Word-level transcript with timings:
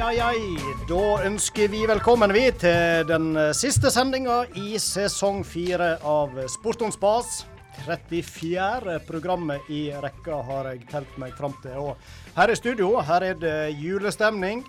ai, 0.00 0.18
ai. 0.20 0.56
Da 0.88 1.26
ønsker 1.28 1.68
vi 1.68 1.82
velkommen 1.88 2.32
vi 2.32 2.46
til 2.56 3.04
den 3.08 3.34
siste 3.56 3.90
sendinga 3.92 4.42
i 4.56 4.78
sesong 4.80 5.42
fire 5.44 5.96
av 6.06 6.36
Sport 6.48 6.84
om 6.86 6.92
spas. 6.94 7.42
34. 7.84 8.98
programmet 9.08 9.68
i 9.72 9.88
rekka 10.02 10.40
har 10.48 10.70
jeg 10.72 10.86
telt 10.90 11.16
meg 11.20 11.34
fram 11.36 11.52
til. 11.62 11.76
Og 11.80 12.36
her 12.36 12.52
i 12.52 12.56
studio 12.56 12.94
her 13.04 13.26
er 13.28 13.40
det 13.40 13.56
julestemning. 13.80 14.64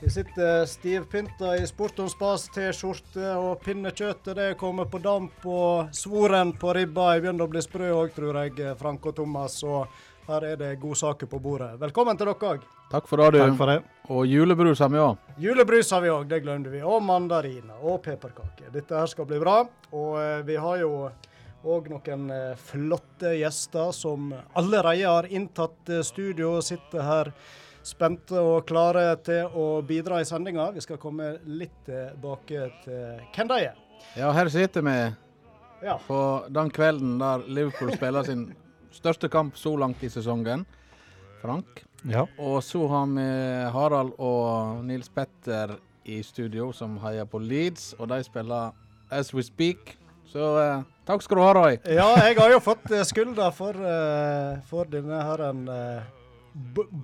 Vi 0.00 0.10
sitter 0.10 0.64
stivpynta 0.66 1.52
i 1.60 1.66
Sport 1.68 2.00
om 2.02 2.08
spas 2.10 2.48
T-skjorte, 2.54 3.28
og 3.38 3.60
pinnekjøttet 3.62 4.38
det 4.38 4.48
kommer 4.60 4.88
på 4.90 5.02
damp. 5.04 5.44
Og 5.44 5.92
svoren 5.96 6.54
på 6.58 6.72
ribba 6.78 7.12
begynner 7.18 7.44
å 7.44 7.52
bli 7.52 7.62
sprø 7.62 7.92
òg, 8.00 8.16
tror 8.16 8.40
jeg, 8.40 8.72
Frank 8.80 9.04
og 9.10 9.20
Thomas. 9.20 9.60
Og 9.62 9.86
her 10.28 10.44
er 10.46 10.56
det 10.56 10.70
godsaker 10.80 11.26
på 11.26 11.38
bordet. 11.42 11.72
Velkommen 11.80 12.18
til 12.18 12.28
dere 12.30 12.52
òg. 12.54 12.64
Takk 12.92 13.08
for 13.08 13.18
det, 13.22 13.30
du. 13.34 13.38
Takk 13.42 13.56
for 13.58 13.72
det. 13.72 13.78
Og 14.12 14.26
julebrus 14.28 14.82
har 14.84 14.90
vi 14.92 15.00
òg. 15.02 15.16
Julebrus 15.40 15.90
har 15.94 16.02
vi 16.04 16.12
òg, 16.12 16.26
det 16.30 16.42
glemte 16.44 16.70
vi. 16.72 16.82
Og 16.84 17.02
mandariner 17.02 17.80
og 17.82 18.02
pepperkaker. 18.04 18.70
Dette 18.74 18.98
her 18.98 19.10
skal 19.10 19.26
bli 19.28 19.40
bra. 19.42 19.62
Og 19.92 20.18
eh, 20.20 20.42
vi 20.46 20.58
har 20.60 20.82
jo 20.82 20.92
òg 21.62 21.90
noen 21.92 22.28
eh, 22.34 22.54
flotte 22.58 23.34
gjester 23.38 23.92
som 23.96 24.32
allerede 24.58 25.08
har 25.08 25.28
inntatt 25.30 25.90
eh, 25.90 26.04
studio 26.06 26.56
og 26.58 26.66
sitter 26.66 27.06
her 27.06 27.32
spente 27.82 28.38
og 28.38 28.62
klare 28.68 29.08
til 29.26 29.50
å 29.58 29.66
bidra 29.86 30.20
i 30.22 30.26
sendinga. 30.28 30.68
Vi 30.76 30.84
skal 30.84 31.00
komme 31.02 31.32
litt 31.50 31.80
tilbake 31.88 32.68
til 32.84 33.24
hvem 33.34 33.50
de 33.50 33.60
er. 33.72 33.78
Ja, 34.18 34.30
her 34.34 34.50
sitter 34.52 34.84
vi 34.86 34.96
Ja. 35.82 35.96
på 36.06 36.46
den 36.48 36.70
kvelden 36.70 37.16
der 37.18 37.42
Liverpool 37.48 37.90
spiller 37.96 38.22
sin 38.22 38.52
største 38.94 39.30
kamp 39.32 39.56
så 39.58 39.74
langt 39.80 40.02
i 40.02 40.10
sesongen. 40.12 40.66
Frank. 41.42 41.82
Ja. 42.06 42.26
Og 42.38 42.60
så 42.62 42.84
har 42.90 43.08
vi 43.10 43.26
Harald 43.74 44.14
og 44.18 44.84
Nils 44.86 45.10
Petter 45.10 45.76
i 46.04 46.22
studio 46.22 46.70
som 46.74 46.96
heier 47.02 47.26
på 47.26 47.38
Leeds, 47.42 47.92
og 47.98 48.08
de 48.10 48.22
spiller 48.26 48.72
As 49.10 49.32
We 49.34 49.42
Speak. 49.42 49.96
Så 50.32 50.48
eh, 50.62 50.82
takk 51.06 51.22
skal 51.22 51.38
du 51.38 51.42
ha, 51.44 51.52
Roy. 51.54 51.76
Ja, 51.84 52.08
jeg 52.24 52.38
har 52.38 52.54
jo 52.54 52.62
fått 52.64 52.88
eh, 52.90 53.04
skylda 53.04 53.50
for, 53.54 53.76
uh, 53.76 54.62
for 54.70 54.88
denne 54.88 55.18
her 55.28 55.42
en, 55.50 55.66
uh, 55.68 56.22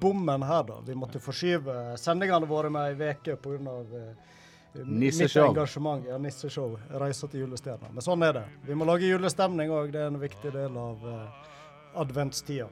bommen 0.00 0.46
her, 0.48 0.64
da. 0.64 0.78
Vi 0.86 0.96
måtte 0.96 1.20
forskyve 1.20 1.98
sendingene 2.00 2.48
våre 2.48 2.72
med 2.72 3.02
ei 3.02 3.12
uke 3.12 3.36
pga. 3.42 3.76
Uh, 3.92 4.34
Nisseshow. 4.78 5.48
Mitt 5.48 5.56
engasjement. 5.56 6.04
Ja, 6.06 6.18
nisseshow. 6.22 6.76
Reise 7.00 7.28
til 7.28 7.44
julestjerna. 7.46 7.88
Men 7.92 8.04
sånn 8.04 8.22
er 8.22 8.36
det. 8.36 8.44
Vi 8.68 8.76
må 8.78 8.86
lage 8.86 9.08
julestemning 9.08 9.72
òg. 9.74 9.90
Det 9.92 10.02
er 10.04 10.10
en 10.12 10.20
viktig 10.20 10.52
del 10.54 10.76
av 10.78 11.06
uh, 11.08 11.48
adventstida. 11.94 12.68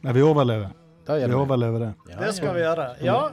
Men 0.00 0.14
vi 0.14 0.22
overlever. 0.22 0.70
Vi 1.06 1.34
overlever 1.34 1.80
det. 1.80 1.92
Ja, 2.08 2.20
Det 2.20 2.32
skal 2.32 2.54
vi 2.54 2.60
gjøre. 2.60 2.88
Ja. 3.00 3.30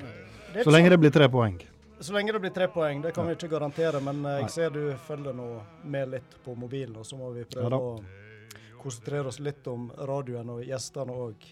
det 0.54 0.60
er 0.60 0.64
Så 0.64 0.72
lenge 0.72 0.90
det 0.90 0.98
blir 0.98 1.12
tre 1.12 1.30
poeng. 1.30 1.58
så, 2.00 2.14
lenge 2.14 2.32
det 2.32 2.40
blir 2.40 2.50
tre 2.50 2.68
poeng, 2.68 3.02
det 3.02 3.12
kan 3.12 3.28
vi 3.28 3.34
ikke 3.34 3.48
garantere. 3.48 4.00
Men 4.00 4.26
eh, 4.26 4.40
jeg 4.42 4.50
ser 4.50 4.70
du 4.70 4.96
følger 5.08 5.34
nå 5.34 5.50
med 5.84 6.10
litt 6.10 6.38
på 6.46 6.56
mobilen, 6.56 6.96
og 6.96 7.06
så 7.06 7.18
må 7.18 7.32
vi 7.36 7.44
prøve 7.44 7.70
ja, 7.70 7.78
å 7.78 8.80
konsentrere 8.82 9.28
oss 9.28 9.40
litt 9.40 9.68
om 9.68 9.92
radioen 9.98 10.50
og 10.50 10.64
gjestene 10.64 11.12
òg. 11.12 11.46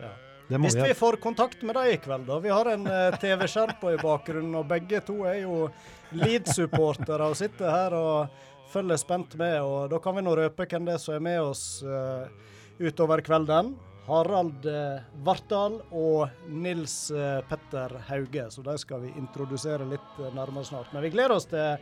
Ja. 0.00 0.14
Hvis 0.48 0.76
vi 0.76 0.94
får 0.94 1.16
kontakt 1.16 1.62
med 1.62 1.74
dem 1.74 1.86
i 1.88 1.96
kveld, 1.96 2.26
da. 2.28 2.38
Vi 2.38 2.50
har 2.52 2.68
en 2.68 2.86
uh, 2.86 3.16
TV-skjerm 3.20 3.78
på 3.80 3.94
i 3.94 4.00
bakgrunnen, 4.00 4.54
og 4.60 4.66
begge 4.68 5.00
to 5.00 5.22
er 5.24 5.38
jo 5.46 5.70
Leeds-supportere 6.12 7.30
og 7.30 7.38
sitter 7.38 7.70
her 7.72 7.96
og 7.96 8.42
følger 8.70 9.00
spent 9.00 9.38
med. 9.40 9.60
og 9.62 9.90
Da 9.90 9.98
kan 10.04 10.16
vi 10.18 10.24
nå 10.26 10.34
røpe 10.36 10.66
hvem 10.68 10.84
det 10.84 10.98
er 10.98 11.00
som 11.00 11.16
er 11.16 11.24
med 11.24 11.40
oss 11.40 11.82
eh, 11.82 12.28
utover 12.78 13.20
kvelden. 13.20 13.74
Harald 14.06 14.66
uh, 14.66 15.00
Vartdal 15.24 15.78
og 15.96 16.28
Nils 16.48 17.10
eh, 17.10 17.40
Petter 17.48 17.94
Hauge. 18.08 18.50
Så 18.52 18.62
de 18.62 18.76
skal 18.78 19.00
vi 19.00 19.14
introdusere 19.16 19.86
litt 19.88 20.18
uh, 20.20 20.28
nærmere 20.36 20.64
snart. 20.68 20.92
Men 20.92 21.06
vi 21.06 21.12
gleder 21.14 21.38
oss 21.38 21.48
til 21.48 21.78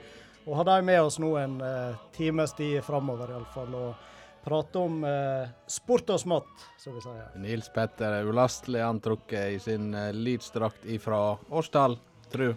å 0.47 0.55
ha 0.59 0.65
dem 0.67 0.87
med 0.87 1.03
oss 1.03 1.19
nå 1.23 1.37
en 1.39 1.61
times 2.15 2.55
tid 2.59 2.81
framover, 2.83 3.31
iallfall. 3.31 3.75
Og 3.79 3.95
prate 4.43 4.79
om 4.79 5.05
eh, 5.07 5.51
sport 5.71 6.11
og 6.11 6.19
smått, 6.19 6.65
som 6.83 6.97
vi 6.97 7.03
sier. 7.05 7.29
Nils 7.39 7.71
Petter 7.75 8.19
er 8.19 8.27
ulastelig 8.27 8.83
antrukket 8.83 9.55
i 9.55 9.59
sin 9.63 9.95
Leeds-drakt 9.95 10.87
ifra 10.91 11.39
årstall, 11.47 11.95
tru. 12.33 12.49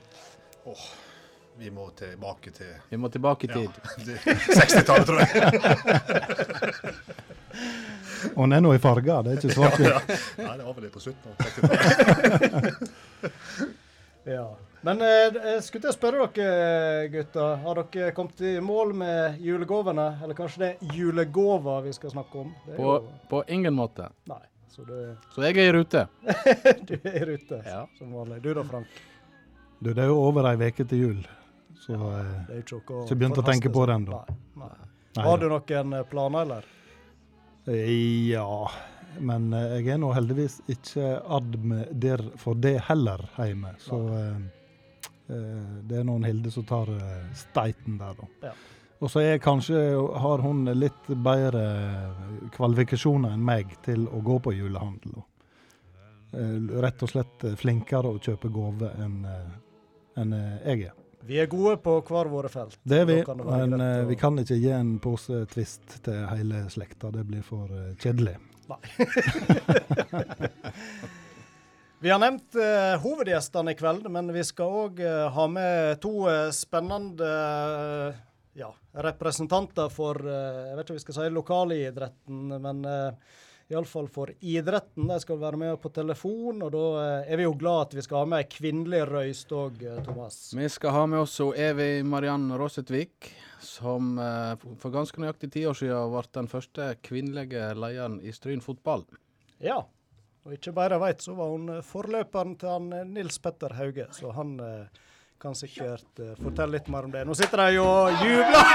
Vi 1.55 1.69
må 1.71 1.85
tilbake 1.95 2.51
til 2.51 2.73
Vi 2.89 2.97
må 2.97 3.09
tilbake 3.13 3.47
i 3.47 3.53
tid. 3.53 3.69
til 4.01 4.17
60-tallet, 4.17 5.05
tror 5.05 5.19
jeg. 5.21 5.29
Og 8.35 8.43
den 8.45 8.53
er 8.57 8.61
nå 8.65 8.71
i 8.73 8.81
farger, 8.81 9.23
det 9.25 9.33
er 9.35 9.41
ikke 9.41 9.55
svart-hvitt. 9.55 10.13
Nei, 10.41 10.53
det 10.57 10.65
var 10.65 10.73
vel 10.77 10.85
litt 10.87 10.95
på 10.95 11.03
slutten 11.03 11.31
av 11.31 11.35
60-tallet. 11.45 12.73
Ja. 14.25 14.55
Men 14.81 15.01
eh, 15.01 15.35
jeg 15.51 15.59
skulle 15.65 15.83
til 15.83 15.91
å 15.91 15.93
spørre 15.93 16.25
dere, 16.33 17.07
gutter. 17.13 17.59
Har 17.61 17.79
dere 17.93 18.11
kommet 18.17 18.41
i 18.41 18.55
mål 18.61 18.93
med 18.97 19.37
julegavene? 19.45 20.05
Eller 20.25 20.37
kanskje 20.37 20.61
det 20.63 20.69
er 20.71 20.95
julegaver 20.97 21.83
vi 21.85 21.93
skal 21.93 22.13
snakke 22.13 22.41
om? 22.41 22.49
Det 22.65 22.73
er 22.73 22.79
På, 22.79 22.95
jo- 22.95 23.11
på 23.29 23.43
ingen 23.53 23.77
måte. 23.77 24.09
Nei. 24.29 24.41
Så 24.75 24.83
du, 24.83 24.95
Så 25.31 25.45
jeg 25.45 25.55
er 25.61 25.69
i 25.69 25.73
rute. 25.77 26.07
du 26.89 26.95
er 26.97 27.15
i 27.21 27.25
rute, 27.29 27.61
Ja. 27.65 27.85
som 27.97 28.11
vanlig. 28.17 28.41
Du 28.43 28.49
da, 28.53 28.63
Frank? 28.67 28.87
Du, 29.79 29.93
det 29.93 30.01
er 30.03 30.09
jo 30.09 30.17
over 30.19 30.49
ei 30.49 30.57
uke 30.57 30.83
til 30.89 30.99
jul, 31.03 31.21
så 31.85 31.93
jeg 31.93 32.01
Det 32.49 32.55
er 32.57 32.63
ikke 32.65 33.15
begynt 33.15 33.39
å 33.39 33.45
tenke 33.45 33.69
på 33.71 33.85
den. 33.87 34.09
Nei. 34.09 34.39
Nei. 34.59 34.71
nei 35.15 35.25
Har 35.29 35.37
du 35.39 35.47
noen 35.53 35.93
eh, 35.99 36.03
planer, 36.09 36.41
eller? 36.49 36.67
Eh, 37.67 38.29
Ja, 38.29 38.71
men 39.19 39.53
eh, 39.53 39.77
jeg 39.79 39.95
er 39.95 40.01
nå 40.01 40.11
heldigvis 40.15 40.59
ikke 40.71 41.15
admder 41.37 42.21
for 42.41 42.57
det 42.59 42.77
heller 42.89 43.23
hjemme. 43.39 43.73
Så 43.81 43.99
eh, 44.19 44.39
det 45.87 45.99
er 46.01 46.05
noen 46.05 46.25
Hilde 46.27 46.51
som 46.53 46.65
tar 46.69 46.91
steiten 47.33 47.97
der, 47.97 48.17
da. 48.19 48.27
Ja. 48.49 48.55
Og 49.03 49.09
så 49.11 49.19
er 49.25 49.41
kanskje 49.43 49.79
har 50.21 50.41
hun 50.43 50.63
litt 50.77 51.07
bedre 51.09 51.63
kvalifikasjoner 52.55 53.33
enn 53.35 53.43
meg 53.43 53.73
til 53.85 54.05
å 54.07 54.21
gå 54.23 54.37
på 54.45 54.53
julehandel. 54.55 55.17
Eh, 56.35 56.59
Rett 56.85 57.01
og 57.03 57.11
slett 57.11 57.47
flinkere 57.59 58.13
å 58.13 58.21
kjøpe 58.21 58.51
gaver 58.53 58.93
enn 59.05 59.21
enn, 60.15 60.31
jeg 60.63 60.85
er. 60.87 60.93
Vi 61.25 61.39
er 61.41 61.47
gode 61.49 61.77
på 61.81 61.97
hver 62.05 62.29
våre 62.29 62.49
felt. 62.53 62.77
Det 62.85 62.99
er 63.01 63.07
vi, 63.09 63.15
det 63.25 63.35
men 63.45 63.73
eh, 63.81 64.03
å- 64.03 64.07
vi 64.09 64.15
kan 64.19 64.37
ikke 64.41 64.57
gi 64.61 64.69
en 64.75 64.95
pose 65.01 65.43
Twist 65.51 65.97
til 66.05 66.19
hele 66.29 66.65
slekta. 66.69 67.09
Det 67.15 67.23
blir 67.25 67.41
for 67.45 67.71
kjedelig. 68.01 68.35
Nei. 68.69 68.81
Vi 71.99 72.09
har 72.11 72.19
nevnt 72.21 72.53
uh, 72.59 72.97
hovedgjestene 73.01 73.71
i 73.73 73.77
kveld, 73.79 74.03
men 74.13 74.27
vi 74.35 74.43
skal 74.45 74.73
òg 74.83 74.99
ha 75.33 75.45
med 75.49 75.95
to 76.03 76.11
uh, 76.27 76.51
spennende 76.53 77.25
eh, 77.25 78.19
ja, 78.59 78.67
representanter 79.07 79.89
for 79.93 80.19
eh, 80.21 80.59
jeg 80.69 80.75
vet 80.77 80.83
ikke 80.85 80.93
om 80.93 80.99
vi 80.99 81.03
skal 81.05 81.17
si 81.17 81.31
lokalidretten, 81.33 82.43
men 82.61 82.83
uh, 82.85 83.39
iallfall 83.71 84.07
for 84.11 84.31
idretten. 84.39 85.07
De 85.09 85.17
skal 85.21 85.39
være 85.41 85.59
med 85.59 85.79
på 85.81 85.89
telefon, 85.93 86.61
og 86.65 86.71
da 86.75 86.83
eh, 87.01 87.33
er 87.33 87.41
vi 87.41 87.47
jo 87.47 87.55
glad 87.57 87.87
at 87.87 87.97
vi 87.97 88.05
skal 88.05 88.21
ha 88.21 88.29
med 88.29 88.43
ei 88.43 88.49
kvinnelig 88.51 89.01
røyst 89.09 89.51
òg, 89.55 89.81
Thomas. 90.05 90.39
Vi 90.57 90.69
skal 90.69 90.95
ha 90.95 91.03
med 91.09 91.23
oss 91.23 91.39
Evy 91.39 92.03
Mariann 92.05 92.47
Rosetvik, 92.59 93.31
som 93.65 94.19
eh, 94.21 94.53
for 94.81 94.93
ganske 94.93 95.21
nøyaktig 95.21 95.51
ti 95.55 95.65
år 95.65 95.77
siden 95.77 96.13
ble 96.13 96.23
den 96.37 96.51
første 96.51 96.93
kvinnelige 97.05 97.73
lederen 97.77 98.21
i 98.21 98.33
Stryn 98.35 98.63
fotball. 98.65 99.05
Ja. 99.63 99.81
Og 100.45 100.53
ikke 100.53 100.75
bare 100.77 100.99
veit, 101.01 101.23
så 101.25 101.33
var 101.33 101.49
hun 101.55 101.69
eh, 101.73 101.81
forløperen 101.85 102.53
til 102.61 102.69
han 102.69 102.93
eh, 102.93 103.07
Nils 103.17 103.41
Petter 103.41 103.73
Hauge, 103.79 104.05
så 104.13 104.29
han 104.37 104.59
eh, 104.61 104.85
kan 105.41 105.57
sikkert 105.57 106.21
eh, 106.21 106.35
fortelle 106.37 106.77
litt 106.77 106.87
mer 106.93 107.03
om 107.07 107.11
det. 107.15 107.25
Nå 107.25 107.33
sitter 107.37 107.57
de 107.65 107.81
og 107.81 108.13
jubler! 108.21 108.65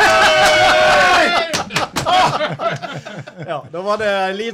ja, 3.51 3.59
da 3.73 3.83
var 3.83 4.01
det 4.01 4.11
ei 4.11 4.51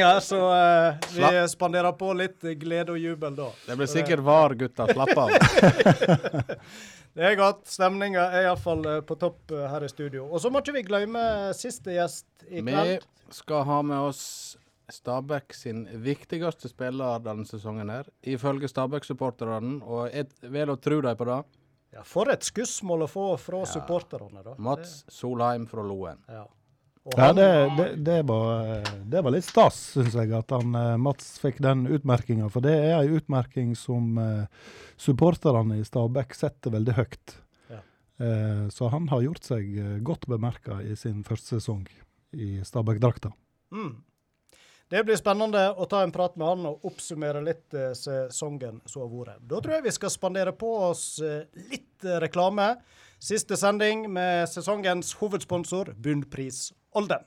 her, 0.00 0.20
så 0.20 0.40
uh, 0.50 1.10
vi 1.14 1.48
spanderer 1.48 1.92
på 1.92 2.12
litt 2.18 2.46
glede 2.60 2.94
og 2.94 2.98
jubel 2.98 3.36
da. 3.36 3.50
Det 3.66 3.76
blir 3.76 3.90
sikkert 3.90 4.24
VAR, 4.24 4.54
gutta. 4.54 4.88
Slapp 4.92 5.16
av. 5.16 5.30
Det 7.10 7.26
er 7.26 7.34
godt. 7.34 7.64
Stemninga 7.66 8.28
er 8.30 8.46
iallfall 8.46 8.84
uh, 8.86 8.98
på 9.02 9.16
topp 9.18 9.50
eh, 9.50 9.66
her 9.72 9.82
i 9.82 9.88
studio. 9.90 10.28
Og 10.30 10.38
så 10.42 10.50
må 10.50 10.62
ikke 10.62 10.76
vi 10.78 10.86
glemme 10.86 11.22
siste 11.58 11.96
gjest 11.96 12.44
i 12.46 12.62
Vi 12.62 12.98
skal 13.34 13.64
ha 13.66 13.80
med 13.82 14.10
oss 14.12 14.22
Stabæk 14.90 15.54
sin 15.54 15.84
viktigste 16.02 16.70
spiller 16.70 17.20
denne 17.22 17.46
sesongen 17.46 17.90
her, 17.92 18.08
ifølge 18.26 18.70
Stabæk-supporterne, 18.70 19.78
og 19.86 20.08
jeg 20.10 20.30
vel 20.50 20.72
å 20.72 20.78
tro 20.82 21.00
dem 21.04 21.18
på 21.18 21.28
det. 21.28 21.40
Ja, 21.94 22.02
for 22.06 22.30
et 22.30 22.46
skussmål 22.46 23.06
å 23.06 23.10
få 23.10 23.26
fra 23.42 23.64
supporterne, 23.66 24.42
da. 24.46 24.54
Mats 24.62 25.04
Solheim 25.10 25.66
fra 25.70 25.82
Loen. 25.86 26.22
Ja. 26.30 26.44
Ja, 27.02 27.32
det, 27.32 27.72
det, 27.76 27.96
det, 27.96 28.22
var, 28.22 28.76
eh, 28.76 28.92
det 29.04 29.22
var 29.22 29.32
litt 29.32 29.44
stas, 29.44 29.76
syns 29.94 30.14
jeg, 30.14 30.32
at 30.36 30.52
han, 30.52 30.74
eh, 30.76 30.96
Mats 31.00 31.38
fikk 31.40 31.62
den 31.64 31.86
utmerkinga. 31.88 32.50
For 32.52 32.64
det 32.64 32.74
er 32.76 32.98
ei 32.98 33.14
utmerking 33.16 33.72
som 33.78 34.18
uh, 34.20 34.44
supporterne 35.00 35.78
i 35.80 35.86
Stabæk 35.86 36.36
setter 36.36 36.74
veldig 36.74 36.96
høyt. 36.98 37.32
Ja. 37.72 37.80
Uh, 38.20 38.66
så 38.68 38.90
han 38.92 39.08
har 39.08 39.24
gjort 39.24 39.48
seg 39.48 39.72
godt 40.04 40.28
bemerka 40.28 40.82
i 40.84 40.92
sin 40.98 41.24
første 41.24 41.56
sesong 41.56 41.86
i 42.36 42.58
Stabæk-drakta. 42.68 43.32
Mm. 43.72 43.94
Det 44.90 45.00
blir 45.06 45.16
spennende 45.16 45.70
å 45.72 45.86
ta 45.88 46.02
en 46.04 46.12
prat 46.12 46.36
med 46.36 46.50
han 46.50 46.66
og 46.68 46.84
oppsummere 46.90 47.40
litt 47.46 47.76
sesongen 47.94 48.80
som 48.90 49.04
har 49.04 49.12
vært. 49.12 49.44
Da 49.46 49.60
tror 49.62 49.76
jeg 49.76 49.86
vi 49.86 49.92
skal 49.94 50.10
spandere 50.10 50.52
på 50.58 50.72
oss 50.88 51.04
litt 51.22 52.08
reklame. 52.26 52.72
Siste 53.22 53.54
sending 53.60 54.08
med 54.10 54.50
sesongens 54.50 55.14
hovedsponsor, 55.20 55.92
Bunnpris 55.94 56.72
Olden. 56.92 57.26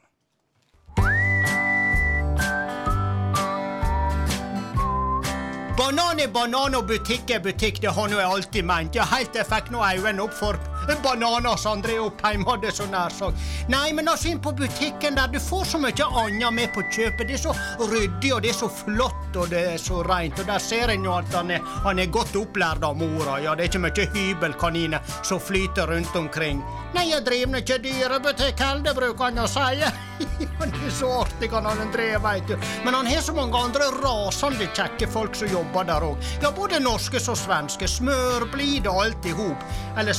Banan 5.78 6.20
er 6.20 6.28
banan 6.34 6.76
og 6.76 6.88
butikk 6.88 7.32
er 7.32 7.40
butikk, 7.44 7.82
det 7.82 7.92
har 7.96 8.10
nå 8.12 8.20
jeg 8.20 8.30
alltid 8.30 8.68
ment. 8.68 8.96
Ja, 8.96 9.08
helt 9.10 9.32
til 9.34 9.42
jeg 9.42 9.50
fikk 9.50 9.72
nå 9.74 9.82
øynene 9.82 10.28
opp 10.28 10.36
for 10.38 10.60
bananer 11.04 11.58
som 11.58 11.78
André 11.78 11.98
Oppheim 12.00 12.46
hadde 12.48 12.72
så 12.72 12.86
nær 12.92 13.14
sagt. 13.14 13.40
Nei, 13.72 13.94
men 13.94 14.08
altså 14.12 14.32
inn 14.32 14.42
på 14.44 14.52
butikken 14.58 15.16
der, 15.18 15.32
du 15.32 15.40
får 15.40 15.66
så 15.74 15.82
mye 15.82 16.08
annet 16.24 16.54
med 16.54 16.74
på 16.76 16.84
kjøpet. 16.90 17.28
Det 17.28 17.38
er 17.38 17.44
så 17.46 17.56
ryddig, 17.80 18.34
og 18.36 18.42
det 18.44 18.54
er 18.54 18.60
så 18.60 18.70
flott, 18.70 19.36
og 19.36 19.50
det 19.54 19.64
er 19.74 19.82
så 19.82 20.02
rent. 20.08 20.40
Og 20.40 20.50
der 20.50 20.64
ser 20.64 20.94
en 20.94 21.08
jo 21.08 21.16
at 21.18 21.34
han 21.34 21.52
er, 21.56 21.64
han 21.86 22.00
er 22.00 22.12
godt 22.14 22.36
opplært 22.40 22.84
av 22.84 22.98
mora. 23.00 23.40
Ja, 23.44 23.56
det 23.56 23.68
er 23.68 23.72
ikke 23.72 23.84
mye 23.88 24.08
hybelkaniner 24.16 25.14
som 25.24 25.42
flyter 25.42 25.90
rundt 25.94 26.16
omkring. 26.20 26.64
Nei, 26.94 27.08
jeg 27.10 27.26
driver 27.26 27.62
ikke 27.64 27.80
dyrebutikk 27.84 28.60
heller, 28.62 28.98
bruker 28.98 29.30
han 29.30 29.44
å 29.46 29.48
si. 29.50 29.84
Han 30.60 30.70
er 30.72 30.92
så 30.94 31.08
artig, 31.24 31.50
han 31.52 31.66
André, 31.68 32.06
veit 32.22 32.48
du. 32.48 32.54
Men 32.86 32.94
han 32.96 33.08
har 33.10 33.22
så 33.26 33.34
mange 33.36 33.58
andre 33.60 33.90
rasende 33.98 34.68
kjekke 34.76 35.08
folk 35.12 35.36
som 35.36 35.50
jobber 35.52 35.88
der 35.90 36.06
òg. 36.06 36.28
Ja, 36.44 36.52
både 36.56 36.80
norske 36.80 37.20
som 37.20 37.36
svenske. 37.36 37.90
Smørblid 37.90 38.88
og 38.88 39.02
alt 39.04 39.28
i 39.28 39.34
hop. 39.36 39.66
Eller 40.00 40.16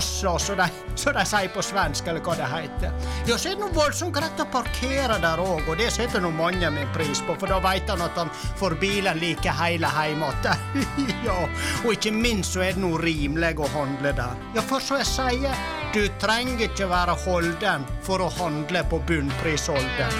smørgosser, 0.00 0.38
som 0.38 0.56
de, 0.56 0.68
så 0.96 1.12
de 1.12 1.24
sier 1.26 1.50
på 1.54 1.62
svensk, 1.62 2.06
eller 2.08 2.22
hva 2.24 2.36
det 2.38 2.48
heter. 2.50 2.92
Ja, 3.28 3.36
så 3.38 3.50
er 3.50 3.58
det 3.58 3.70
voldsomt 3.74 4.14
greit 4.14 4.40
å 4.40 4.46
parkere 4.50 5.18
der 5.22 5.42
òg, 5.42 5.68
og 5.68 5.78
det 5.78 5.90
setter 5.92 6.20
nå 6.20 6.30
mange 6.34 6.70
min 6.70 6.88
pris 6.94 7.22
på, 7.26 7.36
for 7.38 7.50
da 7.50 7.60
veit 7.62 7.88
han 7.90 8.02
at 8.04 8.16
han 8.18 8.30
får 8.60 8.76
bilen 8.80 9.20
like 9.20 9.54
hele 9.60 9.90
heim 9.90 10.24
igjen. 10.24 10.86
ja, 11.26 11.38
og 11.84 11.92
ikke 11.92 12.12
minst 12.14 12.54
så 12.54 12.64
er 12.64 12.76
det 12.76 12.84
noe 12.84 13.00
rimelig 13.02 13.56
å 13.60 13.70
handle 13.74 14.14
der. 14.16 14.34
Ja, 14.56 14.64
for 14.64 14.82
så 14.82 15.00
jeg 15.00 15.10
sier, 15.10 15.64
du 15.94 16.04
trenger 16.22 16.68
ikke 16.68 16.90
være 16.90 17.16
holden 17.24 17.86
for 18.06 18.22
å 18.22 18.30
handle 18.40 18.84
på 18.90 19.02
bunnpris 19.08 19.68
Olden. 19.70 20.18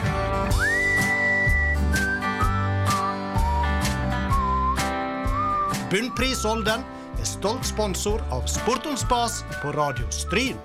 Er 7.20 7.24
stolt 7.28 7.66
sponsor 7.68 8.22
av 8.32 8.46
Sport 8.48 8.86
om 8.88 8.96
spas 8.96 9.42
på 9.62 9.72
Radio 9.76 10.06
Stryn. 10.08 10.56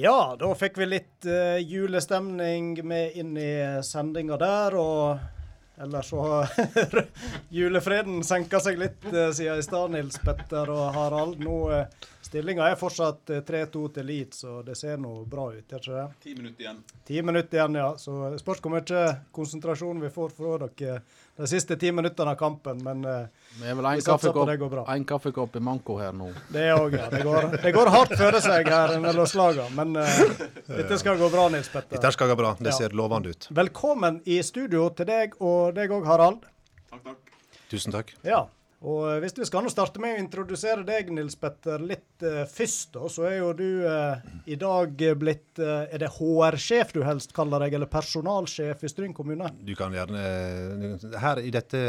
Ja, 0.00 0.36
da 0.40 0.54
fikk 0.56 0.80
vi 0.80 0.88
litt 0.88 1.28
uh, 1.28 1.60
julestemning 1.60 2.72
med 2.88 3.20
inn 3.20 3.36
i 3.36 3.52
sendinga 3.84 4.40
der, 4.40 4.78
og 4.80 5.39
ellers 5.82 6.10
så 6.12 6.20
har 6.20 7.04
julefreden 7.48 8.24
senka 8.24 8.60
seg 8.60 8.78
litt 8.80 9.06
eh, 9.12 9.30
siden 9.32 9.58
i 9.58 9.64
stad, 9.64 9.94
Nils 9.94 10.18
Petter 10.24 10.70
og 10.72 10.90
Harald. 10.96 11.40
Nå 11.40 11.58
uh, 11.72 12.08
Stillinga 12.30 12.62
er 12.70 12.76
fortsatt 12.78 13.30
eh, 13.34 13.40
3-2 13.42 13.80
til 13.96 14.06
Leeds, 14.06 14.44
så 14.44 14.60
det 14.62 14.76
ser 14.78 15.00
nå 15.02 15.10
bra 15.26 15.48
ut, 15.50 15.64
gjør 15.66 15.80
ikke 15.82 15.94
det? 15.96 16.04
Ti 16.22 16.34
minutter 16.38 16.62
igjen. 16.62 16.76
Ti 17.08 17.22
minutter 17.26 17.58
igjen, 17.58 17.78
ja. 17.80 17.88
Så 17.98 18.12
det 18.30 18.38
spørs 18.38 18.60
hvor 18.62 18.70
mye 18.76 19.00
konsentrasjon 19.34 19.98
vi 20.04 20.10
får 20.14 20.30
fra 20.36 20.52
dere 20.62 21.00
de 21.40 21.48
siste 21.50 21.74
ti 21.80 21.90
minuttene 21.96 22.30
av 22.30 22.38
kampen, 22.38 22.84
men 22.86 23.02
eh, 23.08 23.24
Vi 23.58 23.66
er 23.66 23.74
vel 23.80 23.82
vi 23.88 23.96
en 23.98 24.04
satser 24.04 24.30
på 24.30 24.44
kaffekopp, 24.44 24.46
det 24.52 24.56
går 24.62 24.70
bra. 24.76 24.84
en 24.94 25.06
kaffekopp 25.10 25.58
i 25.58 25.64
manko 25.70 25.96
her 25.98 26.14
nå. 26.14 26.28
Det 26.54 26.68
òg, 26.76 26.94
ja. 27.00 27.08
Det 27.16 27.24
går, 27.26 27.48
det 27.64 27.74
går 27.74 27.90
hardt 27.96 28.14
føre 28.22 28.44
seg 28.46 28.70
her 28.76 28.94
mellom 29.02 29.26
slagene, 29.26 29.66
men 29.80 29.98
uh, 29.98 30.46
dette 30.70 31.00
skal 31.02 31.18
gå 31.18 31.32
bra, 31.34 31.48
Nils 31.50 31.72
Petter. 31.74 31.96
Dette 31.98 32.14
skal 32.14 32.30
gå 32.30 32.38
bra. 32.38 32.54
Det 32.60 32.70
Ja. 32.70 32.76
ser 32.78 32.94
lovende 32.94 33.34
ut. 33.34 33.50
Velkommen 33.58 34.22
i 34.30 34.38
studio 34.46 34.86
til 34.94 35.10
deg 35.10 35.34
og 35.42 35.74
deg 35.80 35.90
òg, 35.98 36.06
Harald. 36.06 36.46
Takk, 36.94 37.02
takk. 37.10 37.34
Tusen 37.74 37.90
takk. 37.98 38.14
Ja. 38.22 38.44
Og 38.80 39.02
eh, 39.10 39.18
hvis 39.20 39.36
vi 39.36 39.46
skal 39.48 39.64
nå 39.64 39.72
starte 39.72 40.00
med 40.00 40.16
å 40.16 40.22
introdusere 40.22 40.84
deg, 40.88 41.10
Nils 41.12 41.36
Petter, 41.40 41.82
litt 41.84 42.24
uh, 42.24 42.46
først, 42.48 42.94
da, 42.94 43.10
så 43.12 43.26
er 43.28 43.36
jo 43.42 43.52
du 43.56 43.68
uh, 43.84 44.16
i 44.48 44.56
dag 44.60 45.04
blitt 45.20 45.60
uh, 45.60 45.84
Er 45.84 46.00
det 46.00 46.12
HR-sjef 46.16 46.94
du 46.96 47.02
helst 47.04 47.34
kaller 47.36 47.66
deg, 47.66 47.76
eller 47.76 47.90
personalsjef 47.92 48.86
i 48.86 48.92
Stryn 48.92 49.14
kommune? 49.16 49.52
Du 49.60 49.74
kan 49.76 49.92
gjerne 49.92 50.96
Her 51.20 51.42
i 51.44 51.52
dette 51.52 51.82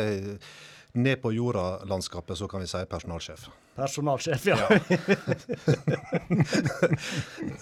ned 0.91 1.21
på 1.23 1.31
jorda-landskapet 1.31 2.35
så 2.35 2.51
kan 2.51 2.63
vi 2.63 2.67
si 2.67 2.83
personalsjef. 2.91 3.47
Personalsjef, 3.75 4.45
ja. 4.45 4.57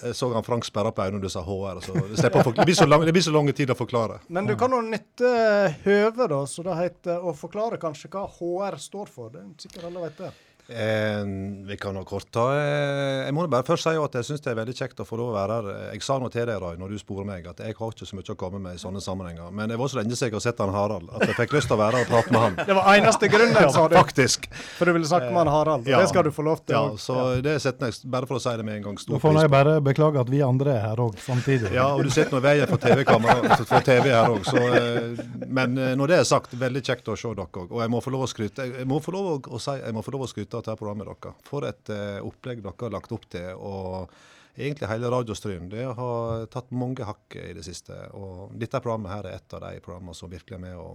Jeg 0.04 0.16
så 0.16 0.34
han 0.34 0.44
Frank 0.44 0.66
sperra 0.66 0.92
på 0.92 1.06
øynene 1.06 1.20
når 1.20 1.28
du 1.28 1.30
sa 1.30 1.44
HR. 1.46 1.82
Så 1.86 1.94
det, 1.94 2.66
blir 2.66 2.76
så 2.76 2.88
lang, 2.90 3.06
det 3.06 3.14
blir 3.14 3.24
så 3.24 3.34
lang 3.36 3.52
tid 3.54 3.70
å 3.70 3.78
forklare. 3.78 4.20
Men 4.28 4.50
du 4.50 4.56
kan 4.60 4.74
jo 4.74 4.82
nytte 4.86 5.30
høvet, 5.86 6.26
da, 6.34 6.42
så 6.50 6.66
det 6.66 6.78
heter 6.82 7.22
å 7.22 7.34
forklare 7.38 7.78
kanskje 7.82 8.10
hva 8.14 8.26
HR 8.40 8.80
står 8.82 9.08
for. 9.14 9.30
Det 9.34 9.44
er 9.44 9.50
sikkert 9.68 9.90
alle 9.92 10.08
vet 10.08 10.18
det. 10.26 10.32
Eh, 10.70 11.24
vi 11.70 11.78
kan 11.82 11.96
jo 11.98 12.04
kort 12.06 12.28
ta 12.34 12.44
eh, 12.54 13.26
Jeg 13.26 13.34
må 13.34 13.48
bare 13.50 13.66
først 13.66 13.88
si 13.88 13.94
at 13.98 14.18
jeg 14.20 14.28
syns 14.28 14.44
det 14.46 14.52
er 14.52 14.58
veldig 14.60 14.76
kjekt 14.78 15.02
å 15.02 15.06
få 15.08 15.18
lov 15.20 15.32
å 15.32 15.38
være 15.38 15.60
her. 15.60 15.70
Jeg 15.96 16.06
sa 16.06 16.20
nå 16.22 16.30
til 16.34 16.46
deg, 16.50 16.60
Rai, 16.62 16.76
når 16.82 16.94
du 16.94 17.02
sporer 17.02 17.28
meg, 17.28 17.48
at 17.50 17.62
jeg 17.64 17.78
har 17.78 17.94
ikke 17.96 18.08
så 18.10 18.18
mye 18.18 18.34
å 18.34 18.38
komme 18.40 18.62
med 18.64 18.78
i 18.78 18.82
sånne 18.82 19.02
sammenhenger. 19.04 19.50
Men 19.56 19.72
det 19.74 19.80
var 19.82 19.92
så 19.92 20.02
lenge 20.02 20.16
siden 20.16 20.30
jeg 20.30 20.38
har 20.38 20.46
sett 20.46 20.62
han 20.64 20.74
Harald, 20.76 21.10
at 21.16 21.26
jeg 21.28 21.38
fikk 21.40 21.58
lyst 21.58 21.72
til 21.72 21.78
å 21.78 21.82
være 21.82 22.02
her 22.02 22.08
og 22.08 22.14
prate 22.14 22.36
med 22.36 22.46
han. 22.46 22.60
Det 22.70 22.76
var 22.78 22.90
eneste 22.94 23.30
grunnen, 23.32 23.72
sa 23.74 23.88
du. 23.90 23.96
Faktisk. 23.98 24.46
For 24.78 24.86
du 24.86 24.94
ville 24.94 25.10
snakke 25.10 25.32
med 25.34 25.42
han 25.42 25.52
Harald. 25.54 25.88
Ja. 25.90 26.04
Det 26.04 26.12
skal 26.12 26.28
du 26.28 26.32
få 26.36 26.46
lov 26.46 26.62
til. 26.62 26.76
Ja, 26.76 26.98
så 27.02 27.20
så 27.20 27.42
det 27.44 27.56
setter 27.64 27.90
jeg, 27.90 27.98
bare 28.12 28.30
for 28.30 28.38
å 28.38 28.44
si 28.44 28.54
det 28.60 28.66
med 28.68 28.80
en 28.80 28.86
gang, 28.90 29.00
Da 29.00 29.04
stor 29.04 29.22
får 29.24 29.40
jeg 29.42 29.52
bare 29.54 29.76
beklage 29.84 30.22
at 30.22 30.30
vi 30.32 30.42
andre 30.46 30.76
er 30.78 30.84
her 30.86 31.02
òg 31.02 31.18
samtidig. 31.24 31.72
Ja, 31.76 31.90
og 31.96 32.06
du 32.06 32.12
sitter 32.14 32.38
nå 32.38 32.42
i 32.42 32.46
veien 32.46 32.70
for 32.70 32.82
TV-kamera, 32.84 33.58
for 33.64 33.86
TV 33.86 34.12
her 34.14 34.30
òg, 34.36 34.46
så 34.48 34.64
eh, 34.78 35.24
Men 35.50 35.78
eh, 35.78 35.96
når 36.00 36.14
det 36.14 36.20
er 36.20 36.28
sagt, 36.30 36.54
veldig 36.60 36.84
kjekt 36.86 37.10
å 37.10 37.18
se 37.20 37.34
dere 37.34 37.48
òg. 37.48 37.72
Og 37.72 37.82
jeg 37.84 37.94
må 37.94 38.02
få 38.06 38.14
lov 38.14 38.28
å 38.28 38.30
skryte 38.30 38.68
jeg 38.70 38.88
må 38.90 39.00
få 39.04 39.14
lov 39.16 39.30
å, 39.32 39.36
å 39.58 39.62
si, 39.62 39.76
jeg 39.80 39.96
må 39.96 40.04
få 40.06 40.14
lov 40.16 40.28
å 40.28 40.30
skryte 40.30 40.59
av 40.60 40.66
dette 40.68 40.78
programmet 40.82 41.10
deres. 41.10 41.40
For 41.48 41.66
et 41.70 41.94
eh, 41.96 42.20
opplegg 42.28 42.62
dere 42.66 42.76
har 42.86 42.94
lagt 43.00 43.16
opp 43.16 43.26
til. 43.34 43.50
og 43.56 44.12
Egentlig 44.60 44.90
hele 44.92 45.08
Radiostryn. 45.14 45.70
Det 45.72 45.86
har 45.96 46.46
tatt 46.52 46.72
mange 46.76 47.06
hakk 47.08 47.36
i 47.40 47.54
det 47.56 47.64
siste. 47.64 47.96
Og 48.18 48.50
dette 48.60 48.82
programmet 48.84 49.14
her 49.14 49.28
er 49.30 49.38
et 49.38 49.54
av 49.56 49.62
de 49.64 49.80
programmene 49.86 50.16
som 50.18 50.32
virkelig 50.32 50.58
er 50.58 50.64
med 50.66 50.76
å, 50.76 50.90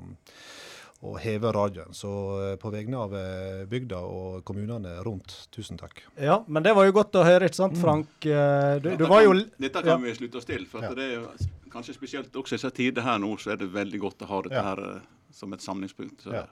å 1.09 1.15
heve 1.23 1.53
radioen. 1.55 1.95
Så 1.97 2.11
eh, 2.51 2.57
på 2.61 2.73
vegne 2.75 2.99
av 3.07 3.15
eh, 3.17 3.63
bygda 3.71 4.03
og 4.05 4.43
kommunene 4.45 4.99
rundt, 5.07 5.33
tusen 5.55 5.81
takk. 5.81 6.03
Ja, 6.21 6.43
men 6.47 6.67
det 6.67 6.75
var 6.77 6.85
jo 6.91 6.97
godt 6.99 7.17
å 7.17 7.25
høre, 7.25 7.49
ikke 7.49 7.63
sant, 7.63 7.79
Frank? 7.81 8.13
Eh, 8.29 8.75
Du, 8.85 8.91
du 9.01 9.07
var 9.09 9.25
jo 9.25 9.33
Dette 9.39 9.63
Dette 9.69 9.85
ja. 9.85 9.95
kan 9.95 10.05
vi 10.05 10.13
slutte 10.19 10.43
oss 10.43 10.51
til. 10.51 10.67
For 10.69 10.85
at 10.85 10.99
det 10.99 11.07
er 11.09 11.17
jo, 11.23 11.31
kanskje 11.73 11.97
spesielt 11.97 12.37
også 12.37 12.55
i 12.55 12.59
disse 12.59 12.75
tider 12.77 13.07
her 13.07 13.23
nå, 13.23 13.33
så 13.41 13.55
er 13.55 13.63
det 13.65 13.71
veldig 13.73 14.03
godt 14.05 14.27
å 14.27 14.31
ha 14.35 14.43
dette 14.45 14.61
Ja. 14.61 14.67
her 14.75 14.85
som 15.33 15.57
et 15.57 15.65
samlingspunkt. 15.65 16.21
Så. 16.27 16.37
Ja. 16.37 16.45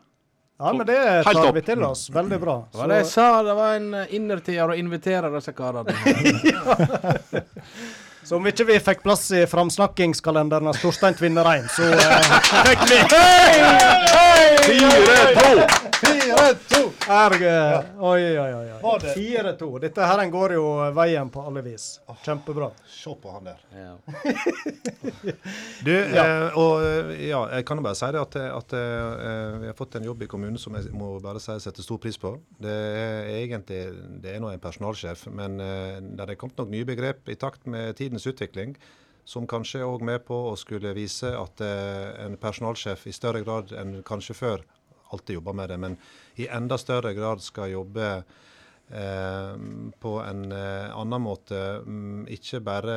Ja, 0.62 0.73
men 0.73 0.87
det 0.87 1.25
tar 1.26 1.52
vi 1.52 1.62
til 1.66 1.83
oss. 1.83 2.04
Veldig 2.14 2.37
bra. 2.40 2.54
Det 2.71 2.78
var 2.78 2.92
det 2.92 3.00
jeg 3.00 3.07
sa, 3.11 3.26
det 3.42 3.54
var 3.59 3.75
en 3.81 3.95
eh, 3.99 4.14
innertier 4.14 4.71
å 4.71 4.76
invitere 4.78 5.33
disse 5.35 5.50
karene. 5.59 5.90
så 8.25 8.37
om 8.37 8.47
ikke 8.47 8.64
vi 8.69 8.79
fikk 8.81 9.02
plass 9.02 9.31
i 9.35 9.47
framsnakkingskalenderen 9.50 10.71
av 10.71 10.79
Storstein 10.79 11.14
Tvinnereim, 11.19 11.67
så 11.75 11.91
eh, 11.91 12.33
fikk 12.69 12.87
vi 12.91 13.00
Fire-to! 14.62 15.67
Fire-to! 16.02 16.83
Erge. 17.09 17.85
Oi, 17.99 18.38
oi, 18.38 18.55
oi. 18.55 18.71
oi. 18.83 19.00
Fire-to. 19.14 19.79
Dette 19.83 20.07
her 20.07 20.23
går 20.31 20.55
jo 20.57 20.64
veien 20.95 21.31
på 21.33 21.43
alle 21.43 21.62
vis. 21.67 22.00
Kjempebra. 22.23 22.71
Se 22.87 23.14
på 23.23 23.33
han 23.35 23.50
der. 23.50 23.61
Du, 25.83 25.91
eh, 25.91 26.57
og 26.59 26.83
eh, 26.83 27.29
ja, 27.29 27.41
jeg 27.57 27.64
kan 27.67 27.79
jo 27.79 27.85
bare 27.85 27.99
si 27.99 28.09
det 28.14 28.21
at, 28.21 28.37
at 28.38 28.75
eh, 28.79 29.57
vi 29.62 29.69
har 29.71 29.76
fått 29.79 29.97
en 29.99 30.07
jobb 30.07 30.23
i 30.23 30.29
kommunen 30.31 30.59
som 30.61 30.76
jeg 30.79 30.93
må 30.95 31.17
bare 31.23 31.43
si 31.43 31.50
jeg 31.50 31.64
setter 31.64 31.87
stor 31.87 31.99
pris 32.02 32.19
på. 32.23 32.35
Det 32.62 32.73
er 32.73 33.31
egentlig 33.41 33.81
det 34.23 34.37
er 34.37 34.43
nå 34.43 34.52
en 34.52 34.62
personalsjef, 34.62 35.26
men 35.35 35.59
eh, 35.62 35.99
det 36.02 36.26
er 36.26 36.38
kommet 36.38 36.59
noen 36.62 36.75
nye 36.75 36.87
begrep 36.88 37.31
i 37.33 37.38
takt 37.38 37.67
med 37.71 37.97
tidens 38.12 38.26
utvikling. 38.26 38.76
Som 39.25 39.47
kanskje 39.47 39.81
er 39.81 40.04
med 40.04 40.25
på 40.26 40.35
å 40.50 40.57
skulle 40.57 40.95
vise 40.95 41.31
at 41.31 41.61
eh, 41.61 42.25
en 42.25 42.37
personalsjef 42.37 43.07
i 43.07 43.12
større 43.12 43.42
grad 43.45 43.73
enn 43.73 44.02
kanskje 44.02 44.35
før 44.35 44.64
alltid 45.12 45.37
jobber 45.37 45.52
med 45.52 45.69
det, 45.69 45.78
men 45.78 45.97
i 46.40 46.49
enda 46.49 46.78
større 46.78 47.12
grad 47.14 47.42
skal 47.42 47.71
jobbe 47.71 48.25
på 48.93 50.13
en 50.21 50.53
eh, 50.53 50.91
annen 50.93 51.23
måte. 51.25 51.59
Mm, 51.87 52.27
ikke 52.29 52.61
bare 52.61 52.97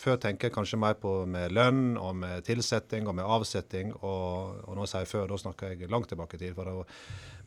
Før 0.00 0.16
tenker 0.22 0.48
jeg 0.48 0.54
kanskje 0.54 0.80
mer 0.80 0.96
på 0.96 1.12
med 1.28 1.52
lønn 1.52 1.98
og 2.00 2.16
med 2.16 2.46
tilsetting 2.46 3.08
og 3.08 3.18
med 3.18 3.28
avsetting. 3.28 3.92
Og, 4.00 4.64
og 4.64 4.80
sier 4.88 5.04
jeg 5.04 5.12
før, 5.12 5.28
da 5.28 5.38
snakker 5.40 5.74
jeg 5.74 5.90
langt 5.92 6.08
tilbake 6.08 6.38
i 6.38 6.44
tid. 6.46 6.58
Å, 6.58 6.84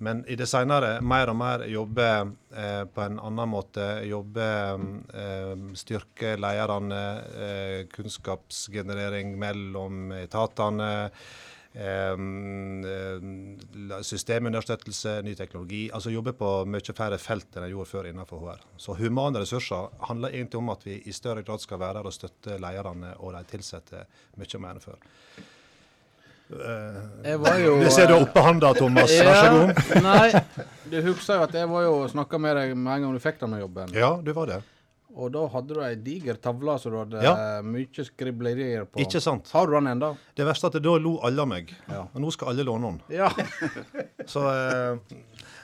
men 0.06 0.22
i 0.30 0.38
det 0.38 0.46
senere 0.50 1.00
mer 1.02 1.32
og 1.32 1.40
mer 1.40 1.66
jobbe 1.72 2.08
eh, 2.54 2.84
på 2.86 3.06
en 3.08 3.18
annen 3.18 3.50
måte. 3.50 3.88
Jobbe 4.06 4.48
eh, 5.18 5.54
Styrke 5.82 6.36
lederne, 6.38 7.04
eh, 7.48 7.80
kunnskapsgenerering 7.94 9.34
mellom 9.42 10.12
etatene. 10.20 11.10
Eh, 11.76 12.16
systemunderstøttelse, 14.02 15.22
ny 15.26 15.36
teknologi. 15.38 15.90
Altså 15.94 16.10
jobbe 16.14 16.34
på 16.38 16.52
mye 16.70 16.96
færre 16.96 17.20
felt 17.22 17.54
enn 17.56 17.68
jeg 17.68 17.76
gjorde 17.76 17.92
før 17.92 18.10
innenfor 18.12 18.42
HR. 18.46 18.64
Så 18.82 18.96
humane 18.98 19.44
ressurser 19.44 19.92
handler 20.08 20.34
egentlig 20.34 20.62
om 20.62 20.70
at 20.74 20.88
vi 20.88 21.02
i 21.06 21.14
større 21.16 21.44
grad 21.44 21.62
skal 21.62 21.80
være 21.84 22.00
der 22.00 22.10
og 22.10 22.16
støtte 22.16 22.58
lederne 22.62 23.14
og 23.20 23.36
de 23.36 23.60
ansatte 23.60 24.06
mye 24.38 24.64
mer 24.64 24.78
enn 24.78 24.88
før. 24.88 24.98
Jo 26.48 27.74
Det 27.84 27.92
ser 27.92 28.08
du 28.08 28.14
har 28.14 28.24
oppe 28.24 28.40
handa, 28.40 28.72
Thomas. 28.74 29.12
Vær 29.12 29.36
så 29.36 29.50
god. 29.52 30.02
Nei, 30.06 30.30
du 30.88 31.02
husker 31.10 31.42
jo 31.42 31.44
at 31.44 31.58
jeg 31.60 31.70
var 31.70 31.84
jo 31.84 31.94
og 32.06 32.10
snakka 32.14 32.40
med 32.40 32.56
deg 32.56 32.74
med 32.78 32.94
en 32.94 33.06
gang 33.08 33.18
du 33.18 33.20
fikk 33.20 33.42
denne 33.44 33.60
jobben. 33.60 33.92
Ja, 33.96 34.16
du 34.24 34.32
var 34.38 34.48
det. 34.54 34.62
Og 35.18 35.32
da 35.34 35.42
hadde 35.50 35.74
du 35.74 35.82
ei 35.82 35.96
diger 35.98 36.38
tavle 36.42 36.76
som 36.80 36.94
du 36.94 36.98
hadde 37.00 37.24
Ja. 37.26 37.34
eh, 37.58 37.62
mye 37.66 38.06
skriblerier 38.06 38.86
på. 38.86 39.02
Ikke 39.02 39.22
sant? 39.24 39.50
Har 39.56 39.66
du 39.66 39.74
den 39.74 39.88
ennå? 39.96 40.12
Det 40.38 40.46
verste 40.46 40.70
er 40.70 40.76
at 40.78 40.84
da 40.86 40.94
lo 41.02 41.16
alle 41.26 41.42
av 41.42 41.50
meg. 41.50 41.74
Ja. 41.90 42.04
Og 42.14 42.22
nå 42.22 42.30
skal 42.36 42.52
alle 42.54 42.66
låne 42.68 42.92
den. 42.94 43.02
Ja. 43.18 43.30
Så 44.34 44.44
eh, 44.52 45.00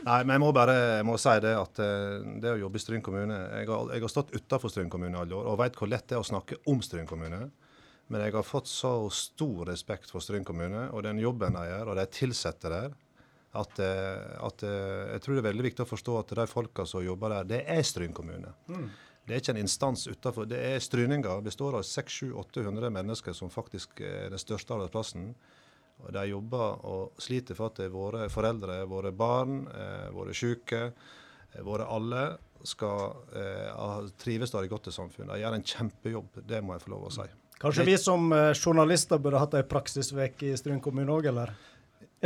Nei, 0.04 0.18
men 0.28 0.34
jeg 0.36 0.42
må 0.44 0.50
bare 0.56 0.74
jeg 0.98 1.06
må 1.08 1.14
si 1.22 1.32
det 1.46 1.54
at 1.56 1.80
eh, 1.80 2.18
det 2.44 2.50
å 2.56 2.58
jobbe 2.66 2.76
i 2.76 2.82
Stryn 2.84 3.04
kommune 3.06 3.38
Jeg 3.62 3.70
har, 3.70 3.92
jeg 3.94 4.04
har 4.04 4.12
stått 4.12 4.34
utafor 4.36 4.72
Stryn 4.74 4.90
kommune 4.92 5.16
alle 5.22 5.38
år 5.38 5.48
og 5.54 5.60
vet 5.62 5.78
hvor 5.80 5.88
lett 5.92 6.10
det 6.10 6.18
er 6.18 6.24
å 6.24 6.28
snakke 6.28 6.58
om 6.68 6.82
Stryn 6.84 7.08
kommune. 7.08 7.46
Men 8.12 8.26
jeg 8.26 8.34
har 8.36 8.44
fått 8.44 8.68
så 8.68 8.92
stor 9.16 9.70
respekt 9.70 10.12
for 10.12 10.20
Stryn 10.20 10.44
kommune 10.44 10.90
og 10.92 11.06
den 11.06 11.22
jobben 11.24 11.56
de 11.56 11.64
gjør, 11.70 11.94
og 11.94 11.96
de 12.02 12.08
ansatte 12.28 12.74
der, 12.74 12.92
at, 13.56 13.80
at 13.80 14.64
jeg 14.66 15.22
tror 15.24 15.38
det 15.38 15.42
er 15.44 15.48
veldig 15.48 15.66
viktig 15.70 15.86
å 15.86 15.88
forstå 15.88 16.18
at 16.20 16.34
de 16.42 16.46
folka 16.52 16.84
som 16.90 17.04
jobber 17.06 17.38
der, 17.38 17.48
det 17.54 17.62
er 17.70 17.84
Stryn 17.88 18.12
kommune. 18.18 18.52
Det 19.24 19.36
er 19.36 19.40
ikke 19.40 19.54
en 19.56 19.64
instans 19.64 20.08
utafor. 20.12 20.48
Det 20.50 20.60
er 20.60 20.82
stryninger. 20.84 21.44
Består 21.46 21.78
av 21.80 21.86
600-800 21.88 22.90
mennesker 22.92 23.36
som 23.38 23.52
faktisk 23.54 24.02
er 24.04 24.34
den 24.34 24.42
største 24.42 24.76
arbeidsplassen. 24.76 25.30
Og 26.04 26.10
De 26.12 26.24
jobber 26.28 26.82
og 26.90 27.22
sliter 27.22 27.56
for 27.56 27.72
at 27.72 27.80
det 27.80 27.92
våre 27.94 28.28
foreldre, 28.32 28.82
våre 28.90 29.14
barn, 29.16 29.62
eh, 29.68 30.10
våre 30.12 30.34
syke, 30.36 30.90
eh, 31.54 31.62
våre 31.64 31.88
alle 31.88 32.26
skal 32.68 33.16
eh, 33.36 34.10
trives 34.20 34.52
der 34.52 34.68
i 34.68 34.72
godt 34.72 34.90
i 34.92 34.96
samfunnet. 34.96 35.36
De 35.36 35.44
gjør 35.44 35.56
en 35.56 35.70
kjempejobb, 35.72 36.44
det 36.48 36.64
må 36.64 36.76
jeg 36.76 36.86
få 36.86 36.94
lov 36.96 37.08
å 37.08 37.14
si. 37.14 37.30
Kanskje 37.64 37.86
vi 37.88 37.98
som 38.00 38.32
eh, 38.36 38.52
journalister 38.58 39.22
burde 39.24 39.40
hatt 39.40 39.56
ei 39.56 39.64
praksisveke 39.68 40.50
i 40.52 40.58
Stryn 40.60 40.82
kommune 40.84 41.14
òg, 41.16 41.30
eller? 41.32 41.54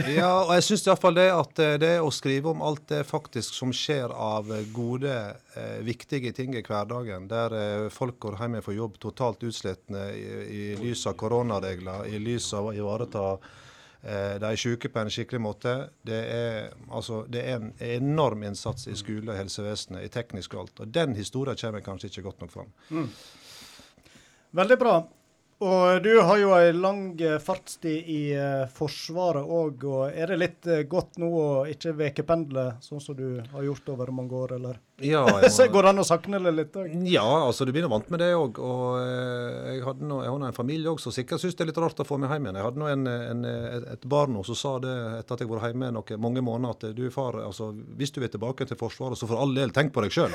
Ja, 0.05 0.43
og 0.43 0.51
jeg 0.53 0.65
syns 0.67 0.83
iallfall 0.85 1.15
det 1.17 1.27
at 1.33 1.59
eh, 1.63 1.75
det 1.81 1.93
å 2.03 2.11
skrive 2.13 2.51
om 2.51 2.61
alt 2.65 2.83
det 2.91 2.99
faktisk 3.09 3.55
som 3.57 3.71
skjer 3.73 4.11
av 4.13 4.51
eh, 4.53 4.67
gode, 4.73 5.13
eh, 5.57 5.79
viktige 5.85 6.33
ting 6.37 6.53
i 6.53 6.61
hverdagen, 6.61 7.25
der 7.31 7.89
folk 7.93 8.19
går 8.21 8.37
hjem 8.37 8.59
fra 8.61 8.75
jobb 8.75 8.99
totalt 9.01 9.47
utslitne 9.47 10.03
i, 10.13 10.27
i 10.53 10.61
lys 10.77 11.07
av 11.09 11.17
koronaregler, 11.17 12.05
i 12.13 12.21
lys 12.21 12.51
av 12.53 12.69
å 12.69 12.75
ivareta 12.77 13.25
eh, 13.33 14.37
de 14.43 14.53
syke 14.61 14.93
på 14.93 15.01
en 15.01 15.13
skikkelig 15.13 15.41
måte, 15.41 15.75
det 16.05 16.21
er, 16.35 16.71
altså, 16.91 17.23
det 17.25 17.47
er 17.47 17.57
en 17.57 17.73
enorm 17.81 18.45
innsats 18.45 18.85
i 18.91 18.95
skole 18.97 19.33
og 19.33 19.41
helsevesenet, 19.41 20.05
i 20.05 20.13
teknisk 20.13 20.53
og 20.53 20.67
alt. 20.67 20.85
Og 20.85 20.93
den 20.93 21.17
historien 21.17 21.57
kommer 21.57 21.85
kanskje 21.85 22.13
ikke 22.13 22.29
godt 22.29 22.45
nok 22.45 22.53
fram. 22.53 22.73
Veldig 24.57 24.77
bra. 24.77 24.99
Og 25.57 26.03
du 26.03 26.11
har 26.21 26.37
jo 26.37 26.51
ei 26.53 26.73
lang 26.75 27.15
eh, 27.17 27.39
fartstid 27.41 28.09
i 28.13 28.19
eh, 28.37 28.67
Forsvaret 28.69 29.41
òg, 29.41 29.85
og 29.89 30.11
er 30.13 30.29
det 30.29 30.37
litt 30.37 30.67
eh, 30.69 30.83
godt 30.85 31.17
nå 31.17 31.29
å 31.33 31.47
ikke 31.71 31.95
vekependle, 31.97 32.65
sånn 32.85 33.01
som 33.01 33.17
du 33.17 33.39
har 33.41 33.65
gjort 33.65 33.89
over 33.95 34.13
mange 34.13 34.37
år, 34.37 34.53
eller? 34.59 34.77
Ja, 35.01 35.49
Så 35.49 35.67
går 35.67 35.83
det 35.83 35.89
an 35.91 36.01
å 36.01 36.03
sakne 36.07 36.39
det 36.41 36.51
litt 36.57 36.77
òg? 36.79 36.89
Ja, 37.05 37.21
altså 37.45 37.67
du 37.67 37.71
begynner 37.73 37.91
vant 37.91 38.07
med 38.09 38.17
det 38.23 38.31
òg. 38.33 38.57
Og 38.57 38.95
eh, 38.97 39.75
jeg, 39.75 39.83
hadde 39.85 40.07
nå, 40.09 40.23
jeg 40.25 40.31
har 40.33 40.45
en 40.47 40.57
familie 40.57 40.89
òg 40.89 41.01
som 41.03 41.13
sikkert 41.13 41.43
syns 41.43 41.53
det 41.53 41.67
er 41.67 41.69
litt 41.69 41.81
rart 41.83 42.01
å 42.01 42.05
få 42.07 42.17
meg 42.17 42.33
hjem 42.33 42.47
igjen. 42.47 42.57
Jeg 42.57 42.65
hadde 42.65 42.81
nå 42.81 42.89
en, 42.89 43.05
en, 43.11 43.45
et, 43.93 44.07
barn 44.09 44.39
som 44.47 44.57
sa 44.57 44.73
det 44.81 44.95
etter 45.19 45.37
at 45.37 45.43
jeg 45.43 45.51
har 45.51 45.53
vært 45.53 45.75
hjemme 45.75 45.91
noe, 45.93 46.19
mange 46.23 46.41
måneder, 46.41 46.73
at 46.73 46.97
du 46.97 47.05
far, 47.13 47.37
altså 47.45 47.69
hvis 47.99 48.15
du 48.15 48.21
vil 48.23 48.33
tilbake 48.33 48.65
til 48.65 48.79
Forsvaret, 48.79 49.19
så 49.21 49.29
for 49.29 49.37
all 49.43 49.53
del, 49.53 49.73
tenk 49.75 49.93
på 49.93 50.01
deg 50.01 50.17
sjøl. 50.17 50.33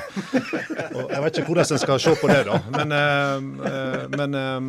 jeg 1.11 1.23
vet 1.27 1.43
ikke 1.43 1.49
hvordan 1.51 1.75
en 1.75 1.83
skal 1.83 2.03
se 2.07 2.17
på 2.23 2.31
det, 2.31 2.41
da. 2.47 2.63
Men, 2.79 2.97
eh, 3.01 4.09
men, 4.15 4.39
eh, 4.39 4.59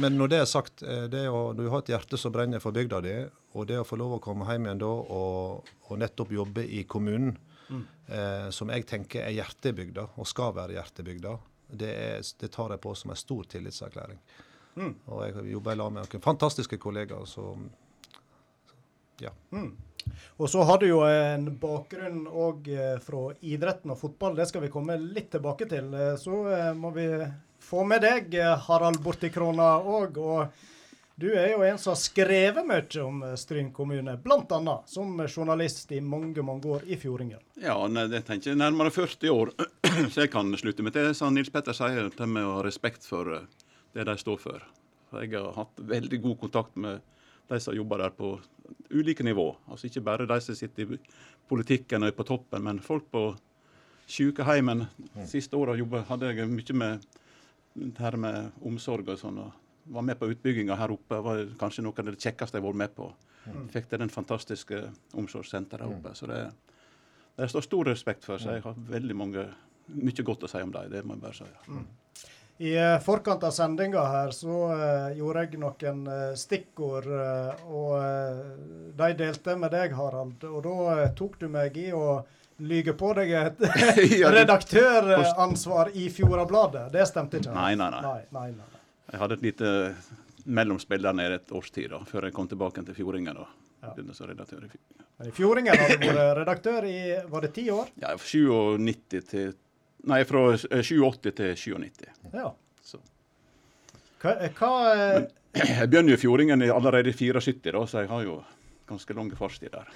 men 0.00 0.20
når 0.22 0.32
det 0.32 0.40
er 0.40 0.52
sagt, 0.54 0.88
det 1.12 1.26
å, 1.28 1.50
du 1.52 1.66
har 1.68 1.84
et 1.84 1.92
hjerte 1.92 2.20
som 2.20 2.32
brenner 2.32 2.64
for 2.64 2.72
bygda 2.72 3.04
di, 3.04 3.18
og 3.52 3.68
det 3.68 3.82
å 3.82 3.84
få 3.84 4.00
lov 4.00 4.16
å 4.16 4.24
komme 4.24 4.48
hjem 4.48 4.70
igjen 4.70 4.86
da 4.86 4.88
og, 4.88 5.74
og 5.90 6.00
nettopp 6.00 6.32
jobbe 6.32 6.64
i 6.64 6.86
kommunen, 6.88 7.36
eh, 7.70 8.48
som 8.50 8.72
jeg 8.72 8.86
tenker 8.86 9.24
er 9.24 9.36
hjertebygda, 9.36 10.08
og 10.16 10.28
skal 10.28 10.54
være 10.56 10.76
hjertebygda, 10.76 11.36
det, 11.74 11.92
er, 11.92 12.26
det 12.40 12.50
tar 12.52 12.74
jeg 12.74 12.82
på 12.84 12.92
som 12.94 13.14
en 13.14 13.16
stor 13.18 13.48
tillitserklæring. 13.54 14.20
Og 15.06 15.20
jeg 15.22 15.50
jobber 15.52 15.76
lag 15.78 15.92
med 15.94 16.06
noen 16.06 16.22
fantastiske 16.22 16.78
kollegaer 16.82 17.26
som 17.30 17.68
ja. 19.22 19.30
Og 20.36 20.50
så 20.50 20.64
har 20.66 20.80
du 20.82 20.88
jo 20.88 21.00
en 21.06 21.46
bakgrunn 21.62 22.24
òg 22.26 22.66
fra 23.04 23.20
idretten 23.40 23.94
og 23.94 24.00
fotball, 24.00 24.34
det 24.36 24.48
skal 24.50 24.64
vi 24.66 24.72
komme 24.72 24.98
litt 25.00 25.30
tilbake 25.32 25.68
til. 25.70 25.94
Eh, 25.94 26.16
Så 26.20 26.42
eh, 26.50 26.72
må 26.74 26.90
vi 26.96 27.06
få 27.64 27.84
med 27.88 28.02
deg, 28.04 28.34
eh, 28.34 28.58
Harald 28.66 29.00
Bortikrona 29.04 29.76
òg. 29.80 30.18
Og 30.18 30.73
du 31.14 31.28
er 31.30 31.52
jo 31.52 31.62
en 31.62 31.78
som 31.78 31.92
har 31.92 31.98
skrevet 32.00 32.66
mye 32.66 33.02
om 33.04 33.22
eh, 33.22 33.34
Stryn 33.38 33.70
kommune, 33.72 34.16
bl.a. 34.18 34.74
som 34.90 35.20
journalist 35.28 35.92
i 35.94 36.00
mange, 36.02 36.42
mange 36.42 36.66
år 36.66 36.86
i 36.90 36.98
Fjordingen. 36.98 37.38
Ja, 37.62 37.76
nei, 37.86 38.08
det 38.10 38.24
tenker 38.26 38.50
jeg 38.50 38.58
nærmere 38.58 38.90
40 38.90 39.30
år, 39.30 39.52
så 40.12 40.24
jeg 40.24 40.32
kan 40.34 40.50
slutte 40.58 40.82
meg 40.82 40.96
til 40.96 41.06
det 41.06 41.14
som 41.18 41.34
Nils 41.34 41.52
Petter 41.54 41.76
sier, 41.76 42.10
det 42.10 42.30
med 42.30 42.46
å 42.46 42.56
ha 42.58 42.66
respekt 42.66 43.06
for 43.06 43.30
eh, 43.36 43.46
det 43.94 44.08
de 44.10 44.16
står 44.18 44.42
for. 44.42 44.66
Jeg 45.14 45.36
har 45.36 45.54
hatt 45.54 45.78
veldig 45.94 46.18
god 46.24 46.38
kontakt 46.42 46.76
med 46.82 47.02
de 47.52 47.62
som 47.62 47.76
jobber 47.76 48.02
der 48.02 48.14
på 48.18 48.34
ulike 48.90 49.22
nivå. 49.22 49.52
Altså 49.70 49.86
Ikke 49.86 50.02
bare 50.02 50.26
de 50.26 50.40
som 50.42 50.56
sitter 50.58 50.96
i 50.96 50.98
politikken 51.46 52.02
og 52.02 52.10
er 52.10 52.16
på 52.18 52.26
toppen, 52.26 52.64
men 52.66 52.82
folk 52.82 53.06
på 53.12 53.28
sykeheimen. 54.10 54.88
Siste 55.30 55.54
året 55.56 55.78
hadde 56.08 56.32
jeg 56.32 56.50
mye 56.50 56.74
med 56.80 57.06
det 57.74 58.00
her 58.02 58.16
med 58.18 58.64
omsorg 58.66 59.06
og 59.14 59.20
sånn. 59.20 59.38
og 59.44 59.63
Var 59.84 60.02
med 60.02 60.18
på 60.18 60.30
utbygginga 60.32 60.76
her 60.80 60.92
oppe. 60.94 61.20
var 61.20 61.44
kanskje 61.60 61.84
noe 61.84 61.98
av 61.98 62.08
det 62.08 62.20
kjekkeste 62.20 62.56
jeg 62.58 62.64
har 62.64 62.70
vært 62.70 62.82
med 62.84 62.94
på. 62.96 63.10
Fikk 63.72 63.90
til 63.90 64.00
den 64.00 64.12
fantastiske 64.12 64.78
omsorgssenteret 65.20 65.84
her 65.84 65.96
oppe. 65.98 66.14
så 66.16 66.30
det 66.30 66.44
det 67.36 67.48
står 67.48 67.60
stor 67.60 67.84
respekt 67.84 68.24
for, 68.24 68.38
så 68.38 68.54
jeg 68.54 68.62
har 68.62 68.74
veldig 68.88 69.14
mange, 69.18 69.48
mye 69.90 70.26
godt 70.26 70.46
å 70.46 70.50
si 70.50 70.60
om 70.62 70.70
dem. 70.74 70.90
Det 70.92 71.02
må 71.02 71.16
jeg 71.16 71.24
bare 71.24 71.38
si. 71.40 71.80
I 72.62 72.76
eh, 72.78 72.98
forkant 73.02 73.42
av 73.42 73.50
sendinga 73.50 74.04
her 74.06 74.30
så 74.30 74.58
uh, 74.70 75.08
gjorde 75.18 75.42
jeg 75.42 75.58
noen 75.58 76.04
uh, 76.06 76.36
stikkord, 76.38 77.08
uh, 77.10 77.64
og 77.66 78.94
de 78.94 79.08
delte 79.18 79.56
med 79.58 79.74
deg, 79.74 79.96
Harald. 79.98 80.46
Og 80.46 80.62
da 80.62 81.08
tok 81.18 81.40
du 81.40 81.48
meg 81.50 81.74
i 81.82 81.88
å 81.90 82.20
lyge 82.62 82.94
på 82.94 83.10
deg 83.18 83.34
et 83.40 83.66
redaktøransvar 84.38 85.90
i 85.98 86.06
Fjordabladet. 86.14 86.86
Det 86.94 87.10
stemte 87.10 87.42
ikke? 87.42 87.56
Nei, 87.58 87.74
nei. 87.80 87.90
nei, 87.98 88.20
nei, 88.30 88.48
nei. 88.54 88.73
Jeg 89.12 89.20
hadde 89.20 89.36
et 89.38 89.44
lite 89.44 89.70
mellomspill 90.44 91.04
der 91.04 91.16
nede 91.16 91.38
et 91.40 91.52
års 91.52 91.70
tid, 91.72 91.90
da, 91.92 92.00
før 92.08 92.28
jeg 92.28 92.36
kom 92.36 92.48
tilbake 92.48 92.84
til 92.84 92.96
Fjordingen. 92.96 93.36
da. 93.36 93.46
Ja. 93.84 93.92
Begynte 93.92 94.16
som 94.16 94.28
redaktør 94.30 94.64
i 94.64 94.70
Fjordingen. 94.72 95.04
I 95.24 95.30
Fjordingen 95.34 95.76
har 95.78 95.92
du 95.92 96.06
vært 96.08 96.38
redaktør 96.40 96.86
i 96.88 96.98
var 97.30 97.44
det 97.44 97.52
ti 97.54 97.68
år? 97.70 97.92
Ja, 98.00 98.16
97 98.16 99.20
til 99.30 99.54
Nei, 100.04 100.20
fra 100.28 100.40
eh, 100.52 100.82
87 100.84 101.30
til 101.32 101.54
97. 101.56 102.08
Ja. 102.34 102.50
Så. 102.84 102.98
Hva, 104.20 104.34
eh, 104.34 104.52
hva 104.58 104.72
Men, 105.14 105.30
Jeg 105.78 105.88
begynner 105.88 106.12
jo 106.12 106.18
i 106.18 106.20
Fjordingen 106.20 106.64
allerede 106.66 107.12
i 107.12 107.16
74, 107.16 107.72
da, 107.72 107.84
så 107.86 108.02
jeg 108.02 108.10
har 108.10 108.24
jo 108.26 108.40
ganske 108.90 109.16
lang 109.16 109.30
fartstid 109.38 109.72
der. 109.72 109.88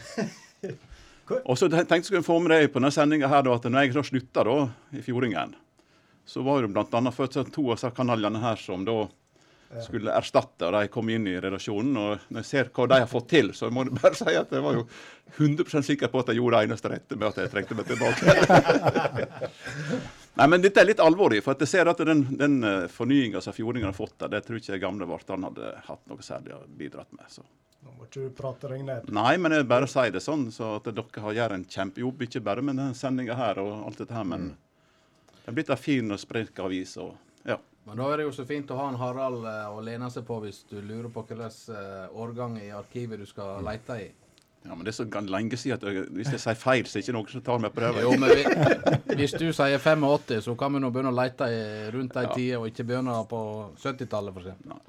Og 1.44 1.58
så 1.60 1.68
tenkte 1.68 1.98
jeg 1.98 2.06
skulle 2.06 2.24
få 2.24 2.38
med 2.40 2.54
deg 2.54 2.70
på 2.72 2.80
denne 2.80 2.92
sendinga 2.94 3.28
her 3.28 3.42
da, 3.44 3.56
at 3.58 3.66
når 3.68 3.84
jeg 3.84 3.96
så 3.98 4.04
slutta 4.06 4.46
da, 4.48 4.54
i 4.96 5.02
Fjordingen, 5.04 5.52
så 6.28 6.44
var 6.44 6.62
det 6.62 6.68
blant 6.74 6.92
annet 6.94 7.16
to 7.52 7.70
av 7.70 7.78
disse 7.78 7.90
kanalene 7.96 8.42
her 8.42 8.60
som 8.60 8.84
da 8.84 9.06
skulle 9.84 10.12
erstatte, 10.16 10.64
og 10.66 10.72
de 10.72 10.88
kom 10.92 11.08
inn 11.12 11.26
i 11.28 11.36
redaksjonen. 11.40 11.96
Og 12.00 12.28
når 12.32 12.40
jeg 12.40 12.48
ser 12.48 12.70
hva 12.74 12.86
de 12.88 13.00
har 13.02 13.10
fått 13.10 13.28
til, 13.32 13.50
så 13.56 13.68
må 13.72 13.84
jeg 13.84 13.96
bare 13.98 14.18
si 14.20 14.36
at 14.36 14.52
jeg 14.54 14.64
var 14.64 14.78
jo 14.78 14.86
100% 15.36 15.88
sikker 15.90 16.12
på 16.12 16.22
at 16.22 16.32
jeg 16.32 16.40
gjorde 16.40 16.60
det 16.60 16.70
eneste 16.70 16.92
rette 16.92 17.18
med 17.18 17.28
at 17.28 17.42
jeg 17.42 17.52
trengte 17.52 17.76
meg 17.78 17.90
tilbake. 17.90 19.28
Nei, 20.38 20.46
men 20.46 20.62
dette 20.62 20.80
er 20.80 20.88
litt 20.88 21.02
alvorlig, 21.02 21.42
for 21.44 21.56
at 21.56 21.64
jeg 21.64 21.72
ser 21.72 21.90
at 21.90 22.00
den, 22.06 22.24
den 22.38 22.60
fornyinga 22.94 23.42
som 23.44 23.56
fjordingene 23.56 23.90
har 23.90 23.96
fått 23.96 24.16
der, 24.22 24.36
det 24.36 24.44
tror 24.46 24.60
ikke 24.60 24.76
jeg 24.76 24.84
gamle 24.84 25.08
Vartan 25.10 25.48
hadde 25.48 25.72
hatt 25.88 26.04
noe 26.08 26.24
særlig 26.24 26.54
å 26.54 26.62
bidratt 26.78 27.10
med. 27.16 27.26
Så 27.32 27.42
Nå 27.84 27.92
må 27.94 28.06
ikke 28.08 28.24
du 28.26 28.32
prate 28.34 28.70
deg 28.70 28.86
ned. 28.86 29.10
Nei, 29.14 29.34
men 29.38 29.54
jeg 29.54 29.66
bare 29.70 29.88
sier 29.90 30.14
det 30.14 30.22
sånn, 30.22 30.48
så 30.54 30.76
at 30.78 30.88
dere 30.88 31.24
har 31.24 31.36
gjort 31.36 31.56
en 31.58 31.66
kjempejobb. 31.74 32.24
Ikke 32.26 32.42
bare 32.46 32.64
med 32.64 32.78
denne 32.78 32.96
sendinga 32.98 33.36
her 33.38 33.60
og 33.62 33.84
alt 33.86 34.00
dette 34.02 34.16
her, 34.16 34.26
men 34.26 34.48
det 35.48 35.52
er 35.54 35.56
blitt 35.56 35.70
ei 35.72 35.76
fin 35.80 36.12
og 36.12 36.18
sprek 36.20 36.58
avis. 36.60 36.90
ja. 37.48 37.56
Men 37.88 37.96
da 37.96 38.04
er 38.12 38.20
det 38.20 38.24
jo 38.26 38.32
så 38.36 38.44
fint 38.44 38.68
å 38.68 38.76
ha 38.76 38.88
en 38.90 38.98
Harald 39.00 39.46
eh, 39.48 39.68
å 39.72 39.80
lene 39.80 40.10
seg 40.12 40.26
på 40.28 40.36
hvis 40.42 40.58
du 40.68 40.74
lurer 40.84 41.08
på 41.08 41.22
hvilken 41.24 41.46
eh, 41.72 42.18
årgang 42.20 42.58
i 42.60 42.66
arkivet 42.76 43.16
du 43.18 43.24
skal 43.24 43.62
lete 43.64 43.96
i. 43.96 44.10
ja, 44.66 44.74
men 44.74 44.84
det 44.84 44.92
er 44.92 44.98
så 44.98 45.06
lenge 45.24 45.56
siden 45.56 45.78
at 45.78 45.86
jeg, 45.88 46.04
hvis 46.12 46.28
jeg 46.34 46.42
sier 46.42 46.54
feil, 46.60 46.84
så 46.84 46.98
er 46.98 47.00
det 47.00 47.06
ikke 47.08 47.16
noen 47.16 47.32
som 47.32 47.46
tar 47.46 47.62
meg 47.64 47.72
på 47.72 47.80
prøve. 47.80 48.02
Jo, 48.04 48.12
men 48.20 48.34
vi, 48.36 49.14
hvis 49.22 49.32
du 49.40 49.46
sier 49.56 49.78
85, 49.80 50.42
så 50.44 50.54
kan 50.60 50.74
vi 50.76 50.82
nå 50.84 50.90
begynne 50.92 51.14
å 51.14 51.16
lete 51.16 51.48
rundt 51.96 52.12
de 52.12 52.26
Ja. 52.28 52.34
tider, 52.36 52.58
og 52.60 52.68
ikke 52.68 52.84
begynne 52.90 53.16
på 53.30 53.40
70-tallet, 53.80 54.36
for 54.36 54.44
eksempel. 54.44 54.84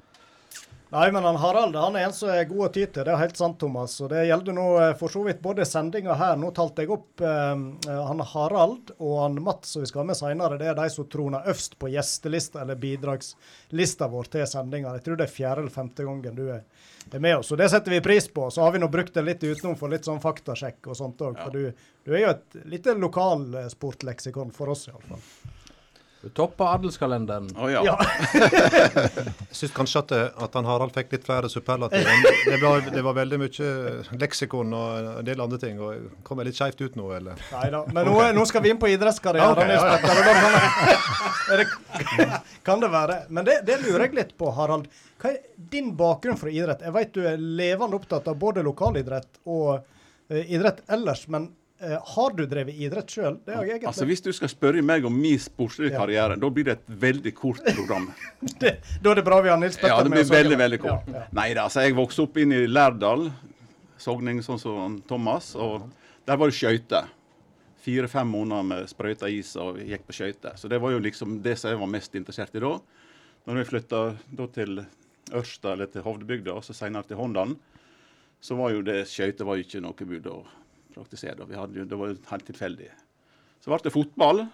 Nei, 0.90 1.12
men 1.12 1.24
han 1.24 1.36
Harald 1.36 1.76
han 1.76 1.96
er 1.96 2.08
en 2.08 2.14
som 2.14 2.32
er 2.34 2.48
god 2.50 2.64
å 2.66 2.68
ty 2.74 2.82
til. 2.82 3.04
Det 3.06 3.12
er 3.12 3.20
helt 3.20 3.38
sant, 3.38 3.60
Thomas. 3.62 3.92
Og 4.02 4.08
det 4.10 4.24
gjelder 4.26 4.56
nå 4.56 4.64
eh, 4.82 4.94
for 4.98 5.12
så 5.12 5.22
vidt 5.22 5.38
både 5.42 5.62
sendinga 5.68 6.16
her. 6.18 6.34
Nå 6.40 6.50
talte 6.56 6.82
jeg 6.82 6.90
opp 6.90 7.22
eh, 7.22 7.52
eh, 7.86 8.00
han 8.08 8.22
Harald 8.32 8.90
og 8.96 9.12
han 9.20 9.38
Mats 9.46 9.76
som 9.76 9.84
vi 9.84 9.90
skal 9.90 10.02
ha 10.02 10.08
med 10.08 10.18
seinere. 10.18 10.58
Det 10.58 10.66
er 10.72 10.74
de 10.80 10.88
som 10.90 11.06
troner 11.06 11.46
øverst 11.46 11.78
på 11.78 11.92
gjestelista 11.92 12.64
eller 12.64 12.80
bidragslista 12.82 14.10
vår 14.10 14.32
til 14.34 14.48
sendinga. 14.50 14.96
Jeg 14.98 15.06
tror 15.06 15.20
det 15.20 15.28
er 15.28 15.36
fjerde 15.36 15.62
eller 15.62 15.76
femte 15.76 16.08
gangen 16.08 16.40
du 16.40 16.48
er, 16.56 16.66
med 17.14 17.36
oss. 17.36 17.52
Og 17.54 17.62
det 17.62 17.70
setter 17.70 17.94
vi 17.94 18.02
pris 18.02 18.26
på. 18.26 18.50
Så 18.50 18.66
har 18.66 18.74
vi 18.74 18.82
nå 18.82 18.90
brukt 18.90 19.14
det 19.14 19.26
litt 19.28 19.46
utenom 19.46 19.78
for 19.78 19.94
litt 19.94 20.10
sånn 20.10 20.18
faktasjekk 20.22 20.90
og 20.90 20.98
sånt 20.98 21.22
òg. 21.22 21.38
For 21.38 21.54
du, 21.54 21.86
du 22.02 22.16
er 22.16 22.24
jo 22.24 22.34
et 22.34 22.62
lite 22.74 22.98
lokalsportleksikon 22.98 24.50
for 24.58 24.74
oss, 24.74 24.88
iallfall. 24.90 25.22
Du 26.20 26.28
topper 26.36 26.68
adelskalenderen. 26.74 27.46
Å 27.56 27.68
ja. 27.72 27.80
Ja. 27.86 27.94
Jeg 28.36 29.56
syns 29.56 29.72
kanskje 29.72 30.02
at, 30.02 30.10
eh, 30.12 30.26
at 30.44 30.56
han 30.58 30.66
Harald 30.68 30.92
fikk 30.92 31.14
litt 31.14 31.24
flere 31.24 31.48
superlativer. 31.48 32.26
Det, 32.44 32.58
var- 32.60 32.90
det 32.92 33.04
var 33.06 33.14
veldig 33.16 33.38
mye 33.40 33.70
leksikon 34.20 34.74
og 34.76 35.08
en 35.22 35.24
del 35.24 35.40
andre 35.40 35.58
ting. 35.62 35.80
og 35.80 36.10
Kom 36.28 36.42
jeg 36.42 36.50
litt 36.50 36.58
skeivt 36.60 36.82
ut 36.84 36.98
nå, 37.00 37.06
eller? 37.16 37.40
Neida. 37.54 37.80
Men 37.96 38.10
nå, 38.10 38.16
nå 38.36 38.44
skal 38.50 38.64
vi 38.66 38.72
inn 38.74 38.80
på 38.82 38.90
idrettskarrieren. 38.92 39.56
Ja, 39.64 39.80
ja. 39.80 39.96
Da 41.48 41.64
kan, 41.64 41.78
det, 42.18 42.40
kan 42.68 42.80
det 42.84 42.90
være. 42.92 43.16
Men 43.28 43.44
det, 43.48 43.60
det 43.66 43.80
lurer 43.82 44.06
jeg 44.08 44.14
litt 44.20 44.34
på, 44.38 44.50
Harald. 44.56 44.86
Hva 45.20 45.32
er 45.34 45.40
din 45.72 45.94
bakgrunn 45.98 46.38
for 46.40 46.52
idrett? 46.52 46.84
Jeg 46.84 46.94
vet 46.96 47.14
du 47.16 47.24
er 47.28 47.40
levende 47.40 47.96
opptatt 47.98 48.28
av 48.30 48.36
både 48.40 48.62
lokalidrett 48.66 49.40
og 49.50 49.80
uh, 49.80 50.42
idrett 50.44 50.84
ellers. 50.92 51.26
Men 51.32 51.48
eh, 51.48 51.56
har 51.80 52.34
du 52.36 52.42
drevet 52.46 52.76
idrett 52.76 53.08
sjøl? 53.08 53.38
Det 53.44 53.54
har 53.56 53.64
jeg 53.64 53.70
egentlig. 53.78 53.88
Altså, 53.88 54.04
Hvis 54.08 54.20
du 54.20 54.32
skal 54.36 54.50
spørre 54.52 54.82
meg 54.84 55.04
om 55.08 55.14
min 55.16 55.38
sportslige 55.40 55.92
Ja. 55.94 55.98
karriere, 56.02 56.36
da 56.40 56.50
blir 56.50 56.64
det 56.64 56.72
et 56.78 56.90
veldig 57.00 57.32
kort 57.34 57.62
program. 57.64 58.10
det, 58.60 58.74
da 59.00 59.10
er 59.10 59.14
det 59.20 59.24
bra 59.24 59.40
vi 59.40 59.48
har 59.48 59.56
Nils 59.60 59.76
Petter 59.80 59.94
Ja, 59.94 60.02
det 60.04 60.12
blir 60.12 60.28
veldig, 60.28 60.58
veldig 60.60 60.80
kort. 60.82 61.08
Ja, 61.08 61.14
ja. 61.22 61.24
Nei 61.32 61.54
da, 61.56 61.64
altså 61.64 61.80
jeg 61.86 61.96
vokste 61.96 62.26
opp 62.26 62.36
inn 62.36 62.52
i 62.52 62.66
Lærdal, 62.68 63.30
Sogning 64.00 64.42
sånn 64.44 64.60
som 64.60 65.00
Thomas, 65.08 65.54
og 65.56 65.88
der 66.28 66.36
var 66.36 66.48
det 66.52 66.56
skøyter. 66.56 67.08
Fire-fem 67.80 68.28
måneder 68.28 68.62
med 68.68 68.88
sprøyta 68.92 69.28
is 69.32 69.54
og 69.56 69.78
gikk 69.80 70.04
på 70.08 70.12
skøyter. 70.12 70.56
Så 70.60 70.68
det 70.68 70.80
var 70.80 70.92
jo 70.92 71.00
liksom 71.00 71.40
det 71.42 71.56
som 71.58 71.70
jeg 71.72 71.80
var 71.80 71.88
mest 71.88 72.14
interessert 72.14 72.54
i 72.56 72.60
da. 72.60 72.74
Når 73.48 73.56
vi 73.56 73.64
flytta 73.72 74.00
til 74.52 74.82
Ørsta 75.32 75.72
eller 75.72 75.88
til 75.88 76.04
Hovdebygda, 76.04 76.52
og 76.52 76.64
så 76.64 76.76
senere 76.76 77.08
til 77.08 77.16
Håndalen, 77.16 77.56
så 78.40 78.56
var 78.56 78.72
jo 78.72 78.82
det 78.84 79.06
skøyter 79.08 79.48
var 79.48 79.60
ikke 79.60 79.80
noe 79.80 79.96
bud 79.96 80.28
praktisere. 80.94 81.46
jo, 81.46 81.84
det 81.84 81.98
var 81.98 82.12
jo 82.12 82.18
helt 82.30 82.46
tilfeldig. 82.46 82.90
Så 83.60 83.70
ble 83.70 83.80
det 83.84 83.94
fotball. 83.94 84.44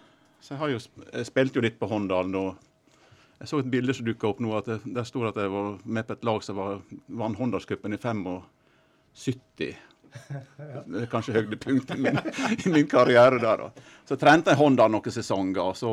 Så 0.41 0.55
jeg, 0.55 0.61
har 0.61 0.73
jo, 0.75 0.81
jeg 1.13 1.27
spilte 1.29 1.59
jo 1.59 1.65
litt 1.65 1.79
på 1.81 1.89
Håndalen. 1.91 2.35
og 2.35 3.41
jeg 3.41 3.51
så 3.51 3.61
et 3.61 3.71
bilde 3.73 3.95
som 3.95 4.07
dukka 4.07 4.31
opp 4.31 4.41
nå. 4.41 4.53
at 4.57 4.69
det, 4.69 4.79
Der 4.85 5.05
sto 5.05 5.23
det 5.25 5.35
at 5.35 5.43
jeg 5.45 5.53
var 5.53 5.79
med 5.85 6.07
på 6.07 6.17
et 6.17 6.25
lag 6.25 6.45
som 6.45 6.57
var, 6.57 6.81
vant 7.07 7.39
Håndalscupen 7.39 7.93
i 7.93 8.01
75. 8.01 9.75
Det 10.87 11.03
er 11.03 11.11
kanskje 11.13 11.35
høydepunktet 11.37 11.99
min, 12.01 12.17
i 12.65 12.71
min 12.73 12.87
karriere 12.89 13.41
der. 13.43 13.67
da. 13.67 13.89
Så 14.09 14.17
trente 14.17 14.53
jeg 14.53 14.61
Håndalen 14.61 14.97
noen 14.97 15.13
sesonger. 15.13 15.63
og 15.65 15.77
så 15.77 15.93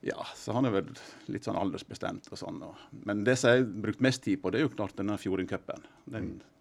ja, 0.00 0.22
så 0.36 0.54
han 0.54 0.68
er 0.68 0.76
vel 0.76 0.90
litt 1.26 1.46
sånn 1.48 1.58
aldersbestemt 1.58 2.28
og 2.30 2.38
sånn. 2.38 2.60
Og, 2.62 2.84
men 3.08 3.24
det 3.26 3.34
som 3.40 3.50
jeg 3.50 3.64
har 3.64 3.72
brukt 3.86 4.04
mest 4.04 4.22
tid 4.22 4.38
på, 4.42 4.52
det 4.54 4.60
er 4.60 4.68
jo 4.68 4.74
klart 4.76 4.94
denne 4.98 5.18
Fjordingcupen. 5.18 5.82
Den 6.06 6.36
vet 6.38 6.57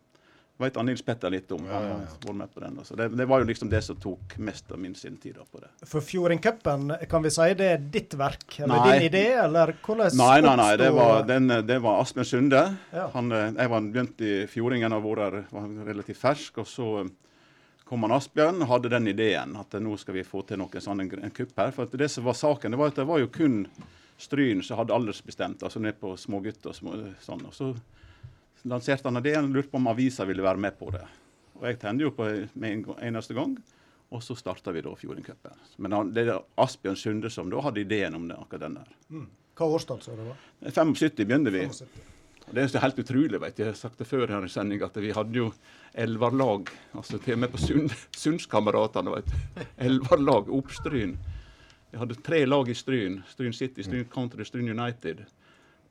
han 0.59 0.85
Nils 0.85 1.01
Petter 1.05 1.29
litt 1.29 1.51
om. 1.53 1.65
Vært 1.67 2.25
med 2.33 2.53
på 2.53 2.61
den. 2.63 2.79
Så 2.85 2.95
det, 2.97 3.09
det 3.17 3.25
var 3.29 3.43
jo 3.43 3.47
liksom 3.49 3.69
det 3.69 3.81
som 3.85 3.99
tok 4.01 4.37
mest 4.41 4.71
av 4.71 4.79
min 4.81 4.95
sin 4.97 5.17
tid 5.21 5.37
på 5.51 5.61
det. 5.61 5.69
For 5.85 6.01
Fjordingcupen, 6.01 6.93
kan 7.09 7.25
vi 7.25 7.31
si 7.33 7.47
det 7.59 7.67
er 7.75 7.83
ditt 7.93 8.15
verk? 8.17 8.59
Eller 8.59 8.81
Nei. 8.81 8.87
din 8.89 9.07
idé, 9.11 9.25
eller 9.43 9.75
hvordan 9.85 10.17
Nei, 10.17 10.39
nei, 10.41 10.55
nei. 10.57 10.71
Det 10.81 10.89
var, 10.95 11.21
den, 11.29 11.47
det 11.67 11.77
var 11.83 12.01
Asbjørn 12.01 12.29
Sunde. 12.31 12.63
Ja. 12.93 13.05
Han, 13.13 13.31
eh, 13.31 13.51
jeg 13.53 13.73
var 13.73 13.87
begynt 13.93 14.25
i 14.25 14.33
Fjordingen 14.49 14.97
og 14.97 15.05
var, 15.11 15.41
var 15.51 15.69
relativt 15.87 16.21
fersk. 16.21 16.63
Og 16.63 16.69
så 16.69 16.89
eh, 17.03 17.11
kom 17.87 18.07
han 18.07 18.15
Asbjørn 18.17 18.63
og 18.65 18.71
hadde 18.73 18.93
den 18.95 19.11
ideen 19.13 19.53
at 19.61 19.77
eh, 19.77 19.83
nå 19.83 19.93
skal 20.01 20.17
vi 20.17 20.25
få 20.27 20.41
til 20.47 20.61
noe 20.63 20.81
sånn 20.83 21.05
en, 21.05 21.13
en 21.29 21.37
kupp 21.37 21.53
her. 21.61 21.75
For 21.75 21.85
at 21.85 21.93
det 22.01 22.09
som 22.13 22.25
var 22.25 22.37
saken, 22.39 22.73
det 22.73 22.81
var 22.81 22.95
at 22.95 22.99
det 23.03 23.07
var 23.09 23.21
jo 23.21 23.29
kun 23.33 23.61
Stryn 24.17 24.63
som 24.65 24.79
hadde 24.79 24.95
aldersbestemt, 24.95 25.61
altså 25.61 25.77
ned 25.77 25.99
på 26.01 26.15
smågutter 26.17 26.71
og 26.71 26.75
små, 26.75 26.95
sånn. 27.21 27.43
Og 27.45 27.53
så 27.53 27.67
lanserte 28.69 29.07
han 29.09 29.19
ideen 29.21 29.47
og 29.49 29.55
lurte 29.55 29.71
på 29.71 29.79
om 29.81 29.89
avisa 29.91 30.25
ville 30.27 30.43
være 30.45 30.61
med 30.61 30.77
på 30.79 30.91
det. 30.93 31.03
Og 31.57 31.65
jeg 31.67 31.79
tente 31.81 32.05
jo 32.05 32.11
på 32.13 32.27
med 32.53 32.71
en 32.71 32.85
eneste 33.09 33.33
gang. 33.37 33.55
Og 34.15 34.21
så 34.23 34.37
starta 34.39 34.71
vi 34.71 34.81
da 34.85 34.93
Fjordingcupen. 34.95 35.57
Men 35.83 35.91
han, 35.97 36.11
det 36.15 36.27
er 36.31 36.37
Asbjørn 36.63 36.95
Sunde 36.95 37.31
som 37.33 37.49
da 37.51 37.59
hadde 37.65 37.81
ideen 37.81 38.15
om 38.15 38.27
det, 38.29 38.37
akkurat 38.39 38.63
den 38.69 38.77
der. 38.79 39.25
Hva 39.57 39.67
årstall 39.75 39.99
så 40.05 40.13
det 40.15 40.27
var? 40.29 40.37
75 40.69 41.25
begynte 41.25 41.51
vi. 41.51 41.65
75. 41.67 42.13
Og 42.47 42.53
Det 42.55 42.63
er 42.63 42.69
så 42.71 42.79
helt 42.79 42.99
utrolig. 43.03 43.41
vet 43.41 43.57
du. 43.57 43.63
Jeg 43.63 43.73
har 43.73 43.75
sagt 43.75 43.99
det 43.99 44.07
før 44.07 44.27
her 44.31 44.45
i 44.45 44.49
sending 44.49 44.81
at 44.85 44.95
vi 44.95 45.11
hadde 45.11 45.35
jo 45.35 45.49
elverlag. 45.93 46.69
altså 46.95 47.17
Til 47.19 47.33
og 47.33 47.39
med 47.39 47.51
på 47.51 47.57
Sund, 47.59 47.89
Sundskameratene. 48.15 49.17
Elverlag, 49.77 50.47
Oppstryn. 50.55 51.17
Vi 51.91 51.97
hadde 51.99 52.15
tre 52.23 52.45
lag 52.45 52.69
i 52.69 52.73
Stryn. 52.75 53.21
Stryn 53.27 53.53
City, 53.53 53.81
Stryn 53.83 54.07
Country, 54.13 54.43
Stryn 54.47 54.69
United. 54.71 55.25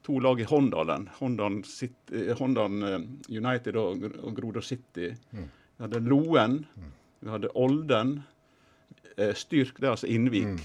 To 0.07 0.21
lag 0.23 0.41
i 0.41 0.47
Håndalen. 0.47 1.09
Håndalen, 1.19 1.65
City, 1.67 2.29
eh, 2.29 2.37
Håndalen 2.39 2.87
eh, 2.87 3.01
United 3.37 3.77
og, 3.81 4.07
og 4.23 4.37
Grodor 4.37 4.63
City. 4.63 5.11
Vi 5.31 5.83
hadde 5.83 6.01
Loen. 6.07 6.61
Vi 7.21 7.33
hadde 7.33 7.51
Olden. 7.59 8.21
Eh, 9.17 9.35
Styrk, 9.35 9.81
det 9.81 9.89
er 9.89 9.97
altså 9.97 10.11
Innvik. 10.11 10.63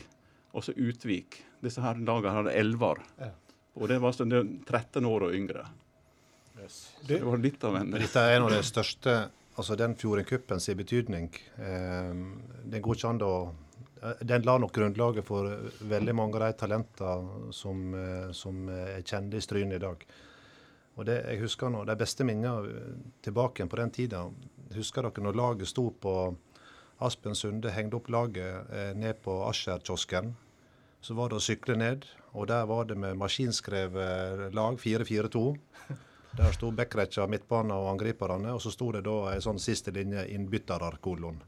Og 0.53 0.65
så 0.67 0.75
Utvik. 0.77 1.41
Disse 1.63 1.81
her 1.81 1.99
lagene 2.01 2.35
hadde 2.37 2.55
elver. 2.57 3.01
Ja. 3.19 3.31
Og 3.79 3.87
det 3.89 4.01
var 4.03 4.13
sånn 4.15 4.31
det 4.33 4.41
er 4.41 4.49
13 4.67 5.07
år 5.07 5.29
og 5.29 5.35
yngre. 5.35 5.65
Så 6.67 7.07
det 7.07 7.21
var 7.25 7.39
litt 7.41 7.63
av 7.65 7.79
en 7.79 7.93
dette 7.95 8.21
er 8.21 8.35
en 8.35 8.43
av 8.45 8.51
de 8.53 8.59
største 8.65 9.21
Altså 9.59 9.75
den 9.75 9.97
Fjordingcupen 9.99 10.61
sin 10.63 10.77
betydning. 10.79 11.25
Eh, 11.59 12.11
den 12.71 12.81
går 12.81 12.95
ikke 12.95 13.09
an 13.09 13.17
å 13.27 13.33
Den 14.01 14.41
la 14.47 14.57
nok 14.57 14.73
grunnlaget 14.73 15.25
for 15.27 15.45
eh, 15.51 15.81
veldig 15.89 16.13
mange 16.17 16.39
av 16.39 16.47
de 16.47 16.57
talentene 16.57 17.53
som, 17.53 17.81
eh, 17.93 18.31
som 18.33 18.69
er 18.73 19.03
kjente 19.05 19.37
i 19.37 19.45
Stryn 19.45 19.75
i 19.75 19.81
dag. 19.81 20.05
Og 20.97 21.05
det, 21.07 21.21
jeg 21.29 21.41
husker 21.43 21.71
nå, 21.71 21.83
De 21.85 21.95
beste 21.97 22.25
minnene 22.27 22.69
eh, 22.69 22.95
tilbake 23.23 23.67
på 23.69 23.79
den 23.79 23.91
tida. 23.93 24.25
Husker 24.75 25.07
dere 25.07 25.25
når 25.25 25.37
laget 25.37 25.69
sto 25.69 25.89
på 25.91 26.15
Aspen 27.01 27.35
Sunde 27.35 27.71
hengte 27.73 27.97
opp 27.97 28.09
laget 28.13 28.71
eh, 28.71 28.91
ned 28.97 29.21
på 29.23 29.39
Asher-kiosken. 29.47 30.35
Så 31.01 31.15
var 31.17 31.31
det 31.31 31.39
å 31.39 31.41
sykle 31.41 31.75
ned, 31.77 32.05
og 32.37 32.47
der 32.51 32.67
var 32.69 32.85
det 32.85 32.97
med 33.01 33.17
maskinskrevet 33.17 34.51
lag 34.53 34.77
4-4-2. 34.77 35.45
Der 36.37 36.53
sto 36.55 36.69
backretcha, 36.71 37.25
midtbanen 37.27 37.73
og 37.75 37.89
angriperne, 37.95 38.53
og 38.53 38.61
så 38.63 38.71
sto 38.71 38.91
det 38.93 39.01
da 39.07 39.15
ei 39.31 39.41
sånn 39.43 39.59
siste 39.59 39.91
linje 39.95 40.27
innbytterer, 40.35 40.99
kolon. 41.03 41.41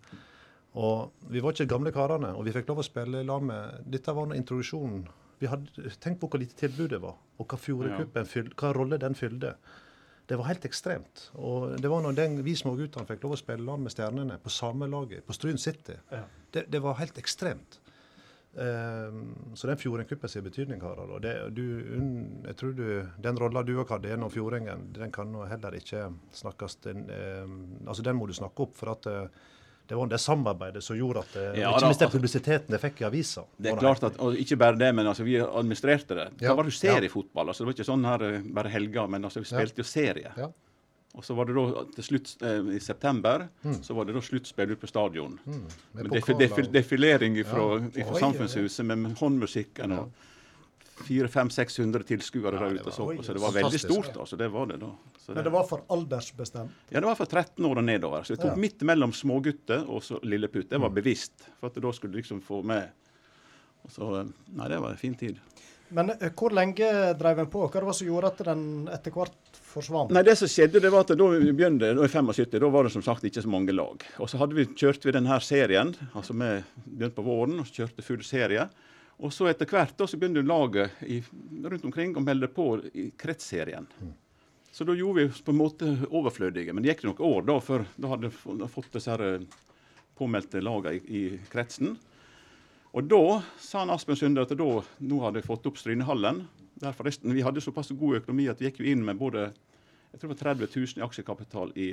Og 0.74 1.30
vi 1.30 1.42
var 1.44 1.54
ikke 1.54 1.70
gamle 1.70 1.94
karene, 1.94 2.32
og 2.34 2.48
vi 2.48 2.54
fikk 2.56 2.72
lov 2.72 2.82
å 2.82 2.88
spille 2.88 3.22
i 3.22 3.28
lag 3.28 3.44
med 3.46 3.84
Dette 3.94 4.16
var 4.16 4.26
nå 4.30 4.38
introduksjonen. 4.38 5.04
Vi 5.42 5.50
hadde 5.52 5.92
tenkt 6.02 6.22
på 6.22 6.30
hvor 6.32 6.42
lite 6.42 6.58
tilbud 6.58 6.90
det 6.96 7.02
var, 7.04 7.18
og 7.38 7.50
hva 7.50 7.60
Fjordekuppen 7.60 8.30
fylte, 8.30 8.58
hva 8.58 8.72
rolle 8.74 8.98
den 9.02 9.18
fylte. 9.18 9.54
Det 10.30 10.38
var 10.40 10.48
helt 10.48 10.66
ekstremt. 10.66 11.28
Og 11.36 11.76
det 11.84 11.90
var 11.92 12.02
når 12.02 12.16
den, 12.18 12.38
vi 12.46 12.56
små 12.56 12.78
guttene 12.80 13.06
fikk 13.10 13.26
lov 13.26 13.36
å 13.36 13.40
spille 13.42 13.66
lag 13.68 13.82
med 13.84 13.92
stjernene 13.94 14.40
på 14.42 14.54
samme 14.54 14.88
laget, 14.90 15.26
på 15.28 15.36
Stryn 15.36 15.60
City. 15.60 15.98
Ja. 16.14 16.24
Det, 16.54 16.66
det 16.72 16.82
var 16.82 16.98
helt 17.02 17.20
ekstremt. 17.20 17.82
Um, 18.54 19.54
så 19.58 19.68
den 19.68 19.80
Fjordingcupen 19.82 20.30
sin 20.30 20.46
betydning, 20.46 20.82
Harald. 20.86 21.12
Og 21.18 21.22
det, 21.26 21.34
du, 21.58 21.64
un, 21.98 22.12
jeg 22.46 22.58
tror 22.60 22.76
du, 22.78 22.86
den 23.26 23.40
rolla 23.42 23.66
du 23.66 23.74
òg 23.82 23.90
hadde 23.90 24.12
gjennom 24.14 24.32
Fjordingen, 24.32 24.88
den 24.94 25.12
kan 25.14 25.32
nå 25.34 25.48
heller 25.50 25.76
ikke 25.76 26.06
snakkes 26.38 26.78
den, 26.86 27.08
um, 27.10 27.58
altså 27.88 28.06
den 28.06 28.18
må 28.18 28.30
du 28.30 28.36
snakke 28.38 28.68
opp. 28.68 28.78
For 28.78 28.94
at 28.94 29.10
eh, 29.10 29.44
det 29.88 29.96
var 30.00 30.08
det 30.08 30.18
samarbeidet 30.20 30.84
som 30.84 30.96
gjorde 30.98 31.20
at 31.20 31.36
eh, 31.36 31.60
Ja, 31.62 31.72
Ikke 31.76 31.86
minst 31.90 32.00
den 32.00 32.10
publisiteten 32.14 32.72
det 32.72 32.80
fikk 32.82 33.02
i 33.02 33.06
avisa. 33.06 33.44
Det 33.58 33.72
er 33.74 33.78
klart 33.82 34.04
at, 34.08 34.20
og 34.24 34.36
Ikke 34.40 34.56
bare 34.58 34.78
det, 34.80 34.94
men 34.96 35.08
altså, 35.08 35.24
vi 35.28 35.36
administrerte 35.42 36.16
det. 36.16 36.28
Ja, 36.40 36.50
Da 36.50 36.56
var 36.56 36.64
det 36.64 36.72
du 36.72 36.78
ser 36.78 37.04
i 37.04 37.10
fotball? 37.12 37.48
Altså, 37.52 37.64
det 37.64 37.68
var 37.72 37.74
ikke 37.78 37.90
sånn 37.92 38.06
her 38.08 38.24
eh, 38.30 38.42
bare 38.60 38.70
helger, 38.70 39.08
men 39.12 39.24
altså, 39.28 39.40
vi 39.44 39.50
spilte 39.52 39.84
jo 39.84 39.88
serie. 39.90 40.32
Ja. 40.38 40.48
Og 41.14 41.22
så 41.24 41.36
var 41.38 41.46
det 41.46 41.54
da 41.54 41.84
til 41.94 42.04
slutt 42.08 42.32
eh, 42.42 42.72
i 42.74 42.80
september 42.82 43.48
Mm. 43.64 43.76
så 43.84 43.94
var 43.94 44.06
det 44.06 44.16
da 44.16 44.22
sluttspill 44.22 44.72
ute 44.72 44.82
på 44.82 44.88
stadion. 44.90 45.36
Mm. 45.46 45.60
Med 45.94 46.10
pokaler 46.10 46.40
defi 46.40 46.62
og- 46.64 46.72
defilering 46.74 47.38
fra 47.46 47.68
Ja. 47.94 48.08
Oi, 48.08 48.20
Samfunnshuset 48.20 48.86
med 48.86 49.14
håndmusikken 49.20 49.92
og 50.00 50.12
400-600 51.04 52.04
tilskuere 52.08 52.60
der 52.60 52.76
ute. 52.80 52.92
Så, 52.94 53.08
så 53.26 53.34
det 53.34 53.42
var 53.42 53.52
veldig 53.56 53.80
stort. 53.82 54.18
altså, 54.18 54.38
det 54.38 54.48
var 54.54 54.66
det 54.70 54.80
da. 54.82 54.92
Så 55.20 55.34
Men 55.34 55.44
det 55.44 55.54
var 55.54 55.64
for 55.68 55.82
aldersbestemt. 55.90 56.72
Ja, 56.90 57.00
det 57.00 57.08
var 57.08 57.16
for 57.16 57.26
13 57.26 57.66
år 57.66 57.82
og 57.82 57.88
nedover. 57.88 58.24
Så 58.24 58.36
vi 58.36 58.42
tok 58.44 58.54
Ja. 58.54 58.60
midt 58.62 58.82
mellom 58.86 59.14
smågutter 59.14 59.88
og 59.90 60.04
så 60.04 60.20
lilleputt. 60.24 60.70
Det 60.70 60.80
var 60.82 60.90
bevisst, 60.94 61.48
for 61.60 61.68
at 61.72 61.82
da 61.82 61.92
skulle 61.92 62.14
du 62.14 62.22
liksom 62.22 62.42
få 62.42 62.62
med 62.64 62.90
så, 63.90 64.20
eh, 64.22 64.26
Nei, 64.56 64.68
det 64.70 64.80
var 64.80 64.92
en 64.92 64.98
fin 64.98 65.16
tid. 65.16 65.40
Men 65.90 66.10
eh, 66.10 66.30
hvor 66.32 66.54
lenge 66.56 66.88
drev 67.20 67.40
en 67.40 67.50
på? 67.52 67.66
Hva 67.68 67.82
det 67.82 67.90
var 67.90 67.94
som 67.98 68.08
gjorde 68.08 68.28
at 68.32 68.38
den 68.48 68.88
etter 68.94 69.12
hvert 69.12 69.60
forsvant? 69.74 70.12
Nei, 70.16 70.24
det 70.24 70.38
som 70.40 70.48
skjedde, 70.48 70.80
det 70.82 70.92
var 70.94 71.04
at 71.04 71.12
da 71.18 71.28
vi 71.34 71.52
begynte 71.52 71.92
da 71.98 72.06
i 72.06 72.08
75, 72.08 72.60
da 72.60 72.70
var 72.70 72.84
det 72.88 72.94
som 72.96 73.04
sagt 73.06 73.24
ikke 73.28 73.44
så 73.44 73.52
mange 73.52 73.76
lag. 73.76 74.02
Og 74.20 74.30
så 74.32 74.40
hadde 74.40 74.56
vi, 74.56 74.66
kjørte 74.66 75.10
vi 75.10 75.12
denne 75.12 75.40
serien, 75.44 75.94
altså 76.16 76.34
vi 76.34 76.64
begynte 76.86 77.16
på 77.20 77.26
våren 77.28 77.60
og 77.60 77.66
kjørte 77.68 78.06
full 78.06 78.24
serie. 78.24 78.70
Og 79.24 79.32
så 79.32 79.48
etter 79.48 79.70
hvert 79.70 79.96
da 79.98 80.08
så 80.10 80.20
begynte 80.20 80.44
laget 80.44 81.04
i, 81.08 81.22
rundt 81.64 81.86
omkring 81.88 82.16
å 82.20 82.24
melde 82.24 82.50
på 82.52 82.68
i 82.92 83.08
kretsserien. 83.18 83.88
Så 84.74 84.84
da 84.84 84.96
gjorde 84.98 85.22
vi 85.22 85.30
oss 85.30 85.44
på 85.46 85.54
en 85.54 85.62
måte 85.62 85.92
overflødige. 86.10 86.74
Men 86.74 86.84
det 86.84 86.92
gikk 86.92 87.06
noen 87.08 87.22
år 87.30 87.46
da 87.48 87.60
før 87.64 87.86
da 87.96 88.10
hadde 88.12 88.34
fått 88.74 88.92
disse 88.98 89.16
eh, 89.16 89.46
påmeldte 90.20 90.64
lagene 90.66 90.98
i, 90.98 91.22
i 91.22 91.52
kretsen. 91.52 91.96
Og 92.94 93.08
da 93.10 93.40
sa 93.62 93.84
han 93.84 93.94
Aspen 93.94 94.18
Sunde 94.20 94.44
at 94.44 94.52
da, 94.58 94.70
nå 94.84 95.22
hadde 95.24 95.40
jeg 95.40 95.48
fått 95.48 95.70
opp 95.70 95.80
Strynehallen. 95.80 96.44
Der 96.82 96.98
forresten, 96.98 97.32
Vi 97.34 97.46
hadde 97.46 97.64
såpass 97.64 97.94
god 97.96 98.20
økonomi 98.20 98.50
at 98.52 98.60
vi 98.60 98.68
gikk 98.68 98.82
jo 98.84 98.92
inn 98.92 99.06
med 99.06 99.22
både 99.22 99.52
jeg 100.14 100.20
tror 100.22 100.30
det 100.30 100.36
var 100.36 100.54
30 100.54 100.68
000 100.76 101.00
i 101.00 101.06
aksjekapital 101.08 101.72
i 101.74 101.88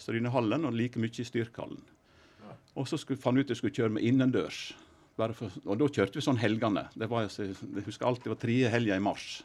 Strynehallen 0.00 0.64
og 0.64 0.72
like 0.72 1.00
mye 1.00 1.12
i 1.20 1.26
Styrkhallen. 1.26 1.82
Og 2.80 2.86
så 2.88 2.96
skulle, 2.96 3.20
fant 3.20 3.36
vi 3.36 3.42
ut 3.44 3.50
at 3.50 3.52
vi 3.52 3.58
skulle 3.58 3.76
kjøre 3.76 3.92
med 3.98 4.06
innendørs. 4.08 4.70
Bare 5.20 5.34
for, 5.36 5.52
og 5.68 5.76
da 5.78 5.86
kjørte 5.92 6.16
vi 6.16 6.24
sånn 6.24 6.38
helgene. 6.40 6.86
Det 6.96 7.08
var, 7.10 7.26
jeg 7.28 7.54
husker 7.86 8.06
alltid 8.08 8.24
det 8.30 8.32
var 8.32 8.40
tredje 8.46 8.70
helga 8.72 8.96
i 8.96 9.02
mars. 9.04 9.42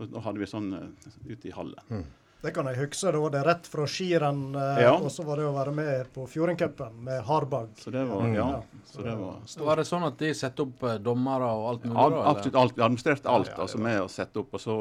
Da, 0.00 0.20
hadde 0.24 0.40
vi 0.42 0.48
sånn 0.50 0.72
eh, 0.74 1.10
ute 1.30 1.48
i 1.48 1.52
hallen. 1.54 2.04
Det 2.42 2.50
kan 2.54 2.66
jeg 2.68 2.76
huske. 2.82 3.12
Da 3.14 3.20
var 3.22 3.30
det 3.32 3.40
rett 3.46 3.66
fra 3.70 3.86
skirenn, 3.88 4.42
eh, 4.58 4.82
Ja. 4.82 4.90
og 4.98 5.08
så 5.14 5.24
var 5.24 5.38
det 5.40 5.46
å 5.48 5.54
være 5.54 5.72
med 5.74 6.10
på 6.14 6.26
Fjordingcupen 6.28 6.98
med 7.06 7.22
Harbag. 7.24 7.70
Så 7.80 7.90
det 7.94 8.02
var, 8.10 8.26
ja, 8.34 8.48
så 8.90 9.02
det 9.06 9.14
var 9.18 9.38
Så 9.46 9.64
var 9.64 9.76
det 9.80 9.86
sånn 9.88 10.04
at 10.06 10.18
de 10.18 10.34
satte 10.34 10.66
opp 10.66 10.82
eh, 10.84 10.98
dommere 10.98 11.48
og 11.54 11.68
alt 11.70 11.84
mulig? 11.88 11.96
Al- 12.02 12.20
absolutt 12.34 12.60
alt. 12.60 12.76
Vi 12.76 12.82
administrerte 12.82 13.30
alt 13.32 13.54
altså 13.56 13.78
med 13.78 14.00
å 14.02 14.08
sette 14.10 14.42
opp. 14.42 14.52
Og 14.58 14.60
så 14.60 14.76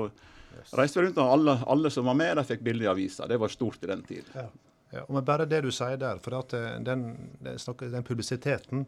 reiste 0.76 1.00
vi 1.00 1.08
rundt, 1.08 1.18
og 1.22 1.32
alle, 1.38 1.60
alle 1.68 1.90
som 1.94 2.06
var 2.10 2.18
med, 2.20 2.36
de 2.38 2.44
fikk 2.50 2.62
bilde 2.66 2.84
i 2.84 2.92
avisa. 2.92 3.28
Det 3.30 3.38
var 3.40 3.54
stort 3.54 3.84
i 3.84 3.88
den 3.94 4.02
tid. 4.04 4.26
Ja. 4.36 4.50
Ja, 4.94 5.02
og 5.08 5.16
men 5.18 5.26
bare 5.28 5.46
det 5.50 5.62
du 5.66 5.72
sier 5.74 5.98
der, 6.00 6.20
for 6.24 6.38
at 6.38 6.50
den, 6.54 6.84
den, 6.86 7.02
den 7.42 8.04
publisiteten 8.06 8.86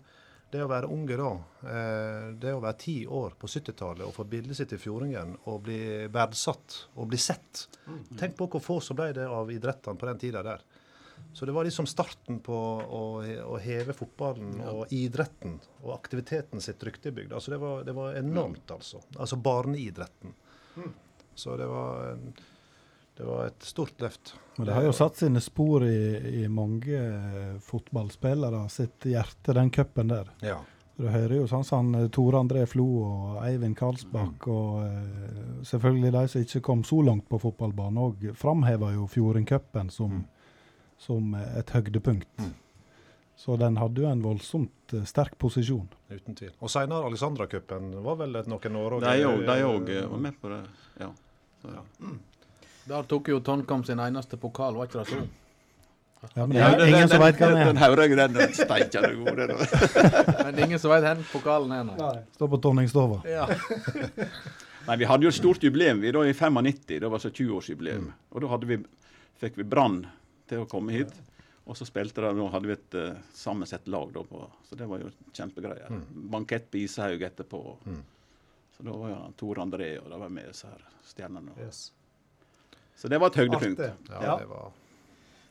Det 0.48 0.62
å 0.64 0.70
være 0.72 0.88
unge 0.88 1.18
da, 1.20 1.32
eh, 1.68 2.28
det 2.40 2.54
å 2.56 2.62
være 2.64 2.80
ti 2.80 2.98
år 3.04 3.36
på 3.40 3.50
70-tallet 3.52 4.06
og 4.08 4.14
få 4.16 4.24
bildet 4.32 4.56
sitt 4.56 4.72
i 4.72 4.80
Fjordingen 4.80 5.34
og 5.52 5.66
bli 5.66 6.08
verdsatt 6.14 6.78
og 6.96 7.10
bli 7.12 7.20
sett 7.20 7.66
Tenk 8.20 8.38
på 8.40 8.48
hvor 8.52 8.64
få 8.64 8.78
som 8.84 8.96
ble 9.00 9.10
det 9.16 9.26
av 9.28 9.52
idrettene 9.52 10.00
på 10.00 10.08
den 10.08 10.22
tida 10.22 10.44
der. 10.44 10.64
Så 11.34 11.46
det 11.46 11.52
var 11.56 11.66
liksom 11.68 11.88
starten 11.90 12.40
på 12.44 12.56
å, 12.56 13.04
å 13.24 13.58
heve 13.62 13.96
fotballen 13.96 14.62
og 14.72 14.94
idretten 14.94 15.58
og 15.84 15.94
aktiviteten 15.96 16.64
sitt 16.64 16.84
rykte 16.84 17.12
i 17.12 17.16
bygda. 17.16 17.38
Altså 17.38 17.54
det, 17.54 17.60
var, 17.62 17.84
det 17.88 17.96
var 17.98 18.20
enormt, 18.20 18.72
altså. 18.72 19.02
Altså 19.18 19.40
barneidretten. 19.42 20.36
Så 21.38 21.58
det 21.58 21.68
var, 21.70 22.18
det 23.18 23.26
var 23.26 23.48
et 23.48 23.64
stort 23.64 24.02
løft. 24.02 24.36
Men 24.58 24.68
det 24.68 24.74
har 24.74 24.84
jo 24.86 24.94
satt 24.94 25.18
sine 25.18 25.42
spor 25.42 25.86
i, 25.86 26.44
i 26.44 26.48
mange 26.50 26.98
eh, 26.98 27.54
fotballspillere 27.66 28.64
sitt 28.70 29.08
hjerte, 29.10 29.56
den 29.58 29.72
cupen 29.74 30.14
der. 30.14 30.30
Ja. 30.46 30.60
Du 30.98 31.06
hører 31.10 31.36
jo 31.40 31.48
sånn 31.50 31.66
som 31.66 31.92
sånn, 31.94 32.12
Tore 32.14 32.42
André 32.42 32.64
Flo 32.70 32.86
og 33.06 33.40
Eivind 33.46 33.78
Karlsbakk 33.78 34.48
og 34.54 34.80
eh, 34.86 35.42
selvfølgelig 35.70 36.14
de 36.14 36.24
som 36.34 36.46
ikke 36.46 36.64
kom 36.70 36.86
så 36.86 37.02
langt 37.06 37.28
på 37.30 37.42
fotballbanen, 37.42 38.00
òg 38.02 38.30
framhever 38.38 38.96
jo 38.96 39.10
Fjordingcupen 39.10 39.92
som, 39.94 40.24
som 41.02 41.34
eh, 41.38 41.60
et 41.62 41.74
høydepunkt. 41.74 42.32
Mm. 42.42 42.56
Så 43.38 43.54
den 43.62 43.78
hadde 43.78 44.02
jo 44.02 44.10
en 44.10 44.24
voldsomt 44.26 44.98
sterk 45.06 45.36
posisjon. 45.42 45.86
Uten 46.10 46.38
tvil. 46.38 46.56
Og 46.58 46.74
seinere 46.74 47.06
Alexandra-cupen 47.10 47.92
var 48.02 48.18
vel 48.22 48.40
et 48.40 48.50
noen 48.50 48.80
år 48.82 48.98
òg 48.98 49.06
de 49.06 49.60
òg, 49.70 49.94
var 50.10 50.24
med 50.26 50.42
på 50.42 50.50
det. 50.54 50.64
Ja. 51.02 51.12
Så, 51.62 51.74
Der 52.88 53.04
tok 53.04 53.28
jo 53.28 53.40
Tonkom 53.44 53.84
sin 53.86 54.00
eneste 54.00 54.38
pokal, 54.40 54.76
var 54.80 54.88
ikke 54.88 55.04
det 55.04 55.08
så? 55.12 55.28
Ja, 56.34 56.46
men 56.48 56.56
det 56.56 56.62
er 56.64 56.78
den- 56.78 56.88
ingen 56.90 57.10
som 57.10 57.20
den- 57.20 57.26
veit 57.28 57.38
hva 57.38 57.48
den 57.48 57.68
Den 57.68 57.78
er. 57.78 57.82
Haurøy, 57.84 58.08
den 58.16 58.34
den 58.34 58.54
steikende 58.54 59.16
god. 59.16 59.36
den. 59.38 59.48
Men 60.46 60.56
det 60.56 60.62
er 60.62 60.66
ingen 60.66 60.80
som 60.80 60.92
vet 60.92 61.04
hvor 61.04 61.40
pokalen 61.40 61.72
er. 61.72 61.84
Nei. 61.84 62.24
Står 62.34 62.48
på 62.50 62.58
Tonningstova. 62.62 63.22
Ja. 63.28 63.46
Nei, 64.88 64.96
Vi 64.96 65.06
hadde 65.06 65.24
jo 65.24 65.30
et 65.30 65.36
stort 65.36 65.60
jubileum 65.64 66.00
vi 66.02 66.12
da 66.12 66.20
i 66.24 66.34
95. 66.34 67.00
Det 67.00 67.10
var 67.12 67.20
så 67.20 67.30
20-årsjubileum. 67.30 68.12
Og 68.32 68.42
da 68.42 68.48
hadde 68.48 68.66
vi, 68.70 68.78
fikk 69.42 69.58
vi 69.58 69.64
Brann 69.64 70.06
til 70.48 70.64
å 70.64 70.66
komme 70.70 70.92
hit. 70.96 71.12
Og 71.68 71.76
så 71.76 71.86
spilte 71.86 72.22
de, 72.24 72.32
og 72.40 72.52
hadde 72.54 72.68
vi 72.70 72.74
et 72.78 72.96
uh, 72.96 73.18
sammensett 73.36 73.88
lag 73.92 74.14
da 74.16 74.22
på 74.24 74.46
Så 74.70 74.78
det 74.80 74.88
var 74.88 75.00
jo 75.04 75.10
kjempegreier. 75.36 75.92
Bankett 76.32 76.72
på 76.72 76.80
Ishaug 76.80 77.22
etterpå. 77.22 77.62
Så 78.78 78.84
da 78.88 78.92
var 78.96 79.10
jo 79.10 79.34
Tor 79.38 79.56
André 79.66 79.98
og 80.00 80.10
da 80.10 80.18
var 80.18 80.30
med 80.30 80.48
disse 80.48 80.68
her 80.72 80.82
stjernene. 81.04 81.52
Yes. 81.60 81.92
Så 82.98 83.08
det 83.12 83.20
var 83.22 83.30
et 83.32 83.40
høydepunkt. 83.44 83.80
Ja, 84.10 84.20
Ja. 84.22 84.36
det 84.42 84.50
var 84.50 84.72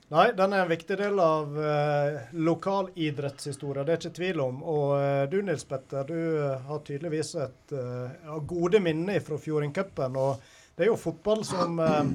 Nei, 0.09 0.29
den 0.39 0.53
er 0.55 0.61
en 0.63 0.69
viktig 0.71 0.97
del 1.01 1.17
av 1.19 1.57
eh, 1.59 2.29
lokalidrettshistoria, 2.39 3.83
det 3.83 3.93
er 3.97 3.99
ikke 4.05 4.15
tvil 4.21 4.41
om. 4.45 4.61
Og 4.63 4.93
eh, 5.01 5.25
du 5.33 5.41
Nils 5.43 5.65
Petter, 5.67 6.05
du 6.07 6.15
eh, 6.45 6.61
har 6.69 6.83
tydeligvis 6.87 7.33
et 7.43 7.75
eh, 7.75 8.37
gode 8.47 8.79
minner 8.85 9.19
fra 9.27 9.39
Fjordingcupen. 9.43 10.15
Og 10.15 10.45
det 10.77 10.87
er 10.87 10.93
jo 10.93 10.99
fotball 11.01 11.43
som 11.49 11.81
eh, 11.83 12.13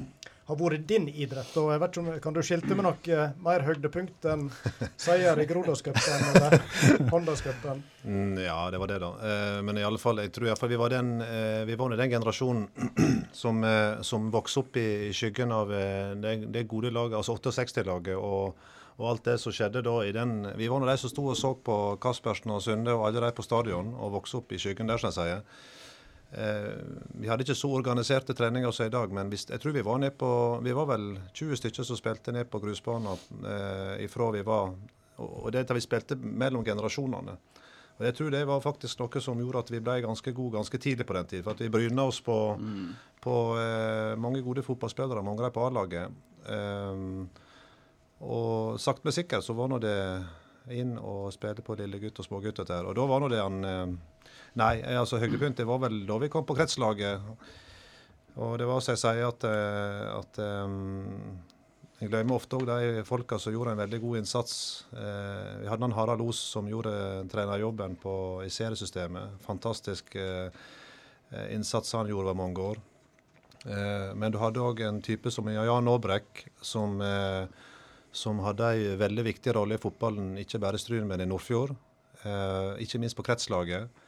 har 0.48 0.58
vært 0.58 0.86
din 0.88 1.06
idrett. 1.08 1.50
Og 1.60 1.70
jeg 1.72 1.82
vet 1.82 1.94
ikke 1.94 2.02
om, 2.02 2.10
Kan 2.24 2.36
du 2.36 2.42
skilte 2.44 2.76
med 2.76 2.86
noe 2.86 3.14
eh, 3.14 3.34
mer 3.44 3.64
høydepunkt 3.66 4.26
enn 4.32 4.48
seier 5.00 5.38
i 5.38 5.46
Grodåscupen 5.48 6.26
eller 6.32 6.58
Hondas-cupen? 7.12 7.82
Mm, 8.02 8.36
ja, 8.42 8.58
det 8.74 8.82
var 8.82 8.92
det, 8.92 8.98
da. 9.04 9.12
Eh, 9.30 9.60
men 9.66 9.78
i 9.78 9.86
alle 9.86 10.02
fall, 10.02 10.22
jeg 10.24 10.34
tror 10.34 10.50
iallfall 10.50 10.72
vi 10.72 10.80
var 10.82 10.94
den, 10.94 11.14
eh, 11.24 11.62
vi 11.68 11.78
var 11.78 11.96
den 11.96 12.14
generasjonen 12.16 12.68
som, 13.42 13.62
eh, 13.64 14.02
som 14.06 14.30
vokste 14.34 14.64
opp 14.64 14.78
i, 14.82 14.88
i 15.08 15.16
skyggen 15.16 15.54
av 15.54 15.72
eh, 15.76 16.12
det, 16.18 16.36
det 16.54 16.68
gode 16.70 16.92
laget, 16.94 17.20
altså 17.22 17.38
68-laget. 17.38 18.16
og 18.18 18.70
og 19.00 19.06
alt 19.08 19.24
det 19.24 19.38
som 19.40 19.54
skjedde 19.54 19.80
da 19.82 19.94
i 20.04 20.12
den 20.14 20.44
Vi 20.58 20.68
var 20.68 20.82
nå 20.82 20.86
de 20.86 20.96
som 21.00 21.10
sto 21.10 21.24
og 21.32 21.36
så 21.38 21.54
på 21.56 21.76
Kaspersen 22.02 22.52
og 22.54 22.60
Sunde 22.62 22.92
og 22.92 23.06
alle 23.06 23.22
de 23.24 23.30
på 23.34 23.44
stadion, 23.44 23.94
og 23.96 24.18
vokste 24.18 24.42
opp 24.42 24.52
i 24.52 24.60
skyggen 24.60 24.90
der, 24.90 25.00
som 25.00 25.08
jeg 25.08 25.16
sier. 25.16 25.40
Eh, 26.32 26.74
vi 27.20 27.28
hadde 27.28 27.44
ikke 27.44 27.56
så 27.58 27.68
organiserte 27.76 28.32
treninger 28.32 28.72
som 28.72 28.86
i 28.88 28.92
dag, 28.92 29.10
men 29.12 29.32
jeg 29.36 29.60
tror 29.60 29.74
vi 29.76 29.84
var 29.84 29.98
ned 30.00 30.14
på 30.16 30.60
Vi 30.64 30.72
var 30.72 30.86
vel 30.88 31.18
20 31.36 31.58
stykker 31.60 31.84
som 31.84 31.98
spilte 31.98 32.32
ned 32.32 32.48
på 32.48 32.60
grusbanen 32.62 33.44
eh, 33.44 34.04
ifra 34.06 34.30
vi 34.32 34.40
var 34.46 34.72
Og, 35.18 35.52
det 35.52 35.68
vi 35.68 35.80
spilte 35.84 36.16
mellom 36.16 36.64
generasjonene. 36.64 37.36
Og 37.98 38.06
jeg 38.06 38.14
tror 38.16 38.30
det 38.32 38.46
var 38.48 38.62
faktisk 38.64 38.98
noe 38.98 39.20
som 39.20 39.38
gjorde 39.38 39.60
at 39.60 39.70
vi 39.70 39.80
ble 39.84 40.00
ganske 40.02 40.32
gode 40.32 40.56
ganske 40.56 40.78
tidlig 40.80 41.06
på 41.06 41.14
den 41.14 41.28
tid. 41.28 41.44
For 41.44 41.52
at 41.52 41.60
vi 41.60 41.68
bryna 41.70 42.06
oss 42.08 42.20
på, 42.24 42.36
på 43.20 43.34
eh, 43.60 44.16
mange 44.18 44.40
gode 44.42 44.64
fotballspillere, 44.64 45.22
mange 45.22 45.44
av 45.44 45.50
dem 45.50 45.54
på 45.54 45.66
A-laget. 45.66 46.16
Eh, 46.48 47.04
og 48.24 48.80
sakte, 48.80 49.04
men 49.04 49.14
sikkert 49.14 49.44
så 49.44 49.54
var 49.54 49.68
nå 49.68 49.78
det 49.84 49.98
inn 50.72 50.96
og 50.96 51.28
spille 51.34 51.62
på 51.62 51.76
lillegutt 51.78 52.18
og 52.22 52.26
smågutt 52.26 52.64
der. 52.64 52.88
Og 52.88 52.96
da 52.96 53.06
var 53.06 53.22
nå 53.22 53.30
det 53.30 53.42
han 53.42 53.60
Nei, 54.60 54.82
altså 54.82 55.16
altså 55.16 55.22
høydepunktet 55.22 55.68
var 55.68 55.80
vel 55.86 56.02
da 56.08 56.18
vi 56.20 56.28
kom 56.32 56.44
på 56.44 56.56
kretslaget. 56.58 57.22
Og 58.42 58.58
det 58.60 58.68
var 58.68 58.82
som 58.84 58.94
jeg 58.94 59.00
sier 59.00 59.26
at, 59.28 59.44
eh, 59.48 60.04
at 60.12 60.40
um, 60.64 61.40
jeg 62.02 62.10
glemmer 62.10 62.34
ofte 62.34 62.58
òg 62.58 62.66
de 62.66 63.02
folka 63.06 63.36
som 63.38 63.54
gjorde 63.54 63.76
en 63.76 63.82
veldig 63.82 64.00
god 64.02 64.20
innsats. 64.22 64.54
Eh, 64.90 65.50
vi 65.62 65.68
hadde 65.70 65.86
han 65.86 65.94
Harald 65.94 66.24
Os 66.24 66.40
som 66.54 66.66
gjorde 66.66 66.92
trenerjobben 67.30 67.94
på, 68.02 68.14
i 68.42 68.50
seriesystemet. 68.50 69.36
Fantastisk 69.44 70.16
eh, 70.18 70.48
eh, 71.30 71.52
innsats 71.54 71.94
han 71.94 72.10
gjorde 72.10 72.32
over 72.32 72.40
mange 72.40 72.64
år. 72.72 72.80
Eh, 73.70 74.08
men 74.18 74.34
du 74.34 74.40
hadde 74.42 74.64
òg 74.64 74.82
en 74.82 74.98
type 75.04 75.30
som 75.30 75.46
Jan 75.52 75.92
Aabrek, 75.92 76.46
som, 76.58 76.98
eh, 77.06 77.46
som 78.10 78.42
hadde 78.42 78.72
ei 78.74 78.96
veldig 78.98 79.28
viktig 79.30 79.54
rolle 79.54 79.78
i 79.78 79.84
fotballen, 79.84 80.34
ikke 80.42 80.60
bare 80.60 80.80
i 80.80 80.82
Stryn, 80.82 81.06
men 81.06 81.22
i 81.22 81.28
Nordfjord. 81.30 81.76
Eh, 82.24 82.82
ikke 82.82 82.98
minst 82.98 83.18
på 83.18 83.24
kretslaget. 83.30 84.01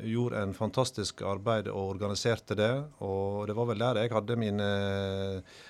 Gjorde 0.00 0.40
en 0.40 0.52
fantastisk 0.56 1.22
arbeid 1.28 1.68
og 1.68 1.96
organiserte 1.96 2.56
det. 2.56 2.70
Og 3.04 3.46
det 3.48 3.56
var 3.58 3.68
vel 3.68 3.82
der 3.82 4.00
jeg 4.02 4.12
hadde 4.14 4.38
mine 4.40 4.68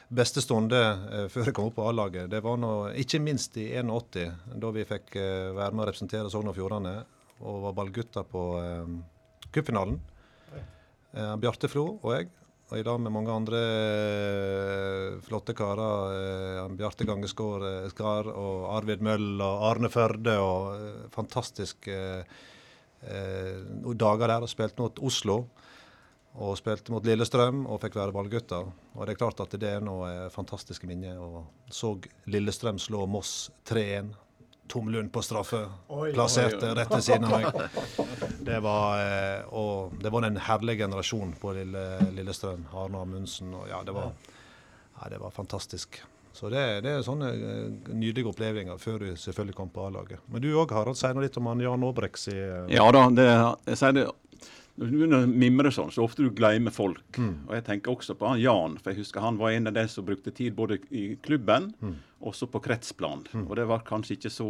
beste 0.09 0.43
stunder 0.45 1.07
eh, 1.11 1.27
før 1.33 1.51
jeg 1.51 1.57
kom 1.57 1.71
opp 1.71 1.79
på 1.81 1.87
A-laget. 1.91 2.31
Det 2.31 2.43
var 2.45 2.61
nå, 2.61 2.75
ikke 3.03 3.23
minst 3.25 3.57
i 3.59 3.71
81, 3.79 4.27
da 4.63 4.75
vi 4.77 4.87
fikk 4.89 5.17
eh, 5.19 5.51
være 5.57 5.75
med 5.75 5.85
å 5.85 5.89
representere 5.91 6.33
Sogn 6.33 6.53
og 6.53 6.59
Fjordane 6.59 6.99
og 7.41 7.63
var 7.65 7.77
ballgutter 7.79 8.27
på 8.29 8.45
eh, 8.61 8.93
cupfinalen. 9.51 9.99
Eh, 11.13 11.35
Bjarte 11.43 11.71
Flo 11.71 11.87
og 11.99 12.13
jeg. 12.15 12.31
Og 12.71 12.79
i 12.79 12.85
dag 12.87 13.01
med 13.03 13.11
mange 13.11 13.35
andre 13.35 13.61
eh, 13.61 15.17
flotte 15.27 15.57
karer. 15.59 16.13
Eh, 16.15 16.69
Bjarte 16.79 17.07
Gangeskår 17.09 17.67
eh, 17.67 17.89
Skar 17.91 18.31
og 18.31 18.69
Arvid 18.77 19.03
Møll 19.03 19.43
og 19.43 19.65
Arne 19.73 19.91
Førde. 19.91 20.37
og 20.39 20.77
eh, 20.77 21.09
Fantastisk 21.15 21.91
eh, 21.91 22.21
eh, 22.21 22.47
noen 23.03 23.99
dager 23.99 24.29
der 24.29 24.45
og 24.45 24.51
spilte 24.53 24.83
mot 24.85 24.99
Oslo. 25.01 25.45
Og 26.41 26.55
spilte 26.61 26.93
mot 26.95 27.03
Lillestrøm 27.07 27.65
og 27.67 27.81
fikk 27.83 27.97
være 27.99 28.15
ballgutter. 28.15 28.69
Og 28.95 29.07
det 29.07 29.17
er 29.17 29.19
klart 29.19 29.41
at 29.43 29.55
det 29.59 29.67
er 29.67 29.81
noe 29.83 30.29
fantastiske 30.31 30.87
minner. 30.87 31.19
Og 31.19 31.73
så 31.75 31.97
Lillestrøm 32.31 32.79
slå 32.79 33.03
Moss 33.11 33.51
3-1. 33.67 34.13
Tom 34.71 34.89
Lund 34.89 35.11
på 35.11 35.23
straffe. 35.27 35.65
Oi. 35.91 36.13
Plasserte 36.15 36.69
Oi, 36.69 36.71
oi. 36.71 36.77
rett 36.79 36.93
ved 36.95 37.03
siden 37.03 37.27
av 37.27 37.33
meg. 37.35 38.37
Det 38.47 38.61
var, 38.63 39.01
eh, 39.03 39.49
og 39.59 39.97
det 39.99 40.13
var 40.15 40.29
en 40.29 40.39
herlig 40.47 40.77
generasjon 40.79 41.35
på 41.41 41.57
Lille, 41.57 41.83
Lillestrøm. 42.15 42.69
Arne 42.79 43.03
Amundsen 43.03 43.51
og 43.59 43.67
ja, 43.69 43.83
det 43.83 43.97
var, 43.97 44.13
ja, 45.01 45.11
det 45.11 45.19
var 45.25 45.35
fantastisk. 45.35 45.99
Så 46.33 46.49
det, 46.53 46.63
det 46.87 46.93
er 46.95 47.05
sånne 47.05 47.29
eh, 47.35 47.91
nydelige 47.91 48.31
opplevelser 48.31 48.79
før 48.81 49.03
du 49.03 49.09
selvfølgelig 49.19 49.57
kom 49.59 49.71
på 49.75 49.87
A-laget. 49.89 50.23
Men 50.31 50.45
du 50.45 50.51
òg, 50.55 50.73
Harald. 50.77 50.99
Si 50.99 51.11
noe 51.11 51.25
litt 51.27 51.39
om 51.41 51.49
han 51.51 51.63
Jan 51.65 51.87
Aabreks 51.87 52.29
i 52.31 52.37
eh, 52.39 52.75
Ja 52.77 52.87
da, 52.95 53.07
det, 53.15 53.29
jeg 53.73 53.81
sier 53.83 53.97
det 53.99 54.09
når 54.81 54.89
du 54.89 54.95
begynner 54.97 55.25
å 55.27 55.29
mimre 55.29 55.71
sånn, 55.75 55.91
så 55.93 56.07
ofte 56.07 56.25
du 56.25 56.31
glemmer 56.33 56.73
folk. 56.73 57.19
Og 57.21 57.51
Jeg 57.53 57.65
tenker 57.67 57.93
også 57.93 58.15
på 58.17 58.31
han 58.31 58.39
Jan, 58.41 58.79
for 58.81 58.95
jeg 58.95 59.03
husker 59.03 59.21
han 59.21 59.37
var 59.37 59.53
en 59.53 59.69
av 59.69 59.75
de 59.77 59.83
som 59.93 60.07
brukte 60.07 60.33
tid 60.33 60.55
både 60.57 60.79
i 60.97 61.19
klubben 61.21 61.67
og 61.83 62.31
også 62.31 62.49
på 62.49 62.63
kretsplan. 62.65 63.27
Og 63.43 63.53
det 63.59 63.67
var 63.69 63.85
kanskje 63.85 64.17
ikke 64.17 64.33
så 64.33 64.47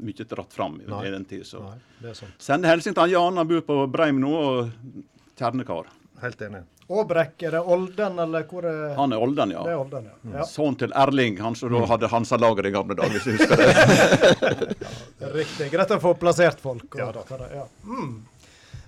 mye 0.00 0.26
dratt 0.32 0.56
fram 0.56 0.80
i, 0.80 0.88
Nei. 0.90 1.04
den 1.14 1.28
tid. 1.28 1.46
Så. 1.46 1.62
Nei, 1.62 1.78
det 2.02 2.16
sånn. 2.18 2.34
Sender 2.42 2.74
hilsen 2.74 2.96
til 2.96 3.04
han 3.04 3.14
Jan, 3.14 3.38
han 3.38 3.52
bor 3.52 3.62
på 3.68 3.78
Breim 3.92 4.18
nå, 4.22 4.32
og 4.34 5.06
kjernekar. 5.38 5.92
Helt 6.22 6.40
enig. 6.42 6.60
Åbrekk, 6.90 7.42
er 7.46 7.54
det 7.54 7.60
Olden, 7.70 8.18
eller 8.18 8.42
hvor 8.50 8.64
er 8.66 8.94
Han 8.96 9.12
er 9.14 9.22
Olden, 9.22 9.52
ja. 9.54 9.60
Det 9.62 9.70
er 9.72 9.78
Olden, 9.78 10.08
ja. 10.10 10.38
ja. 10.40 10.46
Sønnen 10.50 10.76
til 10.80 10.92
Erling, 10.98 11.38
han 11.40 11.54
som 11.56 11.70
da 11.72 11.84
hadde 11.86 12.08
Hansa-laget 12.10 12.66
i 12.66 12.72
gamle 12.74 12.96
dager, 12.98 13.14
hvis 13.14 13.24
du 13.24 13.36
husker 13.38 13.56
det. 13.62 14.76
Riktig. 15.40 15.70
Greit 15.72 15.94
å 15.94 16.00
få 16.02 16.14
plassert 16.18 16.60
folk. 16.60 16.88
Og, 16.94 16.98
Ja 17.00 17.10
da. 17.14 17.22
det- 17.36 17.50
ja. 17.56 17.66
Mm. 17.86 18.16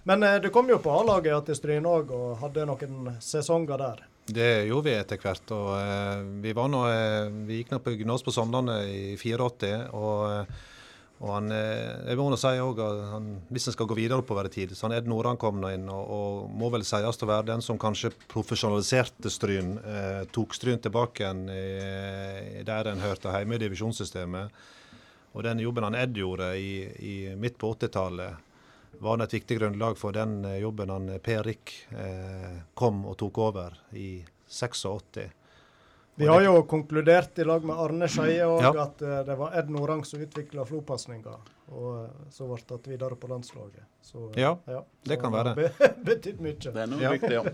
Men 0.05 0.23
eh, 0.27 0.38
du 0.42 0.49
kom 0.51 0.68
jo 0.68 0.79
på 0.83 0.90
A-laget 0.90 1.47
til 1.47 1.55
Stryn 1.61 1.87
òg, 1.87 2.11
og 2.11 2.38
hadde 2.42 2.64
noen 2.66 3.12
sesonger 3.23 3.79
der. 3.79 4.03
Det 4.27 4.51
gjorde 4.68 4.85
vi 4.88 4.97
etter 4.99 5.18
hvert. 5.23 5.51
og 5.55 5.71
eh, 5.79 6.23
Vi 6.42 6.53
var 6.59 6.68
nå, 6.71 6.83
eh, 6.90 7.31
vi 7.47 7.61
gikk 7.62 7.71
nå 7.75 7.79
på 7.83 7.95
gymnas 7.95 8.23
på 8.27 8.35
Sandane 8.35 8.81
i 8.90 9.16
84. 9.16 9.73
og, 9.95 10.27
eh, 10.31 10.68
og 11.23 11.31
han, 11.31 11.53
eh, 11.55 12.11
jeg 12.11 12.19
må 12.19 12.35
si 12.35 12.51
også 12.59 12.89
han, 13.13 13.27
Hvis 13.55 13.69
en 13.71 13.77
skal 13.77 13.87
gå 13.87 13.95
videre 13.95 14.19
oppover 14.19 14.49
i 14.49 14.53
tid, 14.53 14.75
så 14.75 14.89
han 14.89 14.97
Ed 14.97 15.07
Noran 15.07 15.39
kom 15.39 15.61
nå 15.63 15.71
inn 15.71 15.87
og, 15.87 16.11
og 16.11 16.51
må 16.51 16.71
vel 16.75 16.83
sies 16.85 17.23
å 17.23 17.31
være 17.31 17.53
den 17.53 17.63
som 17.63 17.79
kanskje 17.79 18.11
profesjonaliserte 18.33 19.31
Stryn. 19.31 19.77
Eh, 19.79 20.23
tok 20.35 20.55
Stryn 20.59 20.83
tilbake 20.83 21.23
igjen 21.23 21.47
der 22.67 22.91
en 22.91 23.05
hørte 23.05 23.31
hjemme 23.33 23.55
i 23.55 23.63
divisjonssystemet. 23.63 24.65
Og 25.33 25.45
den 25.47 25.63
jobben 25.63 25.87
han 25.87 25.97
Ed 25.97 26.17
gjorde 26.17 26.53
i, 26.61 26.73
i 27.01 27.15
midt 27.39 27.57
på 27.61 27.73
80-tallet, 27.73 28.49
var 29.03 29.23
et 29.23 29.35
viktig 29.35 29.57
grunnlag 29.59 29.97
for 29.99 30.15
den 30.15 30.45
eh, 30.45 30.61
jobben 30.63 30.93
han 30.93 31.09
Per 31.25 31.47
Rik 31.47 31.73
eh, 31.91 32.61
kom 32.75 33.07
og 33.09 33.17
tok 33.23 33.41
over 33.43 33.79
i 33.99 34.23
86. 34.47 35.42
Vi 36.23 36.29
har 36.31 36.45
jo 36.47 36.63
konkludert 36.71 37.39
i 37.43 37.45
lag 37.49 37.65
med 37.67 37.79
Arne 37.83 38.09
Skeie 38.11 38.45
òg 38.47 38.63
Ja. 38.63 38.73
at 38.87 39.03
eh, 39.03 39.19
det 39.29 39.37
var 39.39 39.57
Ed 39.59 39.71
Norang 39.75 40.05
som 40.09 40.21
utvikla 40.23 40.65
flopasninga, 40.69 41.35
og 41.73 41.89
eh, 42.05 42.29
så 42.33 42.47
ble 42.51 42.61
tatt 42.69 42.87
videre 42.91 43.17
på 43.19 43.31
landslaget. 43.31 43.83
Så, 44.03 44.29
Ja, 44.39 44.55
det 44.67 45.17
så 45.17 45.21
kan 45.23 45.33
være. 45.35 45.55
Be 45.59 45.71
betydd 46.11 46.41
mye. 46.45 46.57
Det 46.63 46.77
er 46.77 46.87
noe 46.91 47.03
Ja. 47.03 47.13
viktig, 47.17 47.33
ja. 47.37 47.45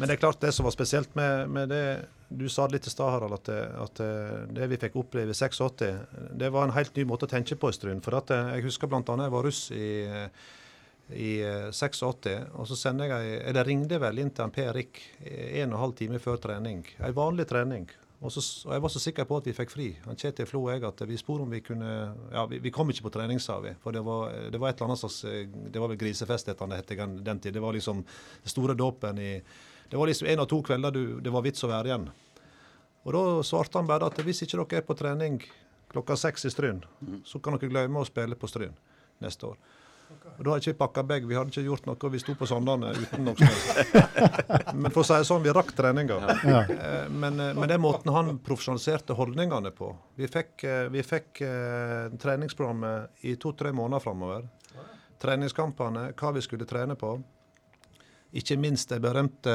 Men 0.00 0.08
det 0.08 0.16
er 0.16 0.20
klart 0.22 0.40
det 0.40 0.52
som 0.56 0.64
var 0.64 0.72
spesielt 0.72 1.14
med, 1.18 1.48
med 1.52 1.68
det 1.68 1.82
Du 2.30 2.46
sa 2.48 2.66
det 2.68 2.78
litt 2.78 2.86
i 2.86 2.90
stad, 2.92 3.10
Harald, 3.10 3.32
at, 3.34 3.44
det, 3.50 3.58
at 3.82 4.00
det 4.54 4.68
vi 4.70 4.76
fikk 4.78 4.94
oppleve 5.00 5.32
i 5.34 5.34
86, 5.34 5.82
det 6.38 6.50
var 6.54 6.68
en 6.68 6.74
helt 6.76 6.94
ny 6.96 7.02
måte 7.04 7.26
å 7.26 7.30
tenke 7.32 7.56
på 7.58 7.68
i 7.68 7.74
Stryn. 7.74 7.98
For 8.04 8.14
at 8.20 8.30
jeg 8.30 8.62
husker 8.68 8.86
bl.a. 8.86 9.02
jeg 9.02 9.32
var 9.34 9.42
russ 9.42 9.64
i, 9.74 9.88
i 11.16 11.40
eh, 11.42 11.70
86, 11.72 12.36
og 12.54 12.68
så 12.68 12.76
sender 12.78 13.10
jeg 13.10 13.40
Eller 13.50 13.66
ringte 13.66 13.98
vel 14.02 14.20
inn 14.22 14.30
til 14.34 14.46
en 14.46 14.54
Per 14.54 14.72
Rik 14.76 15.00
en 15.24 15.72
og 15.72 15.76
en 15.76 15.82
halv 15.84 15.96
time 15.98 16.20
før 16.22 16.38
trening. 16.42 16.84
En 16.98 17.16
vanlig 17.16 17.48
trening. 17.50 17.88
Og, 18.20 18.28
så, 18.32 18.42
og 18.68 18.74
jeg 18.74 18.82
var 18.84 18.92
så 18.92 19.00
sikker 19.00 19.24
på 19.24 19.38
at 19.40 19.46
vi 19.48 19.54
fikk 19.56 19.70
fri. 19.72 19.86
Han 20.04 20.18
Kjetil 20.20 20.48
Flo 20.48 20.66
og 20.66 20.74
jeg 20.74 20.84
at 20.84 21.02
vi 21.08 21.16
spurte 21.16 21.46
om 21.46 21.52
vi 21.54 21.62
kunne 21.64 21.90
Ja, 22.34 22.44
vi, 22.50 22.58
vi 22.60 22.72
kom 22.74 22.90
ikke 22.92 23.06
på 23.06 23.14
trening, 23.14 23.40
sa 23.40 23.56
vi. 23.64 23.72
For 23.80 23.96
det 23.96 24.02
var, 24.04 24.34
det 24.52 24.60
var 24.60 24.70
et 24.70 24.76
eller 24.76 24.90
annet 24.90 25.00
slags 25.00 25.22
eh, 25.24 25.46
Det 25.48 25.80
var 25.80 25.88
vel 25.92 26.00
grisefest, 26.00 26.50
het 26.52 26.60
det 26.60 26.98
den 27.24 27.40
tid. 27.40 27.54
Det 27.56 27.64
var 27.64 27.72
liksom 27.72 28.04
den 28.04 28.52
store 28.52 28.76
dåpen 28.76 29.18
i 29.18 29.32
Det 29.90 29.96
var 29.96 30.06
liksom 30.06 30.28
en 30.28 30.44
av 30.44 30.46
to 30.46 30.60
kvelder 30.62 30.90
du, 30.90 31.20
det 31.20 31.32
var 31.32 31.42
vits 31.42 31.64
å 31.64 31.70
være 31.72 31.88
igjen. 31.88 32.10
Og 33.08 33.16
da 33.16 33.22
svarte 33.42 33.80
han 33.80 33.88
bare 33.88 34.06
at 34.06 34.20
hvis 34.22 34.44
ikke 34.44 34.60
dere 34.60 34.82
er 34.82 34.86
på 34.86 34.94
trening 34.94 35.40
klokka 35.90 36.14
seks 36.16 36.44
i 36.44 36.50
Stryn, 36.52 36.84
så 37.26 37.40
kan 37.42 37.56
dere 37.56 37.72
glemme 37.72 37.98
å 37.98 38.06
spille 38.06 38.36
på 38.38 38.46
Stryn 38.46 38.76
neste 39.24 39.48
år. 39.48 39.56
Og 40.40 40.44
Da 40.44 40.52
hadde 40.54 40.62
ikke 40.62 40.72
vi 40.72 40.78
pakka 40.80 41.02
bag, 41.04 41.26
vi 41.28 41.36
hadde 41.36 41.52
ikke 41.52 41.66
gjort 41.66 41.88
noe, 41.88 42.10
vi 42.14 42.20
sto 42.22 42.34
på 42.38 42.46
Sandane 42.48 42.92
uten 42.96 43.26
noe. 43.28 43.48
Men 44.80 44.92
for 44.94 45.02
å 45.02 45.06
si 45.06 45.18
det 45.18 45.26
sånn, 45.28 45.42
vi 45.44 45.52
rakk 45.52 45.74
treninga. 45.76 46.20
Ja. 46.48 46.62
Men, 47.12 47.36
Men, 47.36 47.66
det 47.68 47.76
er 47.76 47.82
måten 47.82 48.12
han 48.14 48.38
profesjonaliserte 48.44 49.16
holdningene 49.18 49.72
på 49.76 49.90
Vi 50.16 50.28
fikk, 50.30 50.54
eh, 50.64 50.86
vi 50.92 51.04
fikk 51.04 51.42
eh, 51.44 52.08
treningsprogrammet 52.22 53.26
i 53.28 53.36
to-tre 53.40 53.74
måneder 53.76 54.04
framover. 54.06 54.48
Treningskampene, 55.20 56.10
hva 56.16 56.32
vi 56.32 56.42
skulle 56.44 56.64
trene 56.64 56.96
på. 56.96 57.18
Ikke 58.32 58.54
minst 58.56 58.92
den 58.92 59.02
berømte 59.02 59.52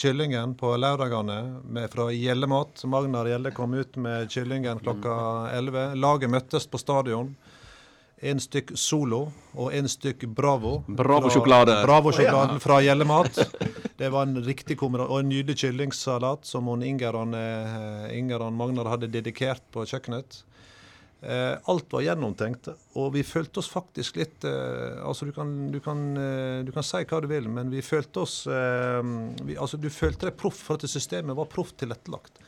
kyllingen 0.00 0.54
på 0.56 0.70
lørdagene 0.80 1.88
fra 1.92 2.08
Gjellemat. 2.10 2.82
Magnar 2.88 3.28
Gjelle 3.28 3.52
kom 3.52 3.74
ut 3.76 3.98
med 4.00 4.32
kyllingen 4.32 4.80
klokka 4.80 5.16
11. 5.52 5.92
Laget 6.00 6.32
møttes 6.32 6.66
på 6.66 6.80
stadion. 6.80 7.34
En 8.22 8.40
stykk 8.40 8.72
Solo 8.78 9.26
og 9.58 9.74
en 9.74 9.88
stykk 9.90 10.26
Bravo. 10.30 10.82
Bravo 10.86 11.28
Fra-. 11.28 11.82
Bravo-sjokoladen 11.84 12.60
fra 12.62 12.80
Gjellemat. 12.84 13.40
Det 13.98 14.08
var 14.10 14.26
en 14.26 14.40
riktig 14.44 14.78
kombinasjon. 14.78 15.12
Og 15.12 15.20
en 15.22 15.28
nydelig 15.32 15.58
kyllingsalat 15.64 16.46
som 16.48 16.70
Inger 16.82 17.18
og 17.18 17.34
eh, 17.38 18.18
Inger 18.18 18.46
og 18.46 18.52
Magnar 18.56 18.90
hadde 18.94 19.10
dedikert 19.12 19.62
på 19.74 19.86
kjøkkenet. 19.86 20.44
Eh, 21.24 21.54
alt 21.64 21.92
var 21.92 22.02
gjennomtenkt, 22.04 22.66
og 23.00 23.14
vi 23.14 23.22
følte 23.24 23.62
oss 23.62 23.70
faktisk 23.72 24.18
litt 24.20 24.44
eh, 24.44 24.98
Altså, 25.00 25.24
du 25.24 25.32
kan, 25.32 25.54
du, 25.72 25.78
kan, 25.80 26.02
eh, 26.20 26.58
du 26.66 26.72
kan 26.74 26.84
si 26.84 27.00
hva 27.00 27.20
du 27.24 27.30
vil, 27.30 27.46
men 27.48 27.70
vi 27.72 27.80
følte 27.84 28.20
oss 28.26 28.34
vi, 28.44 29.56
Altså, 29.56 29.80
du 29.80 29.88
følte 29.88 30.28
deg 30.28 30.36
proff, 30.36 30.58
for 30.66 30.76
at 30.76 30.84
systemet 30.90 31.36
var 31.38 31.48
proft 31.48 31.78
tilrettelagt. 31.80 32.42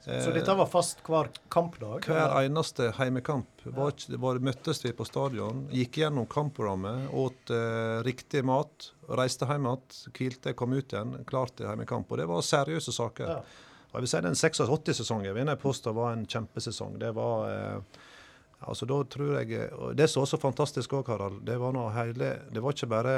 Så 0.00 0.30
dette 0.32 0.54
var 0.56 0.68
fast 0.70 1.02
hver 1.04 1.28
kampdag? 1.52 2.06
Hver 2.08 2.32
eneste 2.40 2.86
heimekamp 2.96 3.64
var, 3.68 3.92
var, 4.22 4.38
møttes 4.40 4.80
vi 4.80 4.94
på 4.96 5.04
stadion, 5.04 5.66
gikk 5.76 5.98
gjennom 6.00 6.24
kampprogrammet, 6.30 7.10
åt 7.12 7.52
eh, 7.52 7.98
riktig 8.06 8.40
mat, 8.48 8.88
reiste 9.20 9.48
hjem 9.50 9.68
igjen, 9.68 9.98
hvilte, 10.16 10.54
kom 10.56 10.72
ut 10.72 10.94
igjen, 10.94 11.18
klar 11.28 11.52
til 11.52 11.68
heimekamp. 11.68 12.08
Og 12.08 12.22
det 12.22 12.30
var 12.30 12.46
seriøse 12.46 12.96
saker. 12.96 13.34
Ja. 13.34 13.68
Og 13.90 13.98
jeg 13.98 14.06
vil 14.06 14.12
si 14.12 14.22
Den 14.24 14.38
86-sesongen 14.38 15.36
vil 15.36 15.52
jeg 15.52 15.62
påstå 15.66 15.92
var 15.92 16.14
en 16.14 16.24
kjempesesong. 16.24 16.96
Det 17.02 17.12
var 17.16 17.50
eh, 17.50 18.00
altså 18.64 18.88
da 18.88 19.02
tror 19.04 19.36
jeg, 19.40 19.68
og 19.74 19.96
Det 19.96 20.08
som 20.08 20.24
også 20.24 20.38
så 20.38 20.44
fantastisk 20.46 20.96
òg, 20.96 21.12
Harald, 21.12 21.42
det 21.44 21.58
var, 21.60 21.76
noe 21.76 21.92
hele, 21.92 22.34
det 22.48 22.64
var 22.64 22.76
ikke 22.76 22.92
bare 22.94 23.16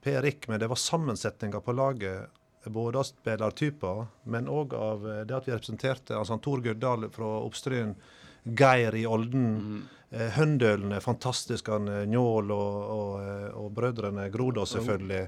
Per 0.00 0.22
Rik, 0.22 0.46
men 0.48 0.60
det 0.62 0.68
var 0.70 0.78
sammensetninga 0.78 1.60
på 1.60 1.74
laget. 1.74 2.30
Både 2.72 3.00
av 3.00 3.06
spillertyper, 3.08 4.06
men 4.32 4.48
òg 4.52 4.74
av 4.76 5.04
eh, 5.08 5.20
det 5.28 5.36
at 5.36 5.48
vi 5.48 5.54
representerte 5.54 6.16
altså 6.16 6.38
Tor 6.42 6.62
Guddal 6.64 7.08
fra 7.14 7.34
Oppstryn, 7.42 7.94
Geir 8.58 8.96
i 8.96 9.04
Olden, 9.06 9.84
eh, 10.10 10.30
Høndølene, 10.38 11.00
fantastisk 11.04 11.68
han 11.72 11.88
eh, 11.92 12.06
Njål 12.08 12.52
og, 12.54 12.80
og, 12.96 13.12
eh, 13.22 13.46
og 13.58 13.70
brødrene 13.76 14.28
Grodås 14.34 14.76
selvfølgelig. 14.76 15.22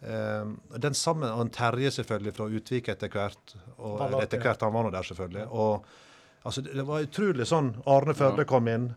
Eh, 0.00 0.46
den 0.86 0.94
samme 0.94 1.32
han 1.32 1.50
Terje 1.50 1.90
selvfølgelig 1.98 2.34
fra 2.36 2.48
Utvik 2.48 2.90
etter 2.92 3.12
hvert. 3.12 3.56
Og 3.78 3.98
Ballak, 4.00 4.26
etter 4.26 4.42
hvert 4.44 4.64
han 4.66 4.74
var 4.76 4.86
nå 4.86 4.92
der, 4.94 5.08
selvfølgelig. 5.08 5.46
Og 5.50 5.86
altså, 6.42 6.64
det, 6.64 6.76
det 6.76 6.86
var 6.88 7.06
utrolig 7.06 7.48
sånn. 7.48 7.72
Arne 7.90 8.16
Førde 8.16 8.48
kom 8.48 8.68
inn. 8.72 8.90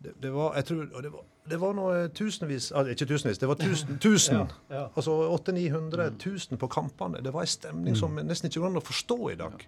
Det, 0.00 0.16
det 0.22 0.32
var 0.32 0.56
jeg 0.56 0.70
tror, 0.70 0.86
og 0.88 1.04
det 1.04 1.12
var, 1.12 1.26
det 1.48 1.58
var 1.60 1.72
noe 1.74 2.08
tusenvis 2.14 2.70
altså 2.72 2.92
Ikke 2.92 3.06
tusenvis, 3.08 3.38
det 3.38 3.48
var 3.48 3.54
tusen. 3.58 3.98
tusen. 3.98 4.48
Ja. 4.70 4.88
Altså 4.96 5.10
800 5.32 5.52
900 5.52 6.10
000 6.50 6.58
på 6.58 6.68
kampene. 6.68 7.22
Det 7.22 7.32
var 7.32 7.42
en 7.42 7.46
stemning 7.46 7.96
som 7.96 8.14
nesten 8.16 8.50
ikke 8.50 8.60
går 8.60 8.66
an 8.70 8.76
å 8.76 8.84
forstå 8.84 9.18
i 9.32 9.36
dag. 9.36 9.64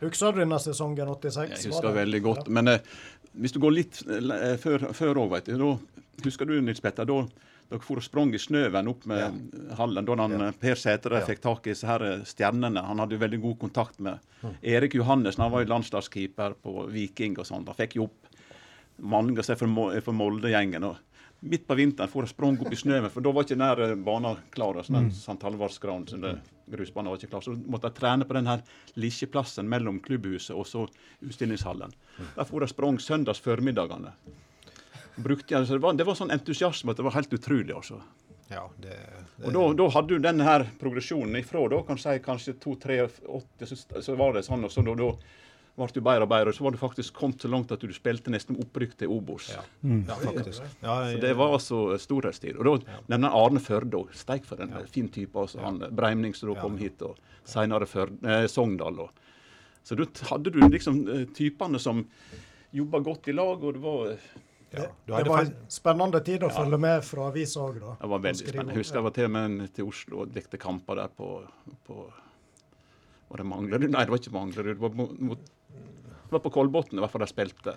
Husker 0.00 0.32
du 0.32 0.40
denne 0.40 0.58
sesongen 0.60 1.08
86? 1.08 1.50
Jeg 1.64 1.72
husker 1.72 1.92
veldig 1.96 2.22
godt. 2.22 2.48
Men 2.48 2.68
eh, 2.68 2.78
hvis 3.36 3.52
du 3.52 3.58
går 3.60 3.72
litt 3.72 4.02
eh, 4.08 4.56
før 4.60 4.90
før 4.92 5.14
du. 5.14 5.36
Da 5.58 6.24
husker 6.24 6.46
du, 6.46 6.60
Nils 6.60 6.80
Petter, 6.80 7.04
da 7.04 7.22
dere 7.66 7.80
for 7.82 7.98
og 7.98 8.04
sprang 8.06 8.30
i 8.32 8.38
snøen 8.38 8.86
opp 8.88 9.06
med 9.10 9.72
hallen. 9.76 10.04
Da 10.06 10.14
han, 10.20 10.32
Ja. 10.36 10.46
eh, 10.48 10.52
Per 10.60 10.74
Sætre 10.78 11.18
Ja. 11.20 11.26
fikk 11.26 11.40
tak 11.42 11.66
i 11.66 11.70
disse 11.74 11.86
her 11.86 12.02
eh, 12.02 12.20
stjernene. 12.24 12.84
Han 12.86 12.98
hadde 12.98 13.16
jo 13.18 13.18
veldig 13.24 13.40
god 13.42 13.58
kontakt 13.58 13.98
med 14.00 14.18
Mm. 14.42 14.52
Erik 14.62 14.92
Johannessen. 14.94 15.42
Han 15.42 15.50
var 15.50 15.64
jo 15.64 15.72
landslagskeeper 15.72 16.54
på 16.62 16.86
Viking 16.92 17.38
og 17.38 17.46
sånn. 17.46 17.64
Han 17.66 17.74
fikk 17.74 17.96
jo 17.96 18.04
opp 18.04 18.26
mange 19.00 19.42
for, 19.42 19.56
for 20.00 20.12
Molde-gjengen. 20.12 20.84
og 20.84 20.96
Midt 21.46 21.66
på 21.68 21.76
vinteren 21.78 22.10
for 22.10 22.26
å 22.26 22.30
sprang 22.30 22.58
opp 22.60 22.72
i 22.72 22.78
snøen, 22.78 23.08
for 23.12 23.24
da 23.24 23.32
var 23.34 23.46
ikke 23.46 23.58
nær 23.60 23.82
eh, 23.84 23.94
banen 23.94 24.40
klar. 24.54 24.78
og 24.80 24.90
mm. 24.90 25.10
St. 25.14 25.36
Grusbanen 26.66 27.12
var 27.12 27.20
ikke 27.20 27.30
klar. 27.30 27.44
Så 27.44 27.54
måtte 27.54 27.90
jeg 27.90 27.98
trene 28.00 28.26
på 28.26 28.34
den 28.34 28.50
her 28.50 28.64
lilleplassen 28.98 29.68
mellom 29.70 30.00
klubbhuset 30.02 30.56
og 30.56 30.66
så 30.66 30.86
utstillingshallen. 31.22 31.94
Der 32.34 32.48
for 32.48 32.64
jeg 32.64 32.74
sprang 32.74 32.98
søndags 33.02 33.42
formiddagene. 33.44 34.12
Brukte 35.16 35.56
altså, 35.56 35.78
det, 35.78 35.82
var, 35.84 35.96
det 35.96 36.04
var 36.04 36.18
sånn 36.18 36.34
entusiasme 36.34 36.92
at 36.92 36.98
det 36.98 37.06
var 37.06 37.16
helt 37.16 37.32
utrolig. 37.38 37.72
altså. 37.72 38.02
Ja, 38.50 38.66
det, 38.82 38.98
det 39.36 39.54
Og 39.54 39.76
da, 39.78 39.88
hadde 39.94 40.14
du 40.14 40.22
denne 40.22 40.46
her 40.46 40.66
progresjonen 40.80 41.38
ifra 41.40 41.64
da, 41.72 41.80
kan 41.86 41.98
si 41.98 42.14
kanskje 42.22 42.58
to, 42.62 42.76
tre, 42.82 43.00
åtte, 43.06 43.66
så, 43.66 43.78
så 44.02 44.14
var 44.18 44.36
det 44.36 44.44
sånn. 44.46 44.66
og 44.66 44.74
så 44.74 44.84
da, 44.86 44.94
da 44.98 45.12
ble 45.76 45.88
jo 45.92 46.02
bedre 46.04 46.24
og 46.24 46.30
bedre, 46.30 46.52
og 46.52 46.56
så 46.56 46.64
var 46.64 46.72
du 46.72 46.78
faktisk 46.80 47.18
kommet 47.18 47.42
så 47.44 47.50
langt 47.52 47.72
at 47.74 47.82
du 47.84 47.92
spilte 47.92 48.32
nesten 48.32 48.56
opprykk 48.62 48.94
til 49.02 49.12
Obos. 49.12 49.50
Ja. 49.52 49.64
Mm. 49.82 50.06
ja, 50.08 50.16
faktisk. 50.22 50.62
Ja, 50.80 50.96
Så 51.12 51.20
det 51.20 51.34
var 51.36 51.52
altså 51.58 51.80
storhetstid. 52.00 52.56
Og 52.56 52.64
da 52.64 52.98
nevner 53.12 53.36
Arne 53.36 53.60
Førde 53.60 54.00
òg. 54.00 54.14
Steik 54.16 54.48
for 54.48 54.60
en 54.64 54.72
fin 54.88 55.10
type. 55.12 55.36
altså 55.38 55.60
Han 55.60 55.82
Breimning 55.92 56.34
som 56.36 56.52
da 56.52 56.60
kom 56.60 56.78
hit, 56.80 57.04
og 57.04 57.20
senere 57.44 57.86
eh, 57.86 58.46
Sogndal. 58.48 59.04
Og. 59.04 59.10
Så 59.84 59.98
da 60.00 60.08
hadde 60.30 60.50
du 60.50 60.60
liksom 60.64 61.04
eh, 61.12 61.24
typene 61.36 61.78
som 61.78 62.06
jobba 62.76 63.00
godt 63.04 63.28
i 63.28 63.36
lag, 63.36 63.62
og 63.62 63.76
det 63.76 63.82
var 63.84 64.10
eh, 64.14 64.28
ja. 64.76 64.86
Du 65.04 65.12
Det 65.12 65.28
var 65.28 65.44
en 65.44 65.52
spennende 65.68 66.20
tid 66.24 66.42
å 66.44 66.50
følge 66.52 66.78
med 66.80 67.04
fra 67.06 67.28
avisa 67.30 67.62
òg, 67.62 67.78
da. 67.80 67.96
Det 68.00 68.08
var 68.12 68.22
veldig 68.24 68.40
spennende. 68.42 68.74
Jeg 68.74 68.82
husker 68.82 68.98
jeg 68.98 69.06
var 69.06 69.14
til 69.18 69.28
og 69.28 69.34
med 69.36 69.74
til 69.76 69.90
Oslo 69.92 70.22
og 70.24 70.32
dekte 70.34 70.60
kamper 70.60 71.00
der 71.00 71.12
på, 71.16 71.28
på 71.86 71.98
Var 73.28 73.42
det 73.42 73.46
Manglerud? 73.46 73.86
Nei, 73.92 74.02
det 74.04 74.14
var 74.14 74.22
ikke 74.22 74.34
Manglerud. 74.34 74.72
Det 74.74 74.82
var, 74.82 75.14
mot, 75.30 75.46
det 76.26 76.34
var 76.38 76.42
på 76.44 76.52
Kolbotn 76.54 76.98
i 76.98 77.02
hvert 77.04 77.12
fall 77.14 77.24
de 77.24 77.30
spilte. 77.30 77.76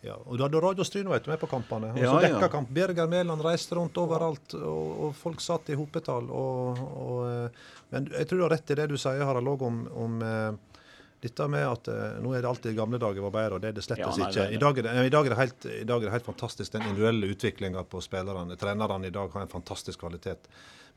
Ja, 0.00 0.14
og 0.16 0.38
du 0.38 0.44
hadde 0.46 0.60
Radio 0.64 0.84
Stryno 0.84 1.12
med 1.12 1.40
på 1.40 1.48
kampene. 1.50 1.90
Og 1.92 1.98
Ja, 2.00 2.14
så 2.14 2.22
dekka 2.24 2.46
ja. 2.46 2.48
kamp. 2.48 2.70
Birger 2.72 3.06
Mæland 3.06 3.44
reiste 3.44 3.76
rundt 3.76 3.98
overalt, 4.00 4.54
og, 4.56 4.86
og 5.04 5.14
folk 5.14 5.42
satt 5.44 5.68
i 5.68 5.76
hopetall. 5.76 6.30
Og, 6.32 6.80
og, 6.80 7.18
eh, 7.28 7.68
men 7.92 8.08
jeg 8.16 8.28
tror 8.30 8.40
du 8.40 8.44
har 8.46 8.54
rett 8.56 8.72
i 8.72 8.78
det 8.80 8.88
du 8.88 8.96
sier, 8.96 9.20
Harald, 9.28 9.50
òg 9.52 9.66
om, 9.66 9.82
om 9.92 10.16
eh, 10.24 10.80
dette 11.20 11.48
med 11.52 11.66
at 11.68 11.90
eh, 11.92 12.16
nå 12.24 12.32
er 12.32 12.40
det 12.40 12.48
alltid 12.48 12.78
gamle 12.78 13.00
dager 13.02 13.26
var 13.28 13.34
bedre, 13.36 13.58
og 13.58 13.60
det 13.60 13.74
er 13.74 13.76
det 13.76 13.84
slettes 13.84 14.16
Ja, 14.16 14.30
ikke. 14.30 14.40
er 14.40 14.48
det. 14.48 14.56
I 14.56 14.62
dag 14.64 14.80
det, 14.80 14.96
i, 15.04 15.12
dag 15.12 15.26
er 15.28 15.34
det 15.34 15.40
helt, 15.42 15.68
I 15.68 15.84
dag 15.84 16.00
er 16.00 16.08
det 16.08 16.16
helt 16.16 16.30
fantastisk, 16.32 16.72
den 16.72 16.88
individuelle 16.88 17.32
utviklinga 17.34 17.84
på 17.84 18.00
spillerne. 18.00 18.56
Trenerne 18.56 19.10
i 19.10 19.14
dag 19.14 19.36
har 19.36 19.44
en 19.44 19.52
fantastisk 19.52 20.00
kvalitet. 20.00 20.48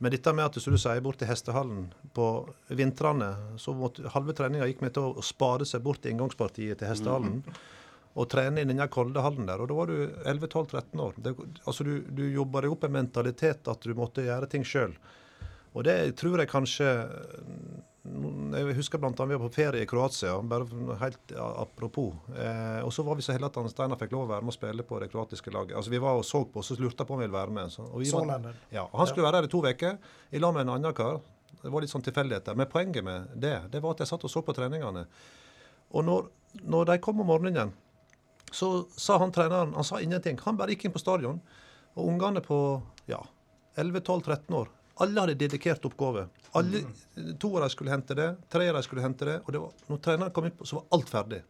Men 0.03 0.11
dette 0.11 0.33
med 0.35 0.49
at 0.49 0.57
som 0.59 0.75
du 0.75 0.79
sier, 0.81 0.99
bort 0.99 1.21
til 1.21 1.29
hestehallen 1.29 1.85
på 2.11 2.25
vintrene, 2.75 3.29
så 3.61 3.71
måtte 3.77 4.11
halve 4.11 4.35
treninga 4.35 4.67
gikk 4.67 4.81
med 4.83 4.91
til 4.97 5.13
å 5.13 5.23
spare 5.23 5.63
seg 5.69 5.85
bort 5.85 6.01
til 6.03 6.11
inngangspartiet 6.11 6.81
til 6.81 6.91
hestehallen. 6.91 7.37
Og 8.19 8.27
trene 8.29 8.61
i 8.61 8.67
denne 8.67 8.89
kolde 8.91 9.23
hallen 9.23 9.47
der. 9.47 9.63
Og 9.63 9.71
da 9.71 9.77
var 9.77 9.87
du 9.89 9.95
11-12-13 10.27 11.03
år. 11.05 11.15
Det, 11.23 11.33
altså 11.63 11.87
du, 11.87 11.93
du 12.11 12.25
jobba 12.27 12.65
deg 12.65 12.75
opp 12.75 12.83
en 12.83 12.97
mentalitet 12.97 13.71
at 13.71 13.87
du 13.87 13.95
måtte 13.95 14.27
gjøre 14.27 14.51
ting 14.51 14.67
sjøl. 14.67 14.91
Og 15.71 15.87
det 15.87 15.95
tror 16.19 16.43
jeg 16.43 16.51
kanskje 16.51 16.89
Jeg 18.03 18.75
husker 18.75 18.99
bl.a. 18.99 19.11
vi 19.15 19.35
var 19.37 19.41
på 19.45 19.53
ferie 19.55 19.85
i 19.85 19.87
Kroatia, 19.87 20.33
bare 20.43 20.97
helt 20.99 21.31
apropos. 21.39 22.17
Eh, 22.35 22.81
og 22.83 22.91
så 22.91 23.05
var 23.07 23.15
vi 23.15 23.23
så 23.23 23.31
heldige 23.31 23.47
at 23.53 23.59
han 23.61 23.69
Steinar 23.71 23.99
fikk 24.01 24.11
lov 24.11 24.25
å 24.25 24.31
være 24.33 24.43
med 24.43 24.51
og 24.51 24.57
spille 24.57 24.83
på 24.87 24.99
det 24.99 25.07
kroatiske 25.13 25.53
laget. 25.55 25.77
Altså 25.79 25.93
Vi 25.93 26.01
var 26.03 26.19
og 26.19 26.25
så 26.27 26.41
på, 26.43 26.59
og 26.59 26.67
så 26.67 26.75
lurte 26.81 26.99
jeg 26.99 27.07
på 27.07 27.15
om 27.15 27.21
han 27.21 27.29
ville 27.29 27.37
være 27.37 27.55
med. 27.55 27.71
Så, 27.71 27.85
og 27.87 28.01
var, 28.01 28.09
Sånn 28.11 28.33
det. 28.49 28.53
ja, 28.75 28.83
og 28.89 28.99
Han 28.99 29.07
skulle 29.07 29.29
være 29.29 29.39
her 29.39 29.47
i 29.47 29.53
to 29.53 29.63
uker 29.63 29.95
i 30.35 30.43
lag 30.43 30.57
med 30.57 30.65
en 30.65 30.73
annen 30.75 30.97
kar. 30.99 31.21
Det 31.63 31.71
var 31.71 31.85
litt 31.85 31.93
sånn 31.95 32.03
tilfeldigheter. 32.03 32.59
Men 32.59 32.71
poenget 32.75 33.07
med 33.07 33.31
det 33.39 33.55
det 33.71 33.79
var 33.79 33.95
at 33.95 34.03
jeg 34.03 34.11
satt 34.11 34.27
og 34.27 34.35
så 34.35 34.43
på 34.43 34.57
treningene. 34.57 35.05
Og 35.95 36.03
når, 36.03 36.27
når 36.59 36.91
de 36.91 36.99
kom 37.07 37.23
om 37.23 37.31
morgenen, 37.31 37.71
så 38.51 38.73
sa 38.99 39.15
han 39.23 39.31
treneren 39.31 39.71
Han 39.79 39.87
sa 39.87 40.03
ingenting. 40.03 40.35
Han 40.43 40.59
bare 40.59 40.75
gikk 40.75 40.89
inn 40.89 40.93
på 40.99 41.01
stadion. 41.01 41.39
Og 41.95 42.09
ungene 42.11 42.43
på 42.43 42.57
ja, 43.07 43.23
11-12-13 43.79 44.59
år 44.59 44.67
alle 45.01 45.23
hadde 45.23 45.35
dedikert 45.39 45.85
oppgave. 45.85 46.27
Alle, 46.53 46.83
To 47.41 47.55
av 47.55 47.63
dem 47.63 47.71
skulle 47.73 47.93
hente 47.93 48.15
det, 48.17 48.29
tre 48.49 48.67
av 48.69 48.77
dem 48.77 48.85
skulle 48.85 49.01
hente 49.01 49.25
det. 49.25 49.39
Og 49.45 49.53
det 49.55 49.61
var, 49.63 49.73
når 49.89 50.01
treneren 50.05 50.33
kom 50.35 50.47
inn, 50.49 50.55
så 50.61 50.79
var 50.79 50.85
alt 50.97 51.09
ferdig. 51.09 51.41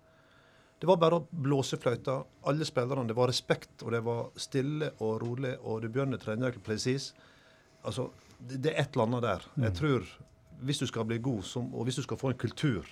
Det 0.79 0.88
var 0.88 0.99
bare 0.99 1.19
å 1.19 1.27
blåse 1.32 1.77
fløyta. 1.79 2.21
Alle 2.49 2.65
spillerne. 2.67 3.08
Det 3.08 3.15
var 3.17 3.32
respekt, 3.32 3.75
og 3.84 3.91
det 3.95 4.01
var 4.03 4.25
stille 4.39 4.91
og 4.99 5.21
rolig, 5.23 5.53
og 5.63 5.84
du 5.84 5.89
begynner 5.89 6.19
treninga 6.19 6.60
presis. 6.63 7.12
Altså, 7.84 8.10
det, 8.39 8.62
det 8.63 8.73
er 8.73 8.82
et 8.84 8.95
eller 8.95 9.08
annet 9.10 9.25
der. 9.27 9.47
Jeg 9.67 9.77
tror 9.79 10.10
hvis 10.63 10.79
du 10.79 10.88
skal 10.88 11.08
bli 11.08 11.19
god, 11.23 11.43
så, 11.47 11.63
og 11.63 11.88
hvis 11.88 11.99
du 11.99 12.03
skal 12.06 12.19
få 12.19 12.32
en 12.32 12.39
kultur, 12.39 12.88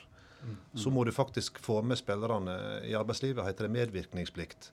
så 0.75 0.89
må 0.89 1.03
du 1.05 1.11
faktisk 1.13 1.59
få 1.61 1.81
med 1.85 1.99
spillerne. 1.99 2.55
I 2.87 2.95
arbeidslivet 2.97 3.45
heter 3.45 3.67
det 3.67 3.75
medvirkningsplikt. 3.75 4.71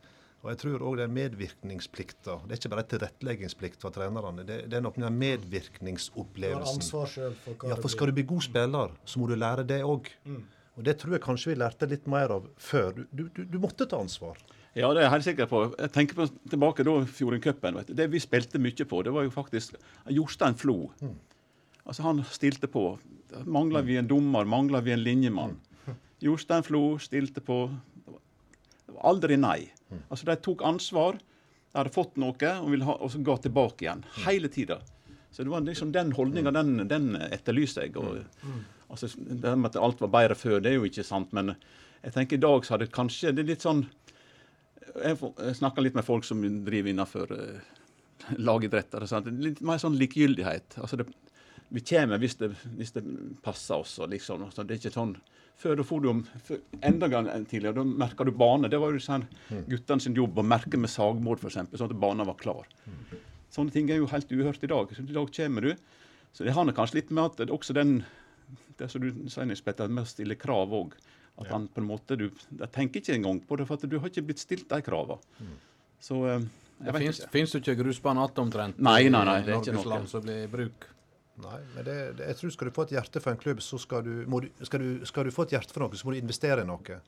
Og 0.49 0.55
jeg 0.55 0.61
tror 0.63 0.83
òg 0.89 1.01
er 1.05 1.11
medvirkningsplikta. 1.13 2.39
Det 2.49 2.55
er 2.55 2.61
ikke 2.63 2.71
bare 2.73 2.85
tilretteleggingsplikt 2.89 3.83
for 3.85 3.93
trenerne. 3.93 4.47
Det, 4.49 4.63
det 4.73 4.79
er 4.79 4.81
noe 4.81 4.95
med 4.97 5.03
den 5.03 5.05
Du 5.05 5.09
har 5.11 5.17
medvirkningsopplevelsen. 5.19 6.79
ansvar 6.81 7.11
selv 7.13 7.35
for 7.45 7.53
hva 7.61 7.75
Ja, 7.75 7.77
for 7.77 7.93
skal 7.93 8.09
du 8.09 8.15
bli 8.17 8.25
god 8.31 8.47
spiller, 8.47 8.95
så 9.05 9.21
må 9.21 9.29
du 9.29 9.35
lære 9.37 9.67
det 9.69 9.83
òg. 9.85 10.09
Og 10.79 10.87
det 10.87 10.95
tror 11.03 11.19
jeg 11.19 11.21
kanskje 11.27 11.53
vi 11.53 11.59
lærte 11.61 11.89
litt 11.91 12.09
mer 12.09 12.33
av 12.33 12.49
før. 12.57 12.95
Du, 12.97 13.05
du, 13.13 13.29
du, 13.37 13.45
du 13.45 13.59
måtte 13.61 13.85
ta 13.85 14.01
ansvar. 14.01 14.41
Ja, 14.73 14.89
det 14.95 15.03
er 15.03 15.09
jeg 15.09 15.15
helt 15.19 15.29
sikker 15.29 15.51
på. 15.51 15.63
Jeg 15.77 15.93
tenker 15.93 16.17
på 16.17 16.29
tilbake 16.49 16.85
da 16.87 16.97
Fjordingcupen. 17.05 17.77
vet. 17.83 17.93
Det 18.01 18.09
vi 18.09 18.21
spilte 18.25 18.61
mye 18.63 18.89
på, 18.89 19.03
det 19.05 19.13
var 19.13 19.29
jo 19.29 19.35
faktisk 19.35 19.77
Jostein 20.09 20.57
Flo. 20.57 20.79
Altså 21.85 22.09
Han 22.09 22.25
stilte 22.25 22.73
på. 22.73 22.95
Mangla 23.45 23.83
vi 23.85 23.99
en 24.01 24.09
dommer, 24.09 24.49
mangla 24.49 24.81
vi 24.81 24.97
en 24.97 25.03
linjemann. 25.05 25.59
Jostein 26.25 26.65
Flo 26.65 26.97
stilte 26.99 27.45
på. 27.45 27.67
Det 28.07 28.95
var 28.95 29.05
aldri 29.13 29.37
nei. 29.37 29.59
Altså 30.09 30.29
De 30.29 30.37
tok 30.45 30.65
ansvar. 30.67 31.19
De 31.69 31.81
hadde 31.81 31.95
fått 31.95 32.17
noe 32.21 32.53
og, 32.63 32.79
ha, 32.87 32.97
og 32.97 33.13
så 33.13 33.21
ga 33.25 33.37
tilbake 33.45 33.87
igjen. 33.87 34.05
Hele 34.25 34.51
tida. 34.53 34.81
Så 35.31 35.45
det 35.45 35.53
var 35.53 35.65
liksom 35.67 35.93
den 35.93 36.13
holdninga, 36.17 36.53
den, 36.57 36.89
den 36.89 37.13
etterlyste 37.29 37.85
jeg. 37.85 37.97
Og, 38.01 38.23
altså, 38.89 39.11
det 39.19 39.57
med 39.57 39.71
at 39.71 39.81
alt 39.81 40.01
var 40.01 40.15
bedre 40.15 40.39
før, 40.39 40.59
det 40.65 40.73
er 40.73 40.79
jo 40.79 40.89
ikke 40.89 41.07
sant. 41.07 41.35
Men 41.37 41.53
jeg 42.03 42.15
tenker 42.15 42.39
i 42.39 42.45
dag 42.47 42.65
så 42.65 42.77
hadde 42.77 42.91
kanskje 42.95 43.35
det 43.37 43.45
er 43.45 43.53
litt 43.53 43.67
sånn 43.67 43.85
jeg, 44.99 45.19
jeg 45.21 45.57
snakker 45.59 45.85
litt 45.85 45.97
med 45.99 46.07
folk 46.07 46.25
som 46.27 46.41
driver 46.65 46.91
innenfor 46.91 47.33
uh, 47.35 47.75
lagidretter. 48.41 49.05
Litt 49.39 49.61
mer 49.65 49.81
sånn 49.83 49.99
likegyldighet. 50.01 50.79
Altså 50.83 50.99
det, 51.01 51.07
vi 51.75 51.81
kommer 51.85 52.19
hvis 52.23 52.37
det, 52.41 52.49
hvis 52.79 52.93
det 52.95 53.03
passer 53.45 53.77
oss. 53.83 53.99
liksom. 54.09 54.45
Altså 54.47 54.65
det 54.65 54.77
er 54.77 54.81
ikke 54.83 54.95
sånn, 54.95 55.17
Før 55.59 55.75
da 55.75 55.83
får 55.83 56.03
du 56.05 56.09
om, 56.13 56.21
enda 56.87 57.09
gang 57.11 57.27
tidligere, 57.51 57.75
da 57.81 57.83
merka 57.83 58.23
du 58.25 58.31
bane. 58.31 58.69
Det 58.71 58.79
var 58.79 58.93
jo 58.95 59.01
sånn 59.03 59.25
guttene 59.67 60.01
sin 60.05 60.15
jobb 60.15 60.39
å 60.39 60.45
merke 60.47 60.79
med 60.79 60.89
sagmål, 60.93 61.41
f.eks., 61.43 61.57
sånn 61.75 61.91
at 61.91 61.97
banen 61.99 62.29
var 62.29 62.37
klar. 62.39 62.69
Sånne 63.51 63.75
ting 63.75 63.89
er 63.91 63.99
jo 63.99 64.07
helt 64.07 64.31
uhørt 64.31 64.63
i 64.63 64.71
dag. 64.71 64.93
Så 64.95 65.03
I 65.03 65.17
dag 65.17 65.33
kommer 65.35 65.67
du. 65.67 65.73
Så 66.33 66.45
det 66.47 66.55
har 66.55 66.65
nok 66.69 66.77
kanskje 66.79 67.01
litt 67.01 67.11
med 67.11 67.25
at 67.25 67.41
det, 67.41 67.49
er 67.49 67.55
også 67.57 67.75
den 67.75 68.05
det 68.79 68.87
som 68.93 69.03
du 69.03 69.09
sier, 69.27 69.49
Nils 69.51 69.61
Petter, 69.67 69.89
med 69.91 70.05
å 70.07 70.09
stille 70.09 70.37
krav 70.39 70.71
òg. 70.79 70.95
At 71.43 71.51
han 71.51 71.67
på 71.71 71.83
en 71.83 71.89
måte, 71.89 72.15
du, 72.19 72.29
Jeg 72.59 72.71
tenker 72.75 73.01
ikke 73.03 73.17
engang 73.19 73.41
på 73.47 73.59
det, 73.59 73.67
for 73.67 73.75
at 73.79 73.91
du 73.91 73.99
har 73.99 74.09
ikke 74.13 74.25
blitt 74.31 74.39
stilt 74.43 74.69
de 74.71 74.79
kravene. 74.87 75.19
Så 75.99 76.21
eh, 76.29 76.39
jeg 76.39 76.87
Det 76.87 76.93
vet 76.95 77.03
finnes, 77.03 77.19
ikke. 77.25 77.33
Fins 77.35 77.53
det 77.57 77.61
ikke 77.65 77.77
grusbane 77.83 78.23
igjen 78.23 78.45
omtrent 78.45 78.79
Nei, 78.79 79.09
nei, 79.11 79.25
nei, 79.27 79.37
det 79.43 79.57
er 79.57 79.59
ikke 79.59 79.75
noe. 79.75 79.91
land 79.91 80.07
som 80.11 80.23
blir 80.23 80.45
i 80.45 80.51
bruk. 80.53 80.87
Nei, 81.39 81.59
men 81.77 81.85
det, 81.87 81.95
det, 82.19 82.27
jeg 82.33 82.39
tror 82.41 82.53
skal 82.55 82.69
du 82.69 82.75
få 82.75 82.85
et 82.89 82.93
hjerte 82.97 83.21
for 83.23 83.31
en 83.31 83.39
klubb, 83.39 83.61
så 83.63 83.79
skal 83.79 84.03
du, 84.03 84.13
du, 84.27 84.49
skal, 84.67 84.83
du, 84.83 85.07
skal 85.07 85.29
du 85.29 85.35
få 85.35 85.45
et 85.47 85.55
hjerte 85.55 85.75
for 85.75 85.85
noe, 85.85 85.99
så 85.99 86.09
må 86.09 86.15
du 86.15 86.19
investere 86.19 86.65
i 86.65 86.67
noe. 86.67 86.99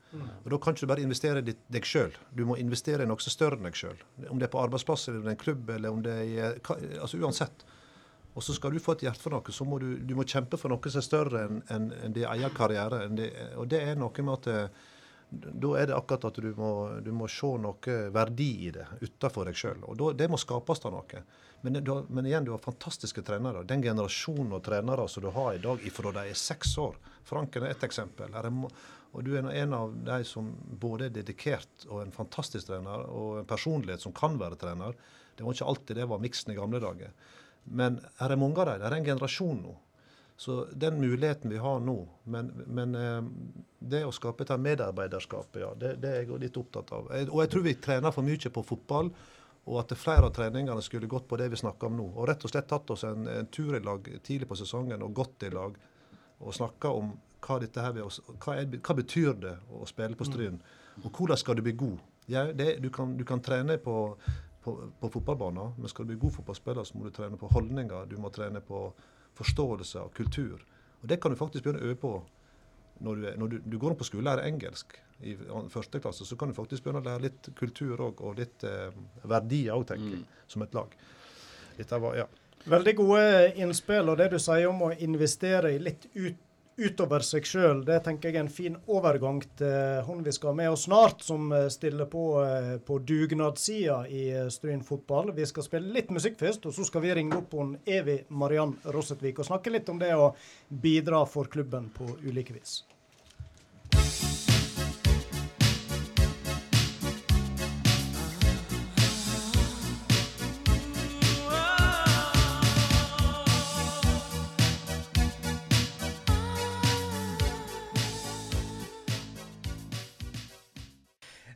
Og 0.45 0.47
Da 0.53 0.61
kan 0.63 0.77
ikke 0.77 0.87
du 0.87 0.93
bare 0.93 1.05
investere 1.07 1.43
i 1.43 1.57
deg 1.75 1.89
sjøl. 1.89 2.15
Du 2.37 2.45
må 2.47 2.59
investere 2.63 3.03
i 3.03 3.11
noe 3.11 3.19
som 3.19 3.33
er 3.33 3.37
større 3.37 3.59
enn 3.59 3.67
deg 3.67 3.81
sjøl. 3.81 3.99
Om 4.31 4.39
det 4.39 4.47
er 4.47 4.55
på 4.55 4.63
arbeidsplass 4.63 5.09
eller 5.11 5.27
er 5.27 5.35
en 5.35 5.41
klubb 5.41 5.75
eller 5.75 5.97
om 5.97 6.05
det 6.07 6.15
er 6.15 6.31
i... 6.31 6.39
Altså 7.01 7.19
uansett. 7.19 7.67
Og 8.39 8.47
så 8.47 8.55
skal 8.55 8.71
du 8.71 8.79
få 8.83 8.95
et 8.95 9.09
hjerte 9.09 9.23
for 9.25 9.35
noe, 9.35 9.53
så 9.53 9.67
må 9.67 9.81
du, 9.83 9.89
du 10.07 10.15
må 10.15 10.23
kjempe 10.29 10.61
for 10.61 10.71
noe 10.71 10.93
som 10.95 11.03
er 11.03 11.09
større 11.09 11.45
enn 11.49 11.61
en, 11.75 11.91
en 12.07 12.15
din 12.15 12.29
egen 12.31 12.55
karriere. 12.55 13.03
Det, 13.11 13.33
og 13.59 13.67
det 13.73 13.83
er 13.83 13.99
noe 13.99 14.23
med 14.23 14.37
at 14.37 14.51
eh, 14.55 14.89
da 15.31 15.75
er 15.79 15.91
det 15.91 15.95
akkurat 15.95 16.25
at 16.31 16.39
du 16.43 16.51
må, 16.59 16.71
du 17.03 17.11
må 17.15 17.29
se 17.31 17.51
noe 17.63 17.99
verdi 18.15 18.51
i 18.67 18.73
det 18.75 18.87
utenfor 19.01 19.51
deg 19.51 19.59
sjøl. 19.59 19.83
Og 19.91 19.99
da, 19.99 20.13
det 20.23 20.31
må 20.31 20.39
skapes 20.41 20.83
av 20.87 20.95
noe. 20.95 21.23
Men, 21.61 21.79
du 21.85 22.07
men 22.09 22.27
igjen, 22.27 22.45
du 22.45 22.51
har 22.55 22.63
fantastiske 22.63 23.23
trenere. 23.23 23.65
Den 23.69 23.83
generasjonen 23.83 24.53
av 24.57 24.63
trenere 24.65 25.09
som 25.09 25.23
du 25.23 25.29
har 25.35 25.55
i 25.55 25.63
dag 25.63 25.83
ifra 25.87 26.13
de 26.17 26.31
er 26.31 26.39
seks 26.39 26.79
år. 26.81 26.97
Franken 27.29 27.67
er 27.67 27.75
ett 27.75 27.85
eksempel. 27.85 28.33
Er, 28.35 28.49
det, 28.49 28.71
og 29.13 29.27
du 29.27 29.35
er 29.37 29.51
en 29.63 29.77
av 29.77 29.93
de 30.07 30.23
som 30.25 30.49
både 30.81 31.11
er 31.11 31.15
dedikert 31.21 31.85
og 31.89 32.01
en 32.05 32.15
fantastisk 32.15 32.71
trener, 32.71 33.05
og 33.13 33.43
en 33.43 33.51
personlighet 33.51 34.01
som 34.01 34.17
kan 34.17 34.39
være 34.41 34.59
trener. 34.61 34.97
Det 35.37 35.45
var 35.45 35.57
ikke 35.57 35.69
alltid 35.75 36.01
det 36.01 36.09
var 36.09 36.25
miksen 36.25 36.55
i 36.55 36.59
gamle 36.59 36.81
dager. 36.81 37.13
Men 37.65 38.01
er 38.19 38.37
mange 38.41 38.61
av 38.61 38.73
dem. 38.73 38.81
Det 38.81 38.89
er 38.89 38.99
en 38.99 39.09
generasjon 39.13 39.63
nå. 39.67 39.77
Så 40.41 40.63
den 40.73 40.97
muligheten 41.03 41.53
vi 41.53 41.59
har 41.61 41.83
nå, 41.85 41.99
men, 42.33 42.47
men 42.65 42.95
eh, 42.97 43.27
det 43.93 43.99
å 44.09 44.13
skape 44.17 44.47
dette 44.47 44.57
medarbeiderskapet, 44.57 45.59
ja, 45.61 45.75
det, 45.77 45.91
det 46.01 46.15
er 46.15 46.23
jeg 46.23 46.39
litt 46.41 46.57
opptatt 46.57 46.95
av. 46.97 47.11
Og 47.27 47.43
jeg 47.43 47.51
tror 47.53 47.67
vi 47.67 47.75
trener 47.77 48.15
for 48.15 48.25
mye 48.25 48.53
på 48.55 48.63
fotball, 48.65 49.11
og 49.69 49.81
at 49.83 49.93
flere 49.99 50.27
av 50.29 50.35
treningene 50.35 50.83
skulle 50.83 51.11
gått 51.11 51.29
på 51.29 51.37
det 51.37 51.51
vi 51.53 51.59
snakker 51.61 51.91
om 51.91 51.99
nå. 51.99 52.07
Og 52.17 52.29
rett 52.29 52.45
og 52.45 52.53
slett 52.53 52.69
tatt 52.71 52.91
oss 52.91 53.05
en, 53.05 53.27
en 53.29 53.49
tur 53.53 53.77
i 53.77 53.83
lag 53.85 54.07
tidlig 54.25 54.49
på 54.49 54.59
sesongen 54.59 55.03
og 55.05 55.15
gått 55.15 55.45
i 55.47 55.53
lag 55.53 55.77
og 56.41 56.55
snakka 56.57 56.93
om 56.97 57.13
hva 57.45 57.59
vil, 57.61 58.05
hva, 58.41 58.55
er, 58.57 58.79
hva 58.81 58.97
betyr 58.97 59.35
det 59.41 59.55
å 59.73 59.87
spille 59.89 60.17
på 60.17 60.27
Stryn, 60.29 60.59
og 61.01 61.11
hvordan 61.17 61.39
skal 61.41 61.57
du 61.57 61.65
bli 61.65 61.73
god. 61.73 62.01
Ja, 62.31 62.45
det, 62.53 62.75
du, 62.85 62.91
kan, 62.93 63.17
du 63.17 63.25
kan 63.29 63.41
trene 63.45 63.79
på, 63.81 63.95
på, 64.65 64.75
på 65.01 65.11
fotballbanen, 65.17 65.75
men 65.79 65.93
skal 65.93 66.05
du 66.05 66.13
bli 66.13 66.21
god 66.21 66.37
fotballspiller, 66.37 66.85
så 66.85 66.99
må 66.99 67.09
du 67.09 67.15
trene 67.17 67.41
på 67.41 67.49
holdninger, 67.53 68.09
du 68.11 68.19
må 68.21 68.33
trene 68.33 68.61
på 68.65 68.83
forståelse 69.41 70.05
av 70.05 70.13
kultur. 70.17 70.61
Og 71.01 71.09
Det 71.09 71.21
kan 71.21 71.33
du 71.33 71.41
faktisk 71.41 71.65
begynne 71.65 71.81
å 71.81 71.91
øve 71.91 72.01
på 72.01 72.15
når 73.01 73.17
du, 73.17 73.29
når 73.41 73.53
du, 73.55 73.61
du 73.73 73.79
går 73.81 73.97
på 73.97 74.05
skole 74.05 74.27
og 74.27 74.29
lærer 74.29 74.51
engelsk 74.51 74.99
i 75.23 75.37
første 75.73 76.01
klasse, 76.01 76.25
så 76.25 76.37
kan 76.37 76.51
du 76.51 76.57
faktisk 76.57 76.85
begynne 76.85 77.03
å 77.03 77.09
lære 77.09 77.27
litt 77.29 77.51
kultur 77.59 78.01
òg, 78.09 78.21
og 78.25 78.39
litt 78.41 78.65
eh, 78.69 78.91
verdier 79.29 79.77
òg, 79.77 79.87
tenker 79.91 80.17
jeg, 80.17 80.27
som 80.51 80.65
et 80.65 80.77
lag. 80.77 80.95
Dette 81.77 82.03
var, 82.03 82.21
ja. 82.23 82.29
Veldig 82.71 82.95
gode 82.99 83.25
innspill, 83.61 84.13
og 84.13 84.21
det 84.21 84.31
du 84.35 84.39
sier 84.41 84.69
om 84.69 84.87
å 84.89 84.95
investere 85.01 85.73
litt 85.81 86.09
ut, 86.15 86.47
utover 86.81 87.21
seg 87.25 87.45
sjøl, 87.45 87.83
det 87.85 87.99
tenker 88.07 88.31
jeg 88.31 88.39
er 88.39 88.45
en 88.47 88.53
fin 88.53 88.77
overgang 88.89 89.43
til 89.59 90.05
hun 90.07 90.23
vi 90.25 90.33
skal 90.33 90.55
ha 90.55 90.59
med 90.63 90.71
oss 90.73 90.87
snart, 90.87 91.21
som 91.25 91.51
stiller 91.73 92.09
på 92.09 92.25
eh, 92.41 92.71
på 92.85 92.97
dugnadssida 93.05 93.99
i 94.09 94.23
Stryn 94.53 94.81
fotball. 94.87 95.35
Vi 95.37 95.45
skal 95.49 95.67
spille 95.67 95.93
litt 95.93 96.13
musikk 96.15 96.39
først, 96.41 96.65
og 96.71 96.77
så 96.77 96.87
skal 96.89 97.05
vi 97.05 97.13
ringe 97.21 97.37
opp 97.37 97.53
hun 97.59 97.75
Evi 97.85 98.23
Mariann 98.33 98.79
Rossetvik 98.97 99.43
og 99.43 99.51
snakke 99.51 99.75
litt 99.75 99.93
om 99.93 100.01
det 100.01 100.15
å 100.17 100.33
bidra 100.69 101.27
for 101.29 101.53
klubben 101.53 101.93
på 101.97 102.09
ulike 102.25 102.57
vis. 102.57 102.81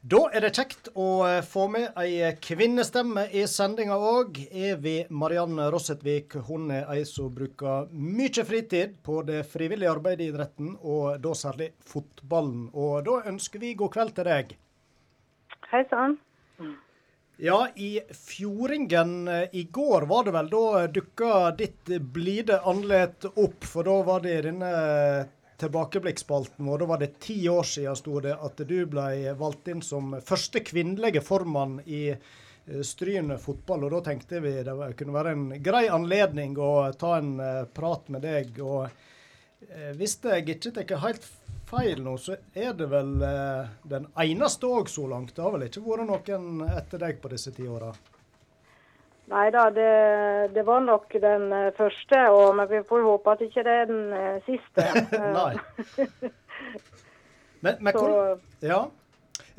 Da 0.05 0.19
er 0.37 0.45
det 0.45 0.51
kjekt 0.53 0.91
å 1.01 1.05
eh, 1.25 1.39
få 1.49 1.63
med 1.73 1.95
ei 1.97 2.27
kvinnestemme 2.45 3.23
i 3.33 3.47
sendinga 3.49 3.97
òg. 3.97 4.37
Evy 4.53 4.99
Marianne 5.09 5.71
Rossetvik 5.73 6.35
hun 6.45 6.67
er 6.77 6.91
ei 6.93 7.07
som 7.09 7.31
bruker 7.33 7.87
mye 7.89 8.45
fritid 8.45 8.99
på 9.01 9.23
det 9.25 9.47
frivillige 9.49 9.95
arbeidet 9.95 10.27
i 10.27 10.29
idretten, 10.35 10.75
og 10.85 11.23
da 11.25 11.33
særlig 11.33 11.71
fotballen. 11.89 12.67
Og 12.77 12.99
da 13.07 13.23
ønsker 13.33 13.65
vi 13.65 13.73
god 13.81 13.95
kveld 13.95 14.13
til 14.19 14.29
deg. 14.29 14.53
Hei 15.71 15.81
sann. 15.89 16.19
Ja, 17.41 17.63
i 17.75 17.97
Fjordingen 18.13 19.25
eh, 19.27 19.57
i 19.57 19.65
går 19.73 20.05
var 20.13 20.29
det 20.29 20.37
vel, 20.37 20.53
da 20.53 20.85
dukka 21.01 21.33
ditt 21.57 21.95
blide 22.13 22.61
andlet 22.61 23.25
opp. 23.33 23.65
For 23.65 23.89
da 23.89 23.97
var 24.05 24.21
det 24.29 24.37
i 24.37 24.45
denne 24.51 24.75
tilbakeblikksspalten 25.57 26.67
vår. 26.67 26.79
Da 26.79 26.85
var 26.85 26.99
det 26.99 27.19
ti 27.19 27.49
år 27.49 27.63
siden 27.63 27.97
sto 27.97 28.21
det 28.21 28.35
at 28.35 28.57
du 28.57 28.79
ble 28.91 29.35
valgt 29.39 29.69
inn 29.69 29.83
som 29.83 30.17
første 30.25 30.63
kvinnelige 30.65 31.23
formann 31.25 31.79
i 31.87 32.09
eh, 32.11 32.83
Stryn 32.83 33.37
fotball. 33.39 33.87
Og 33.87 33.97
da 33.97 34.03
tenkte 34.11 34.43
vi 34.45 34.57
det 34.67 34.77
kunne 34.99 35.17
være 35.17 35.35
en 35.37 35.47
grei 35.63 35.87
anledning 35.89 36.59
å 36.59 36.91
ta 36.99 37.17
en 37.21 37.39
eh, 37.41 37.63
prat 37.71 38.11
med 38.11 38.27
deg. 38.27 38.59
Og 38.65 38.89
eh, 38.89 39.93
hvis 39.99 40.19
jeg 40.25 40.49
ikke 40.57 40.75
tar 40.81 41.05
helt 41.07 41.31
feil 41.71 42.03
nå, 42.05 42.17
så 42.21 42.37
er 42.55 42.75
det 42.77 42.91
vel 42.93 43.15
den 43.89 44.11
eneste 44.21 44.69
òg 44.69 44.91
så 44.93 45.07
langt. 45.11 45.33
Det 45.37 45.43
har 45.43 45.55
vel 45.55 45.69
ikke 45.69 45.83
vært 45.87 46.11
noen 46.11 46.67
etter 46.69 47.01
deg 47.07 47.23
på 47.23 47.31
disse 47.33 47.55
ti 47.57 47.67
åra? 47.69 47.95
Nei 49.33 49.47
da, 49.55 49.69
det, 49.73 49.93
det, 50.53 50.63
var 50.67 50.83
nok 50.85 51.15
den 51.21 51.47
eh, 51.53 51.71
første, 51.79 52.19
og, 52.29 52.51
men 52.59 52.69
vi 52.69 52.83
får 52.85 53.07
håpe 53.07 53.33
at 53.33 53.45
ikke 53.47 53.65
det 53.65 53.77
er 53.81 53.89
den 53.89 54.13
uh, 54.13 54.37
siste. 54.45 54.85
Nei. 55.39 55.55
men, 57.65 57.79
men 57.81 57.97
hvor, 57.97 58.37
ja. 58.61 58.83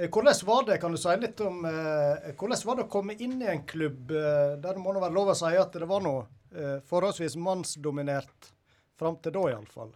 hvordan 0.05 0.39
var 0.45 0.68
det, 0.70 0.78
kan 0.84 0.93
du 0.93 1.01
si 1.01 1.18
litt 1.18 1.41
om 1.41 1.66
eh, 1.66 2.30
hvordan 2.38 2.63
var 2.70 2.78
det 2.78 2.86
å 2.86 2.93
komme 2.93 3.18
inn 3.18 3.39
i 3.41 3.49
en 3.49 3.66
klubb 3.66 4.13
eh, 4.13 4.53
der 4.61 4.78
det 4.78 4.84
må 4.84 4.93
være 4.93 5.13
lov 5.18 5.34
å 5.34 5.39
si 5.41 5.55
at 5.57 5.74
det 5.74 5.89
var 5.89 6.05
noe 6.05 6.28
eh, 6.53 6.78
forholdsvis 6.86 7.39
mannsdominert 7.41 8.53
fram 8.99 9.18
til 9.18 9.34
da, 9.34 9.49
iallfall? 9.55 9.95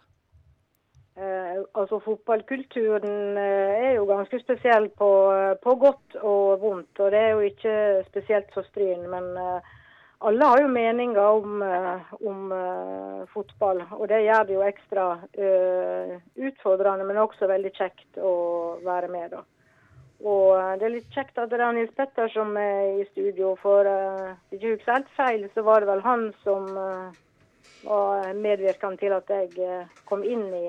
Eh, 1.20 1.64
altså 1.76 2.00
Fotballkulturen 2.00 3.38
eh, 3.38 3.90
er 3.90 3.94
jo 3.98 4.06
ganske 4.08 4.40
spesiell 4.40 4.88
på, 4.96 5.10
på, 5.64 5.76
godt 5.76 6.16
og 6.22 6.62
vondt. 6.62 7.00
Og 7.00 7.12
det 7.12 7.20
er 7.20 7.34
jo 7.34 7.50
ikke 7.50 7.76
spesielt 8.08 8.54
for 8.56 8.68
Stryn. 8.70 9.04
Men 9.12 9.28
eh, 9.36 9.74
alle 10.30 10.48
har 10.52 10.62
jo 10.62 10.72
meninger 10.72 11.20
om, 11.20 11.62
eh, 11.64 12.14
om 12.28 12.52
uh, 12.52 13.28
fotball. 13.34 13.84
Og 14.00 14.08
det 14.12 14.24
gjør 14.26 14.48
det 14.48 14.56
jo 14.58 14.66
ekstra 14.68 15.06
uh, 15.20 16.18
utfordrende, 16.36 17.06
men 17.08 17.22
også 17.22 17.48
veldig 17.48 17.72
kjekt 17.78 18.20
å 18.20 18.34
være 18.84 19.08
med. 19.12 19.36
da. 19.36 19.44
Og 20.20 20.80
det 20.80 20.88
er 20.88 20.96
litt 20.98 21.16
kjekt 21.16 21.40
at 21.40 21.52
det 21.52 21.62
er 21.64 21.72
Nils 21.76 21.96
Petter 21.96 22.28
som 22.34 22.52
er 22.60 23.00
i 23.00 23.08
studio. 23.14 23.54
For 23.62 23.88
uh, 23.88 24.36
hvis 24.52 24.64
jeg 24.64 24.80
ikke 24.80 24.92
helt 24.98 25.16
feil, 25.16 25.48
så 25.54 25.64
var 25.68 25.80
det 25.84 25.92
vel 25.94 26.04
han 26.04 26.30
som 26.44 26.68
var 26.76 28.34
medvirkende 28.36 29.00
til 29.00 29.16
at 29.16 29.30
jeg 29.32 29.84
kom 30.08 30.24
inn 30.28 30.48
i 30.52 30.68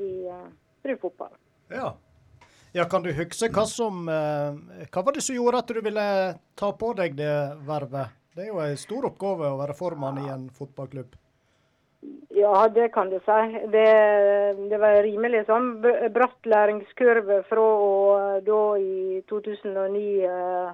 i 0.00 0.28
uh, 0.28 0.48
brufotball. 0.82 1.32
Ja. 1.68 1.96
ja. 2.72 2.84
Kan 2.84 3.02
du 3.02 3.12
huske 3.12 3.50
hva 3.52 3.66
som 3.68 4.08
uh, 4.08 4.56
Hva 4.90 5.04
var 5.04 5.16
det 5.16 5.24
som 5.24 5.36
gjorde 5.36 5.62
at 5.62 5.72
du 5.72 5.80
ville 5.84 6.06
ta 6.58 6.72
på 6.72 6.92
deg 6.98 7.16
det 7.18 7.34
vervet? 7.66 8.16
Det 8.34 8.46
er 8.46 8.52
jo 8.52 8.62
en 8.62 8.78
stor 8.78 9.08
oppgave 9.10 9.50
å 9.50 9.58
være 9.58 9.76
formann 9.76 10.20
i 10.22 10.30
en 10.30 10.46
fotballklubb. 10.54 11.16
Ja, 12.32 12.68
det 12.72 12.88
kan 12.94 13.10
du 13.10 13.18
si. 13.20 13.40
Det, 13.72 13.88
det 14.70 14.78
var 14.80 15.02
rimelig 15.04 15.42
sånn 15.50 15.72
bratt 15.82 16.46
læringskurve 16.48 17.42
fra 17.48 17.64
å 17.88 17.90
da 18.46 18.60
i 18.80 19.20
2009 19.28 20.04
uh, 20.30 20.70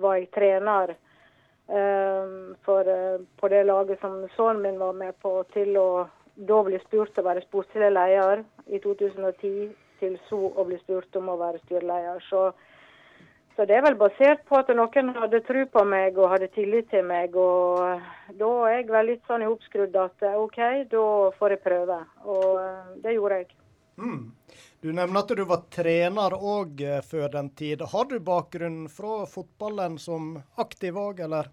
var 0.00 0.16
jeg 0.18 0.32
trener 0.34 0.96
for, 2.62 2.86
på 3.40 3.48
det 3.50 3.64
laget 3.66 3.98
som 3.98 4.20
sønnen 4.36 4.60
min 4.62 4.76
var 4.78 4.92
med 4.94 5.16
på, 5.18 5.32
til 5.50 5.72
å 5.80 5.88
da 6.36 6.62
bli 6.66 6.78
spurt 6.84 7.18
å 7.18 7.24
være 7.24 7.44
sportslig 7.46 7.90
leder 7.92 8.44
i 8.68 8.80
2010, 8.84 9.74
til 10.00 10.16
så 10.28 10.38
å 10.52 10.64
bli 10.68 10.78
spurt 10.82 11.16
om 11.16 11.30
å 11.32 11.38
være 11.40 11.60
styreleder. 11.64 12.22
Så, 12.28 12.50
så, 13.56 13.64
det 13.64 13.78
er 13.78 13.84
vel 13.86 13.96
basert 14.00 14.44
på 14.48 14.58
at 14.60 14.72
noen 14.76 15.14
hadde 15.16 15.40
tro 15.46 15.64
på 15.72 15.84
meg 15.88 16.18
og 16.20 16.34
hadde 16.34 16.50
tillit 16.56 16.90
til 16.92 17.06
meg. 17.08 17.36
Og 17.36 18.36
da 18.36 18.50
er 18.68 18.80
jeg 18.82 18.90
vel 18.92 19.12
litt 19.12 19.28
sånn 19.28 19.46
ihopskrudd 19.46 19.96
at 20.02 20.26
OK, 20.34 20.60
da 20.92 21.06
får 21.38 21.56
jeg 21.56 21.64
prøve. 21.64 22.00
Og 22.28 22.50
eh, 22.60 22.96
det 23.04 23.16
gjorde 23.16 23.40
jeg. 23.40 23.54
Mm. 23.96 24.24
Du 24.84 24.90
nevner 24.92 25.22
at 25.22 25.30
du 25.32 25.44
var 25.48 25.62
trener 25.72 26.36
òg 26.36 26.82
eh, 26.84 27.00
før 27.00 27.30
den 27.32 27.48
tid. 27.56 27.80
Har 27.92 28.10
du 28.10 28.18
bakgrunn 28.20 28.84
fra 28.92 29.22
fotballen 29.30 29.96
som 29.96 30.34
aktiv 30.60 31.00
òg, 31.00 31.24
eller? 31.24 31.48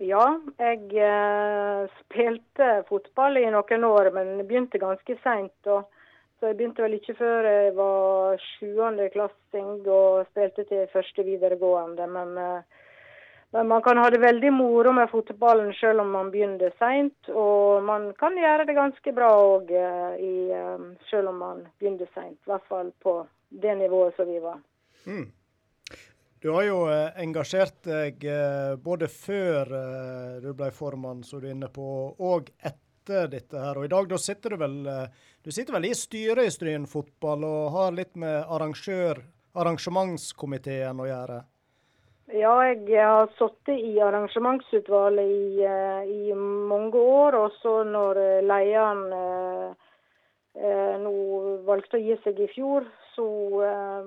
Ja, 0.00 0.38
jeg 0.58 0.86
eh, 0.96 1.90
spilte 2.00 2.68
fotball 2.88 3.36
i 3.42 3.48
noen 3.52 3.84
år, 3.84 4.08
men 4.14 4.38
begynte 4.48 4.80
ganske 4.80 5.16
seint. 5.20 5.52
Så 6.42 6.48
jeg 6.48 6.56
begynte 6.58 6.82
vel 6.82 6.96
ikke 6.96 7.14
før 7.14 7.46
jeg 7.46 7.74
var 7.76 8.40
sjuende 8.42 9.04
klassing 9.14 9.84
og 9.86 10.24
spilte 10.32 10.64
til 10.66 10.88
første 10.90 11.22
videregående. 11.22 12.08
Men, 12.10 12.32
eh, 12.40 12.80
men, 13.52 13.68
man 13.70 13.84
kan 13.84 14.00
ha 14.02 14.08
det 14.10 14.18
veldig 14.24 14.50
moro 14.56 14.94
med 14.96 15.10
fotballen 15.12 15.70
selv 15.78 16.02
om 16.02 16.10
man 16.16 16.32
begynner 16.32 16.72
seint. 16.80 17.30
Og 17.30 17.84
man 17.86 18.10
kan 18.18 18.34
gjøre 18.34 18.66
det 18.66 18.74
ganske 18.74 19.14
bra 19.14 19.28
òg, 19.44 19.70
eh, 19.70 20.18
eh, 20.18 20.88
selv 21.10 21.30
om 21.30 21.38
man 21.44 21.62
begynner 21.78 22.10
seint. 22.14 22.40
I 22.42 22.50
hvert 22.50 22.66
fall 22.66 22.90
på 23.04 23.20
det 23.50 23.78
nivået 23.78 24.16
som 24.16 24.26
vi 24.26 24.40
var. 24.42 24.58
Mm. 25.06 25.28
Du 26.42 26.50
har 26.50 26.64
jo 26.66 26.90
eh, 26.90 27.22
engasjert 27.22 27.84
deg 27.86 28.24
eh, 28.26 28.74
både 28.82 29.06
før 29.06 29.68
eh, 29.78 30.40
du 30.42 30.48
ble 30.58 30.72
formann, 30.74 31.22
som 31.22 31.38
du 31.38 31.46
er 31.46 31.52
inne 31.54 31.68
på, 31.70 31.84
og 32.18 32.50
etter 32.58 33.28
dette 33.30 33.54
her. 33.62 33.78
Og 33.78 33.84
i 33.86 33.90
dag 33.92 34.08
da 34.10 34.18
sitter 34.18 34.50
du 34.50 34.56
vel, 34.58 34.74
du 35.42 35.50
sitter 35.54 35.72
vel 35.76 35.86
i 35.86 35.94
styret 35.94 36.46
i 36.48 36.50
Stryn 36.50 36.86
fotball 36.90 37.46
og 37.46 37.70
har 37.76 37.94
litt 37.94 38.18
med 38.18 38.42
arrangementskomiteen 39.54 40.98
å 40.98 41.06
gjøre? 41.12 41.38
Ja, 42.34 42.56
jeg 42.66 42.90
har 42.98 43.30
sittet 43.38 43.78
i 43.78 44.00
arrangementsutvalget 44.02 45.26
i, 45.30 45.62
i, 45.62 46.34
mange 46.34 46.98
år. 46.98 47.38
Og 47.38 47.50
så 47.62 47.86
når 47.86 48.18
lederen 48.50 49.02
eh, 49.14 50.94
nå 51.06 51.14
valgte 51.70 52.02
å 52.02 52.02
gi 52.02 52.18
seg 52.26 52.34
i 52.42 52.50
fjor, 52.54 52.82
så 53.14 53.26
eh, 53.66 54.06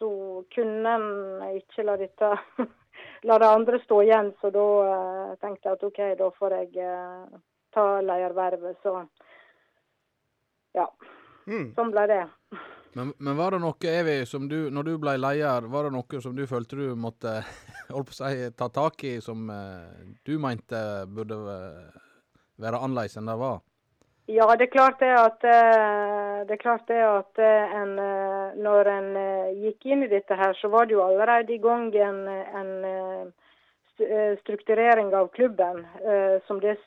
så 0.00 0.44
kunne 0.54 0.96
en 0.96 1.56
ikke 1.58 1.84
la 1.84 1.96
dette 2.00 2.32
la 3.28 3.38
det 3.38 3.48
andre 3.48 3.80
stå 3.84 4.02
igjen. 4.02 4.32
Så 4.40 4.50
da 4.54 4.66
uh, 4.88 5.38
tenkte 5.42 5.68
jeg 5.68 5.76
at 5.78 5.86
OK, 5.90 6.00
da 6.18 6.28
får 6.38 6.56
jeg 6.56 6.88
uh, 6.88 7.40
ta 7.74 7.86
ledervervet. 8.04 8.80
Så 8.82 8.96
ja. 10.78 10.86
Mm. 11.50 11.72
Sånn 11.76 11.92
ble 11.92 12.06
det. 12.08 12.22
Men, 12.96 13.12
men, 13.18 13.36
var 13.38 13.54
det 13.54 13.60
noe, 13.62 13.92
Evi, 13.92 14.16
som 14.26 14.48
du, 14.50 14.64
når 14.72 14.88
du 14.88 14.92
ble 15.02 15.14
leder, 15.20 15.68
var 15.70 15.86
det 15.86 15.94
noe 15.94 16.22
som 16.24 16.34
du 16.34 16.42
følte 16.50 16.78
du 16.80 16.86
måtte 16.98 17.36
holdt 17.94 18.10
på 18.10 18.16
å 18.16 18.18
si, 18.18 18.50
ta 18.56 18.70
tak 18.72 19.04
i, 19.06 19.18
som 19.24 19.50
uh, 19.52 19.90
du 20.26 20.38
mente 20.42 20.80
burde 21.12 21.38
være 22.60 22.80
annerledes 22.80 23.20
enn 23.20 23.30
det 23.30 23.36
var? 23.40 23.60
Ja, 24.26 24.46
det 24.56 24.68
er 24.68 24.70
klart 24.70 25.00
det 25.00 25.10
at, 25.16 25.44
eh, 25.44 26.46
det 26.46 26.58
klart 26.60 26.86
det 26.88 27.00
at 27.02 27.38
eh, 27.38 27.72
en, 27.74 27.98
eh, 27.98 28.52
når 28.62 28.90
en 28.92 29.08
gikk 29.58 29.86
inn 29.86 30.04
i 30.04 30.10
dette 30.10 30.34
her, 30.34 30.52
så 30.60 30.68
var 30.68 30.86
det 30.86 30.94
jo 30.94 31.02
allerede 31.02 31.54
i 31.54 31.58
gang 31.58 31.94
en, 31.94 32.28
en 32.28 33.32
strukturering 34.40 35.10
av 35.14 35.26
klubben 35.28 35.82
som 36.46 36.60
det 36.60 36.78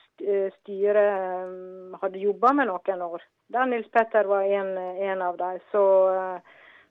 styret 0.56 2.00
hadde 2.02 2.24
jobba 2.24 2.54
med 2.58 2.72
noen 2.72 3.04
år. 3.06 3.22
Der 3.54 3.68
Nils 3.70 3.92
Petter 3.94 4.26
var 4.26 4.42
en, 4.42 4.72
en 4.78 5.22
av 5.22 5.38
dem. 5.38 5.60
Så, 5.72 5.84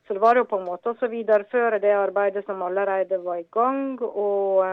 så, 0.07 0.13
det 0.13 0.21
var 0.23 0.39
jo 0.39 0.45
på 0.47 0.61
en 0.61 0.69
måte 0.69 0.93
å 0.95 1.11
videreføre 1.11 1.81
det 1.83 1.91
arbeidet 1.91 2.45
som 2.45 2.63
allerede 2.63 3.19
var 3.25 3.41
i 3.41 3.49
gang. 3.51 3.99
og 3.99 4.63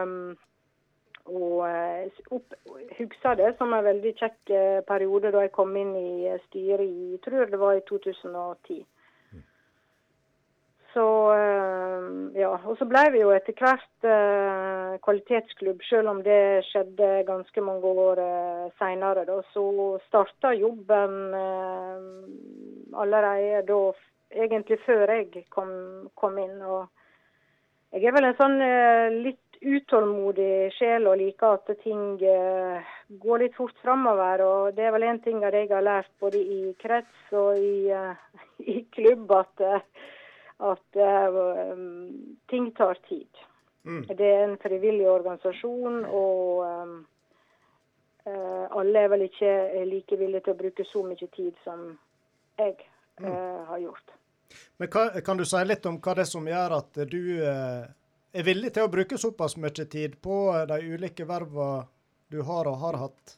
og 1.30 1.66
eh, 1.68 2.22
opp, 2.34 2.54
husker 2.98 3.36
det 3.38 3.52
som 3.58 3.74
en 3.74 3.84
veldig 3.86 4.14
kjekk 4.18 4.52
eh, 4.54 4.80
periode 4.88 5.32
da 5.34 5.44
jeg 5.46 5.54
kom 5.54 5.76
inn 5.78 5.92
i 5.98 6.26
eh, 6.30 6.40
styret 6.48 6.86
i 6.86 7.12
jeg 7.14 7.22
tror 7.26 7.50
det 7.50 7.60
var 7.60 7.78
i 7.78 7.84
2010. 7.88 8.82
Så 10.90 11.06
eh, 11.36 12.06
ja, 12.40 12.50
og 12.66 12.78
så 12.78 12.86
ble 12.90 13.04
vi 13.14 13.22
jo 13.22 13.30
etter 13.34 13.54
hvert 13.54 14.06
eh, 14.10 14.98
kvalitetsklubb, 15.06 15.82
selv 15.86 16.10
om 16.10 16.22
det 16.26 16.66
skjedde 16.70 17.10
ganske 17.28 17.62
mange 17.62 17.92
år 18.04 18.22
eh, 18.24 18.64
seinere. 18.80 19.26
Så 19.54 19.64
starta 20.08 20.50
jobben 20.58 21.18
eh, 21.38 22.08
allerede 22.98 23.62
da, 23.70 23.82
egentlig 24.34 24.80
før 24.86 25.14
jeg 25.14 25.46
kom, 25.54 25.70
kom 26.18 26.38
inn. 26.42 26.58
og 26.62 26.88
jeg 27.90 28.06
er 28.06 28.14
vel 28.14 28.28
en 28.28 28.36
sånn 28.38 28.60
eh, 28.62 29.08
litt 29.24 29.49
utålmodig 29.60 30.72
sjel 30.72 31.06
og 31.10 31.18
liker 31.20 31.58
at 31.58 31.68
ting 31.82 32.22
eh, 32.24 32.92
går 33.22 33.42
litt 33.42 33.56
fort 33.58 33.76
framover. 33.84 34.44
Og 34.44 34.76
det 34.76 34.86
er 34.86 34.94
vel 34.94 35.06
en 35.08 35.20
ting 35.24 35.42
jeg 35.44 35.68
har 35.72 35.84
lært 35.84 36.10
både 36.20 36.40
i 36.40 36.72
krets 36.80 37.34
og 37.36 37.60
i, 37.60 37.90
eh, 37.92 38.40
i 38.74 38.80
klubb, 38.94 39.30
at, 39.36 39.64
eh, 39.64 40.08
at 40.70 41.00
um, 41.00 42.36
ting 42.50 42.70
tar 42.76 43.00
tid. 43.08 43.44
Mm. 43.84 44.04
Det 44.08 44.26
er 44.28 44.44
en 44.44 44.58
frivillig 44.60 45.08
organisasjon, 45.08 46.04
og 46.04 46.64
um, 46.68 46.96
alle 48.76 49.00
er 49.00 49.08
vel 49.08 49.24
ikke 49.24 49.52
like 49.88 50.18
villige 50.20 50.44
til 50.44 50.52
å 50.52 50.58
bruke 50.58 50.84
så 50.84 51.00
mye 51.06 51.28
tid 51.32 51.54
som 51.64 51.86
jeg 52.60 52.74
uh, 53.24 53.64
har 53.70 53.80
gjort. 53.80 54.12
Men 54.76 54.90
hva, 54.92 55.06
kan 55.24 55.40
du 55.40 55.46
si 55.48 55.62
litt 55.64 55.86
om 55.88 55.98
hva 56.02 56.14
det 56.16 56.24
er 56.24 56.30
som 56.30 56.46
gjør 56.48 56.76
at 56.76 57.00
du 57.10 57.22
eh, 57.44 57.88
er 58.32 58.46
villig 58.46 58.72
til 58.74 58.86
å 58.86 58.92
bruke 58.92 59.18
såpass 59.18 59.56
mye 59.60 59.86
tid 59.90 60.18
på 60.22 60.42
de 60.68 60.80
ulike 60.94 61.26
vervene 61.28 61.86
du 62.30 62.42
har 62.46 62.68
og 62.70 62.78
har 62.84 62.98
hatt? 63.06 63.36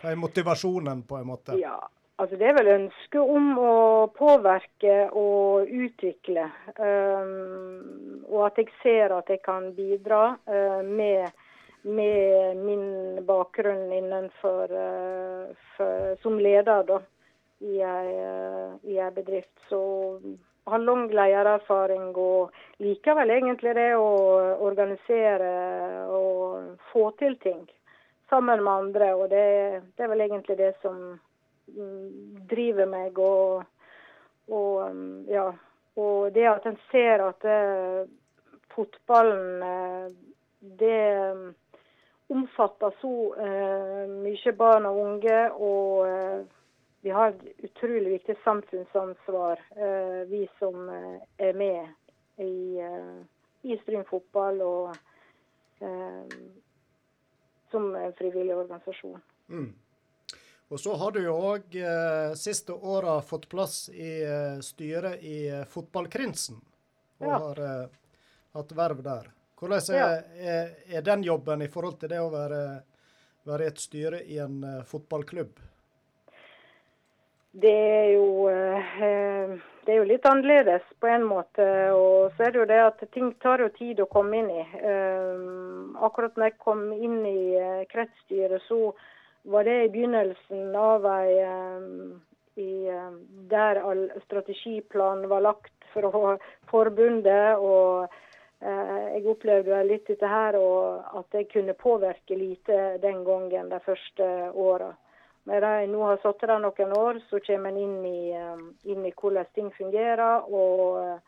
Hva 0.00 0.14
er 0.14 0.20
motivasjonen, 0.20 1.02
på 1.04 1.18
en 1.18 1.28
måte? 1.28 1.56
Ja, 1.60 1.76
altså 2.16 2.38
det 2.40 2.48
er 2.48 2.56
vel 2.56 2.72
ønsket 2.72 3.20
om 3.20 3.52
å 3.60 3.74
påvirke 4.16 4.96
og 5.12 5.68
utvikle. 5.68 6.46
Um, 6.80 8.24
og 8.30 8.46
at 8.48 8.62
jeg 8.62 8.72
ser 8.80 9.16
at 9.18 9.28
jeg 9.28 9.42
kan 9.44 9.70
bidra 9.76 10.22
uh, 10.48 10.80
med, 10.86 11.28
med 11.84 12.64
min 12.64 13.20
bakgrunn 13.28 13.92
innenfor 13.92 14.72
uh, 14.72 15.50
for, 15.76 16.14
som 16.24 16.40
leder 16.40 16.86
da, 16.88 17.02
i 17.60 17.82
ei, 17.84 18.14
uh, 18.88 19.10
bedrift. 19.12 19.52
Så 19.68 19.82
har 20.64 20.78
lang 20.78 21.06
ledererfaring 21.08 22.10
og 22.20 22.52
liker 22.82 23.16
vel 23.18 23.32
egentlig 23.34 23.74
det 23.78 23.90
å 23.96 24.08
organisere 24.66 25.52
og 26.12 26.76
få 26.92 27.10
til 27.18 27.36
ting 27.42 27.64
sammen 28.30 28.62
med 28.64 28.72
andre. 28.72 29.14
Og 29.14 29.30
det, 29.30 29.46
det 29.96 30.04
er 30.04 30.12
vel 30.12 30.24
egentlig 30.26 30.58
det 30.60 30.72
som 30.82 30.98
mm, 31.74 32.44
driver 32.50 32.90
meg. 32.90 33.18
Og, 33.18 33.64
og, 34.50 34.74
mm, 34.94 35.24
ja, 35.32 35.48
og 36.00 36.30
det 36.34 36.46
at 36.50 36.68
en 36.70 36.78
ser 36.90 37.26
at 37.26 37.46
det, 37.46 37.58
fotballen 38.74 39.64
eh, 39.66 40.06
det 40.80 41.02
mm, 41.34 41.48
omfatter 42.30 42.94
så 43.00 43.12
uh, 43.34 44.04
mye 44.22 44.52
barn 44.54 44.86
og 44.86 44.98
unge. 45.02 45.38
og 45.50 46.06
eh, 46.06 46.59
vi 47.00 47.10
har 47.10 47.28
et 47.32 47.42
utrolig 47.70 48.10
viktig 48.18 48.36
samfunnsansvar, 48.44 49.60
eh, 49.76 50.24
vi 50.28 50.48
som 50.58 50.88
eh, 50.88 51.20
er 51.48 51.52
med 51.56 51.88
i, 52.44 52.78
eh, 52.78 53.22
i 53.62 53.78
Stryn 53.82 54.04
fotball 54.08 54.60
og 54.62 54.96
som 57.70 57.94
en 57.96 58.12
frivillig 58.12 58.52
organisasjon. 58.56 59.20
Mm. 59.48 59.70
Og 60.68 60.80
så 60.80 60.92
har 61.00 61.10
du 61.14 61.22
jo 61.24 61.32
òg 61.34 61.72
eh, 61.80 62.34
siste 62.36 62.74
åra 62.76 63.14
fått 63.24 63.48
plass 63.48 63.88
i 63.88 64.10
styret 64.62 65.22
i 65.24 65.38
Fotballkrinsen, 65.72 66.60
og 67.20 67.26
Ja. 67.26 67.38
har 67.38 67.62
eh, 67.64 67.88
hatt 68.52 68.72
verv 68.76 69.02
der. 69.02 69.30
Hvordan 69.56 69.94
er, 69.94 69.96
Ja. 69.96 70.06
er, 70.52 70.76
er 70.98 71.02
den 71.02 71.22
jobben 71.24 71.62
i 71.62 71.68
forhold 71.68 71.98
til 72.00 72.08
det 72.12 72.20
å 72.20 72.30
være, 72.30 72.82
være 73.46 73.66
et 73.66 73.78
styre 73.78 74.22
i 74.24 74.38
en 74.38 74.62
eh, 74.64 74.82
fotballklubb? 74.84 75.58
Det 77.52 77.74
er 77.74 78.12
jo 78.14 78.48
eh, 78.48 79.58
det 79.90 79.94
er 79.94 80.04
jo 80.04 80.06
litt 80.06 80.26
annerledes 80.28 80.84
på 81.02 81.08
en 81.10 81.24
måte. 81.26 81.64
Og 81.96 82.34
så 82.36 82.46
er 82.46 82.52
det 82.52 82.60
jo 82.60 82.66
det 82.70 82.80
at 82.84 83.00
ting 83.14 83.32
tar 83.42 83.62
jo 83.64 83.70
tid 83.74 84.02
å 84.02 84.08
komme 84.12 84.38
inn 84.38 84.50
i. 84.52 84.62
Eh, 84.62 85.40
akkurat 86.06 86.36
når 86.36 86.50
jeg 86.50 86.60
kom 86.62 86.84
inn 86.94 87.16
i 87.26 87.56
eh, 87.58 87.80
kretsstyret, 87.90 88.62
så 88.68 88.92
var 89.50 89.66
det 89.66 89.76
i 89.84 89.90
begynnelsen 89.90 90.76
av 90.76 91.08
ei 91.10 91.40
eh, 91.42 91.90
eh, 92.60 93.10
der 93.50 93.82
all 93.82 94.06
strategiplanen 94.28 95.26
var 95.32 95.46
lagt 95.48 95.90
fra 95.94 96.36
forbundet. 96.70 97.58
og 97.58 98.14
eh, 98.60 98.96
jeg 99.16 99.26
opplevde 99.32 99.84
litt 99.88 100.06
dette 100.12 100.28
her, 100.28 100.60
og 100.60 101.18
at 101.18 101.40
jeg 101.40 101.50
kunne 101.50 101.74
påvirke 101.74 102.36
lite 102.36 102.98
den 103.02 103.24
gangen 103.24 103.74
de 103.74 103.80
første 103.82 104.28
åra. 104.54 104.92
Når 105.50 105.66
jeg 105.66 105.90
nå 105.90 106.00
har 106.06 106.18
sittet 106.22 106.46
der 106.46 106.60
noen 106.62 106.92
år, 106.94 107.20
så 107.26 107.40
kommer 107.42 107.72
en 107.74 107.78
inn 107.82 107.94
eh, 108.06 108.60
inn 108.92 109.06
i 109.06 109.14
hvordan 109.18 109.48
ting 109.54 109.70
fungerer, 109.74 110.46
og, 110.46 111.18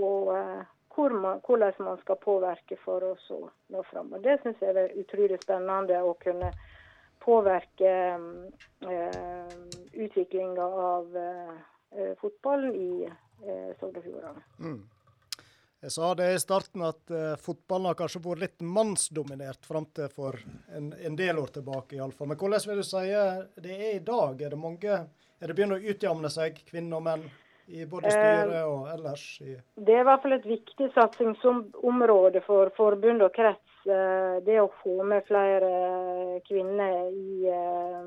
og 0.00 0.30
eh, 0.32 0.62
hvor 0.94 1.12
man, 1.12 1.40
hvordan 1.46 1.72
man 1.78 1.98
skal 2.00 2.16
påvirke 2.24 2.78
for 2.84 3.04
å 3.04 3.40
nå 3.68 3.82
fram. 3.90 4.12
Og 4.16 4.24
Det 4.24 4.38
syns 4.42 4.62
jeg 4.64 4.76
er 4.76 4.96
utrolig 5.00 5.38
spennende 5.42 6.00
å 6.02 6.16
kunne 6.22 6.50
påvirke 7.20 7.92
eh, 8.88 9.52
utviklinga 9.92 10.64
av 10.64 11.16
eh, 11.16 12.14
fotballen 12.20 12.74
i 12.74 13.04
eh, 13.04 13.70
Sogn 13.80 14.00
og 14.00 14.06
Fjordane. 14.06 14.44
Mm. 14.58 14.80
Jeg 15.80 15.92
sa 15.94 16.10
det 16.14 16.26
i 16.34 16.40
starten 16.42 16.82
at 16.84 17.12
uh, 17.14 17.36
fotballen 17.40 17.88
har 17.88 17.96
kanskje 17.96 18.20
vært 18.20 18.42
litt 18.42 18.60
mannsdominert 18.60 19.64
fram 19.64 19.86
til 19.96 20.10
for 20.12 20.36
en, 20.76 20.90
en 20.92 21.16
del 21.16 21.38
år 21.40 21.54
tilbake, 21.54 21.96
iallfall. 21.96 22.28
Men 22.28 22.36
hvordan 22.36 22.66
vil 22.68 22.82
du 22.82 22.84
si 22.84 23.06
det 23.64 23.76
er 23.78 23.94
i 23.94 24.02
dag? 24.04 24.42
Er 24.44 24.52
det 24.52 24.60
mange 24.60 24.98
Er 25.40 25.48
det 25.48 25.56
begynner 25.56 25.80
å 25.80 25.88
utjamne 25.94 26.28
seg, 26.28 26.58
kvinner 26.68 26.98
og 26.98 27.06
menn, 27.06 27.22
i 27.72 27.86
både 27.88 28.10
styret 28.12 28.66
og 28.68 28.90
ellers? 28.92 29.24
I, 29.40 29.54
Det 29.80 29.94
er 29.96 30.02
i 30.02 30.08
hvert 30.10 30.20
fall 30.20 30.36
et 30.36 30.44
viktig 30.44 30.90
satsingsområde 30.92 32.42
for 32.44 32.68
forbund 32.76 33.24
og 33.24 33.32
krets. 33.32 33.72
eh, 33.88 34.36
Det 34.44 34.60
å 34.60 34.68
få 34.82 35.00
med 35.02 35.24
flere 35.24 36.42
kvinner 36.44 37.08
i, 37.08 37.48
eh, 37.48 38.04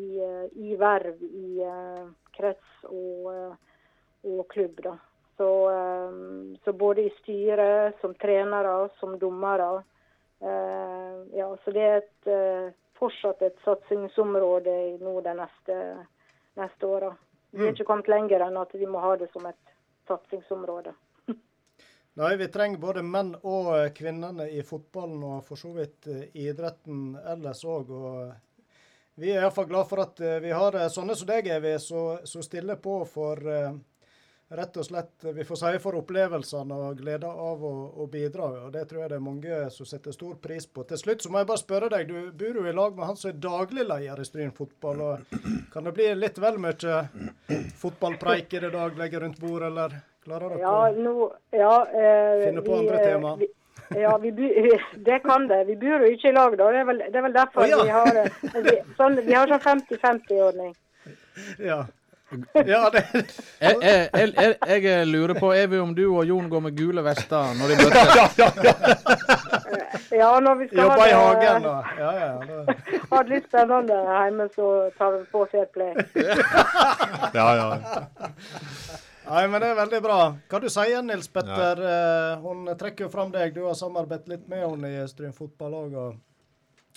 i, 0.00 0.06
eh, 0.16 0.46
i 0.64 0.76
verv 0.80 1.20
i 1.28 1.60
eh, 1.60 2.06
krets 2.32 2.88
og, 2.88 3.34
eh, 3.34 4.32
og 4.32 4.48
klubb. 4.48 4.80
da. 4.80 4.96
Så, 5.36 5.70
eh, 5.70 6.58
så 6.64 6.72
både 6.72 7.02
i 7.02 7.12
styret, 7.22 8.00
som 8.00 8.14
trenere, 8.14 8.88
som 9.00 9.18
dommere. 9.18 9.82
eh, 10.40 11.38
Ja, 11.38 11.56
så 11.64 11.70
det 11.70 11.82
er 11.82 11.96
et, 11.96 12.26
eh, 12.26 12.72
fortsatt 12.94 13.42
et 13.42 13.56
satsingsområde 13.64 14.98
nå 15.00 15.20
de 15.20 15.34
neste, 15.34 16.06
neste 16.56 16.86
åra. 16.86 17.16
Vi 17.50 17.66
er 17.66 17.72
ikke 17.72 17.86
kommet 17.86 18.08
lenger 18.08 18.40
enn 18.40 18.56
at 18.56 18.72
vi 18.74 18.86
må 18.86 19.00
ha 19.00 19.16
det 19.16 19.32
som 19.32 19.46
et 19.46 19.74
satsingsområde. 20.08 20.92
Nei, 22.20 22.36
vi 22.36 22.48
trenger 22.48 22.78
både 22.78 23.02
menn 23.02 23.34
og 23.42 23.94
kvinnene 23.94 24.50
i 24.50 24.62
fotballen, 24.62 25.22
og 25.22 25.44
for 25.44 25.56
så 25.56 25.72
vidt 25.74 26.06
idretten 26.34 27.16
ellers 27.26 27.64
òg. 27.64 27.90
Og 27.90 28.32
vi 29.14 29.30
er 29.30 29.42
iallfall 29.42 29.66
glad 29.66 29.88
for 29.88 30.02
at 30.02 30.20
vi 30.42 30.50
har 30.50 30.72
sånne 30.90 31.14
som 31.14 31.26
deg, 31.26 31.46
Evy, 31.46 31.78
som 31.78 32.42
stiller 32.42 32.76
på 32.76 33.04
for 33.06 33.38
rett 34.48 34.76
og 34.76 34.84
slett 34.84 35.24
vi 35.34 35.44
får 35.44 35.56
si 35.56 35.72
for 35.82 35.96
opplevelsene 35.98 36.76
og 36.86 36.98
gleden 37.00 37.30
av 37.30 37.64
å, 37.64 37.72
å 38.02 38.06
bidra. 38.10 38.50
og 38.66 38.72
Det 38.74 38.84
tror 38.90 39.02
jeg 39.02 39.12
det 39.14 39.18
er 39.18 39.24
mange 39.24 39.60
som 39.74 39.88
setter 39.88 40.14
stor 40.14 40.36
pris 40.42 40.66
på. 40.66 40.84
Til 40.88 41.00
slutt 41.00 41.24
så 41.24 41.32
må 41.32 41.40
jeg 41.40 41.50
bare 41.50 41.62
spørre 41.62 41.90
deg, 41.92 42.12
du 42.12 42.30
bor 42.44 42.60
jo 42.60 42.66
i 42.68 42.76
lag 42.76 42.96
med 42.96 43.08
han 43.08 43.18
som 43.20 43.32
er 43.32 43.40
daglig 43.42 43.86
leder 43.88 44.20
i 44.20 44.28
Stryn 44.28 44.54
fotball. 44.54 45.00
og 45.00 45.36
Kan 45.72 45.88
det 45.88 45.94
bli 45.96 46.10
litt 46.18 46.38
vel 46.42 46.60
mye 46.62 47.00
fotballpreik 47.80 48.54
i 48.54 48.64
det 48.66 48.72
daglige 48.76 49.24
rundt 49.24 49.40
bordet, 49.40 49.72
eller 49.72 49.98
klarer 50.24 50.54
dere 50.54 50.64
Ja, 50.64 50.78
nå, 50.92 51.28
ja 51.50 51.74
eh, 51.88 52.46
Finne 52.46 52.64
på 52.64 52.72
vi, 52.72 52.78
andre 52.84 53.00
eh, 53.00 53.08
tema. 53.08 53.34
Vi, 53.40 53.50
ja, 54.04 54.14
vi, 54.18 54.30
det 55.08 55.18
kan 55.24 55.48
det. 55.48 55.64
Vi 55.72 55.76
bor 55.80 56.04
jo 56.04 56.14
ikke 56.14 56.30
i 56.30 56.36
lag, 56.36 56.56
da. 56.60 56.70
Det 56.70 56.84
er 56.84 56.88
vel, 56.92 57.04
det 57.08 57.20
er 57.20 57.28
vel 57.28 57.36
derfor 57.40 57.64
oh, 57.64 57.68
ja. 57.72 57.82
vi 57.82 57.98
har 57.98 58.22
eh, 58.22 58.40
vi, 58.68 58.78
sånn, 59.00 59.20
vi 59.24 59.36
har 59.36 59.50
sånn 59.56 59.84
50-50-ordning. 59.88 60.72
Ja. 61.58 61.84
ja 62.74 62.82
det, 62.94 63.04
Jeg, 63.60 63.76
jeg, 63.82 64.08
jeg, 64.34 64.82
jeg, 64.84 65.06
lurer 65.06 65.38
på, 65.38 65.52
Evy, 65.54 65.78
om 65.82 65.94
du 65.96 66.04
og 66.08 66.26
Jon 66.28 66.48
går 66.50 66.60
med 66.68 66.76
gule 66.78 67.04
vester 67.06 67.54
når 67.58 67.72
de 67.72 67.74
møtes? 67.82 69.24
Ja, 70.14 70.40
når 70.40 70.54
vi 70.54 70.66
skal 70.68 70.82
jobber 70.82 71.06
i 71.06 71.12
hagen 71.12 71.62
det, 71.62 71.70
og 71.70 71.84
Ja, 71.98 72.10
ja. 72.18 72.32
Det, 72.66 72.76
ha 73.10 73.22
det 73.22 73.32
litt 73.32 73.48
spennende 73.48 73.96
hjemme, 74.02 74.48
så 74.54 74.68
tar 74.98 75.16
vi 75.16 75.24
på 75.32 75.46
fair 75.50 75.66
play. 75.74 75.94
Ja, 77.38 77.48
ja. 77.58 77.68
Nei, 79.24 79.46
men 79.48 79.62
det 79.62 79.70
er 79.72 79.78
veldig 79.78 80.00
bra. 80.04 80.18
Hva 80.50 80.60
du 80.60 80.68
sier 80.70 81.02
Nils 81.02 81.30
Petter? 81.32 81.80
Ja. 81.80 82.36
hun 82.44 82.68
trekker 82.78 83.06
jo 83.06 83.10
fram 83.10 83.32
deg. 83.32 83.54
Du 83.56 83.64
har 83.64 83.74
samarbeidet 83.78 84.28
litt 84.30 84.44
med 84.52 84.62
henne 84.66 84.90
i 84.92 85.06
Stryn 85.08 85.32
fotball 85.34 85.78
òg. 85.80 85.96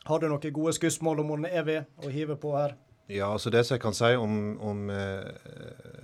Har 0.08 0.20
du 0.20 0.28
noen 0.28 0.54
gode 0.54 0.76
skussmål 0.76 1.24
om 1.24 1.34
hun 1.36 1.48
Evy 1.50 1.80
å 2.04 2.12
hive 2.12 2.38
på 2.40 2.54
her? 2.58 2.76
Ja, 3.08 3.30
altså 3.32 3.48
det 3.48 3.62
som 3.64 3.78
jeg 3.78 3.82
kan 3.86 3.96
si 3.96 4.08
om, 4.20 4.34
om 4.60 4.90
eh, 4.92 5.28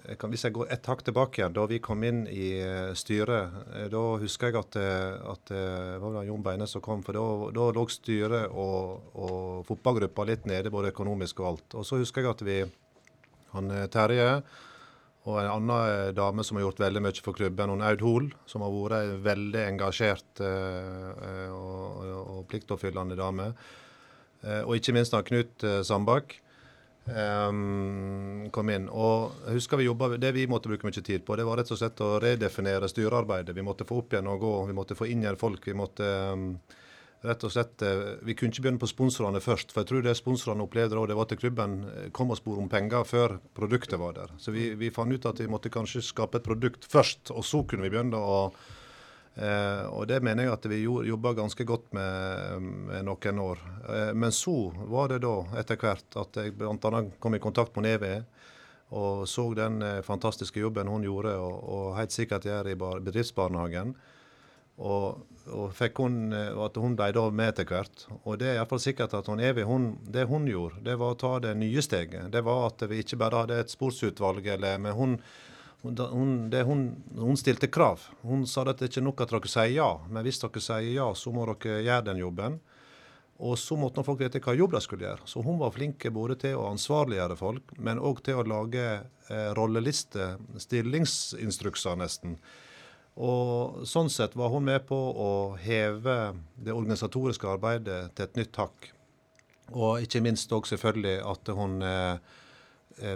jeg 0.07 0.17
kan, 0.19 0.31
Hvis 0.31 0.45
jeg 0.45 0.53
går 0.55 0.69
ett 0.71 0.85
hakk 0.87 1.01
tilbake 1.03 1.41
igjen, 1.41 1.55
da 1.55 1.65
vi 1.67 1.81
kom 1.83 2.03
inn 2.07 2.21
i 2.31 2.53
eh, 2.63 2.93
styret, 2.95 3.57
eh, 3.75 3.87
da 3.91 4.03
husker 4.21 4.53
jeg 4.53 4.59
at, 4.61 4.77
at 5.33 5.51
var 5.99 6.13
det 6.15 6.27
Jon 6.29 6.45
Beine 6.45 6.67
som 6.67 6.83
kom. 6.83 7.01
For 7.03 7.17
da, 7.17 7.25
da 7.57 7.65
lå 7.75 7.83
styret 7.91 8.55
og, 8.55 9.09
og 9.19 9.65
fotballgruppa 9.67 10.25
litt 10.29 10.47
nede, 10.47 10.71
både 10.71 10.93
økonomisk 10.93 11.41
og 11.43 11.49
alt. 11.49 11.75
Og 11.75 11.87
så 11.87 11.99
husker 11.99 12.23
jeg 12.23 12.31
at 12.31 12.45
vi 12.47 12.61
han 13.53 13.73
Terje 13.91 14.29
og 15.23 15.37
en 15.39 15.49
annen 15.51 16.15
dame 16.15 16.43
som 16.43 16.57
har 16.57 16.65
gjort 16.65 16.81
veldig 16.83 17.03
mye 17.03 17.23
for 17.23 17.35
klubben, 17.35 17.71
hun 17.71 17.83
Aud 17.85 18.01
Hoel, 18.03 18.31
som 18.49 18.63
har 18.63 18.71
vært 18.73 18.95
ei 18.97 19.19
veldig 19.27 19.61
engasjert 19.69 20.41
og, 20.43 21.19
og, 21.59 22.15
og 22.39 22.41
pliktoppfyllende 22.51 23.19
dame. 23.19 23.51
Og 24.65 24.73
ikke 24.75 24.95
minst 24.97 25.15
han 25.15 25.23
Knut 25.27 25.63
Sandbakk 25.87 26.39
ehm, 27.09 28.51
kom 28.53 28.69
inn. 28.69 28.85
Og 28.89 29.47
jeg 29.47 29.59
husker 29.59 29.81
vi 29.81 29.89
jobbet, 29.89 30.19
Det 30.21 30.31
vi 30.35 30.47
måtte 30.47 30.69
bruke 30.69 30.87
mye 30.87 31.01
tid 31.03 31.25
på, 31.25 31.35
det 31.35 31.47
var 31.47 31.57
rett 31.57 31.71
og 31.71 31.81
slett 31.81 31.99
å 32.01 32.19
redefinere 32.23 32.89
styrearbeidet. 32.91 33.55
Vi 33.55 33.65
måtte 33.65 33.87
få 33.87 34.03
opp 34.03 34.13
igjen 34.13 34.31
og 34.31 34.39
gå, 34.39 34.53
vi 34.69 34.77
måtte 34.77 34.95
få 34.95 35.09
inn 35.09 35.25
igjen 35.25 35.39
folk. 35.39 35.67
vi 35.67 35.73
måtte... 35.73 36.07
um, 36.33 36.57
rett 37.23 37.43
og 37.43 37.51
slett, 37.51 37.81
eh, 37.81 38.19
Vi 38.21 38.35
kunne 38.35 38.51
ikke 38.51 38.65
begynne 38.65 38.79
på 38.81 38.89
sponsorene 38.89 39.39
først. 39.39 39.71
for 39.71 39.81
jeg 39.81 39.87
tror 39.87 40.01
det 40.03 40.17
sponsorene 40.17 40.63
opplevde 40.63 40.95
da, 40.95 41.05
det 41.07 41.15
var 41.15 41.27
at 41.31 41.39
klubben 41.39 41.83
eh, 41.83 42.09
kom 42.11 42.31
og 42.31 42.37
spurte 42.37 42.61
om 42.61 42.69
penger 42.69 43.03
før 43.03 43.39
produktet 43.55 43.99
var 43.99 44.13
der. 44.13 44.29
Så 44.37 44.51
vi, 44.51 44.73
vi 44.75 44.91
fant 44.91 45.13
ut 45.13 45.25
at 45.25 45.39
vi 45.39 45.47
måtte 45.47 45.69
kanskje 45.69 46.01
skape 46.01 46.37
et 46.37 46.43
produkt 46.43 46.85
først, 46.85 47.31
og 47.31 47.45
så 47.45 47.63
kunne 47.63 47.83
vi 47.83 47.89
begynne 47.89 48.17
å 48.19 48.51
eh, 49.36 49.84
og 49.89 50.07
Det 50.07 50.21
mener 50.23 50.47
jeg 50.47 50.53
at 50.53 50.69
vi 50.71 50.84
jobba 50.84 51.34
ganske 51.38 51.65
godt 51.67 51.91
med, 51.93 52.71
med 52.89 53.05
noen 53.09 53.43
år. 53.43 53.65
Eh, 53.89 54.13
men 54.13 54.31
så 54.31 54.73
var 54.91 55.13
det 55.13 55.23
da 55.25 55.36
etter 55.59 55.79
hvert 55.81 56.19
at 56.21 56.41
jeg 56.41 56.57
bl.a. 56.57 57.03
kom 57.19 57.36
i 57.36 57.43
kontakt 57.43 57.75
med 57.77 57.89
Neve 57.89 58.15
og 58.93 59.27
så 59.29 59.45
den 59.57 59.81
eh, 59.81 60.01
fantastiske 60.05 60.59
jobben 60.61 60.88
hun 60.88 61.05
gjorde, 61.05 61.34
og, 61.41 61.61
og 61.63 61.86
helt 61.97 62.13
sikkert 62.13 62.45
gjør 62.45 62.69
i 62.69 62.75
bar, 62.77 62.99
bedriftsbarnehagen. 63.01 63.95
Og, 64.84 65.23
og 65.53 65.81
hun, 65.97 66.19
eh, 66.34 66.51
at 66.65 66.77
hun 66.77 66.97
ble 66.97 67.09
da 67.15 67.23
med 67.34 67.53
etter 67.53 67.69
hvert. 67.69 68.05
Og 68.23 68.38
det 68.41 68.51
er 68.51 68.59
iallfall 68.59 68.81
sikkert 68.84 69.15
at 69.17 69.29
hun 69.31 69.41
Evi, 69.41 69.65
hun, 69.65 69.95
det 70.05 70.27
hun 70.29 70.45
gjorde, 70.49 70.84
det 70.86 70.97
var 71.01 71.15
å 71.15 71.19
ta 71.19 71.34
det 71.41 71.55
nye 71.57 71.81
steget. 71.81 72.29
Det 72.34 72.43
var 72.45 72.67
at 72.69 72.86
vi 72.89 73.01
ikke 73.01 73.21
bare 73.23 73.43
hadde 73.43 73.63
et 73.63 73.73
sportsutvalg, 73.73 74.45
eller, 74.57 74.77
men 74.86 74.97
hun, 74.97 75.17
hun, 75.84 76.49
det 76.49 76.63
hun, 76.63 76.84
hun 77.15 77.38
stilte 77.38 77.67
krav. 77.67 78.01
Hun 78.21 78.47
sa 78.47 78.63
at 78.63 78.79
det 78.79 78.91
ikke 78.91 79.01
er 79.01 79.09
nok 79.09 79.23
at 79.25 79.34
dere 79.34 79.51
sier 79.51 79.73
ja, 79.75 79.89
men 80.07 80.23
hvis 80.23 80.39
dere 80.39 80.63
sier 80.63 80.93
ja, 80.95 81.09
så 81.15 81.34
må 81.36 81.43
dere 81.49 81.81
gjøre 81.84 82.07
den 82.11 82.21
jobben. 82.23 82.59
Og 83.43 83.57
så 83.59 83.75
måtte 83.75 84.03
folk 84.05 84.21
vite 84.21 84.39
hva 84.43 84.53
jobb 84.55 84.75
de 84.75 84.81
skulle 84.86 85.03
gjøre. 85.07 85.25
Så 85.27 85.41
hun 85.43 85.57
var 85.59 85.73
flink 85.75 86.05
både 86.15 86.38
til 86.39 86.55
å 86.55 86.69
ansvarliggjøre 86.69 87.36
folk, 87.36 87.73
men 87.75 87.99
òg 87.99 88.21
til 88.23 88.39
å 88.39 88.45
lage 88.47 88.86
eh, 89.01 89.49
rollelister, 89.57 90.38
stillingsinstrukser 90.61 91.97
nesten. 91.99 92.38
Og 93.19 93.84
sånn 93.89 94.09
sett 94.09 94.38
var 94.39 94.53
hun 94.53 94.63
med 94.65 94.86
på 94.89 94.97
å 94.97 95.31
heve 95.59 96.34
det 96.55 96.73
organisatoriske 96.73 97.49
arbeidet 97.49 98.13
til 98.15 98.29
et 98.29 98.39
nytt 98.39 98.61
hakk. 98.61 98.88
Og 99.73 100.05
ikke 100.05 100.21
minst 100.23 100.53
òg 100.53 100.69
selvfølgelig 100.69 101.19
at 101.34 101.53
hun 101.57 101.81
eh, 101.84 102.39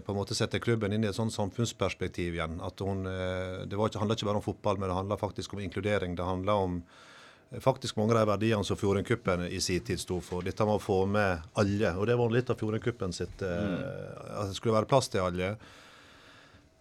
på 0.04 0.12
en 0.12 0.18
måte 0.20 0.36
setter 0.36 0.60
klubben 0.64 0.94
inn 0.94 1.06
i 1.06 1.10
et 1.10 1.16
sånn 1.16 1.32
samfunnsperspektiv 1.34 2.36
igjen. 2.36 2.60
At 2.66 2.82
hun, 2.84 3.06
eh, 3.08 3.64
det 3.70 3.80
var 3.80 3.92
ikke, 3.92 4.02
handler 4.04 4.20
ikke 4.20 4.30
bare 4.30 4.42
om 4.42 4.48
fotball, 4.48 4.80
men 4.82 4.90
det 4.92 4.98
handler 4.98 5.22
faktisk 5.22 5.54
om 5.56 5.62
inkludering. 5.64 6.16
Det 6.18 6.28
handler 6.28 6.54
om 6.68 6.78
eh, 7.52 7.60
faktisk 7.64 7.96
mange 7.98 8.16
av 8.16 8.22
de 8.22 8.32
verdiene 8.34 8.68
som 8.68 8.80
Fjordingcupen 8.80 9.48
i 9.48 9.60
sin 9.64 9.84
tid 9.88 10.00
sto 10.04 10.20
for. 10.22 10.44
Dette 10.44 10.68
med 10.68 10.80
å 10.80 10.84
få 10.84 11.02
med 11.08 11.46
alle. 11.56 11.96
Og 11.96 12.08
det 12.10 12.18
var 12.20 12.34
litt 12.36 12.52
av 12.52 12.60
Fjordingcupen 12.60 13.16
sitt 13.16 13.44
mm. 13.44 13.76
At 14.38 14.52
det 14.52 14.58
skulle 14.60 14.76
være 14.80 14.92
plass 14.92 15.12
til 15.14 15.24
alle. 15.24 15.54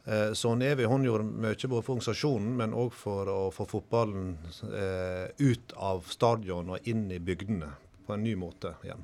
Eh, 0.06 0.32
Så 0.32 0.48
hun 0.48 0.62
Evy 0.62 0.84
hun 0.86 1.04
gjorde 1.04 1.24
mye 1.26 1.68
både 1.68 1.82
for 1.82 1.96
organisasjonen, 1.96 2.56
men 2.56 2.74
òg 2.74 2.92
for 2.94 3.30
å 3.30 3.38
få 3.54 3.66
fotballen 3.66 4.36
eh, 4.70 5.30
ut 5.38 5.74
av 5.76 6.06
stadion 6.10 6.70
og 6.76 6.86
inn 6.86 7.08
i 7.10 7.18
bygdene 7.18 7.72
på 8.06 8.14
en 8.14 8.22
ny 8.22 8.36
måte 8.38 8.76
igjen. 8.86 9.02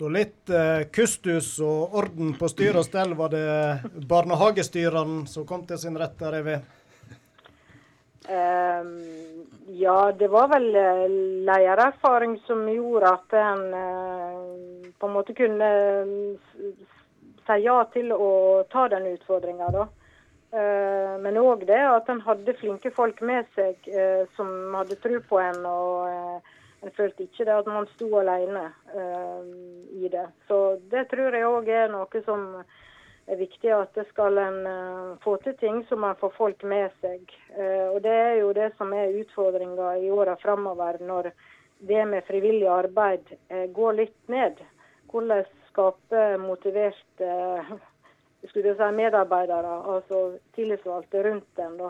Så 0.00 0.08
litt 0.08 0.48
eh, 0.48 0.86
kustus 0.88 1.58
og 1.60 1.92
orden 2.00 2.30
på 2.40 2.48
styr 2.48 2.78
og 2.80 2.86
stell 2.86 3.10
var 3.18 3.34
det 3.34 4.04
barnehagestyreren 4.08 5.26
som 5.28 5.44
kom 5.44 5.66
til 5.68 5.76
sin 5.82 5.98
rett 6.00 6.14
der, 6.16 6.38
Evy? 6.38 6.54
Um, 8.24 8.94
ja, 9.76 9.98
det 10.16 10.30
var 10.32 10.48
vel 10.54 10.70
leiererfaring 11.44 12.38
som 12.46 12.62
gjorde 12.72 13.10
at 13.12 13.36
en 13.42 13.60
eh, 13.76 14.86
på 14.96 15.10
en 15.10 15.16
måte 15.18 15.36
kunne 15.36 15.68
eh, 15.68 16.70
si 17.44 17.58
ja 17.66 17.76
til 17.92 18.14
å 18.16 18.30
ta 18.72 18.86
den 18.88 19.10
utfordringa, 19.10 19.68
da. 19.74 19.84
Eh, 20.56 21.18
men 21.26 21.36
òg 21.44 21.66
det 21.68 21.82
at 21.90 22.08
en 22.08 22.24
hadde 22.24 22.56
flinke 22.62 22.88
folk 22.96 23.20
med 23.20 23.52
seg 23.52 23.92
eh, 23.92 24.24
som 24.38 24.72
hadde 24.80 24.96
tro 25.04 25.20
på 25.28 25.44
en. 25.44 25.60
og 25.68 26.08
eh, 26.08 26.56
En 26.80 26.92
følte 26.96 27.26
ikke 27.26 27.44
det 27.44 27.52
at 27.52 27.66
man 27.68 27.88
sto 27.92 28.08
alene 28.16 28.70
uh, 28.94 29.44
i 29.92 30.08
det. 30.08 30.26
Så 30.48 30.78
det 30.92 31.10
tror 31.10 31.36
jeg 31.36 31.48
òg 31.48 31.68
er 31.68 31.92
noe 31.92 32.22
som 32.24 32.46
er 33.30 33.38
viktig 33.38 33.72
at 33.76 33.92
det 33.98 34.06
skal 34.08 34.40
en 34.40 34.58
uh, 34.64 35.18
få 35.24 35.36
til 35.44 35.58
ting 35.60 35.82
så 35.88 35.98
man 36.00 36.16
får 36.20 36.32
folk 36.38 36.64
med 36.64 36.88
seg. 37.04 37.28
Uh, 37.52 37.92
og 37.92 38.00
Det 38.06 38.16
er 38.16 38.34
jo 38.40 38.54
det 38.56 38.70
som 38.78 38.94
er 38.96 39.12
utfordringa 39.20 39.92
i 40.00 40.10
åra 40.10 40.38
framover, 40.40 41.02
når 41.04 41.32
det 41.84 42.02
med 42.08 42.24
frivillig 42.28 42.68
arbeid 42.68 43.28
går 43.76 43.94
litt 43.96 44.28
ned. 44.28 44.58
Hvordan 45.12 45.46
skape 45.70 46.24
motiverte 46.40 47.30
skulle 48.50 48.74
si, 48.76 48.90
medarbeidere, 48.96 49.78
altså 49.94 50.26
tillitsvalgte 50.56 51.24
rundt 51.24 51.64
en. 51.64 51.80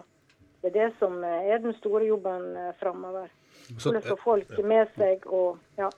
Det 0.63 0.71
er 0.71 0.77
det 0.77 0.89
som 0.99 1.19
er 1.25 1.59
den 1.59 1.75
store 1.79 2.07
jobben 2.07 2.55
framover. 2.79 3.31
Så- 3.79 3.93
Hvordan 3.93 4.03
få 4.03 4.17
folk 4.25 4.65
med 4.65 4.89
seg 4.97 5.27
og 5.27 5.59
ja. 5.79 5.91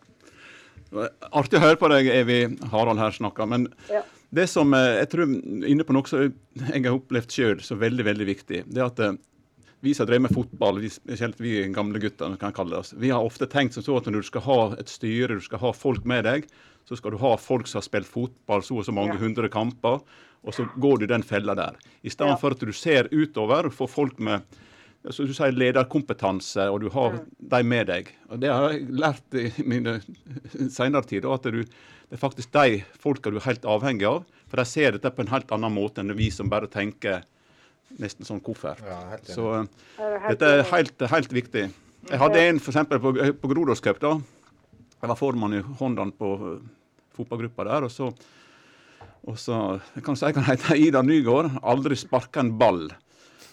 Artig 1.32 1.56
å 1.56 1.62
høre 1.64 1.78
på 1.80 1.88
deg, 1.88 2.08
Evy 2.12 2.40
Harald 2.72 2.98
her 3.00 3.10
snakka. 3.16 3.46
Men 3.48 3.68
Ja. 3.88 4.02
det 4.34 4.48
som 4.50 4.74
eh, 4.74 4.98
jeg 5.00 5.08
tror 5.10 5.30
inne 5.66 5.84
på 5.84 5.92
noe 5.96 6.06
som 6.06 6.34
jeg 6.54 6.84
har 6.84 6.92
opplevd 6.98 7.30
sjøl 7.32 7.62
som 7.64 7.78
veldig 7.80 8.04
veldig 8.04 8.26
viktig, 8.28 8.64
det 8.68 8.76
er 8.82 8.84
at 8.90 9.00
eh, 9.00 9.12
vi 9.82 9.94
som 9.94 10.06
drev 10.06 10.20
med 10.20 10.30
fotball, 10.36 10.78
vi, 10.78 10.88
spesielt 10.92 11.38
vi 11.40 11.66
gamle 11.72 11.98
gutter, 11.98 12.36
kan 12.38 12.52
kalle 12.52 12.76
oss, 12.76 12.92
vi 12.92 13.08
har 13.10 13.24
ofte 13.24 13.48
tenkt 13.50 13.72
som 13.74 13.82
så 13.82 13.96
at 13.96 14.04
når 14.06 14.20
du 14.20 14.28
skal 14.28 14.42
ha 14.42 14.58
et 14.78 14.86
styre, 14.92 15.28
du 15.34 15.40
skal 15.40 15.58
ha 15.64 15.72
folk 15.72 16.04
med 16.04 16.24
deg, 16.28 16.44
så 16.86 16.96
skal 16.98 17.12
du 17.12 17.16
ha 17.18 17.36
folk 17.40 17.66
som 17.66 17.80
har 17.80 17.86
spilt 17.88 18.06
fotball 18.10 18.60
så 18.62 18.76
og 18.78 18.84
så 18.84 18.92
mange 18.92 19.14
Ja. 19.16 19.18
hundre 19.24 19.48
kamper, 19.48 20.02
og 20.44 20.52
så 20.54 20.68
går 20.78 20.98
du 21.00 21.06
den 21.06 21.22
fella 21.22 21.54
der. 21.54 21.74
I 22.04 22.10
stedet 22.10 22.34
Ja. 22.34 22.36
for 22.36 22.50
at 22.50 22.58
du 22.60 22.70
ser 22.72 23.08
utover 23.10 23.64
og 23.66 23.72
får 23.72 23.88
folk 23.88 24.18
med 24.20 24.42
som 25.10 25.26
du 25.26 25.32
sier, 25.34 25.50
lederkompetanse, 25.52 26.68
og 26.70 26.80
du 26.84 26.88
har 26.94 27.12
Mm. 27.16 27.24
de 27.50 27.62
med 27.64 27.86
deg. 27.86 28.12
Og 28.30 28.40
Det 28.40 28.48
har 28.52 28.70
jeg 28.72 28.88
lært 28.90 29.34
i 29.34 29.52
mine 29.66 30.00
senere 30.70 31.02
tid, 31.06 31.24
at 31.26 31.42
du, 31.42 31.62
det 31.64 32.12
er 32.12 32.22
faktisk 32.22 32.52
de 32.52 32.84
folka 33.02 33.30
du 33.30 33.36
er 33.40 33.46
helt 33.48 33.64
avhengig 33.64 34.06
av. 34.06 34.24
For 34.48 34.56
de 34.60 34.64
ser 34.64 34.92
dette 34.92 35.10
på 35.10 35.22
en 35.24 35.32
helt 35.32 35.50
annen 35.50 35.72
måte 35.74 35.98
enn 36.02 36.14
vi 36.16 36.30
som 36.30 36.48
bare 36.48 36.66
tenker 36.68 37.22
nesten 37.98 38.24
sånn 38.24 38.40
koffert. 38.40 38.78
Så 39.24 39.48
eh, 39.54 39.66
er 39.98 40.18
helt 40.20 40.38
dette 40.38 40.52
er 40.60 40.62
helt, 40.70 41.00
helt 41.10 41.32
viktig. 41.32 41.64
Jeg 42.10 42.18
hadde 42.18 42.40
en 42.48 42.58
eksempel 42.60 42.98
på, 43.00 43.12
på 43.40 43.48
Grodos 43.48 43.80
Cup. 43.80 43.98
da. 44.00 44.14
Jeg 45.02 45.08
var 45.10 45.16
formann 45.18 45.54
i 45.58 45.62
Hondan 45.80 46.12
på 46.12 46.30
eh, 46.54 46.62
fotballgruppa 47.16 47.64
der. 47.64 47.82
og 47.88 47.90
så 47.90 48.12
og 49.22 49.36
så, 49.38 49.80
jeg 49.94 50.02
kan 50.02 50.16
si 50.18 50.26
han 50.26 50.42
heter 50.48 50.74
Ida 50.74 51.00
Nygård. 51.02 51.52
Aldri 51.62 51.94
sparka 51.94 52.40
en 52.42 52.56
ball. 52.58 52.88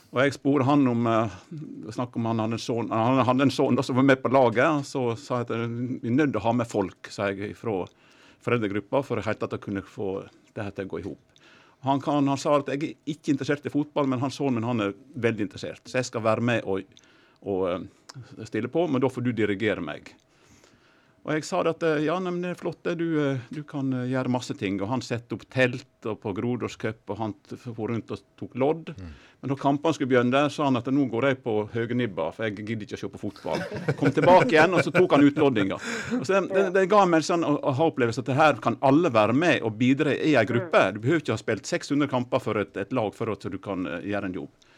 Og 0.09 0.19
jeg 0.23 0.33
spurte 0.33 0.65
han 0.65 0.87
om 0.89 1.05
uh, 1.05 1.33
snakk 1.93 2.15
om 2.17 2.25
han 2.31 2.41
hadde 2.41 2.57
en 2.57 2.63
sønn 2.63 2.89
han 2.89 3.21
hadde 3.27 3.45
en 3.45 3.53
sønn 3.53 3.77
som 3.85 3.99
var 3.99 4.07
med 4.07 4.21
på 4.23 4.31
laget. 4.33 4.87
Så 4.89 5.03
sa 5.21 5.41
jeg 5.41 5.49
at 5.49 5.55
eh, 5.55 5.65
vi 6.01 6.09
er 6.09 6.15
nødt 6.15 6.33
til 6.33 6.41
å 6.41 6.45
ha 6.47 6.53
med 6.57 6.69
folk 6.69 7.11
sa 7.13 7.29
jeg, 7.29 7.53
fra 7.57 7.83
foreldregruppa 8.45 9.03
for 9.05 9.21
helt 9.21 9.43
at 9.45 9.53
å 9.53 9.61
kunne 9.61 9.83
få 9.85 10.23
det 10.55 10.65
til 10.75 10.87
å 10.87 10.93
gå 10.93 11.01
i 11.01 11.05
hop. 11.05 11.43
Han, 11.85 12.01
han 12.03 12.39
sa 12.39 12.57
at 12.57 12.71
jeg 12.73 12.81
er 12.81 13.13
ikke 13.13 13.31
interessert 13.35 13.67
i 13.67 13.71
fotball, 13.71 14.09
men 14.09 14.19
han 14.23 14.33
sønnen 14.33 14.59
min 14.59 14.67
han 14.67 14.83
er 14.83 14.97
veldig 15.15 15.45
interessert. 15.45 15.85
Så 15.85 16.01
jeg 16.01 16.09
skal 16.09 16.25
være 16.25 16.43
med 16.43 16.65
og, 16.67 16.89
og 17.45 17.61
eh, 17.69 17.85
stille 18.49 18.71
på, 18.71 18.87
men 18.89 19.03
da 19.03 19.11
får 19.13 19.27
du 19.27 19.31
dirigere 19.35 19.83
meg. 19.83 20.09
Og 21.29 21.35
jeg 21.37 21.45
sa 21.45 21.59
det 21.61 21.75
at 21.75 21.83
eh, 21.85 21.99
ja, 22.07 22.15
nei, 22.17 22.31
men 22.33 22.41
det 22.41 22.55
er 22.55 22.57
flott, 22.57 22.79
det. 22.87 22.95
Du, 22.97 23.05
eh, 23.21 23.41
du 23.53 23.59
kan 23.67 23.91
eh, 23.93 24.07
gjøre 24.09 24.31
masse 24.33 24.55
ting. 24.57 24.79
Og 24.81 24.89
han 24.89 25.03
satte 25.05 25.35
opp 25.37 25.43
telt 25.53 26.07
og 26.09 26.17
på 26.23 26.31
Grodåscup, 26.33 27.03
og 27.05 27.19
han 27.19 27.35
for 27.51 27.91
rundt 27.91 28.09
og 28.15 28.23
tok 28.39 28.57
lodd. 28.57 28.89
Men 28.97 29.51
når 29.51 29.59
kampene 29.61 29.93
skulle 29.93 30.09
begynne, 30.09 30.41
sa 30.49 30.65
han 30.65 30.79
at 30.79 30.89
nå 30.89 31.05
går 31.11 31.27
jeg 31.29 31.39
på 31.43 31.53
høgenibba, 31.75 32.31
for 32.33 32.47
jeg 32.47 32.65
gidder 32.65 32.87
ikke 32.87 32.97
å 32.97 33.03
se 33.03 33.11
på 33.13 33.21
fotball. 33.21 33.61
Kom 34.01 34.15
tilbake 34.15 34.49
igjen, 34.55 34.73
og 34.73 34.81
så 34.87 34.95
tok 34.95 35.13
han 35.15 35.27
utloddinga. 35.29 35.77
Og 36.17 36.25
det, 36.25 36.41
det, 36.49 36.65
det 36.79 36.87
ga 36.89 37.05
meg 37.05 37.21
en 37.21 37.29
sånn 37.29 37.45
aha-opplevelse 37.45 38.25
at 38.25 38.35
her 38.41 38.61
kan 38.65 38.81
alle 38.89 39.13
være 39.13 39.37
med 39.37 39.61
og 39.61 39.77
bidra 39.77 40.17
i 40.17 40.33
ei 40.33 40.45
gruppe. 40.49 40.87
Du 40.97 41.01
behøver 41.03 41.21
ikke 41.21 41.37
ha 41.37 41.43
spilt 41.45 41.69
600 41.69 42.09
kamper 42.09 42.41
for 42.41 42.65
et, 42.65 42.73
et 42.73 42.95
lag 42.97 43.13
for 43.13 43.29
at 43.35 43.45
du 43.45 43.61
kan 43.61 43.85
gjøre 43.85 44.31
en 44.31 44.39
jobb. 44.41 44.71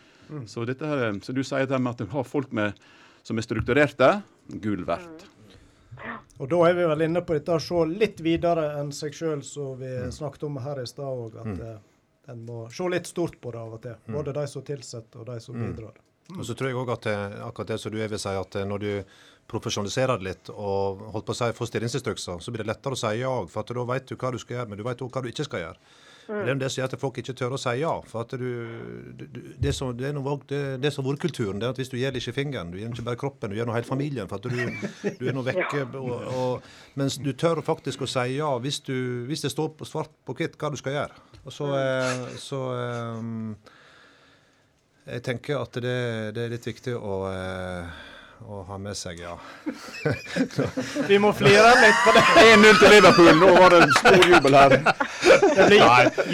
Så, 0.51 0.67
dette 0.67 0.87
her, 0.87 1.15
så 1.23 1.31
du 1.31 1.45
sier 1.47 1.63
det 1.67 1.79
med 1.79 1.95
at 1.95 2.03
du 2.03 2.11
har 2.11 2.27
folk 2.27 2.51
med, 2.55 2.75
som 3.23 3.39
er 3.39 3.47
strukturerte, 3.47 4.17
gull 4.59 4.83
verdt. 4.83 5.31
Og 6.41 6.49
da 6.49 6.59
er 6.67 6.77
vi 6.77 6.85
vel 6.89 7.05
inne 7.05 7.21
på 7.25 7.35
dette 7.37 7.55
å 7.55 7.61
se 7.61 7.83
litt 7.89 8.21
videre 8.25 8.71
enn 8.79 8.91
seg 8.95 9.13
sjøl, 9.13 9.43
som 9.45 9.75
vi 9.79 9.91
snakket 10.13 10.47
om 10.47 10.61
her 10.63 10.81
i 10.81 10.87
stad 10.89 11.09
òg. 11.09 11.35
At 11.43 11.51
mm. 11.51 11.89
en 12.33 12.45
må 12.47 12.63
se 12.73 12.87
litt 12.89 13.09
stort 13.09 13.37
på 13.41 13.53
det 13.53 13.61
av 13.61 13.75
og 13.77 13.83
til. 13.83 13.99
Både 14.09 14.33
de 14.37 14.47
som 14.49 14.65
tilsetter 14.65 15.21
og 15.21 15.29
de 15.29 15.37
som 15.43 15.59
bidrar. 15.59 15.99
Og 16.31 16.45
så 16.47 16.55
tror 16.55 16.69
jeg 16.69 16.79
òg 16.79 16.93
at 16.93 17.09
eh, 17.11 17.37
akkurat 17.43 17.73
det 17.73 17.77
som 17.81 17.91
du 17.91 17.97
vil 17.99 18.19
si, 18.19 18.31
at 18.31 18.55
eh, 18.55 18.67
når 18.67 18.83
du 18.83 18.91
profesjonaliserer 19.51 20.19
det 20.19 20.27
litt 20.29 20.51
og 20.53 21.01
holdt 21.11 21.27
på 21.27 21.35
å 21.35 21.39
si 21.41 21.49
får 21.57 21.69
stillingsinstrukser, 21.71 22.39
så 22.39 22.53
blir 22.53 22.63
det 22.63 22.71
lettere 22.71 22.95
å 22.95 23.01
si 23.01 23.11
ja. 23.19 23.33
For 23.51 23.63
at 23.63 23.73
da 23.75 23.85
vet 23.89 24.07
du 24.07 24.15
hva 24.15 24.31
du 24.31 24.39
skal 24.39 24.59
gjøre, 24.59 24.71
men 24.71 24.79
du 24.79 24.85
vet 24.87 25.03
òg 25.03 25.11
hva 25.11 25.23
du 25.25 25.31
ikke 25.31 25.47
skal 25.49 25.65
gjøre. 25.65 25.91
Det 26.27 26.51
er 26.53 26.59
det 26.61 26.69
som 26.71 26.81
gjør 26.81 26.89
at 26.91 27.01
folk 27.01 27.17
ikke 27.21 27.35
tør 27.37 27.55
å 27.55 27.59
si 27.59 27.73
ja. 27.81 27.91
For 28.07 28.23
at 28.23 28.35
du, 28.39 28.49
du, 29.17 29.25
det, 29.61 29.73
som, 29.75 29.91
det, 29.97 30.09
er 30.09 30.15
noe, 30.15 30.37
det, 30.47 30.61
det 30.83 30.91
som 30.93 31.03
har 31.05 31.15
vært 31.15 31.25
kulturen, 31.25 31.59
det 31.59 31.67
er 31.67 31.75
at 31.75 31.81
hvis 31.81 31.91
du 31.91 31.97
gir 31.99 32.15
ikke 32.17 32.35
fingeren, 32.35 32.71
du 32.71 32.79
gir 32.79 32.91
ikke 32.91 33.07
bare 33.09 33.19
kroppen, 33.23 33.51
du 33.51 33.57
gir 33.57 33.67
noe 33.67 33.77
hele 33.77 33.87
familien. 33.87 34.29
For 34.31 34.39
at 34.39 34.45
du, 34.47 35.11
du 35.19 35.25
er 35.27 35.35
nå 35.35 35.43
vekke. 35.47 35.83
Og, 35.99 36.13
og, 36.31 36.71
mens 36.99 37.19
du 37.21 37.31
tør 37.33 37.63
faktisk 37.65 38.05
å 38.05 38.09
si 38.09 38.37
ja 38.37 38.51
hvis, 38.61 38.81
du, 38.87 38.95
hvis 39.29 39.43
det 39.45 39.53
står 39.53 39.73
på 39.79 39.87
svart 39.89 40.13
på 40.27 40.37
hvitt 40.37 40.57
hva 40.61 40.71
du 40.71 40.79
skal 40.79 40.97
gjøre. 40.99 41.27
Og 41.41 41.55
så, 41.55 41.67
eh, 41.79 42.25
så 42.39 42.61
eh, 42.77 43.75
jeg 45.11 45.25
tenker 45.25 45.61
at 45.61 45.81
det, 45.83 45.99
det 46.37 46.45
er 46.45 46.55
litt 46.55 46.67
viktig 46.69 46.95
å, 46.95 47.21
eh, 47.31 48.01
å 48.47 48.61
ha 48.67 48.77
med 48.81 48.97
seg, 48.97 49.19
ja. 49.21 49.35
Vi 51.09 51.17
må 51.21 51.31
flire 51.37 51.73
litt 51.81 51.99
på 52.05 52.13
det. 52.15 52.23
1-0 52.53 52.79
til 52.81 52.93
Liverpool, 52.95 53.29
nå 53.39 53.51
var 53.57 53.73
det 53.75 53.81
en 53.85 53.93
stor 53.97 54.23
jubel 54.27 54.57
her. 54.57 54.75
Det 55.41 55.67
blir 55.67 55.83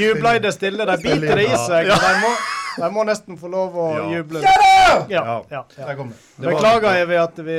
jubler 0.02 0.40
i 0.40 0.44
det 0.46 0.54
stille. 0.56 0.88
De 0.88 0.96
biter 1.04 1.42
det 1.42 1.48
i 1.50 1.60
seg. 1.66 1.92
De 1.92 2.14
må, 2.24 2.32
de 2.78 2.90
må 2.96 3.06
nesten 3.08 3.38
få 3.40 3.52
lov 3.52 3.76
å 3.78 3.88
Ja. 3.98 4.06
juble. 4.16 4.42
Ja, 4.46 5.06
ja, 5.12 5.24
ja. 5.52 5.62
Der 5.76 5.96
kom 6.00 6.10
det. 6.14 6.18
Det 6.38 6.52
Beklager, 6.54 7.02
Evy, 7.04 7.18
at 7.20 7.40
vi 7.44 7.58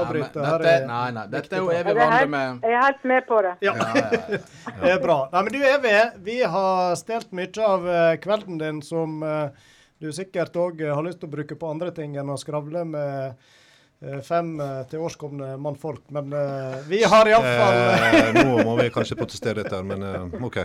avbryter. 0.00 0.42
Ja. 0.44 0.58
Dette, 0.62 0.86
nei, 0.86 1.10
nei, 1.16 1.26
dette 1.32 1.56
er 1.56 1.64
jo 1.64 1.70
Evy 1.74 1.94
helt, 1.98 2.30
med 2.30 2.64
jeg 2.68 2.76
er 2.78 2.84
helt 2.86 3.04
med 3.12 3.26
på 3.28 3.42
det. 3.46 3.54
Ja, 3.66 3.74
ja, 3.74 3.90
ja, 3.96 4.22
ja. 4.36 4.40
det 4.84 4.92
er 4.94 5.00
bra. 5.02 5.18
Nei, 5.32 5.42
men 5.48 5.52
du 5.56 5.60
Evy, 5.66 5.94
vi 6.30 6.40
har 6.56 6.94
stelt 7.00 7.32
mye 7.36 7.66
av 7.66 7.88
eh, 7.90 8.16
kvelden 8.22 8.60
din 8.62 8.82
som 8.86 9.22
eh, 9.26 9.48
du 10.00 10.12
sikkert 10.16 10.54
òg 10.56 10.78
har 10.88 11.02
lyst 11.04 11.20
til 11.20 11.28
å 11.28 11.34
bruke 11.34 11.58
på 11.58 11.68
andre 11.74 11.90
ting 11.96 12.14
enn 12.16 12.30
å 12.32 12.38
skravle 12.40 12.84
med 12.88 13.16
eh, 13.26 13.56
fem 14.24 14.54
eh, 14.60 14.78
til 14.88 15.02
årskomne 15.04 15.56
mannfolk. 15.60 16.06
Men 16.14 16.32
eh, 16.32 16.78
vi 16.88 17.02
har 17.04 17.28
iallfall 17.28 17.80
Eh, 18.00 18.30
nå 18.34 18.62
må 18.64 18.76
vi 18.78 18.88
kanskje 18.92 19.16
protestere 19.18 19.60
litt 19.60 19.70
der, 19.72 19.84
men 19.86 20.02
eh, 20.06 20.44
OK. 20.46 20.56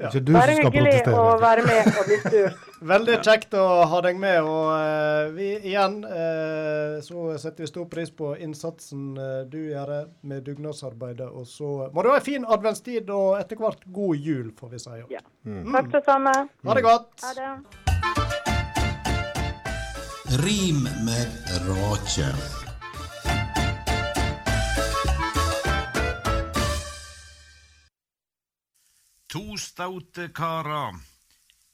Ikke 0.00 0.22
du 0.24 0.32
Bare 0.34 0.56
som 0.56 0.58
skal 0.58 0.74
hyggelig 0.74 1.14
å 1.14 1.24
være 1.40 1.64
med 1.66 1.90
og 1.92 2.08
bli 2.08 2.18
spurt. 2.24 2.66
Veldig 2.90 3.16
kjekt 3.22 3.54
å 3.60 3.64
ha 3.92 4.00
deg 4.06 4.18
med. 4.20 4.40
Og 4.42 4.68
eh, 4.74 5.30
vi 5.36 5.48
igjen 5.70 6.00
eh, 6.08 6.98
så 7.04 7.30
setter 7.40 7.66
vi 7.66 7.70
stor 7.70 7.86
pris 7.92 8.10
på 8.10 8.32
innsatsen 8.40 9.10
eh, 9.20 9.40
du 9.50 9.58
gjør 9.70 9.92
med 10.26 10.46
dugnadsarbeidet. 10.48 11.28
Og 11.30 11.46
så 11.48 11.90
må 11.94 12.02
du 12.02 12.10
ha 12.12 12.18
en 12.18 12.26
fin 12.26 12.46
adventstid 12.48 13.10
og 13.14 13.36
etter 13.40 13.60
hvert 13.60 13.84
god 13.94 14.16
jul, 14.30 14.50
får 14.58 14.74
vi 14.74 14.82
si. 14.82 15.02
Ja. 15.14 15.22
Takk 15.76 15.92
det 15.94 16.02
samme. 16.08 16.34
Ha 16.66 16.78
det 16.78 16.86
godt. 16.88 17.12
Ha 17.26 17.36
det. 17.38 17.52
Rim 20.40 20.84
med 21.04 21.28
rake. 21.66 22.59
To 29.30 29.54
staute 29.62 30.24
karar, 30.34 30.96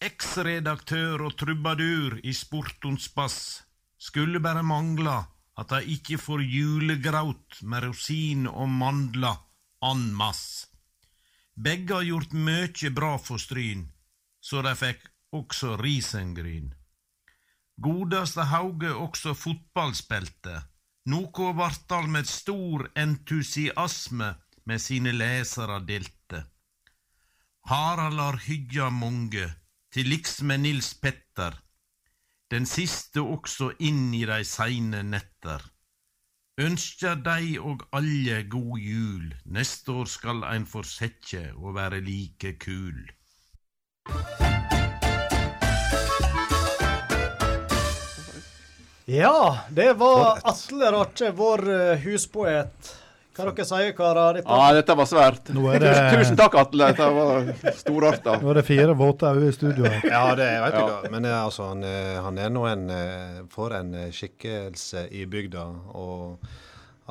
eks-redaktør 0.05 1.23
og 1.25 1.39
trubadur 1.41 2.19
i 2.21 2.35
Sportons 2.37 3.07
bass, 3.15 3.37
skulle 3.97 4.43
bare 4.45 4.61
mangla 4.61 5.15
at 5.57 5.71
de 5.71 5.95
ikke 5.95 6.19
får 6.21 6.43
julegraut 6.45 7.57
med 7.63 7.87
rosin 7.87 8.43
og 8.51 8.69
mandler 8.69 9.39
en 9.89 10.03
masse. 10.19 10.67
Begge 11.57 11.95
har 11.97 12.05
gjort 12.05 12.35
mykje 12.37 12.91
bra 12.99 13.15
for 13.17 13.41
Stryn, 13.41 13.87
så 14.37 14.61
de 14.67 14.75
fikk 14.77 15.07
også 15.33 15.79
risengryn. 15.81 16.75
Godeste 17.81 18.45
Hauge 18.51 18.91
også 18.93 19.33
fotballspilte, 19.33 20.59
noe 21.09 21.49
Vartdal 21.57 22.13
med 22.19 22.29
stor 22.29 22.85
entusiasme 22.93 24.29
med 24.69 24.85
sine 24.91 25.17
lesere 25.17 25.81
delte. 25.89 26.45
Harald 27.67 28.21
har 28.21 28.37
hygga 28.47 28.91
mange, 28.95 29.47
til 29.91 30.07
liks 30.07 30.37
med 30.47 30.61
Nils 30.63 30.93
Petter, 31.03 31.57
den 32.51 32.63
siste 32.63 33.25
også 33.25 33.73
inn 33.83 34.13
i 34.15 34.21
de 34.29 34.37
seine 34.47 35.01
netter. 35.03 35.65
Ønskjer 36.63 37.17
dei 37.27 37.57
og 37.59 37.83
alle 37.91 38.45
god 38.47 38.79
jul, 38.79 39.33
neste 39.51 39.97
år 39.99 40.07
skal 40.13 40.45
ein 40.47 40.67
fortsette 40.71 41.41
å 41.59 41.73
være 41.75 41.99
like 42.07 42.53
kul. 42.63 43.01
Ja, 49.11 49.67
det 49.75 49.89
var 49.99 50.39
Atle 50.53 50.93
Rache, 50.95 51.33
vår 51.35 51.67
eh, 51.81 52.07
huspoet. 52.07 52.95
Hva 53.37 53.45
dere 53.53 53.65
sier 53.69 53.93
karer? 53.97 54.39
Dette 54.41 54.49
Ja, 54.59 54.69
dette 54.73 54.95
var 54.97 55.09
svært. 55.11 55.51
Nå 55.55 55.65
er 55.75 55.79
det- 55.85 55.95
Tusen, 56.17 56.37
takk, 56.41 56.55
Atle. 56.63 56.87
Dette 56.93 57.09
var 57.13 57.51
storarta. 57.77 58.37
Nå 58.41 58.51
er 58.51 58.61
det 58.61 58.65
fire 58.67 58.95
våte 58.97 59.29
øyne 59.33 59.51
i 59.51 59.57
studio 59.57 59.85
her. 59.85 60.01
Ja, 60.09 60.23
det 60.35 60.47
vet 60.65 60.73
jeg 60.79 60.81
Ja. 60.81 60.87
hva. 61.03 61.11
Men 61.13 61.25
eh, 61.29 61.37
altså, 61.45 61.69
han, 61.69 61.85
eh, 61.85 62.17
han 62.25 62.39
er 62.39 62.49
nå 62.55 62.65
en 62.71 62.87
eh, 62.91 63.43
for 63.53 63.77
en 63.77 63.93
skikkelse 64.11 65.07
i 65.13 65.27
bygda. 65.27 65.67
Og 65.95 66.39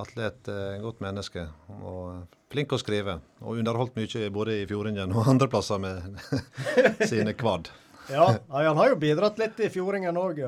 Atle 0.02 0.26
er 0.26 0.34
et 0.34 0.82
godt 0.84 1.00
menneske. 1.06 1.46
Og 1.80 2.26
flink 2.52 2.74
å 2.76 2.80
skrive. 2.82 3.20
Og 3.46 3.62
underholdt 3.62 3.96
mye 3.96 4.30
både 4.34 4.58
i 4.64 4.66
Fjordingen 4.68 5.14
og 5.16 5.28
andre 5.32 5.48
plasser 5.48 5.80
med 5.80 6.20
sine 7.12 7.34
kvad. 7.38 7.70
Ja, 8.12 8.26
han 8.52 8.78
har 8.78 8.90
jo 8.92 8.98
bidratt 9.02 9.40
litt 9.42 9.58
i 9.66 9.70
Fjordingen 9.74 10.18
òg, 10.20 10.42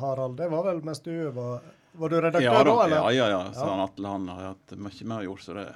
Harald. 0.00 0.36
Det 0.38 0.46
var 0.52 0.62
vel 0.70 0.78
mens 0.86 1.00
du 1.04 1.10
var 1.34 1.60
Var 1.92 2.08
du 2.08 2.20
redaktør 2.20 2.42
Ja, 2.46 2.62
da, 2.64 2.76
eller? 2.84 2.96
ja, 2.96 3.10
ja, 3.12 3.26
ja. 3.30 3.40
Så 3.52 3.64
Ja. 3.66 3.70
han 3.74 3.80
Atle 3.88 4.08
han 4.08 4.28
har 4.28 4.46
hatt 4.54 4.76
mye 4.78 5.04
mer 5.10 5.22
gjort, 5.26 5.42
så 5.44 5.54
det 5.58 5.66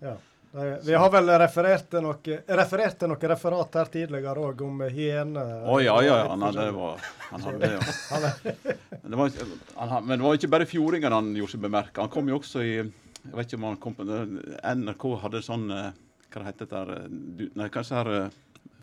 Ja. 0.00 0.14
Nei, 0.54 0.78
Vi 0.86 0.94
har 0.94 1.10
vel 1.10 1.26
referert 1.42 1.88
til 1.90 2.02
noe, 2.04 2.14
referert 2.46 2.96
til 2.98 3.08
noe 3.10 3.18
referat 3.18 3.74
her 3.74 3.84
tidligere 3.90 4.36
òg 4.38 4.60
om 4.62 4.80
hyene. 4.86 5.42
Å 5.66 5.80
ja, 5.82 5.96
ja, 6.00 6.16
ja. 6.22 6.28
Han 6.30 6.40
hadde, 6.46 6.66
det 6.68 6.74
var, 6.76 7.00
han 7.30 7.42
hadde 7.42 7.58
det, 7.58 7.70
ja. 7.74 8.74
Men 9.02 9.10
det 9.10 9.18
var, 9.18 9.30
han, 9.76 10.06
men 10.06 10.18
det 10.18 10.24
var 10.28 10.34
ikke 10.38 10.50
bare 10.54 10.66
fjordingen 10.70 11.12
han 11.12 11.32
gjorde 11.34 11.50
seg 11.56 11.60
bemerka. 11.66 12.00
Han 12.06 12.08
kom 12.14 12.28
jo 12.30 12.38
også 12.38 12.62
i 12.62 12.74
Jeg 12.76 13.32
vet 13.34 13.46
ikke 13.48 13.56
om 13.58 13.64
han 13.64 13.76
kom 13.82 13.94
på 13.98 14.04
NRK 14.04 15.04
hadde 15.24 15.42
sånn 15.42 15.70
eh, 15.72 15.90
Hva 16.30 16.42
det 16.42 16.46
heter 16.52 16.66
det 16.66 16.70
der 16.70 16.90
eh, 17.00 17.48
Nei, 17.56 17.68
hva 17.68 17.80
disse 17.82 17.94
her 17.98 18.10
eh, 18.12 18.30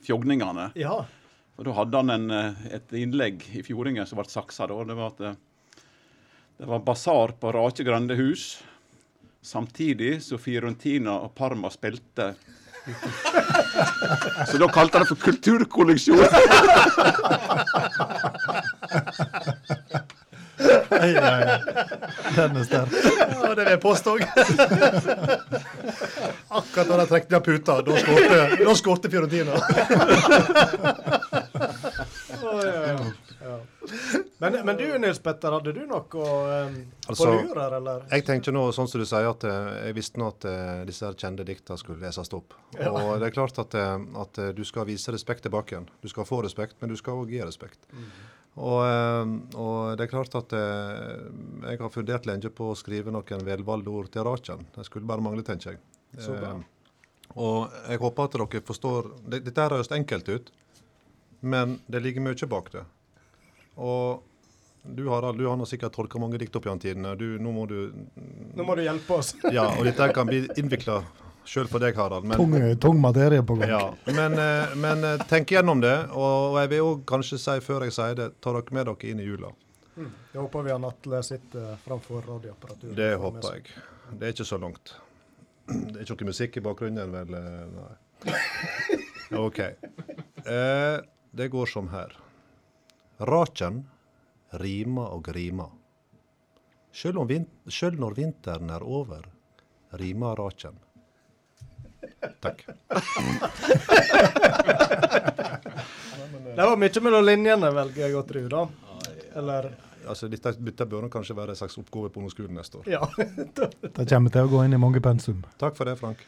fjogningene? 0.04 0.72
Ja. 0.76 1.06
Og 1.58 1.66
Da 1.68 1.72
hadde 1.78 1.96
han 2.02 2.10
en, 2.10 2.32
et 2.74 2.92
innlegg 2.98 3.44
i 3.56 3.62
Fjordingen 3.64 4.06
som 4.10 4.18
ble 4.20 4.26
saksa. 4.28 4.68
da, 4.68 4.84
Det 4.84 4.96
var 4.98 5.14
at 5.14 5.38
det 6.62 6.68
var 6.68 6.80
basar 6.80 7.28
på 7.28 7.52
Rake 7.52 7.84
grendehus, 7.84 8.64
samtidig 9.42 10.24
som 10.24 10.38
Fiorentina 10.40 11.12
og 11.12 11.34
Parma 11.36 11.70
spilte. 11.74 12.34
Så 14.52 14.58
da 14.62 14.68
kalte 14.70 14.98
han 15.00 15.02
det 15.02 15.10
for 15.10 15.16
kulturkolleksjon. 15.24 16.22
Ai, 21.02 21.18
ai. 21.18 21.58
Den 22.36 22.62
er 22.62 22.64
sterk. 22.70 22.94
Ja, 23.10 23.56
det 23.56 23.64
vil 23.64 23.72
jeg 23.72 23.82
påstå. 23.82 24.18
Akkurat 26.62 26.88
da 26.94 27.02
de 27.02 27.10
trekte 27.10 27.40
ned 27.40 27.44
puta, 27.50 27.82
da 27.90 28.76
skårte 28.78 29.10
Fiorentina. 29.10 29.58
Men, 34.42 34.56
men 34.66 34.78
du 34.78 34.98
Nils 34.98 35.20
Petter, 35.22 35.54
hadde 35.54 35.70
du 35.76 35.84
noe 35.86 36.02
Altså, 36.18 37.28
på 37.28 37.28
lur 37.30 37.60
her, 37.62 37.76
eller? 37.78 38.06
Jeg 38.10 38.24
tenkte 38.26 38.50
nå, 38.56 38.64
sånn 38.74 38.88
som 38.90 39.04
du 39.04 39.06
sier, 39.06 39.28
at 39.30 39.44
eh, 39.46 39.68
jeg 39.86 39.94
visste 40.00 40.18
nå 40.18 40.32
at 40.32 40.48
eh, 40.50 40.80
disse 40.88 41.06
her 41.06 41.14
kjente 41.14 41.46
dikta 41.46 41.78
skulle 41.78 42.02
leses 42.02 42.32
opp. 42.34 42.56
Og 42.74 43.12
det 43.22 43.28
er 43.28 43.36
klart 43.36 43.60
at, 43.62 43.78
eh, 43.78 44.08
at 44.24 44.40
du 44.58 44.62
skal 44.66 44.88
vise 44.90 45.14
respekt 45.14 45.46
tilbake 45.46 45.76
igjen. 45.76 45.86
Du 46.02 46.10
skal 46.10 46.26
få 46.26 46.40
respekt, 46.42 46.80
men 46.82 46.90
du 46.90 46.98
skal 46.98 47.22
òg 47.22 47.30
gi 47.36 47.44
respekt. 47.46 47.86
Og, 48.58 48.80
eh, 48.88 49.36
og 49.62 50.00
det 50.02 50.08
er 50.08 50.12
klart 50.16 50.40
at 50.42 50.58
jeg 50.58 51.84
har 51.84 51.94
fundert 51.94 52.26
lenge 52.32 52.50
på 52.50 52.72
å 52.72 52.80
skrive 52.82 53.14
noen 53.14 53.46
velvalgte 53.46 53.94
ord 53.94 54.10
til 54.18 54.26
Rachen. 54.26 54.66
Det 54.74 54.88
skulle 54.90 55.06
bare 55.12 55.22
mangle, 55.22 55.46
tenker 55.46 55.76
jeg. 55.76 55.84
Så 56.18 56.34
bra. 56.34 56.56
Og 57.38 57.78
jeg 57.86 58.02
håper 58.02 58.26
at 58.26 58.42
dere 58.42 58.66
forstår 58.68 59.14
Dette 59.38 59.70
høres 59.70 59.94
enkelt 59.94 60.34
ut, 60.34 60.52
men 61.46 61.78
det 61.86 62.02
ligger 62.02 62.26
mye 62.26 62.52
bak 62.58 62.74
det. 62.74 62.84
Og 63.78 64.26
du 64.84 65.04
Harald, 65.10 65.38
du 65.38 65.46
har 65.48 65.58
nå 65.60 65.66
sikkert 65.70 65.94
tolka 65.94 66.20
mange 66.20 66.38
dikt 66.42 66.56
opp 66.58 66.66
gjennom 66.66 66.80
tidene. 66.82 67.16
Du, 67.20 67.38
nå 67.40 67.52
må 67.54 67.66
du 67.70 67.92
Nå 68.58 68.64
må 68.66 68.76
du 68.76 68.82
hjelpe 68.86 69.20
oss. 69.20 69.34
Ja, 69.54 69.68
og 69.78 69.86
dette 69.86 70.08
kan 70.16 70.26
bli 70.30 70.40
innvikla 70.58 71.02
sjøl 71.46 71.68
for 71.70 71.82
deg, 71.84 71.96
Harald. 71.98 72.26
Men, 72.30 72.38
Tung, 72.38 72.56
tung 72.82 73.00
materie 73.02 73.42
på 73.46 73.56
gang. 73.60 73.70
ja, 73.70 73.84
men, 74.14 74.38
eh, 74.42 74.74
men 74.78 75.04
eh, 75.08 75.24
tenk 75.30 75.52
gjennom 75.54 75.82
det. 75.82 75.96
Og, 76.14 76.52
og 76.54 76.58
jeg 76.62 76.72
vil 76.74 76.88
òg 76.88 77.04
kanskje 77.10 77.40
si, 77.42 77.56
før 77.66 77.86
jeg 77.88 77.96
sier 77.98 78.18
det, 78.20 78.28
ta 78.42 78.54
dere 78.58 78.74
med 78.78 78.90
dere 78.90 79.10
inn 79.14 79.22
i 79.22 79.28
jula. 79.30 79.54
Jeg 80.02 80.40
håper 80.40 80.64
vi 80.66 80.72
har 80.74 80.86
Atle 80.88 81.20
sitter 81.28 81.74
framfor 81.84 82.24
radioapparaturet. 82.26 82.94
Det 82.98 83.10
håper 83.22 83.50
jeg. 83.58 83.74
Det 84.18 84.28
er 84.30 84.36
ikke 84.36 84.48
så 84.48 84.58
langt. 84.62 84.94
Det 85.68 85.98
er 86.02 86.06
ikke 86.06 86.24
noe 86.24 86.32
musikk 86.32 86.58
i 86.58 86.64
bakgrunnen, 86.66 87.12
vel? 87.14 87.36
eh, 87.38 87.66
Nei. 87.78 87.92
OK. 89.46 89.60
Eh, 89.62 90.98
det 91.38 91.48
går 91.54 91.70
som 91.70 91.90
her. 91.94 92.16
Raken 93.30 93.84
rimer 94.60 95.14
og 95.16 95.28
rimer. 95.36 95.72
Sjøl, 96.92 97.18
om 97.22 97.28
vin 97.30 97.46
sjøl 97.72 97.96
når 98.00 98.18
vinteren 98.18 98.72
er 98.76 98.84
over, 98.84 99.24
rimer 100.00 100.36
raken. 100.40 100.76
Takk. 102.42 102.66
Det 106.52 106.66
var 106.68 106.76
mye 106.76 107.02
mellom 107.06 107.24
linjene, 107.26 107.72
velger 107.76 108.04
jeg 108.08 108.18
å 108.20 108.26
tro, 108.28 108.44
da. 108.52 108.66
Eller 109.40 109.72
Altså, 110.02 110.26
dette, 110.26 110.56
dette 110.66 110.86
bør 110.90 111.06
kanskje 111.14 111.36
være 111.38 111.54
en 111.54 111.58
slags 111.60 111.78
oppgave 111.78 112.10
på 112.10 112.18
ungdomsskolen 112.20 112.56
neste 112.58 112.80
år. 112.80 112.88
Ja. 112.90 113.06
Det 113.14 114.08
kommer 114.10 114.34
til 114.34 114.48
å 114.48 114.50
gå 114.50 114.64
inn 114.66 114.74
i 114.74 114.80
mange 114.82 114.98
pensum. 115.04 115.44
Takk 115.62 115.78
for 115.78 115.86
det, 115.86 115.94
Frank. 116.00 116.24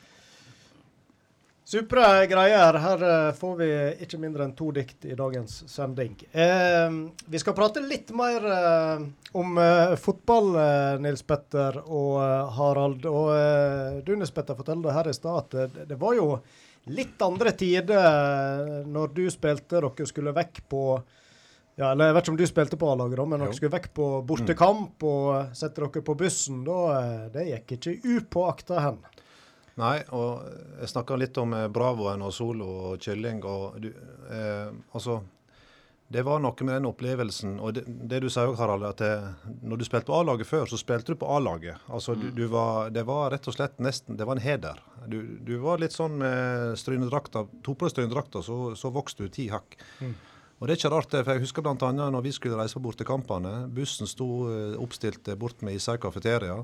Supre 1.74 2.06
greier. 2.30 2.76
Her 2.78 3.04
eh, 3.08 3.32
får 3.34 3.54
vi 3.58 3.68
ikke 4.06 4.20
mindre 4.22 4.46
enn 4.46 4.52
to 4.58 4.68
dikt 4.76 5.08
i 5.10 5.16
dagens 5.18 5.64
sending. 5.72 6.14
Eh, 6.30 6.98
vi 7.34 7.40
skal 7.42 7.56
prate 7.58 7.82
litt 7.82 8.12
mer 8.14 8.46
eh, 8.46 9.06
om 9.42 9.58
eh, 9.58 9.96
fotball, 9.98 10.52
eh, 10.62 11.00
Nils 11.02 11.26
Petter 11.26 11.80
og 11.88 12.20
eh, 12.22 12.52
Harald. 12.60 13.08
Og 13.10 14.06
du, 14.06 14.14
Nils 14.20 14.34
Petter, 14.36 14.60
fortalte 14.60 14.94
her 14.94 15.10
i 15.10 15.16
stad 15.18 15.40
at 15.42 15.58
det, 15.74 15.88
det 15.90 15.98
var 15.98 16.14
jo 16.20 16.28
litt 16.94 17.18
andre 17.26 17.56
tider 17.58 18.86
når 18.86 19.14
du 19.18 19.24
spilte. 19.34 19.82
Dere 19.82 20.08
skulle 20.10 20.36
vekk 20.36 20.62
på 20.70 20.84
ja, 21.74 21.88
eller 21.90 22.12
Jeg 22.12 22.14
vet 22.14 22.28
ikke 22.28 22.34
om 22.36 22.38
du 22.38 22.46
spilte 22.46 22.78
på 22.78 22.90
A-laget, 22.94 23.18
men 23.26 23.40
dere 23.42 23.50
Jo. 23.50 23.58
skulle 23.58 23.74
vekk 23.74 23.88
på 23.98 24.08
bortekamp 24.30 25.06
og 25.10 25.56
sette 25.58 25.82
dere 25.82 26.04
på 26.06 26.14
bussen. 26.20 26.62
da, 26.68 26.78
Det 27.34 27.48
gikk 27.50 27.74
ikke 27.80 27.96
upåakta 28.20 28.84
hen. 28.84 29.00
Nei, 29.82 30.04
og 30.14 30.44
jeg 30.80 30.92
snakka 30.92 31.16
litt 31.18 31.38
om 31.42 31.54
eh, 31.58 31.70
Bravoen 31.74 32.22
og 32.22 32.34
Solo 32.36 32.68
og 32.92 33.00
Kylling. 33.02 33.40
og 33.44 33.80
du, 33.82 33.90
eh, 34.30 34.70
altså, 34.94 35.24
Det 36.14 36.22
var 36.22 36.44
noe 36.44 36.66
med 36.68 36.76
den 36.76 36.86
opplevelsen. 36.86 37.56
Og 37.60 37.74
det, 37.74 37.84
det 37.88 38.20
du 38.22 38.30
sier 38.30 38.52
òg, 38.52 38.60
Harald, 38.60 38.86
at 38.86 39.02
det, 39.02 39.14
når 39.66 39.82
du 39.82 39.86
spilte 39.88 40.12
på 40.12 40.20
A-laget 40.20 40.46
før, 40.46 40.68
så 40.70 40.78
spilte 40.78 41.16
du 41.16 41.18
på 41.18 41.30
A-laget. 41.38 41.82
Altså, 41.90 42.14
du, 42.14 42.28
du 42.30 42.46
var, 42.54 42.92
det 42.94 43.06
var 43.08 43.32
rett 43.34 43.50
og 43.50 43.56
slett 43.56 43.82
nesten 43.82 44.20
Det 44.20 44.28
var 44.30 44.38
en 44.38 44.46
heder. 44.46 44.84
Du, 45.10 45.18
du 45.42 45.58
var 45.64 45.82
litt 45.82 45.96
sånn 45.96 46.20
med 46.22 46.78
strynedrakta. 46.78 47.48
Deg 47.66 47.90
strynedrakta, 47.96 48.46
så, 48.46 48.76
så 48.78 48.94
vokste 48.94 49.26
du 49.26 49.34
ti 49.34 49.50
hakk. 49.50 49.80
Og 50.62 50.70
det 50.70 50.76
er 50.76 50.80
ikke 50.80 50.94
rart, 50.94 51.10
det, 51.12 51.26
for 51.26 51.34
jeg 51.34 51.44
husker 51.44 51.66
bl.a. 51.66 51.90
når 51.98 52.22
vi 52.24 52.32
skulle 52.32 52.56
reise 52.62 52.78
på 52.78 52.86
bortekampene. 52.86 53.66
Bussen 53.74 54.08
sto 54.08 54.28
eh, 54.54 54.78
oppstilt 54.80 55.28
bort 55.42 55.66
med 55.66 55.76
Ishaug 55.76 56.00
kafeteria. 56.06 56.62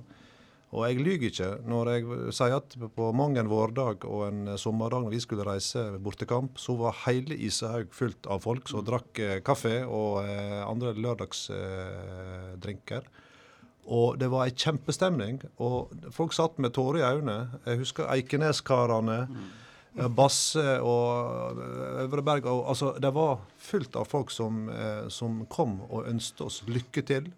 Og 0.69 0.83
jeg 0.85 1.01
lyver 1.01 1.31
ikke 1.31 1.47
når 1.65 1.89
jeg 1.95 2.03
sier 2.37 2.53
at 2.59 2.75
på 2.93 3.05
mang 3.17 3.33
en 3.41 3.49
vårdag 3.49 4.03
og 4.05 4.19
en 4.27 4.51
eh, 4.53 4.59
sommerdag 4.61 5.01
når 5.07 5.15
vi 5.15 5.21
skulle 5.23 5.47
reise 5.47 5.81
bortekamp, 6.05 6.59
så 6.61 6.75
var 6.77 6.99
hele 7.07 7.33
Ishaug 7.47 7.89
fullt 7.95 8.29
av 8.29 8.43
folk 8.45 8.69
som 8.69 8.85
drakk 8.85 9.09
eh, 9.23 9.39
kaffe 9.45 9.79
og 9.87 10.21
eh, 10.27 10.61
andre 10.67 10.93
lørdagsdrinker. 10.93 13.01
Og 13.89 14.19
det 14.21 14.29
var 14.29 14.45
ei 14.45 14.53
kjempestemning. 14.53 15.39
Og 15.57 15.89
folk 16.13 16.33
satt 16.37 16.59
med 16.61 16.69
tårer 16.77 17.01
i 17.01 17.07
øynene. 17.15 17.57
Jeg 17.65 17.81
husker 17.81 18.05
Eikenes-karene. 18.13 19.25
eh, 19.97 20.05
Basse 20.13 20.77
og 20.85 21.57
eh, 21.57 22.05
Øvreberg. 22.05 22.45
Og, 22.45 22.69
altså, 22.69 22.93
det 23.01 23.09
var 23.15 23.39
fullt 23.57 23.95
av 23.97 24.05
folk 24.05 24.29
som, 24.29 24.69
eh, 24.69 25.09
som 25.09 25.47
kom 25.49 25.81
og 25.89 26.05
ønsket 26.11 26.41
oss 26.45 26.61
lykke 26.69 27.01
til. 27.09 27.33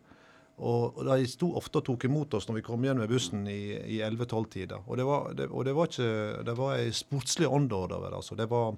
Og, 0.62 0.98
og 1.02 1.08
de 1.10 1.30
sto 1.30 1.52
ofte 1.58 1.82
og 1.82 1.88
tok 1.88 2.06
imot 2.06 2.36
oss 2.38 2.46
når 2.48 2.60
vi 2.60 2.66
kom 2.68 2.84
igjen 2.86 3.00
med 3.02 3.10
bussen 3.10 3.48
i, 3.50 3.62
i 3.98 4.02
11-12-tida. 4.06 4.84
Og, 4.86 4.98
det 5.00 5.06
var, 5.08 5.32
det, 5.38 5.48
og 5.50 5.66
det 5.66 5.74
var 5.74 5.90
ikke 5.90 6.44
Det 6.46 6.58
var 6.58 6.76
ei 6.78 6.92
sportslig 6.94 7.50
ånd 7.50 7.74
over 7.74 7.96
det. 7.96 8.14
Altså. 8.20 8.38
Det 8.38 8.50
var 8.52 8.76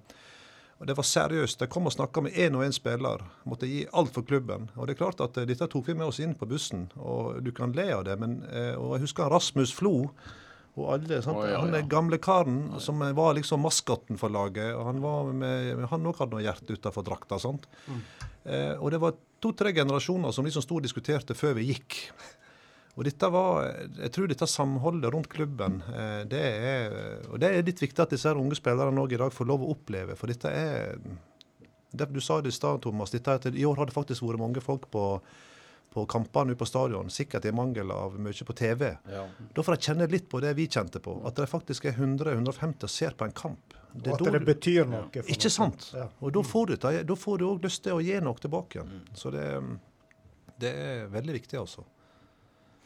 det 0.84 0.96
var 0.98 1.06
seriøst. 1.08 1.62
De 1.62 1.70
kom 1.72 1.88
og 1.88 1.94
snakka 1.96 2.24
med 2.26 2.36
én 2.36 2.56
og 2.58 2.66
én 2.66 2.74
spiller. 2.76 3.22
Måtte 3.48 3.70
gi 3.70 3.84
alt 3.96 4.12
for 4.16 4.26
klubben. 4.28 4.70
Og 4.76 4.88
det 4.88 4.96
er 4.96 5.04
klart 5.04 5.22
at 5.24 5.38
eh, 5.40 5.48
dette 5.48 5.68
tok 5.72 5.88
vi 5.88 5.96
med 5.96 6.10
oss 6.10 6.20
inn 6.24 6.34
på 6.36 6.48
bussen. 6.50 6.90
Og 7.00 7.40
du 7.44 7.52
kan 7.56 7.76
le 7.78 7.86
av 7.96 8.04
det, 8.08 8.18
men 8.20 8.42
eh, 8.50 8.74
og 8.76 8.98
jeg 8.98 9.06
husker 9.08 9.32
Rasmus 9.32 9.72
Flo. 9.76 10.10
Og 10.74 10.90
alle, 10.96 11.22
sant? 11.22 11.38
Oh, 11.38 11.46
ja, 11.48 11.62
Han 11.62 11.76
er 11.78 11.88
gamle 11.88 12.18
karen 12.18 12.74
som 12.82 13.00
var 13.16 13.36
liksom 13.38 13.62
maskotten 13.64 14.18
for 14.20 14.34
laget. 14.34 14.74
og 14.74 14.90
Han 14.90 15.04
òg 16.10 16.20
hadde 16.20 16.34
noe 16.34 16.44
hjerte 16.44 16.76
utafor 16.76 17.06
drakta. 17.06 17.40
sant? 17.40 17.70
Eh, 17.88 18.33
og 18.44 18.90
det 18.92 19.00
var 19.00 19.14
to-tre 19.44 19.72
generasjoner 19.76 20.32
som 20.36 20.48
liksom 20.48 20.64
sto 20.66 20.80
og 20.80 20.86
diskuterte 20.86 21.36
før 21.38 21.56
vi 21.60 21.70
gikk. 21.72 22.00
Og 22.94 23.08
dette 23.08 23.26
var, 23.34 23.72
jeg 23.98 24.12
tror 24.14 24.30
dette 24.30 24.48
samholdet 24.50 25.10
rundt 25.14 25.30
klubben, 25.32 25.80
eh, 25.90 26.20
det 26.30 26.42
er, 26.44 26.98
og 27.26 27.40
det 27.42 27.50
er 27.50 27.66
litt 27.66 27.82
viktig 27.82 28.04
at 28.04 28.14
disse 28.14 28.30
unge 28.38 28.58
spillerne 28.60 29.02
også 29.02 29.18
i 29.18 29.22
dag 29.24 29.34
får 29.34 29.50
lov 29.50 29.64
å 29.66 29.72
oppleve. 29.74 30.18
For 30.20 30.30
dette 30.30 30.52
er 30.54 31.00
det, 31.90 32.06
Du 32.14 32.22
sa 32.22 32.40
det 32.42 32.54
i 32.54 32.58
stad, 32.58 32.82
Thomas. 32.82 33.10
Dette, 33.10 33.32
er 33.32 33.42
at 33.42 33.50
I 33.50 33.66
år 33.66 33.82
har 33.82 33.90
det 33.90 33.98
faktisk 33.98 34.22
vært 34.22 34.42
mange 34.42 34.62
folk 34.62 34.86
på, 34.94 35.06
på 35.94 36.06
kampene 36.10 36.54
på 36.58 36.66
stadion. 36.70 37.10
Sikkert 37.10 37.46
i 37.50 37.54
mangel 37.54 37.90
av 37.94 38.20
mye 38.20 38.46
på 38.46 38.54
TV. 38.54 38.92
Ja. 39.10 39.26
Da 39.54 39.66
får 39.66 39.76
de 39.76 39.90
kjenne 39.90 40.10
litt 40.10 40.30
på 40.30 40.42
det 40.42 40.54
vi 40.58 40.70
kjente 40.70 41.02
på. 41.02 41.20
At 41.26 41.38
det 41.38 41.50
faktisk 41.50 41.86
er 41.90 41.98
100-150 41.98 42.86
og 42.86 42.94
ser 42.94 43.18
på 43.18 43.26
en 43.26 43.34
kamp. 43.34 43.78
Og 43.94 44.08
er 44.08 44.14
at 44.16 44.36
det 44.36 44.46
betyr 44.48 44.88
noe. 44.90 45.08
for 45.14 45.30
ikke 45.30 45.50
noe. 45.50 45.54
sant? 45.54 45.90
Ja. 45.94 46.08
Og 46.20 46.34
da 46.34 46.42
får 46.50 46.70
du 46.70 46.76
det. 46.76 46.94
Da 47.10 47.18
får 47.20 47.42
du 47.42 47.46
òg 47.52 47.66
lyst 47.68 47.84
til 47.86 47.98
å 47.98 48.02
gi 48.02 48.16
noe 48.26 48.42
tilbake 48.42 48.80
igjen. 48.80 49.04
Så 49.18 49.32
det, 49.34 49.46
det 50.62 50.72
er 50.86 51.06
veldig 51.14 51.36
viktig, 51.38 51.60
altså. 51.62 51.86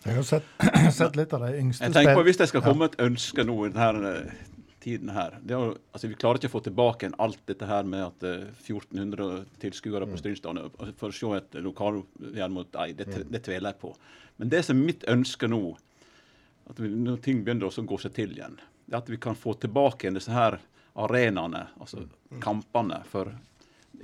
Jeg 0.05 0.19
har 0.19 0.27
sett, 0.27 0.51
sett 0.99 1.17
litt 1.17 1.33
av 1.33 1.47
de 1.47 1.55
yngste 1.57 1.87
Jeg 1.87 1.95
tenker 1.95 2.19
på 2.19 2.27
Hvis 2.27 2.37
det 2.39 2.47
skal 2.51 2.63
komme 2.65 2.87
et 2.91 2.99
ønske 3.01 3.43
nå 3.47 3.55
i 3.65 3.71
denne 3.73 4.11
eh, 4.19 4.43
tiden 4.83 5.09
her 5.11 5.39
det 5.41 5.55
er 5.57 5.73
altså 5.73 6.11
Vi 6.11 6.19
klarer 6.21 6.39
ikke 6.39 6.51
å 6.51 6.53
få 6.53 6.61
tilbake 6.67 7.09
alt 7.23 7.41
dette 7.49 7.67
her 7.67 7.87
med 7.89 8.05
at 8.05 8.27
eh, 8.27 8.45
1400 8.61 9.41
tilskuere 9.63 10.07
på 10.09 10.19
Strindstadion 10.21 10.69
altså, 10.69 10.93
for 10.99 11.09
å 11.09 11.17
se 11.17 11.33
et 11.39 11.59
lokalgjerd 11.65 12.53
mot 12.53 12.79
ei. 12.83 12.91
Det, 12.97 13.09
det 13.25 13.43
tviler 13.47 13.73
jeg 13.73 13.81
på. 13.81 13.95
Men 14.37 14.53
det 14.53 14.63
som 14.67 14.77
er 14.77 14.89
mitt 14.91 15.05
ønske 15.09 15.49
nå, 15.49 15.61
at 16.69 16.79
vi, 16.79 16.91
når 16.93 17.19
ting 17.25 17.41
begynner 17.43 17.71
å 17.71 17.87
gå 17.89 17.99
seg 18.03 18.13
til 18.15 18.37
igjen, 18.37 18.59
det 18.85 18.95
er 18.95 19.01
at 19.01 19.11
vi 19.11 19.19
kan 19.21 19.35
få 19.35 19.57
tilbake 19.59 20.05
igjen 20.05 20.19
disse 20.19 20.35
her 20.35 20.59
arenaene, 20.97 21.67
altså 21.79 22.03
kampene, 22.43 23.01
for 23.09 23.31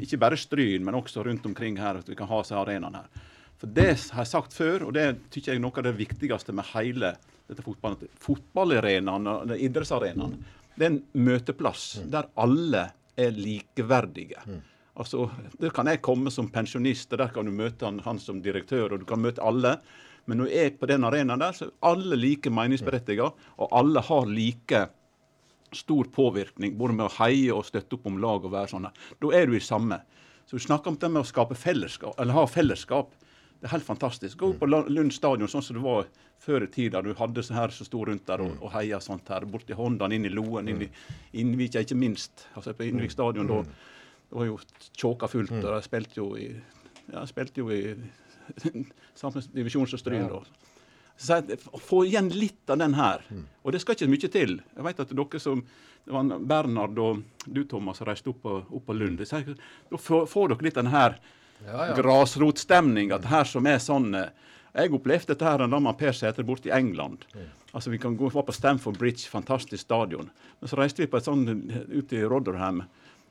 ikke 0.01 0.19
bare 0.21 0.37
Stryn, 0.39 0.83
men 0.85 0.97
også 0.97 1.23
rundt 1.25 1.45
omkring 1.45 1.77
her, 1.81 1.99
at 2.01 2.09
vi 2.09 2.17
kan 2.17 2.29
ha 2.29 2.41
seg 2.45 2.59
arenaene 2.61 3.03
her. 3.03 3.29
For 3.61 3.71
det 3.71 3.89
har 4.11 4.25
jeg 4.25 4.31
sagt 4.33 4.55
før, 4.57 4.87
og 4.89 4.93
det 4.97 5.05
tykker 5.31 5.53
jeg 5.53 5.61
er 5.61 5.63
noe 5.63 5.79
av 5.79 5.85
det 5.87 5.95
viktigste 5.95 6.55
med 6.55 6.67
hele 6.73 7.13
dette 7.47 7.63
fotballen. 7.63 8.01
Fotballarenaene, 8.19 8.19
Fotballarenaen 8.25 9.31
og 9.31 9.47
den 9.53 9.63
idrettsarenaen, 9.67 10.37
det 10.73 10.85
er 10.87 10.91
en 10.95 11.01
møteplass 11.27 11.83
der 12.11 12.29
alle 12.39 12.87
er 13.19 13.35
likeverdige. 13.37 14.41
Altså, 14.97 15.29
Der 15.59 15.69
kan 15.73 15.87
jeg 15.89 16.01
komme 16.05 16.31
som 16.31 16.49
pensjonist, 16.53 17.13
og 17.13 17.21
der 17.21 17.31
kan 17.33 17.45
du 17.45 17.51
møte 17.51 17.85
han, 17.85 17.99
han 18.05 18.19
som 18.19 18.41
direktør, 18.41 18.93
og 18.93 18.99
du 18.99 19.05
kan 19.05 19.21
møte 19.21 19.41
alle. 19.41 19.77
Men 20.25 20.39
når 20.39 20.51
jeg 20.51 20.65
er 20.65 20.75
på 20.79 20.89
den 20.89 21.03
arenaen 21.03 21.39
der, 21.41 21.55
så 21.55 21.65
er 21.65 21.71
alle 21.81 22.17
like 22.17 22.49
meningsberettiget, 22.49 23.33
og 23.57 23.71
alle 23.71 24.01
har 24.01 24.29
like 24.29 24.83
stor 25.75 26.09
påvirkning, 26.13 26.75
både 26.77 26.93
med 26.97 27.05
å 27.07 27.13
heie 27.21 27.53
og 27.53 27.65
støtte 27.67 27.97
opp 27.97 28.05
om 28.09 28.17
lag 28.21 28.45
og 28.45 28.51
være 28.53 28.71
sånn. 28.73 28.87
Da 29.21 29.31
er 29.35 29.47
du 29.49 29.55
i 29.57 29.63
samme. 29.63 30.01
Så 30.45 30.57
du 30.59 30.63
snakker 30.65 30.91
om 30.91 30.97
det 30.99 31.09
med 31.11 31.21
å 31.23 31.27
skape 31.27 31.55
fellesskap, 31.55 32.17
eller 32.19 32.33
ha 32.35 32.43
fellesskap. 32.47 33.13
Det 33.61 33.69
er 33.69 33.77
helt 33.77 33.87
fantastisk. 33.87 34.37
Gå 34.41 34.49
på 34.59 34.67
La- 34.67 34.83
Lund 34.91 35.13
stadion 35.15 35.47
sånn 35.47 35.63
som 35.63 35.77
det 35.77 35.83
var 35.85 36.07
før 36.43 36.65
i 36.65 36.67
tida. 36.67 36.99
Du 37.01 37.13
hadde 37.15 37.43
så 37.47 37.53
her 37.55 37.71
som 37.71 37.87
sto 37.87 38.01
rundt 38.05 38.25
der 38.27 38.41
og, 38.43 38.57
og 38.59 38.73
heia 38.73 38.99
sånt 38.99 39.29
her. 39.31 39.45
Borti 39.47 39.71
Hondan, 39.77 40.11
inn 40.11 40.25
i 40.27 40.31
Loen, 40.33 40.67
inn 40.67 40.81
i 40.83 40.89
Innvika, 41.39 41.79
ikke 41.85 41.95
minst. 41.95 42.47
Altså 42.57 42.73
på 42.75 42.83
Innvik 42.89 43.11
stadion 43.15 43.47
da 43.47 43.61
det 43.63 44.35
var 44.39 44.45
jo 44.49 44.57
tjåka 44.97 45.29
fullt, 45.31 45.53
og 45.61 45.69
de 45.77 45.81
spilte 45.85 46.19
jo 46.19 46.27
i 46.35 46.49
ja, 47.13 47.23
spilte 47.29 47.61
jo 47.61 47.69
i 47.71 47.95
samme 49.15 49.41
divisjon 49.53 49.87
som 49.87 49.99
Stryn. 50.01 50.27
da. 50.27 50.39
Så 51.17 51.39
jeg, 51.39 51.59
få 51.85 52.03
igjen 52.07 52.29
litt 52.33 52.69
av 52.73 52.79
den 52.81 52.95
her. 52.97 53.23
Og 53.63 53.71
det 53.71 53.81
skal 53.83 53.95
ikke 53.95 54.09
mye 54.11 54.29
til. 54.33 54.57
Jeg 54.75 54.85
vet 54.87 55.01
at 55.03 55.13
dere 55.13 55.41
som 55.41 55.61
det 56.03 56.11
var 56.11 56.39
Bernhard 56.39 56.99
og 56.99 57.21
du, 57.45 57.63
Thomas, 57.63 58.01
reiste 58.03 58.33
opp 58.33 58.41
på, 58.43 58.57
opp 58.75 58.85
på 58.89 58.95
Lund. 58.97 59.21
Så 59.23 59.39
jeg, 59.39 59.55
da 59.91 59.99
får, 59.99 60.49
dere 60.51 60.67
litt 60.67 60.79
den 60.79 60.91
her 60.91 61.19
Ja, 61.63 61.85
ja. 61.87 61.93
grasrotstemninga 61.95 63.21
At 63.21 63.29
her 63.31 63.47
som 63.47 63.67
er 63.69 63.77
sånn 63.79 64.09
eh, 64.19 64.33
Jeg 64.73 64.91
opplevde 64.97 65.31
dette 65.31 65.47
her 65.47 65.63
da 65.63 65.79
med 65.79 65.95
Per 65.95 66.11
Sætre 66.17 66.43
borte 66.43 66.67
i 66.67 66.73
England. 66.75 67.23
Altså 67.71 67.93
Vi 67.93 68.01
kan 68.03 68.17
gå 68.17 68.27
var 68.33 68.43
på 68.43 68.55
Stamford 68.55 68.97
Bridge, 68.99 69.29
fantastisk 69.29 69.85
stadion. 69.85 70.27
Men 70.59 70.69
så 70.69 70.81
reiste 70.81 71.05
vi 71.05 71.07
på 71.07 71.21
et 71.21 71.29
sånt 71.29 71.47
ut 71.47 72.13
i 72.13 72.23
Rotherham, 72.25 72.83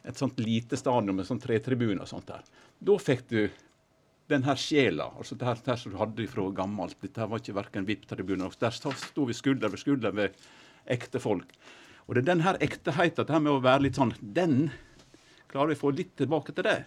et 0.02 0.18
sånt 0.18 0.40
lite 0.40 0.78
stadion 0.78 1.18
med 1.18 1.28
sånn 1.28 1.42
tretribune 1.42 2.00
og 2.00 2.08
sånt 2.08 2.30
der. 2.30 2.46
Da 2.82 2.96
fikk 2.98 3.28
du 3.28 3.42
den 4.32 4.46
her 4.46 4.58
sjela, 4.58 5.10
altså 5.18 5.36
det 5.38 5.46
her, 5.46 5.60
det 5.60 5.72
her 5.72 5.80
som 5.80 5.94
du 5.94 6.00
hadde 6.00 6.26
fra 6.30 6.48
gammelt. 6.56 6.98
Dette 7.04 7.28
var 7.28 7.42
ikke 7.42 7.56
verken 7.56 7.88
VIP-tribuner. 7.88 8.54
Der 8.60 8.74
sto 8.74 9.26
vi 9.28 9.36
skulder 9.36 9.72
ved 9.72 9.82
skulder 9.82 10.16
ved 10.16 10.38
ekte 10.90 11.20
folk. 11.22 11.52
Og 12.06 12.16
det 12.16 12.24
er 12.24 12.32
den 12.32 12.44
her 12.44 12.58
ekteheten, 12.64 13.26
det 13.26 13.34
her 13.34 13.42
med 13.44 13.54
å 13.54 13.62
være 13.62 13.86
litt 13.86 14.00
sånn, 14.00 14.14
den 14.20 14.72
klarer 15.52 15.72
vi 15.72 15.78
å 15.78 15.82
få 15.84 15.92
litt 15.94 16.16
tilbake 16.18 16.54
til 16.56 16.66
det. 16.66 16.78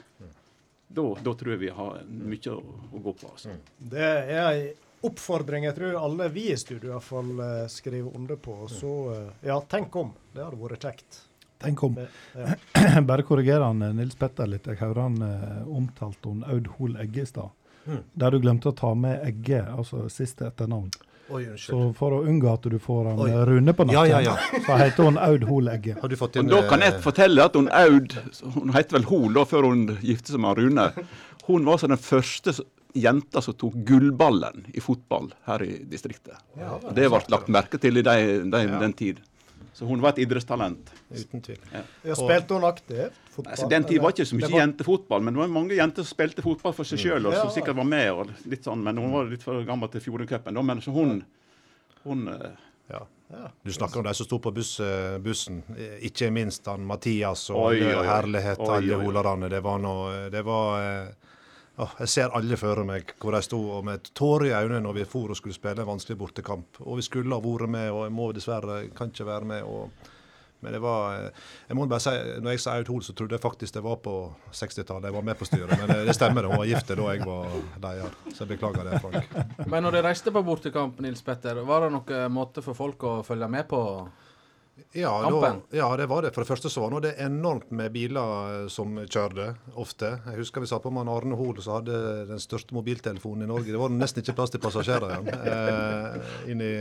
Da, 0.96 1.06
da 1.24 1.34
tror 1.34 1.56
jeg 1.56 1.64
vi 1.64 1.72
har 1.74 2.02
mye 2.06 2.52
å, 2.52 2.60
å 2.91 3.04
gå 3.04 3.14
på. 3.18 3.30
altså. 3.32 3.56
Det 3.78 4.04
er 4.06 4.50
ei 4.50 4.66
oppfordring 5.06 5.68
jeg 5.68 5.78
tror 5.78 5.98
alle 6.00 6.28
vi 6.34 6.48
i 6.52 6.58
studio 6.58 6.93
iallfall 6.93 7.32
eh, 7.43 7.64
skriver 7.72 8.16
under 8.18 8.39
på. 8.41 8.58
Så 8.72 8.91
eh, 9.14 9.48
ja, 9.50 9.58
tenk 9.70 9.96
om. 10.02 10.14
Det 10.34 10.43
hadde 10.43 10.62
vært 10.62 10.88
kjekt. 10.88 11.22
Tenk 11.66 11.82
kom. 11.82 11.97
Ja. 12.38 13.01
Bare 13.09 13.26
korrigere 13.28 13.68
han 13.68 13.82
eh, 13.82 13.93
Nils 13.97 14.16
Petter 14.20 14.47
litt. 14.49 14.68
Jeg 14.70 14.80
hører 14.84 15.01
han 15.07 15.20
eh, 15.26 15.66
omtalte 15.68 16.32
hun 16.32 16.45
Aud 16.47 16.70
Hol 16.78 16.95
Egge 17.01 17.26
i 17.26 17.30
stad. 17.30 17.51
Mm. 17.86 17.99
Der 18.18 18.34
du 18.34 18.39
glemte 18.41 18.72
å 18.72 18.78
ta 18.78 18.93
med 18.97 19.22
Egge, 19.28 19.59
altså 19.76 20.07
siste 20.09 20.47
etternavn. 20.49 20.89
Oi, 21.34 21.41
Så 21.57 21.78
for 21.97 22.13
å 22.13 22.20
unngå 22.30 22.51
at 22.53 22.66
du 22.70 22.78
får 22.82 23.07
han 23.09 23.20
Oi. 23.24 23.30
eh, 23.34 23.43
Rune 23.49 23.74
på 23.74 23.86
nakken, 23.88 24.09
Ja, 24.11 24.20
ja, 24.22 24.36
ja. 24.38 24.59
så 24.66 24.78
heter 24.78 25.07
hun 25.07 25.18
Aud 25.18 25.45
Hol 25.49 25.70
Egge. 25.74 25.95
Har 26.01 26.09
du 26.11 26.16
fått 26.20 26.38
Og 26.38 26.43
inn 26.43 26.51
da 26.51 26.59
kan 26.70 26.86
jeg 26.86 26.93
eh, 26.93 26.99
fortelle 27.01 27.47
at 27.49 27.57
hun 27.57 27.70
Aud, 27.74 28.13
hun 28.53 28.74
heter 28.76 28.99
vel 28.99 29.07
Hol 29.09 29.34
da, 29.34 29.45
før 29.49 29.66
hun 29.72 29.88
gifte 30.05 30.36
seg 30.36 30.43
med 30.45 30.61
Rune, 30.61 30.86
hun 31.47 31.66
var 31.66 31.80
altså 31.80 31.89
den 31.89 32.01
første 32.01 32.53
jenta 32.95 33.41
som 33.43 33.57
tok 33.59 33.74
gullballen 33.89 34.68
i 34.74 34.80
fotball 34.86 35.32
her 35.49 35.66
i 35.66 35.72
distriktet. 35.89 36.38
Det 36.95 37.09
ble 37.11 37.20
lagt 37.34 37.49
merke 37.51 37.82
til 37.82 37.97
i 37.99 38.05
de, 38.05 38.16
de, 38.53 38.61
den 38.86 38.93
tid. 38.95 39.20
Så 39.76 39.84
hun 39.90 40.00
var 40.00 40.14
et 40.16 40.22
idrettstalent. 40.24 40.88
Uten 41.12 41.42
tvil. 41.44 41.58
Ja, 41.74 42.16
spilte 42.16 42.56
hun 42.56 42.64
aktivt 42.64 43.12
fotball? 43.34 43.52
Altså, 43.52 43.68
den 43.70 43.84
tid 43.84 44.00
var 44.00 44.14
ikke 44.16 44.24
så 44.30 44.38
mye 44.40 44.48
var- 44.48 44.62
jentefotball, 44.62 45.22
men 45.26 45.34
det 45.36 45.42
var 45.42 45.50
mange 45.52 45.76
jenter 45.76 46.06
som 46.08 46.16
spilte 46.16 46.42
fotball 46.46 46.74
for 46.78 46.88
seg 46.88 47.02
sjøl, 47.04 47.28
og 47.28 47.34
som 47.36 47.50
sikkert 47.52 47.76
var 47.76 47.84
med. 47.84 48.12
og 48.14 48.30
litt 48.48 48.64
sånn, 48.64 48.82
Men 48.84 48.98
hun 48.98 49.12
var 49.12 49.26
litt 49.26 49.44
for 49.44 49.60
gammel 49.68 49.92
til 49.92 50.00
Fjordingcupen. 50.02 50.54
da, 50.54 50.62
Men 50.62 50.80
så 50.82 50.94
hun, 50.96 51.26
hun 52.06 52.26
ja. 52.90 53.02
Ja. 53.32 53.48
Du 53.66 53.72
snakker 53.74 53.98
om 53.98 54.04
de 54.06 54.14
som 54.14 54.26
sto 54.28 54.38
på 54.40 54.54
buss, 54.54 54.80
eh, 54.80 55.18
bussen. 55.18 55.64
Eh, 55.76 55.98
Ikke 56.08 56.32
minst 56.32 56.64
han 56.68 56.86
Mathias 56.86 57.50
og 57.50 57.58
Oi, 57.58 57.82
oi, 57.84 57.94
oi. 57.96 58.06
herlighet, 58.06 58.60
Oi, 58.60 58.76
alle 58.78 59.00
holarane. 59.04 59.50
Det 59.50 59.62
var 59.64 59.80
noe 59.80 60.30
Det 60.30 60.44
var 60.46 61.08
eh, 61.76 61.84
åh, 61.84 61.96
Jeg 62.00 62.10
ser 62.10 62.36
alle 62.36 62.58
føre 62.58 62.86
meg 62.88 63.16
hvor 63.22 63.36
de 63.36 63.42
sto 63.46 63.62
og 63.78 63.86
med 63.86 64.12
tårer 64.16 64.50
i 64.50 64.58
øynene 64.58 64.84
når 64.86 65.00
vi 65.02 65.08
for 65.10 65.32
og 65.32 65.40
skulle 65.40 65.56
spille 65.56 65.82
en 65.84 65.92
vanskelig 65.94 66.18
bortekamp. 66.18 66.82
Og 66.86 67.00
vi 67.00 67.08
skulle 67.08 67.36
ha 67.36 67.44
vært 67.44 67.70
med, 67.70 67.92
og 67.92 68.06
jeg 68.08 68.16
må 68.16 68.32
dessverre 68.34 68.84
kan 68.96 69.14
ikke 69.14 69.28
være 69.32 69.54
med. 69.54 69.64
og 69.64 70.12
men 70.66 70.74
det 70.74 70.80
var 70.82 71.16
eh, 71.16 71.30
Jeg 71.68 71.78
må 71.78 71.86
bare 71.86 72.02
si, 72.02 72.12
når 72.42 72.56
jeg 72.56 72.62
sa 72.64 72.74
Aud 72.80 72.90
Hoel, 72.90 73.04
så 73.06 73.14
trodde 73.14 73.38
jeg 73.38 73.44
faktisk 73.44 73.76
det 73.76 73.84
var 73.86 74.00
på 74.02 74.16
60-tallet. 74.50 75.10
Jeg 75.12 75.14
var 75.14 75.26
med 75.28 75.38
på 75.38 75.46
styret. 75.46 75.74
Men 75.78 75.92
det, 75.92 75.98
det 76.08 76.16
stemmer, 76.18 76.42
det. 76.42 76.52
hun 76.52 76.62
var 76.64 76.70
gift 76.70 76.90
da 76.90 77.10
jeg 77.14 77.28
var 77.28 77.58
leder. 77.84 78.16
Så 78.32 78.44
jeg 78.44 78.52
beklager 78.56 78.88
det, 78.88 79.02
Frank. 79.04 79.36
Men 79.70 79.86
når 79.86 80.00
dere 80.00 80.10
reiste 80.10 80.34
på 80.34 80.42
bortekamp, 80.48 81.02
Nils 81.06 81.22
Petter, 81.26 81.62
var 81.68 81.86
det 81.86 81.92
noen 81.94 82.34
måte 82.34 82.66
for 82.66 82.78
folk 82.78 83.06
å 83.06 83.20
følge 83.28 83.52
med 83.52 83.68
på? 83.70 83.82
Ja, 84.96 85.12
da, 85.28 85.52
ja, 85.76 85.89
det 86.00 86.08
var 86.08 86.24
det. 86.24 86.32
For 86.36 86.46
det 86.46 86.48
første 86.48 86.72
så 86.72 86.86
var 86.86 86.93
nå 86.93 87.02
det 87.04 87.16
enormt 87.22 87.72
med 87.76 87.91
biler 87.96 88.62
eh, 88.64 88.68
som 88.72 88.96
kjørte, 89.04 89.50
ofte. 89.76 90.12
Jeg 90.30 90.39
husker 90.39 90.64
vi 90.64 90.70
satt 90.72 90.86
på 90.86 90.93
med 90.96 91.12
Arne 91.12 91.36
Hoel 91.39 91.60
som 91.64 91.82
hadde 91.82 92.00
den 92.32 92.41
største 92.43 92.76
mobiltelefonen 92.78 93.43
i 93.43 93.50
Norge. 93.52 93.74
Det 93.74 93.82
var 93.82 93.91
nesten 93.91 94.24
ikke 94.24 94.38
plass 94.39 94.56
til 94.56 94.64
passasjerer 94.64 95.18
igjen. 95.18 95.34
Eh, 95.36 96.36
inn 96.52 96.64
i 96.64 96.74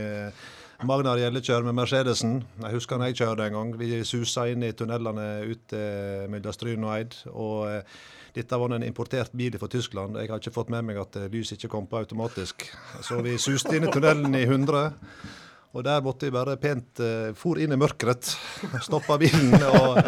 Magnar 0.87 1.19
Gjelle 1.19 1.43
kjører 1.43 1.67
med 1.67 1.77
Mercedesen. 1.77 2.41
Jeg 2.63 2.75
husker 2.75 2.99
når 2.99 3.11
jeg 3.11 3.21
kjørte 3.21 3.47
en 3.47 3.55
gang. 3.55 3.77
Vi 3.79 4.01
susa 4.07 4.47
inn 4.51 4.63
i 4.63 4.73
tunnelene 4.75 5.29
ute 5.47 5.85
mellom 6.31 6.55
Stryn 6.55 6.83
og 6.87 6.95
Eid. 6.97 7.17
og 7.31 7.65
eh, 7.71 7.97
dette 8.35 8.57
var 8.59 8.73
en 8.75 8.83
importert 8.83 9.31
bil 9.31 9.55
fra 9.59 9.69
Tyskland. 9.71 10.17
Jeg 10.19 10.27
har 10.27 10.41
ikke 10.41 10.51
fått 10.51 10.71
med 10.73 10.83
meg 10.83 10.97
at 10.99 11.15
lyset 11.15 11.31
lys 11.31 11.53
ikke 11.55 11.69
kom 11.71 11.85
på 11.87 12.01
automatisk. 12.01 12.65
Så 12.99 13.21
vi 13.23 13.37
suste 13.39 13.77
inn 13.77 13.87
i 13.87 13.91
tunnelen 13.93 14.35
i 14.35 14.43
100. 14.43 14.89
Og 15.75 15.83
der 15.83 16.03
måtte 16.03 16.29
jeg 16.29 16.35
bare 16.35 16.55
pent 16.59 17.01
uh, 17.03 17.33
for 17.35 17.59
inn 17.59 17.75
i 17.75 17.79
mørket. 17.79 18.31
Stoppa 18.87 19.17
bilen. 19.19 19.53
Og, 19.59 19.99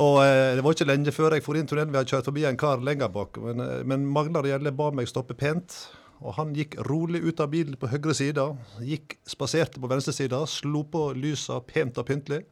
og 0.00 0.16
uh, 0.22 0.56
det 0.56 0.64
var 0.64 0.76
ikke 0.76 0.88
lenge 0.88 1.12
før 1.12 1.36
jeg 1.36 1.44
for 1.44 1.60
inn 1.60 1.68
tunnelen. 1.68 1.92
Vi 1.92 2.00
hadde 2.00 2.12
kjørt 2.14 2.30
forbi 2.30 2.46
en 2.48 2.60
kar 2.60 2.80
lenger 2.84 3.12
bak. 3.12 3.36
Men, 3.44 3.60
uh, 3.60 3.80
men 3.84 4.08
Magnar 4.08 4.48
Gjelle 4.48 4.72
ba 4.72 4.88
meg 4.96 5.10
stoppe 5.10 5.36
pent. 5.36 5.76
Og 6.24 6.34
han 6.34 6.56
gikk 6.56 6.78
rolig 6.88 7.20
ut 7.22 7.44
av 7.44 7.52
bilen 7.52 7.76
på 7.78 7.90
høyre 7.92 8.16
side. 8.16 8.48
Gikk, 8.82 9.20
spaserte 9.28 9.78
på 9.78 9.90
venstre 9.92 10.16
side, 10.16 10.40
slo 10.50 10.82
på 10.88 11.10
lysa 11.14 11.60
pent 11.68 12.00
og 12.00 12.08
pyntelig. 12.08 12.42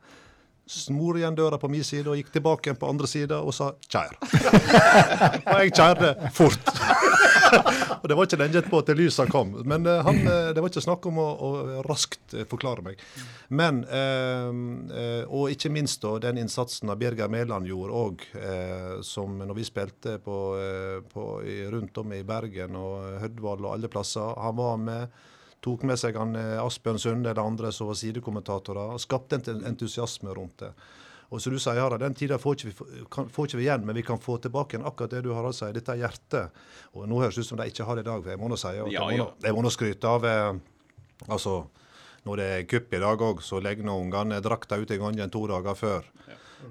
Smor 0.67 1.19
igjen 1.19 1.35
døra 1.39 1.59
på 1.63 1.71
min 1.71 1.85
side 1.87 2.11
og 2.11 2.19
gikk 2.19 2.33
tilbake 2.35 2.67
igjen 2.67 2.79
på 2.79 2.89
andre 2.91 3.07
sida 3.07 3.39
og 3.39 3.55
sa 3.55 3.71
'kjær'. 3.87 4.17
og 5.53 5.61
jeg 5.63 5.75
kjærte 5.79 6.31
fort. 6.35 6.73
og 8.01 8.09
det 8.09 8.17
var 8.17 8.27
ikke 8.27 8.39
lenge 8.41 8.61
etterpå 8.61 8.81
til 8.87 8.99
lysa 9.01 9.27
kom. 9.31 9.53
Men 9.69 9.87
eh, 9.89 10.03
han, 10.07 10.19
eh, 10.23 10.51
det 10.55 10.63
var 10.63 10.73
ikke 10.73 10.85
snakk 10.85 11.07
om 11.11 11.21
å, 11.23 11.27
å 11.47 11.51
raskt 11.87 12.35
eh, 12.37 12.47
forklare 12.49 12.85
meg. 12.87 13.03
Men, 13.49 13.83
eh, 13.87 15.23
og 15.27 15.53
ikke 15.55 15.73
minst 15.75 16.03
da, 16.05 16.17
den 16.23 16.41
innsatsen 16.43 16.91
av 16.93 17.01
Birger 17.01 17.31
Mæland 17.33 17.69
gjorde 17.71 18.03
òg, 18.03 18.27
eh, 18.41 18.99
som 19.07 19.39
når 19.43 19.59
vi 19.61 19.69
spilte 19.69 20.19
på, 20.23 20.41
på, 21.13 21.29
rundt 21.73 22.03
om 22.03 22.13
i 22.17 22.25
Bergen 22.27 22.77
og 22.81 23.23
Hødvall 23.23 23.65
og 23.65 23.73
alle 23.77 23.93
plasser. 23.93 24.37
Han 24.43 24.59
var 24.59 24.77
med. 24.83 25.25
Tok 25.65 25.83
med 25.89 25.99
seg 25.99 26.15
han 26.21 26.37
Asbjørn 26.37 27.01
Sunde 27.01 27.33
eller 27.33 27.43
andre 27.43 27.73
som 27.75 27.89
var 27.91 27.97
sidekommentatorer, 27.99 28.93
og 28.95 29.03
skapte 29.03 29.41
en 29.41 29.65
entusiasme 29.67 30.35
rundt 30.37 30.63
det. 30.63 30.75
Og 31.31 31.41
som 31.43 31.53
du 31.53 31.59
sier, 31.59 31.81
Harald, 31.81 32.01
Den 32.01 32.15
tida 32.15 32.39
får 32.39 32.55
ikke, 32.57 32.71
vi, 32.71 33.05
kan, 33.11 33.29
får 33.29 33.49
ikke 33.49 33.59
vi 33.59 33.65
igjen, 33.67 33.85
men 33.87 33.97
vi 33.99 34.03
kan 34.07 34.19
få 34.23 34.37
tilbake 34.39 34.77
igjen 34.77 34.87
akkurat 34.87 35.11
det 35.11 35.23
du 35.27 35.33
Harald 35.35 35.55
sier, 35.59 35.73
dette 35.75 35.97
hjertet. 35.99 36.51
Og 36.95 37.09
Nå 37.11 37.19
høres 37.23 37.35
det 37.35 37.43
ut 37.43 37.49
som 37.51 37.59
de 37.59 37.67
ikke 37.67 37.85
har 37.89 37.97
det 37.99 38.05
i 38.07 38.11
dag, 38.11 38.29
jeg 38.31 38.39
må 38.39 38.49
nå 38.53 38.57
si 38.61 38.69
at 38.71 38.93
Ja, 38.93 39.03
må 39.03 39.11
nå, 39.11 39.17
ja. 39.17 39.27
jeg 39.49 39.55
må 39.57 39.63
nå 39.67 39.73
skryte 39.75 40.07
av 40.09 40.25
eh, 40.25 40.53
altså, 41.29 41.57
Når 42.27 42.37
det 42.43 42.47
er 42.57 42.63
kupp 42.71 42.95
i 42.95 43.01
dag 43.03 43.21
òg, 43.23 43.43
så 43.43 43.59
legger 43.63 43.87
nå 43.87 43.97
ungene 44.05 44.39
drakta 44.43 44.79
ut 44.79 44.91
i 44.91 44.99
gangen 44.99 45.31
to 45.31 45.45
dager 45.51 45.75
før. 45.79 46.07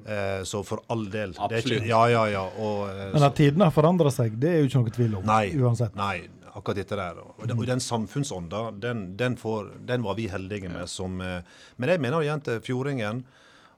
Eh, 0.06 0.41
så 0.43 0.60
for 0.68 0.82
all 0.91 1.06
del. 1.12 1.32
Det 1.32 1.39
er 1.39 1.60
Absolutt. 1.62 1.78
ikke, 1.84 1.88
ja, 1.88 2.01
ja, 2.12 2.24
ja. 2.34 2.41
Og, 2.60 2.89
eh, 2.89 3.14
Men 3.14 3.24
at 3.24 3.36
tidene 3.38 3.68
har 3.70 3.72
forandra 3.76 4.12
seg, 4.12 4.36
det 4.39 4.49
er 4.51 4.58
jo 4.64 4.68
ikke 4.68 4.82
noe 4.84 4.95
tvil 4.97 5.16
om. 5.22 5.24
Nei, 5.30 5.45
Uansett. 5.56 5.95
nei, 5.95 6.28
akkurat 6.56 6.76
dette 6.82 6.95
der. 6.99 7.22
Og, 7.24 7.47
den- 7.47 7.64
den 7.70 7.80
samfunnsånda, 7.80 8.66
den, 8.82 9.06
den, 9.16 9.38
den 9.86 10.03
var 10.03 10.16
vi 10.20 10.28
heldige 10.28 10.70
med. 10.70 10.89
Som, 10.89 11.22
eh, 11.22 11.41
men 11.78 11.89
jeg 11.89 12.01
mener 12.03 12.20
igjen 12.26 12.43
til 12.43 12.60
Fjordingen 12.60 13.24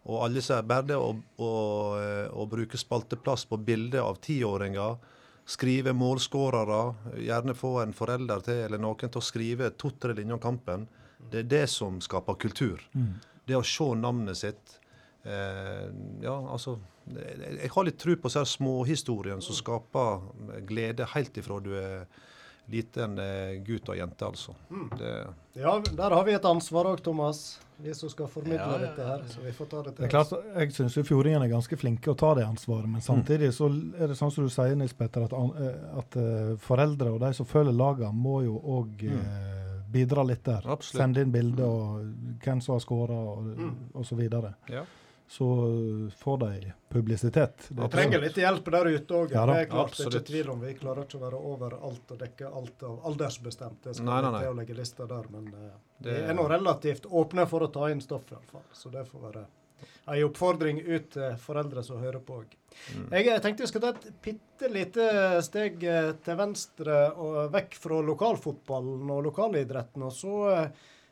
og 0.07 0.23
alle 0.23 0.41
som 0.43 0.67
bare 0.67 0.87
det 0.87 0.97
å, 0.97 1.11
å, 1.43 1.51
å 2.31 2.45
bruke 2.47 2.79
spalteplass 2.79 3.45
på 3.49 3.59
bilder 3.59 4.05
av 4.07 4.21
tiåringer, 4.23 4.95
skrive 5.47 5.93
målskårere, 5.95 6.81
gjerne 7.23 7.55
få 7.55 7.73
en 7.83 7.95
forelder 7.95 8.43
til 8.43 8.61
eller 8.65 8.81
noen 8.83 9.07
til 9.11 9.19
å 9.19 9.23
skrive 9.23 9.69
to-tre 9.79 10.15
linjer 10.15 10.39
om 10.39 10.43
kampen, 10.43 10.87
det 11.31 11.43
er 11.43 11.49
det 11.51 11.65
som 11.71 11.99
skaper 12.03 12.39
kultur. 12.39 12.83
Det 13.47 13.55
å 13.55 13.63
se 13.65 13.87
navnet 13.99 14.39
sitt. 14.39 14.77
Eh, 15.27 15.87
ja, 16.23 16.35
altså 16.51 16.77
Jeg 17.07 17.69
har 17.73 17.85
litt 17.87 17.99
tro 17.99 18.15
på 18.19 18.29
så 18.31 18.43
her 18.43 18.47
småhistorien 18.47 19.41
som 19.43 19.55
skaper 19.55 20.61
glede 20.67 21.07
helt 21.13 21.39
ifra 21.39 21.59
du 21.63 21.73
er 21.79 22.05
liten 22.71 23.15
eh, 23.19 23.57
gutt 23.63 23.87
og 23.91 23.95
jente, 23.99 24.27
altså. 24.27 24.55
Det, 24.99 25.13
Ja, 25.59 25.77
der 25.79 26.15
har 26.15 26.27
vi 26.27 26.35
et 26.35 26.47
ansvar 26.47 26.91
òg, 26.91 27.03
Thomas. 27.03 27.59
Vi 27.79 27.93
som 27.93 28.09
skal 28.09 28.27
formidle 28.27 28.57
Ja, 28.57 28.71
ja, 28.71 28.77
dette 28.87 29.05
her. 29.05 29.23
Så 29.29 29.41
vi 29.41 29.51
får 29.53 29.65
ta 29.69 29.81
det 29.85 29.91
til 29.95 30.01
Det 30.01 30.07
er 30.07 30.13
klart, 30.13 30.31
Jeg 30.55 30.73
syns 30.73 30.97
fjordingene 31.07 31.45
er 31.45 31.51
ganske 31.51 31.77
flinke 31.77 32.11
å 32.11 32.17
ta 32.17 32.33
det 32.37 32.45
ansvaret, 32.47 32.89
men 32.89 33.01
samtidig 33.01 33.51
så 33.53 33.69
er 33.69 34.09
det 34.09 34.17
sånn 34.17 34.33
som 34.33 34.47
du 34.47 34.49
sier, 34.53 34.75
Nils 34.75 34.95
Petter, 34.97 35.27
at, 35.27 35.33
eh, 35.33 35.99
at 36.01 36.17
eh, 36.17 36.55
foreldre 36.57 37.13
og 37.13 37.21
de 37.21 37.33
som 37.37 37.45
følger 37.45 37.75
lagene, 37.77 38.13
må 38.13 38.41
jo 38.47 38.57
òg 38.57 39.03
eh, 39.05 39.83
bidra 39.93 40.25
litt 40.25 40.43
der. 40.45 40.65
Absolutt. 40.65 41.01
Sende 41.03 41.21
inn 41.21 41.31
bilder 41.31 41.67
og 41.67 42.39
hvem 42.43 42.63
som 42.65 42.75
har 42.75 42.81
skåra 42.83 43.19
og, 43.35 43.51
og 43.93 44.05
så 44.05 44.17
videre. 44.17 44.55
Ja. 44.73 44.83
Så 45.27 45.45
eh, 45.67 46.13
får 46.13 46.37
de 46.37 46.73
publisitet. 46.89 47.67
Det 47.69 47.83
er 47.83 47.91
trenger 47.91 48.21
litt 48.23 48.37
hjelp 48.39 48.69
der 48.71 48.89
ute 48.93 49.17
òg. 49.17 49.35
Ja 49.35 49.43
det 49.49 49.57
er 49.59 49.69
klart, 49.71 49.97
det 49.97 50.05
er 50.05 50.15
ikke 50.15 50.29
tvil 50.31 50.51
om. 50.53 50.63
Vi 50.63 50.73
klarer 50.79 51.03
ikke 51.03 51.19
å 51.19 51.23
være 51.25 51.41
overalt 51.51 52.15
og 52.15 52.21
dekke 52.21 52.51
alt 52.61 52.87
av 52.87 53.05
aldersbestemt. 53.11 53.81
Det 53.83 53.97
skal 53.97 54.07
Nei, 54.07 54.21
nei, 54.23 54.31
vi 54.31 54.37
nei. 54.37 54.41
til 54.45 54.53
å 54.53 54.57
legge 54.61 54.79
lista 54.79 55.09
der, 55.11 55.29
men 55.35 55.51
eh, 55.51 55.77
vi 56.07 56.17
er 56.23 56.37
nå 56.37 56.47
relativt 56.47 57.09
åpne 57.11 57.47
for 57.51 57.67
å 57.67 57.71
ta 57.75 57.91
inn 57.91 58.03
stoff, 58.03 58.29
i 58.31 58.37
hvert 58.37 58.55
fall. 58.55 58.67
Så 58.71 58.93
det 58.93 59.03
får 59.11 59.25
være 59.27 59.45
en 60.07 60.23
oppfordring 60.23 60.79
ut 60.87 61.09
til 61.11 61.39
foreldre 61.43 61.83
som 61.83 61.99
hører 61.99 62.23
på 62.23 62.39
òg. 62.41 62.53
Mm. 62.95 63.07
Jeg, 63.17 63.41
tenkte 63.43 63.65
vi 63.65 63.71
skal 63.73 63.83
ta 63.83 63.91
et 63.97 64.11
bitte 64.23 64.69
lite 64.71 65.07
steg 65.43 65.83
eh, 65.83 66.13
til 66.23 66.39
venstre 66.39 67.01
og 67.19 67.41
vekk 67.51 67.75
fra 67.83 67.99
lokalfotballen 68.13 69.11
og 69.11 69.25
lokalidretten. 69.27 70.07
Og 70.07 70.15
så 70.15 70.37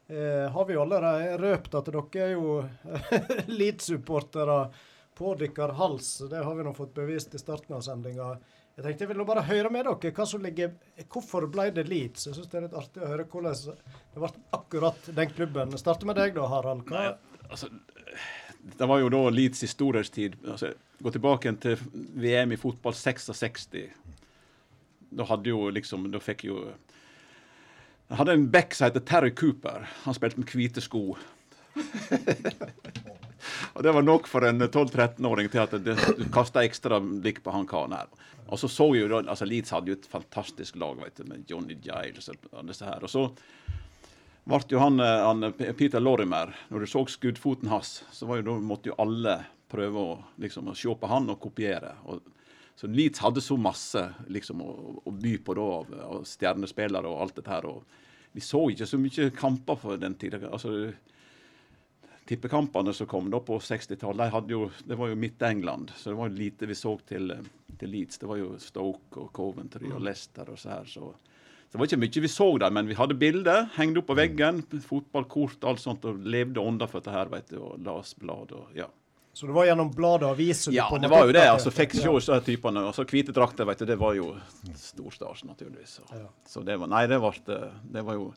eh, 0.07 0.45
har 0.51 0.65
vi 0.67 0.75
jo 0.75 0.81
allerede 0.83 1.37
røpt 1.41 1.75
at 1.79 1.89
dere 1.91 2.25
er 2.25 2.35
jo 2.35 2.59
Leeds-supportere. 3.59 4.69
på 5.15 5.31
deres 5.39 5.77
hals. 5.77 6.07
Det 6.29 6.43
har 6.43 6.55
vi 6.55 6.63
nå 6.63 6.73
fått 6.75 6.93
bevist 6.93 7.35
i 7.35 7.39
starten 7.39 7.75
av 7.77 7.81
sendinga. 7.85 8.33
Jeg 8.75 8.83
tenkte 8.83 9.05
jeg 9.05 9.09
ville 9.13 9.23
bare 9.25 9.45
høre 9.47 9.69
med 9.71 9.85
dere 9.87 10.11
hva 10.11 10.25
som 10.27 10.41
ligger 10.43 10.73
Hvorfor 11.07 11.45
ble 11.47 11.69
det 11.71 11.85
Leeds? 11.87 12.25
Jeg 12.27 12.35
syns 12.35 12.49
det 12.51 12.57
er 12.59 12.65
litt 12.65 12.75
artig 12.75 12.99
å 12.99 13.07
høre 13.07 13.23
hvordan 13.31 13.55
det 13.55 14.19
ble 14.19 14.31
akkurat 14.57 15.07
den 15.15 15.31
klubben. 15.31 15.71
Jeg 15.71 15.79
starter 15.79 16.09
med 16.09 16.19
deg 16.19 16.35
da, 16.35 16.49
Harald. 16.51 16.83
Hva, 16.89 17.05
Nei, 17.05 17.45
altså, 17.47 17.69
det 18.75 18.89
var 18.91 18.99
jo 18.99 19.13
da 19.13 19.21
Leeds 19.31 19.63
i 19.63 19.69
storhetstid. 19.71 20.35
Altså, 20.43 20.73
gå 20.99 21.15
tilbake 21.15 21.55
til 21.63 21.79
VM 22.19 22.51
i 22.51 22.59
fotball 22.59 22.97
66. 22.99 23.69
Da 25.15 25.29
hadde 25.31 25.53
jo 25.53 25.69
liksom 25.71 26.09
Da 26.11 26.19
fikk 26.19 26.43
jo 26.49 26.65
Jeg 28.07 28.19
hadde 28.19 28.33
en 28.37 28.49
back 28.53 28.75
som 28.75 28.85
heter 28.85 28.99
Terry 29.01 29.31
Cooper. 29.33 29.87
Han 30.03 30.13
spilte 30.13 30.39
med 30.39 30.51
hvite 30.53 30.81
sko. 30.83 31.15
og 33.73 33.83
Det 33.83 33.93
var 33.97 34.05
nok 34.05 34.27
for 34.29 34.45
en 34.45 34.61
12-13-åring 34.61 35.49
til 35.49 35.63
at 35.63 35.73
det, 35.81 35.95
du 36.19 36.27
kasta 36.33 36.61
ekstra 36.63 36.99
blikk 37.01 37.41
på 37.43 37.55
han 37.55 37.65
karen 37.69 37.95
her. 37.97 38.11
Og 38.45 38.61
så 38.61 38.69
så 38.69 38.91
jo 38.93 39.09
altså 39.17 39.47
Leeds 39.49 39.73
hadde 39.73 39.89
jo 39.89 39.97
et 39.97 40.05
fantastisk 40.09 40.77
lag 40.77 41.01
vet 41.01 41.17
du, 41.17 41.25
med 41.31 41.49
Johnny 41.49 41.79
Giles 41.81 42.29
og 42.29 42.69
disse 42.69 42.85
her. 42.85 43.01
Og 43.01 43.09
så 43.09 43.25
ble 44.45 44.61
jo 44.69 44.83
han, 44.83 45.01
eh, 45.01 45.25
han 45.25 45.49
Peter 45.57 45.99
Lorimer 45.99 46.53
Når 46.69 46.79
du 46.79 46.85
så 46.85 47.01
skuddfoten 47.09 47.73
hans, 47.73 48.03
så 48.13 48.29
var 48.29 48.43
jo, 48.43 48.59
måtte 48.61 48.93
jo 48.93 48.99
alle 49.01 49.39
prøve 49.71 49.97
å, 49.97 50.19
liksom, 50.37 50.69
å 50.69 50.77
se 50.77 50.93
på 50.93 51.09
han 51.09 51.33
og 51.33 51.41
kopiere. 51.41 51.95
Og, 52.05 52.21
så 52.75 52.87
Leeds 52.87 53.19
hadde 53.23 53.41
så 53.41 53.55
masse 53.57 54.01
liksom, 54.27 54.61
å, 54.61 54.71
å 55.07 55.11
by 55.15 55.37
på 55.47 55.55
da, 55.55 55.65
av, 55.79 55.91
av 56.09 56.23
stjernespillere 56.27 57.07
og 57.07 57.21
alt 57.23 57.37
dette 57.37 57.53
her. 57.53 57.67
og 57.69 58.33
Vi 58.35 58.43
så 58.43 58.65
ikke 58.71 58.87
så 58.89 58.99
mye 58.99 59.29
kamper 59.35 59.79
for 59.79 60.01
den 60.01 60.17
tida. 60.19 60.41
Altså, 60.49 60.91
tippekampene 62.27 62.93
som 62.93 63.07
kom 63.07 63.29
da 63.31 63.39
på 63.39 63.61
60-tallet, 63.63 64.35
det 64.89 64.97
var 64.99 65.11
jo 65.11 65.21
Midt-England. 65.21 65.93
Så 65.95 66.11
det 66.11 66.17
var 66.19 66.27
jo 66.27 66.41
lite 66.41 66.67
vi 66.67 66.75
så 66.75 66.97
til, 67.07 67.31
til, 67.79 67.93
Leeds. 67.93 68.19
Det 68.19 68.27
var 68.27 68.41
jo 68.41 68.51
Stoke 68.59 69.23
og 69.23 69.31
Coventry 69.35 69.93
og 69.93 70.03
Leicester 70.03 70.51
og 70.51 70.59
så 70.59 70.73
her. 70.73 70.91
Så, 70.91 71.13
så 71.15 71.77
det 71.77 71.79
var 71.79 71.87
ikke 71.87 72.01
mye 72.03 72.25
vi 72.27 72.33
så 72.35 72.49
der, 72.59 72.75
men 72.75 72.91
vi 72.91 72.99
hadde 72.99 73.19
bilder 73.21 73.69
hengte 73.77 74.03
opp 74.03 74.11
på 74.11 74.19
veggen. 74.19 74.65
Fotballkort 74.89 75.61
og 75.61 75.71
alt 75.71 75.85
sånt, 75.85 76.11
og 76.11 76.27
levde 76.27 76.59
ånda 76.59 76.91
for 76.91 76.99
dette 76.99 77.15
her, 77.15 77.31
vet 77.31 77.55
du, 77.55 77.61
og 77.61 77.79
las 77.87 78.17
blad 78.19 78.51
og 78.57 78.75
ja. 78.75 78.91
Så 79.35 79.49
det 79.49 79.51
var 79.51 79.65
gjennom 79.67 79.89
blad 79.91 80.23
og 80.23 80.29
aviser? 80.31 80.71
Ja, 80.71 80.85
det 80.95 81.09
var 81.11 81.25
jo 81.27 81.33
det. 81.35 81.41
altså 81.51 81.71
Fikk 81.75 81.91
se 81.97 82.07
disse 82.07 82.37
typene. 82.45 82.85
altså 82.87 83.03
Hvite 83.03 83.33
drakter, 83.35 83.67
vet 83.67 83.81
du, 83.83 83.85
det 83.89 83.97
var 83.99 84.13
jo 84.15 84.29
stor 84.79 85.11
stas, 85.11 85.41
naturligvis. 85.43 85.97
Så, 85.97 86.05
ja. 86.15 86.29
så 86.47 86.63
det 86.63 86.77
var 86.79 86.87
Nei, 86.87 87.01
det, 87.11 87.19
ble, 87.19 87.57
det 87.97 88.03
var 88.07 88.15
jo 88.15 88.29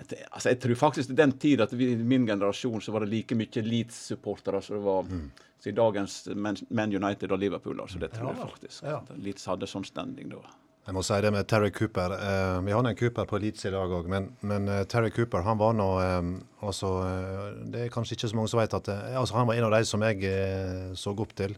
altså 0.00 0.54
jeg 0.54 0.60
tror 0.60 0.78
faktisk 0.80 1.12
i 1.12 1.18
den 1.20 1.34
tid 1.40 1.60
at 1.64 1.72
vi, 1.76 1.90
i 1.92 1.96
min 2.00 2.24
generasjon 2.28 2.80
så 2.80 2.92
var 2.96 3.04
det 3.04 3.12
like 3.12 3.36
mye 3.36 3.62
Leeds-supportere 3.64 4.62
som 4.64 4.78
det 4.78 4.82
var 4.84 5.04
mm. 5.08 5.26
i 5.68 5.74
dagens 5.76 6.16
Man 6.36 6.96
United 6.96 7.32
og 7.32 7.38
Liverpool. 7.38 7.80
altså 7.80 8.00
Det 8.00 8.14
tror 8.16 8.30
ja, 8.30 8.38
jeg 8.38 8.54
faktisk. 8.54 8.82
Ja. 8.88 9.02
Leeds 9.28 9.46
hadde 9.52 9.68
sånn 9.68 9.84
standing 9.84 10.32
da. 10.32 10.40
Jeg 10.86 10.94
må 10.94 11.02
si 11.02 11.16
det 11.18 11.32
med 11.34 11.48
Terry 11.50 11.72
Cooper. 11.74 12.12
Eh, 12.14 12.56
vi 12.62 12.70
hadde 12.70 12.92
en 12.92 12.98
Cooper 12.98 13.26
på 13.26 13.40
Leeds 13.42 13.66
i 13.66 13.72
dag 13.74 13.90
òg, 13.90 14.06
men, 14.10 14.28
men 14.46 14.68
uh, 14.70 14.84
Terry 14.86 15.10
Cooper 15.10 15.42
han 15.42 15.58
var 15.58 15.74
nå 15.74 15.86
eh, 15.98 16.28
altså, 16.62 16.90
eh, 17.02 17.56
Det 17.72 17.80
er 17.82 17.90
kanskje 17.90 18.14
ikke 18.14 18.30
så 18.30 18.38
mange 18.38 18.52
som 18.52 18.60
vet 18.60 18.76
at 18.78 18.90
eh, 18.94 19.16
altså, 19.18 19.34
han 19.34 19.48
var 19.48 19.58
en 19.58 19.66
av 19.66 19.74
de 19.74 19.80
som 19.88 20.04
jeg 20.06 20.22
eh, 20.30 20.92
så 20.94 21.10
opp 21.16 21.34
til, 21.38 21.56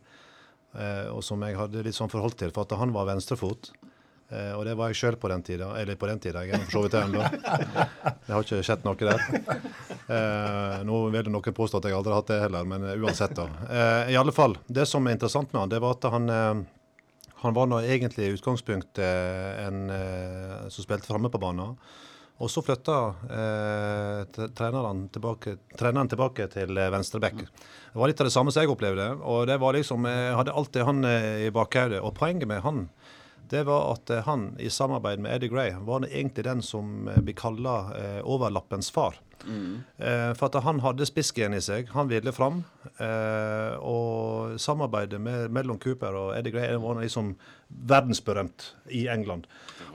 og 0.79 1.21
som 1.25 1.41
jeg 1.43 1.57
hadde 1.59 1.83
litt 1.83 1.97
sånn 1.97 2.11
forhold 2.13 2.37
til. 2.39 2.51
For 2.55 2.65
at 2.69 2.75
han 2.79 2.93
var 2.95 3.07
venstrefot. 3.09 3.71
Og 4.29 4.61
det 4.69 4.75
var 4.77 4.91
jeg 4.93 4.99
sjøl 5.01 5.17
på 5.19 5.31
den 5.33 5.41
tida. 5.43 5.71
Eller 5.81 5.97
på 5.99 6.07
den 6.07 6.21
tida, 6.23 6.43
jeg 6.45 6.53
er 6.55 6.67
for 6.67 6.77
så 6.77 6.83
vidt 6.85 6.93
det 6.95 7.01
ennå. 7.07 7.25
Det 8.29 8.35
har 8.35 8.45
ikke 8.45 8.61
skjedd 8.69 8.85
noe 8.85 9.09
der. 9.09 10.85
Nå 10.87 11.01
vil 11.17 11.31
noen 11.33 11.57
påstå 11.57 11.81
at 11.81 11.89
jeg 11.89 11.97
aldri 11.97 12.13
har 12.13 12.21
hatt 12.21 12.31
det 12.31 12.39
heller, 12.45 12.69
men 12.69 12.85
uansett, 13.01 13.33
da. 13.35 13.49
I 14.13 14.21
alle 14.21 14.37
fall, 14.37 14.59
det 14.69 14.85
som 14.93 15.09
er 15.09 15.17
interessant 15.17 15.51
med 15.57 15.65
han, 15.65 15.73
det 15.73 15.81
var 15.83 15.97
at 15.97 16.07
han, 16.15 16.31
han 17.43 17.55
var 17.55 17.69
nå 17.71 17.81
egentlig 17.87 18.27
i 18.27 18.37
utgangspunktet 18.37 19.65
en 19.65 19.89
eh, 19.95 20.69
som 20.73 20.85
spilte 20.85 21.07
framme 21.07 21.31
på 21.31 21.41
banen. 21.43 21.77
Og 22.39 22.51
så 22.51 22.63
flytta 22.63 22.97
eh, 23.35 24.21
treneren, 24.55 25.09
tilbake, 25.15 25.57
treneren 25.79 26.11
tilbake 26.11 26.47
til 26.53 26.79
venstreback. 26.95 27.41
Det 27.43 27.99
var 27.99 28.11
litt 28.11 28.21
av 28.23 28.29
det 28.29 28.35
samme 28.35 28.55
som 28.55 28.63
jeg 28.63 28.71
opplevde. 28.71 29.09
og 29.23 29.47
det 29.51 29.59
var 29.59 29.75
liksom, 29.75 30.07
Jeg 30.07 30.37
hadde 30.39 30.55
alltid 30.55 30.87
han 30.87 31.05
i 31.09 31.51
bakhodet. 31.51 31.99
Og 31.99 32.15
poenget 32.15 32.47
med 32.47 32.63
han 32.63 32.87
det 33.51 33.65
var 33.69 33.93
at 33.93 34.11
eh, 34.11 34.25
han 34.27 34.51
i 34.59 34.71
samarbeid 34.71 35.23
med 35.25 35.35
Eddie 35.37 35.53
Gray 35.53 35.73
var 35.87 36.07
egentlig 36.07 36.45
den 36.45 36.63
som 36.63 37.09
eh, 37.09 37.21
blir 37.21 37.37
kalla 37.39 37.79
eh, 37.97 38.21
overlappens 38.25 38.91
far. 38.91 39.19
Mm. 39.47 39.81
Eh, 39.97 40.35
for 40.35 40.49
at 40.49 40.65
han 40.65 40.81
hadde 40.83 41.07
spissgen 41.07 41.55
i 41.55 41.61
seg. 41.63 41.89
Han 41.95 42.11
ville 42.11 42.33
fram. 42.35 42.63
Eh, 42.99 43.79
og 43.79 44.59
samarbeidet 44.61 45.21
med, 45.23 45.53
mellom 45.55 45.79
Cooper 45.83 46.17
og 46.19 46.35
Eddie 46.39 46.55
Gray 46.55 46.77
var 46.83 47.01
liksom 47.03 47.35
verdensberømt 47.69 48.73
i 48.97 49.07
England. 49.13 49.47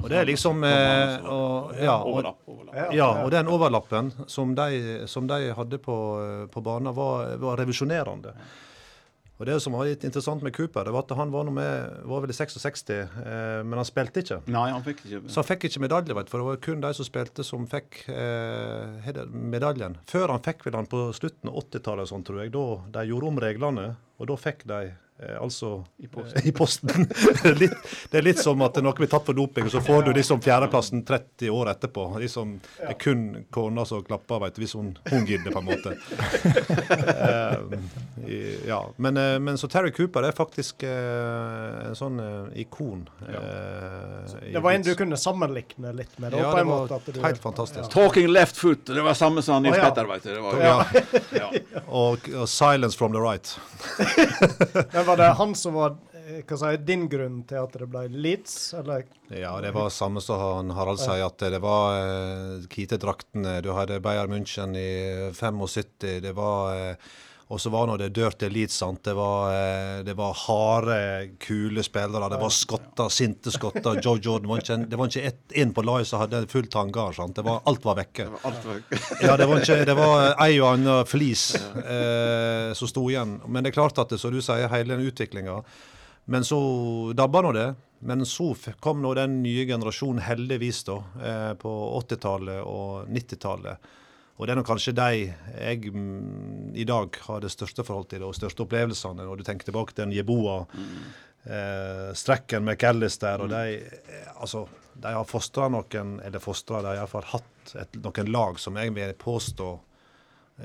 Og 0.01 0.09
det 0.09 0.19
er 0.21 0.29
liksom 0.29 0.63
eh, 0.67 1.17
og, 1.29 1.73
ja, 1.79 1.97
og, 2.01 2.73
ja, 2.95 3.09
og 3.23 3.31
den 3.33 3.49
overlappen 3.51 4.11
som 4.27 4.55
de, 4.57 5.03
som 5.07 5.27
de 5.29 5.53
hadde 5.55 5.79
på, 5.83 5.97
på 6.51 6.63
banen, 6.65 6.93
var, 6.95 7.35
var 7.41 7.59
revisjonerende. 7.61 8.35
Og 9.41 9.47
Det 9.49 9.55
som 9.63 9.73
var 9.73 9.87
litt 9.89 10.03
interessant 10.05 10.43
med 10.45 10.53
Cooper, 10.55 10.85
det 10.85 10.93
var 10.93 11.03
at 11.07 11.13
han 11.17 11.31
var, 11.33 11.47
med, 11.49 11.95
var 12.05 12.21
vel 12.21 12.31
i 12.31 12.35
66, 12.37 12.83
eh, 12.93 13.63
men 13.65 13.79
han 13.79 13.87
spilte 13.87 14.21
ikke. 14.21 14.37
Nei, 14.53 14.67
han 14.69 14.85
fikk 14.85 15.01
ikke. 15.07 15.21
Så 15.25 15.41
han 15.41 15.47
fikk 15.47 15.65
ikke 15.67 15.81
medalje, 15.83 16.17
vet, 16.19 16.29
for 16.29 16.39
det 16.39 16.47
var 16.51 16.59
kun 16.63 16.83
de 16.83 16.91
som 16.93 17.07
spilte, 17.07 17.45
som 17.47 17.65
fikk 17.69 18.03
eh, 18.13 19.09
medaljen. 19.33 19.97
Før 20.09 20.35
han 20.35 20.43
fikk 20.45 20.67
vel 20.67 20.77
han 20.77 20.89
på 20.91 21.07
slutten 21.17 21.49
av 21.49 21.57
80-tallet, 21.63 22.11
sånn, 22.13 22.25
tror 22.27 22.43
jeg. 22.43 22.53
Da 22.53 22.67
de 22.99 23.07
gjorde 23.09 23.31
om 23.31 23.41
reglene, 23.41 23.87
og 24.21 24.29
da 24.29 24.37
fikk 24.39 24.67
de 24.69 24.83
altså 25.39 25.85
i 25.97 26.07
posten. 26.07 26.41
I 26.47 26.51
posten. 26.51 27.07
litt, 27.59 27.73
det 28.09 28.17
er 28.17 28.25
litt 28.25 28.39
som 28.41 28.61
at 28.65 28.77
noe 28.83 28.95
blir 28.97 29.09
tatt 29.11 29.25
for 29.27 29.37
doping, 29.37 29.67
og 29.69 29.73
så 29.73 29.81
får 29.83 30.07
du 30.07 30.11
liksom 30.17 30.41
fjerdeplassen 30.43 31.03
30 31.05 31.49
år 31.53 31.71
etterpå. 31.73 32.07
Liksom, 32.19 32.55
det 32.79 32.89
er 32.91 32.97
kun 32.99 33.23
kona 33.53 33.85
som 33.85 34.03
klapper, 34.05 34.41
vet 34.43 34.57
du, 34.57 34.63
hvis 34.63 34.75
hun, 34.77 34.93
hun 35.09 35.25
gidder, 35.27 35.53
på 35.53 35.61
en 35.61 35.69
måte. 35.69 35.93
uh, 37.23 37.59
ja. 38.67 38.81
men, 38.95 39.17
uh, 39.17 39.39
men, 39.39 39.57
så 39.57 39.69
Terry 39.71 39.91
Cooper 39.95 40.27
er 40.27 40.35
faktisk 40.35 40.83
uh, 40.87 41.89
en 41.89 41.97
sånn 41.97 42.19
ikon. 42.59 43.05
Ja. 43.29 43.41
det 44.43 44.61
var 44.63 44.73
en 44.73 44.83
du 44.85 44.93
kunne 44.99 45.17
sammenlikne 45.19 45.93
litt 45.95 46.17
med? 46.17 46.33
Da, 46.33 46.41
ja, 46.41 46.51
det 46.57 46.65
var 46.65 46.69
måte, 46.69 46.99
du, 47.11 47.21
helt 47.23 47.41
fantastisk. 47.41 47.85
Ja. 47.85 47.91
Talking 47.93 48.27
left 48.31 48.57
foot, 48.59 48.85
det 48.89 49.05
var 49.05 49.17
samme 49.17 49.43
som 49.45 49.63
Nils 49.63 49.79
Petter, 49.79 50.09
veit 50.09 50.23
du. 50.23 50.33
og, 51.87 52.29
Silence 52.49 52.97
from 52.97 53.13
the 53.13 53.21
right. 53.21 53.53
Men 55.03 55.07
var 55.07 55.17
det 55.17 55.33
han 55.35 55.55
som 55.55 55.73
var 55.75 55.95
hva 56.47 56.55
sa 56.55 56.69
si, 56.71 56.77
din 56.87 57.09
grunn 57.11 57.41
til 57.43 57.59
at 57.59 57.73
det 57.75 57.89
ble 57.91 58.05
Leeds, 58.07 58.53
eller? 58.79 59.01
Ja, 59.27 59.57
det 59.59 59.73
var 59.75 59.89
samme 59.91 60.21
som 60.23 60.71
Harald 60.71 61.01
sier, 61.01 61.25
at 61.25 61.43
det 61.51 61.59
var 61.59 61.97
uh, 61.99 62.63
Kite-draktene. 62.71 63.57
Du 63.65 63.73
hadde 63.75 63.99
Bayern 63.99 64.31
München 64.31 64.77
i 64.79 65.33
75. 65.35 66.21
Det 66.23 66.31
var 66.37 66.71
eh, 66.77 67.11
og 67.53 67.59
så 67.61 67.69
var 67.69 67.85
nå 67.85 67.95
det 68.01 68.09
dirty 68.15 68.47
Leeds. 68.49 68.73
sant? 68.81 69.03
Det 69.05 69.13
var, 69.13 69.53
eh, 69.53 70.03
det 70.03 70.15
var 70.17 70.33
harde, 70.33 70.95
kule 71.39 71.83
spillere. 71.85 72.29
Det 72.29 72.39
var 72.41 72.49
skotter, 72.49 73.09
sinte 73.13 73.53
skotter. 73.53 73.99
Joe 74.01 74.17
Jordan 74.17 74.49
var 74.49 74.63
ikke, 74.63 74.77
Det 74.89 74.97
var 74.97 75.11
ikke 75.11 75.27
ett 75.27 75.53
inn 75.61 75.73
på 75.73 75.83
laget 75.85 76.07
som 76.09 76.23
hadde 76.23 76.47
full 76.49 76.67
tangar. 76.67 77.13
sant? 77.13 77.35
Det 77.35 77.45
var, 77.45 77.61
alt 77.65 77.85
var 77.85 77.95
vekke. 78.01 78.25
Det 78.25 78.31
var 78.31 78.49
alt 78.49 78.65
vekke. 78.65 79.01
ja, 79.21 79.37
det 79.37 79.45
var, 79.45 79.61
ikke, 79.61 79.85
det 79.85 79.97
var 80.01 80.35
ei 80.47 80.59
og 80.59 80.69
anna 80.73 80.99
flis 81.05 81.45
eh, 81.55 82.73
som 82.73 82.89
sto 82.89 83.05
igjen. 83.09 83.39
Men 83.45 83.63
det 83.63 83.73
er 83.73 83.79
klart 83.79 84.01
at 84.01 84.09
det, 84.09 84.19
som 84.19 84.33
du 84.33 84.41
sier, 84.41 84.69
hele 84.73 84.95
den 84.95 85.05
utviklinga 85.05 85.61
Men 86.25 86.43
så 86.43 86.57
dabba 87.13 87.41
nå 87.41 87.51
det. 87.53 87.73
Men 88.03 88.25
så 88.25 88.55
kom 88.79 89.01
nå 89.01 89.13
den 89.13 89.43
nye 89.43 89.65
generasjonen, 89.65 90.23
heldigvis, 90.25 90.83
da, 90.89 90.97
eh, 91.21 91.51
på 91.53 91.71
80-tallet 92.01 92.63
og 92.65 93.05
90-tallet 93.07 93.93
og 94.33 94.47
det 94.47 94.53
er 94.53 94.57
nok 94.57 94.69
kanskje 94.71 94.95
de 94.97 95.09
jeg 95.29 95.91
mm, 95.93 96.71
i 96.73 96.85
dag 96.89 97.19
har 97.27 97.43
det 97.43 97.51
største 97.53 97.85
forhold 97.85 98.07
til, 98.09 98.23
og 98.25 98.33
største 98.35 98.65
opplevelsene, 98.65 99.25
når 99.27 99.39
du 99.39 99.45
tenker 99.45 99.69
tilbake 99.69 99.93
til 99.93 100.07
en 100.07 100.15
Jeboa, 100.15 100.63
mm. 100.73 101.03
eh, 101.45 102.07
Strekken 102.17 102.65
McAllister, 102.65 103.43
og 103.45 103.51
mm. 103.51 103.53
de 103.53 104.15
eh, 104.17 104.31
altså, 104.41 104.65
de 104.93 105.13
har 105.13 105.29
fostra 105.29 105.69
noen, 105.73 106.17
eller 106.25 106.41
fostra, 106.41 106.81
de 106.81 106.91
har 106.91 107.03
iallfall 107.03 107.29
hatt 107.29 107.75
et, 107.81 107.99
noen 108.01 108.31
lag 108.33 108.59
som 108.61 108.77
jeg 108.77 108.93
vil 108.95 109.13
påstå 109.21 109.69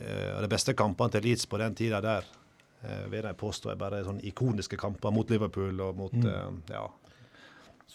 eh, 0.01 0.41
De 0.43 0.51
beste 0.51 0.75
kampene 0.77 1.13
til 1.13 1.29
Leeds 1.29 1.49
på 1.49 1.61
den 1.61 1.77
tida 1.77 2.01
der, 2.05 2.25
eh, 2.83 3.05
vil 3.13 3.29
jeg 3.29 3.41
påstå 3.41 3.73
er 3.73 3.81
bare 3.81 4.01
sånne 4.07 4.25
ikoniske 4.29 4.81
kamper 4.81 5.13
mot 5.13 5.29
Liverpool 5.31 5.85
og 5.85 6.01
mot 6.01 6.17
mm. 6.17 6.29
eh, 6.33 6.73
ja, 6.73 6.87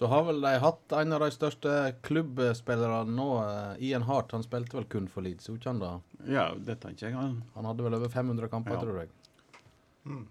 så 0.04 0.08
har 0.12 0.24
vel 0.28 0.42
de 0.44 0.50
hatt 0.60 0.94
en 1.00 1.16
av 1.16 1.22
de 1.24 1.30
største 1.32 1.74
klubbspillerne 2.04 3.16
nå, 3.16 3.28
uh, 3.40 3.76
Ian 3.80 4.04
Hart. 4.04 4.34
Han 4.36 4.44
spilte 4.44 4.76
vel 4.76 4.88
kun 4.92 5.06
for 5.08 5.24
Leeds, 5.24 5.48
ikke 5.48 5.70
han 5.70 5.80
da? 5.80 5.92
Ja, 6.28 6.50
det 6.60 6.82
tenker 6.82 7.08
jeg. 7.08 7.16
Han, 7.16 7.38
han 7.54 7.70
hadde 7.70 7.86
vel 7.86 7.96
over 7.96 8.12
500 8.12 8.52
kamper, 8.52 8.76
ja. 8.76 8.82
tror 8.84 8.98
jeg. 9.00 9.14
Mm. 10.04 10.26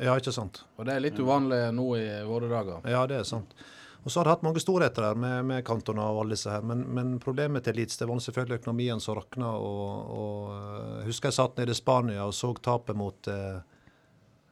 Ja, 0.00 0.14
ikke 0.16 0.32
sant. 0.32 0.62
Og 0.80 0.88
det 0.88 0.94
er 0.96 1.04
litt 1.04 1.20
uvanlig 1.20 1.58
nå 1.76 1.84
i 2.00 2.06
våre 2.24 2.48
dager. 2.48 2.80
Ja, 2.88 3.04
det 3.10 3.18
er 3.20 3.28
sant. 3.28 3.52
Og 4.00 4.08
så 4.08 4.22
har 4.22 4.30
de 4.30 4.32
hatt 4.32 4.46
mange 4.48 4.62
storheter 4.64 5.10
der 5.10 5.20
med, 5.20 5.44
med 5.50 5.66
Cantona 5.68 6.06
og 6.08 6.22
alle 6.22 6.38
disse 6.38 6.48
her, 6.48 6.64
men, 6.64 6.86
men 6.88 7.18
problemet 7.20 7.68
til 7.68 7.76
Leeds 7.76 8.00
det 8.00 8.08
var 8.08 8.24
selvfølgelig 8.24 8.62
økonomien 8.62 9.04
som 9.04 9.20
rakna. 9.20 9.52
Og, 9.60 10.14
og, 10.16 10.54
uh, 10.56 11.02
husker 11.04 11.28
jeg 11.28 11.42
satt 11.42 11.60
nede 11.60 11.76
i 11.76 11.82
Spania 11.82 12.24
og 12.24 12.32
så 12.32 12.54
tapet 12.56 12.96
mot 12.96 13.28
eh, 13.28 13.60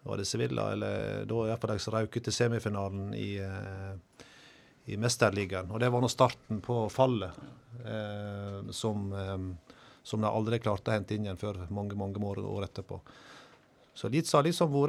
var 0.09 0.20
det 0.20 0.28
Sevilla, 0.28 0.73
eller 0.73 1.24
da 1.28 1.43
iallfall 1.49 1.74
de 1.74 1.82
som 1.82 1.97
røk 1.97 2.16
ut 2.16 2.24
til 2.28 2.32
semifinalen 2.35 3.15
i, 3.16 3.31
eh, 3.45 4.27
i 4.89 4.97
Mesterligaen. 5.01 5.70
Og 5.70 5.81
det 5.82 5.90
var 5.93 6.01
nå 6.05 6.09
starten 6.12 6.60
på 6.65 6.86
fallet, 6.90 7.36
eh, 7.85 8.60
som, 8.73 9.12
eh, 9.12 9.39
som 10.02 10.20
de 10.24 10.27
aldri 10.32 10.59
klarte 10.65 10.90
å 10.90 10.97
hente 10.98 11.15
inn 11.16 11.27
igjen 11.28 11.40
før 11.40 11.66
mange 11.70 11.97
mange 11.98 12.16
år, 12.24 12.40
år 12.44 12.69
etterpå. 12.69 13.01
Så 13.98 14.06
Leeds 14.15 14.31
har 14.32 14.44
liksom 14.47 14.70
vært 14.70 14.86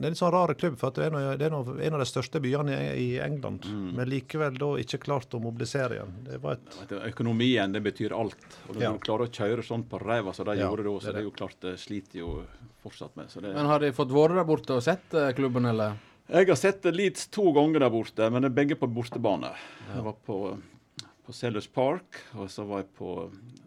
Det 0.00 0.02
er 0.02 0.06
en 0.08 0.10
litt 0.10 0.18
sånn 0.18 0.32
rar 0.34 0.50
klubb, 0.58 0.76
for 0.80 0.88
at 0.90 0.94
det 0.98 1.04
er, 1.06 1.10
noe, 1.14 1.36
det 1.38 1.46
er 1.46 1.50
noe, 1.54 1.76
en 1.78 1.94
av 1.94 2.00
de 2.02 2.06
største 2.10 2.40
byene 2.42 2.74
i, 2.74 2.88
i 3.14 3.18
England. 3.22 3.64
Men 3.94 4.08
likevel 4.10 4.58
da 4.58 4.72
ikke 4.82 4.98
klart 4.98 5.30
å 5.30 5.40
mobilisere 5.42 5.94
igjen. 5.94 6.16
Det 6.26 6.40
var 6.42 6.56
et 6.58 6.74
Vet 6.80 6.88
du, 6.90 6.96
Økonomien 7.06 7.70
det 7.72 7.84
betyr 7.86 8.10
alt. 8.18 8.34
Og 8.68 8.74
Når 8.74 8.82
Ja. 8.82 8.90
du 8.92 8.98
klarer 8.98 9.28
å 9.28 9.30
kjøre 9.30 9.62
sånn 9.62 9.84
på 9.86 10.00
ræva 10.02 10.34
som 10.34 10.44
de 10.50 10.56
Ja, 10.58 10.66
gjorde 10.66 10.82
da, 10.88 10.90
så 10.98 11.06
det 11.06 11.08
er 11.14 11.18
det. 11.20 11.22
jo 11.22 11.30
klart 11.38 11.60
det 11.62 11.76
sliter 11.78 12.18
jo 12.18 12.32
fortsatt 12.82 13.14
med. 13.16 13.30
Så 13.30 13.40
det, 13.40 13.54
Men 13.54 13.66
har 13.66 13.78
de 13.78 13.92
fått 13.92 14.10
vært 14.10 14.34
der 14.34 14.44
borte 14.50 14.74
og 14.74 14.82
sett 14.82 15.14
eh, 15.14 15.30
klubben, 15.38 15.64
eller? 15.70 15.94
Jeg 16.28 16.44
har 16.50 16.58
sett 16.60 16.84
Leeds 16.92 17.30
to 17.32 17.46
ganger 17.56 17.80
der 17.80 17.88
borte, 17.92 18.26
men 18.28 18.44
det 18.44 18.50
er 18.50 18.56
begge 18.58 18.76
på 18.76 18.86
bortebane. 18.92 19.48
Jeg 19.88 20.02
var 20.04 20.16
på, 20.26 20.36
på 21.24 21.32
Sellers 21.32 21.68
Park, 21.72 22.18
og 22.36 22.50
så 22.52 22.66
var 22.68 22.82
jeg 22.82 22.90
på 22.98 23.14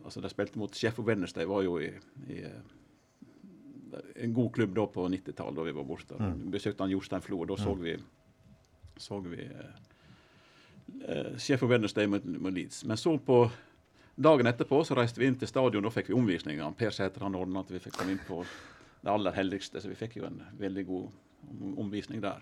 Altså, 0.01 0.21
de 0.21 0.29
spilte 0.29 0.57
mot 0.59 0.73
Sheffield 0.75 1.07
Wednesday, 1.07 1.45
var 1.45 1.61
jo 1.61 1.75
i, 1.79 1.87
i 2.33 2.39
eh, 2.41 3.99
en 4.25 4.33
god 4.33 4.49
klubb 4.55 4.73
da 4.75 4.87
på 4.89 5.05
90-tallet, 5.13 5.55
da 5.55 5.65
vi 5.67 5.73
var 5.77 5.85
borte. 5.85 6.17
Besøkte 6.51 6.83
han 6.83 6.91
Jostein 6.91 7.21
Flo, 7.21 7.37
og 7.43 7.51
da 7.51 7.57
så 7.61 7.75
vi, 7.77 7.93
så 8.97 9.19
vi 9.23 9.45
eh, 9.45 9.77
eh, 11.05 11.31
Sheffield 11.37 11.69
Wednesday 11.71 12.09
mot, 12.09 12.25
mot 12.25 12.53
Leeds. 12.53 12.81
Men 12.89 12.97
så 12.97 13.13
på 13.17 13.39
dagen 14.17 14.49
etterpå 14.49 14.81
så 14.83 14.97
reiste 14.97 15.21
vi 15.21 15.29
inn 15.29 15.37
til 15.39 15.49
stadion, 15.49 15.85
da 15.85 15.93
fikk 15.93 16.09
vi 16.09 16.17
omvisninger. 16.17 16.77
Per 16.81 16.97
Sæter 16.97 17.23
han 17.25 17.37
ordna 17.37 17.61
at 17.61 17.71
vi 17.71 17.81
fikk 17.85 17.97
komme 18.01 18.17
inn 18.17 18.25
på 18.27 18.41
det 19.01 19.13
aller 19.13 19.37
helligste, 19.37 19.81
så 19.81 19.93
vi 19.93 20.01
fikk 20.01 20.17
jo 20.17 20.27
en 20.27 20.41
veldig 20.59 20.87
god 20.89 21.21
om- 21.49 21.77
omvisning 21.85 22.21
der. 22.21 22.41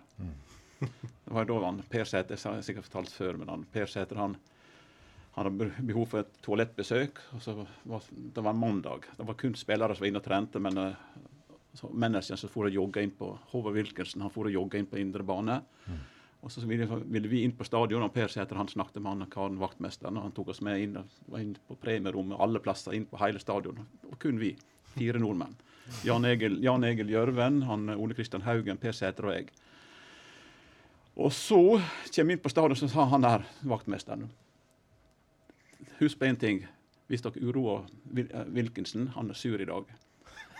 Det 0.79 1.33
var 1.35 1.45
da 1.45 1.59
han, 1.65 1.81
Per 1.89 2.03
Sæter, 2.07 2.35
jeg 2.37 2.53
har 2.53 2.61
sikkert 2.63 2.85
fortalt 2.87 3.09
før, 3.11 3.37
men 3.37 3.49
han, 3.49 3.65
Per 3.73 3.85
Sæter 3.85 4.15
han, 4.15 4.37
han 5.35 5.45
hadde 5.49 5.71
behov 5.85 6.07
for 6.07 6.19
et 6.19 6.37
toalettbesøk. 6.41 7.19
og 7.35 7.41
så 7.41 7.55
var, 7.85 8.01
Det 8.33 8.43
var 8.43 8.51
en 8.53 8.59
mandag. 8.59 9.01
Det 9.17 9.27
var 9.27 9.33
kun 9.35 9.55
spillere 9.55 9.95
som 9.95 10.03
var 10.03 10.07
inne 10.07 10.21
og 10.21 10.23
trente. 10.23 10.59
men 10.59 10.77
eh, 10.77 10.93
så 11.75 11.89
Manageren 11.93 12.37
som 12.37 12.49
for 12.49 12.65
å 12.65 12.71
jogge 12.73 13.03
inn 13.03 13.11
på 13.11 13.37
Håvard 13.51 13.73
Wilkinson, 13.75 14.21
han 14.21 14.31
for 14.31 14.45
å 14.45 14.51
jogge 14.51 14.79
inn 14.79 14.87
på 14.87 14.97
indre 14.99 15.23
bane. 15.23 15.61
Og 16.41 16.49
så 16.51 16.61
ville, 16.65 16.87
ville 17.11 17.27
vi 17.27 17.43
inn 17.43 17.51
på 17.51 17.65
stadion, 17.67 18.01
og 18.01 18.13
Per 18.13 18.27
Sæter 18.31 18.55
han 18.55 18.67
snakket 18.67 19.01
med 19.03 19.11
han 19.19 19.29
karen 19.29 19.59
vaktmesteren. 19.59 20.15
og 20.17 20.23
Han 20.23 20.31
tok 20.31 20.47
oss 20.49 20.61
med 20.61 20.79
inn, 20.81 20.95
og 20.97 21.05
var 21.27 21.39
inn 21.43 21.57
på 21.67 21.75
premierommet, 21.75 22.39
alle 22.39 22.59
plasser 22.59 22.93
inn 22.95 23.05
på 23.05 23.19
hele 23.19 23.39
stadion. 23.39 23.85
Og 24.09 24.17
kun 24.19 24.39
vi. 24.39 24.55
Fire 24.95 25.19
nordmenn. 25.19 25.55
Jan 26.05 26.25
Egil, 26.25 26.59
Jan 26.63 26.83
Egil 26.87 27.09
Gjørven, 27.11 27.61
han, 27.67 27.89
Ole 27.95 28.13
Kristian 28.17 28.41
Haugen, 28.45 28.77
Per 28.77 28.91
Sæter 28.95 29.25
og 29.29 29.33
jeg. 29.35 29.49
Og 31.19 31.31
så 31.35 31.57
kommer 31.59 32.29
vi 32.29 32.35
inn 32.37 32.43
på 32.43 32.51
stadion, 32.51 32.77
så 32.79 32.87
sa 32.91 33.05
han 33.11 33.25
der, 33.25 33.43
vaktmesteren 33.67 34.29
Husk 35.99 36.19
på 36.19 36.25
én 36.29 36.37
ting. 36.39 36.61
Hvis 37.09 37.23
dere 37.25 37.41
uroer 37.43 37.87
Wil- 38.15 38.29
Wilkinson, 38.55 39.07
han 39.15 39.29
er 39.29 39.35
sur 39.35 39.59
i 39.59 39.65
dag. 39.67 39.83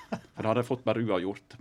For 0.10 0.41
det 0.41 0.45
hadde 0.49 0.60
jeg 0.64 0.68
fått 0.68 0.84
bare 0.84 1.03
uavgjort 1.06 1.56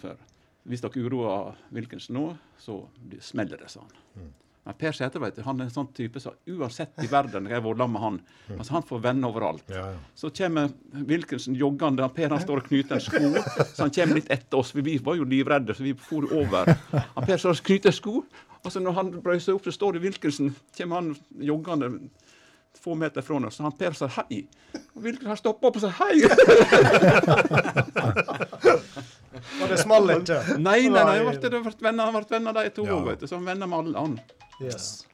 før. 0.00 0.16
Hvis 0.64 0.80
dere 0.82 1.04
uroer 1.04 1.54
Wilkinson 1.70 2.16
nå, 2.16 2.24
så 2.58 2.80
smeller 3.20 3.60
det, 3.60 3.70
sa 3.70 3.84
han. 3.84 4.32
Men 4.64 4.74
Per 4.80 4.92
Sæter 4.96 5.20
du, 5.20 5.42
han 5.44 5.60
er 5.60 5.64
en 5.68 5.72
sånn 5.74 5.90
type 5.92 6.20
som 6.22 6.32
uansett 6.48 7.02
i 7.04 7.08
verden, 7.12 7.44
jeg 7.50 7.58
har 7.58 7.64
vært 7.66 7.90
med 7.90 8.00
han, 8.00 8.14
altså 8.56 8.72
han 8.78 8.86
får 8.88 9.02
venner 9.04 9.28
overalt. 9.28 9.66
Ja, 9.68 9.90
ja. 9.92 9.98
Så 10.16 10.30
kommer 10.32 10.70
Wilkinson 11.04 11.54
joggende. 11.60 12.02
han 12.06 12.14
Per 12.16 12.32
han 12.32 12.40
står 12.40 12.62
og 12.62 12.68
knyter 12.70 12.96
en 12.96 13.04
sko, 13.04 13.20
så 13.74 13.82
han 13.84 13.92
kommer 13.92 14.14
litt 14.22 14.30
etter 14.32 14.56
oss. 14.62 14.72
Vi 14.74 14.96
var 15.04 15.18
jo 15.20 15.24
livredde, 15.28 15.76
så 15.76 15.84
vi 15.84 15.92
for 15.94 16.24
over. 16.32 16.72
Han 16.94 17.26
Per 17.28 17.36
står 17.36 17.58
og 17.58 17.64
knyter 17.68 17.92
sko, 17.92 18.22
og 18.64 18.72
så 18.72 18.80
når 18.80 18.96
han 18.96 19.10
brøyser 19.20 19.52
opp, 19.52 19.66
så 19.68 19.72
står 19.76 19.98
det 19.98 20.06
Wilkinson. 20.06 20.54
kommer 20.78 21.02
han 21.02 21.12
joggende 21.44 21.92
få 22.84 22.94
meter 22.98 23.22
fra 23.22 23.36
oss. 23.46 23.56
Så 23.56 23.62
han 23.62 23.72
Per 23.78 23.92
sa 23.92 24.08
hei. 24.16 24.46
Og 24.94 25.02
Wilkinson 25.04 25.28
han 25.34 25.36
stoppa 25.40 25.68
opp 25.68 25.76
og 25.76 25.84
sier 25.84 25.92
hei. 26.00 26.16
Og 29.62 29.68
det 29.70 29.78
small 29.82 30.10
ikke. 30.16 30.38
Nei, 30.58 30.80
nei, 30.88 31.04
nei, 31.04 31.18
han 31.20 31.28
ble, 31.28 32.24
venner, 32.32 32.52
de 32.56 32.70
to 32.74 32.84
Ja. 32.86 32.96
òg, 32.96 33.04
vet 33.10 33.20
du. 33.20 33.26
Så 33.26 33.36
han 33.38 33.44
venner 33.46 33.66
med 33.70 33.78
alle 33.78 33.98
han. 33.98 34.16
Yes. 34.62 35.06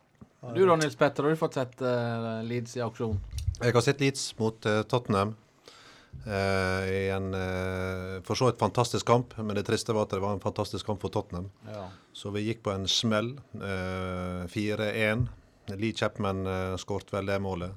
Du 0.54 0.64
da, 0.66 0.76
Nils 0.76 0.96
Petter, 0.96 1.22
har 1.22 1.30
du 1.30 1.36
fått 1.40 1.56
sett 1.56 1.80
uh, 1.84 2.40
Leeds 2.44 2.76
i 2.76 2.82
aksjon? 2.84 3.20
Jeg 3.60 3.76
har 3.76 3.84
sett 3.84 4.00
Leeds 4.00 4.26
mot 4.40 4.66
uh, 4.66 4.82
Tottenham 4.88 5.36
Uh, 6.26 6.84
i 6.90 7.08
en 7.08 7.32
for 8.26 8.34
så 8.36 8.50
vidt 8.50 8.58
fantastisk 8.60 9.06
kamp, 9.06 9.36
men 9.38 9.56
det 9.56 9.64
triste 9.64 9.94
var 9.96 10.04
at 10.04 10.12
det 10.12 10.20
var 10.20 10.34
en 10.36 10.42
fantastisk 10.42 10.86
kamp 10.86 11.00
for 11.00 11.12
Tottenham. 11.14 11.48
Ja. 11.68 11.86
Så 12.12 12.32
vi 12.34 12.44
gikk 12.44 12.62
på 12.66 12.74
en 12.74 12.88
smell. 12.88 13.38
eh, 13.54 14.44
4-1. 14.50 15.26
Lee 15.78 15.94
Chapman 15.94 16.46
uh, 16.46 16.76
skåret 16.76 17.12
vel 17.12 17.30
det 17.30 17.38
målet. 17.40 17.72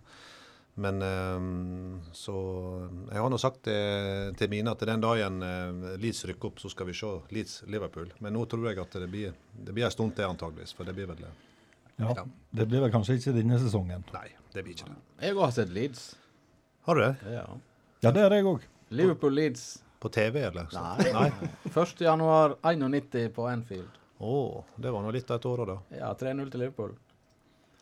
Men 0.76 0.98
så 2.18 2.34
Jeg 3.12 3.22
har 3.22 3.30
nå 3.30 3.38
sagt 3.38 3.68
det 3.68 4.34
til 4.40 4.50
mine 4.50 4.72
at 4.74 4.82
den 4.82 5.04
dagen 5.04 5.44
uh, 5.46 5.94
Leeds 6.02 6.26
rykker 6.26 6.50
opp, 6.50 6.60
så 6.60 6.72
skal 6.74 6.90
vi 6.90 6.96
se 6.98 7.12
Leeds-Liverpool. 7.30 8.10
Men 8.18 8.34
nå 8.34 8.48
tror 8.50 8.66
jeg 8.72 8.82
at 8.82 8.98
det 8.98 9.10
blir, 9.14 9.38
det 9.54 9.76
blir 9.76 9.86
en 9.86 9.94
stund 9.94 10.16
til, 10.18 10.26
antageligvis. 10.26 10.74
For 10.74 10.90
det 10.90 10.98
blir 10.98 11.12
vel 11.14 11.22
det. 11.22 11.32
Ja. 12.02 12.14
Det 12.54 12.66
blir 12.70 12.82
vel 12.82 12.92
kanskje 12.94 13.16
ikke 13.20 13.34
denne 13.36 13.60
sesongen. 13.62 14.04
Nei, 14.14 14.28
det 14.54 14.64
blir 14.66 14.74
ikke 14.76 14.90
det. 14.90 14.98
Jeg 15.28 15.36
har 15.38 15.52
sett 15.56 15.70
Leeds. 15.74 16.16
Har 16.88 16.96
du 16.96 17.02
det? 17.06 17.16
Ja. 17.32 17.46
Ja, 18.04 18.12
det 18.12 18.24
er 18.26 18.34
jeg 18.40 18.46
òg. 18.50 18.66
Liverpool-Leeds. 18.94 19.64
På 20.04 20.10
TV, 20.12 20.42
eller? 20.50 20.66
Så- 20.72 20.82
Nei. 20.84 21.12
Nei. 21.14 21.50
1. 21.74 22.02
januar 22.04 22.56
91 22.62 23.30
på 23.36 23.46
Anfield. 23.48 23.90
Å, 24.20 24.64
det 24.78 24.92
var 24.92 25.02
nå 25.06 25.12
litt 25.16 25.32
av 25.32 25.40
et 25.40 25.46
år, 25.48 25.66
da. 25.70 25.78
Ja, 25.98 26.10
3-0 26.20 26.50
til 26.52 26.60
Liverpool. 26.66 26.92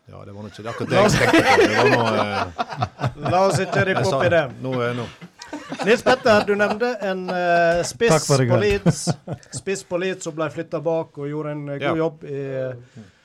Ja, 0.10 0.22
det 0.26 0.34
var 0.36 0.44
nå 0.46 0.50
ikke 0.52 0.64
det 0.66 0.72
akkurat 0.72 0.90
det 0.90 0.98
jeg 0.98 1.12
tenkte 1.16 1.42
på. 1.42 1.66
Det 1.66 1.76
var 1.80 1.90
nå 1.92 2.06
eh, 2.22 3.32
La 3.32 3.42
oss 3.48 3.60
ikke 3.64 3.84
rippe 3.90 4.04
opp 4.10 4.24
i 4.26 4.30
det. 4.34 4.42
Nå, 4.64 4.72
er 4.82 4.96
nå. 4.98 5.06
Nils 5.86 6.02
Petter, 6.06 6.44
du 6.48 6.54
nevnte 6.58 6.90
en 7.10 7.22
eh, 7.34 7.82
spiss 7.88 8.26
på. 8.28 8.58
Leeds. 8.62 9.04
Spiss 9.56 9.84
på 9.88 10.00
Leeds 10.02 10.26
som 10.28 10.36
ble 10.38 10.50
flytta 10.54 10.82
bak 10.84 11.18
og 11.22 11.30
gjorde 11.30 11.54
en 11.56 11.64
eh, 11.70 11.78
god 11.82 11.88
Ja. 11.90 11.96
jobb 12.02 12.26
i, 12.28 12.42
i 12.42 13.21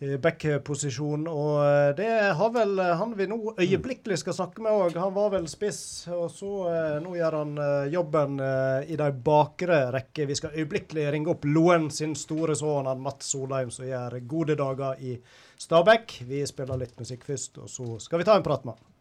back-posisjon. 0.00 1.26
Og 1.30 1.60
eh, 1.64 1.90
det 1.96 2.08
har 2.36 2.50
vel 2.54 2.78
eh, 2.82 2.92
han 3.00 3.14
vi 3.16 3.26
nå 3.30 3.38
øyeblikkelig 3.56 4.18
skal 4.20 4.36
snakke 4.36 4.64
med 4.64 4.72
òg. 4.76 4.98
Han 5.00 5.14
var 5.16 5.32
vel 5.32 5.48
spiss, 5.48 5.80
og 6.12 6.28
så 6.32 6.52
eh, 6.72 6.96
nå 7.04 7.16
gjør 7.16 7.38
han 7.40 7.54
jobben 7.92 8.40
i 8.86 8.98
de 8.98 9.08
bakre 9.28 9.80
rekker. 9.94 10.28
Vi 10.28 10.38
skal 10.38 10.56
øyeblikkelig 10.56 11.08
ringe 11.14 11.32
opp 11.32 11.46
Loen 11.48 11.88
sin 11.90 12.14
store 12.18 12.56
sønn, 12.58 12.90
Mats 13.02 13.32
Solheim, 13.32 13.72
som 13.72 13.88
gjør 13.88 14.18
gode 14.28 14.58
dager 14.58 15.00
i 15.00 15.16
Stabæk. 15.60 16.20
Vi 16.28 16.44
spiller 16.48 16.80
litt 16.80 16.98
musikk 17.00 17.24
først, 17.28 17.62
og 17.62 17.72
så 17.72 17.96
skal 18.02 18.20
vi 18.20 18.28
ta 18.28 18.36
en 18.36 18.46
prat 18.46 18.66
med 18.66 18.76
han. 18.76 18.95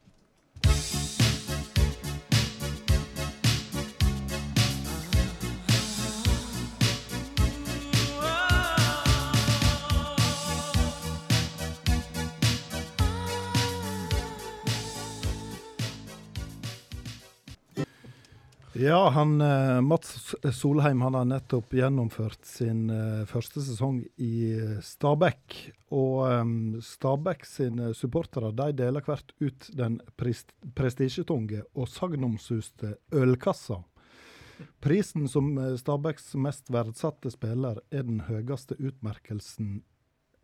Ja, 18.78 19.10
han, 19.10 19.42
eh, 19.42 19.82
Mats 19.82 20.36
Solheim 20.52 21.02
han 21.02 21.14
har 21.14 21.26
nettopp 21.26 21.72
gjennomført 21.74 22.42
sin 22.46 22.90
eh, 22.92 23.22
første 23.24 23.62
sesong 23.64 24.02
i 24.20 24.50
eh, 24.52 24.74
Stabæk. 24.84 25.56
Og 25.96 26.84
Stabæk 26.84 27.46
sine 27.48 27.94
supportere 27.96 28.52
de 28.52 28.74
deler 28.76 29.06
hvert 29.06 29.32
ut 29.40 29.70
den 29.80 30.02
prest 30.20 30.52
prestisjetunge 30.76 31.62
og 31.72 31.88
sagnomsuste 31.88 32.98
ølkassa. 33.16 33.80
Prisen 34.84 35.30
som 35.32 35.56
Stabæks 35.80 36.34
mest 36.36 36.68
verdsatte 36.68 37.32
spiller 37.32 37.80
er 37.96 38.04
den 38.04 38.26
høyeste 38.28 38.76
utmerkelsen 38.76 39.86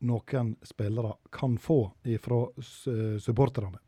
noen 0.07 0.55
spillere 0.63 1.17
kan 1.35 1.59
få 1.59 1.81
ifra 2.07 2.45
supporterne. 3.19 3.83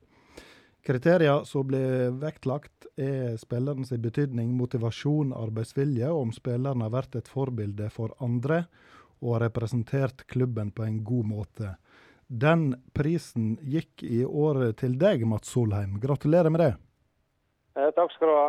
Kriterier 0.84 1.46
som 1.48 1.68
blir 1.68 2.12
vektlagt, 2.20 2.90
er 3.00 3.38
spillerens 3.40 3.94
betydning, 4.04 4.52
motivasjon, 4.60 5.32
arbeidsvilje, 5.32 6.10
og 6.12 6.28
om 6.28 6.34
spilleren 6.36 6.84
har 6.84 6.92
vært 6.92 7.16
et 7.16 7.30
forbilde 7.32 7.88
for 7.94 8.12
andre 8.24 8.66
og 9.24 9.38
har 9.38 9.46
representert 9.48 10.26
klubben 10.28 10.74
på 10.76 10.84
en 10.84 11.00
god 11.08 11.30
måte. 11.30 11.76
Den 12.28 12.74
prisen 12.92 13.56
gikk 13.64 14.04
i 14.04 14.26
år 14.26 14.74
til 14.80 14.98
deg, 15.00 15.24
Mats 15.30 15.54
Solheim. 15.56 15.96
Gratulerer 16.04 16.52
med 16.52 16.66
det. 16.66 16.74
Eh, 17.80 17.90
takk 17.96 18.12
skal 18.18 18.30
du 18.30 18.36
ha. 18.36 18.46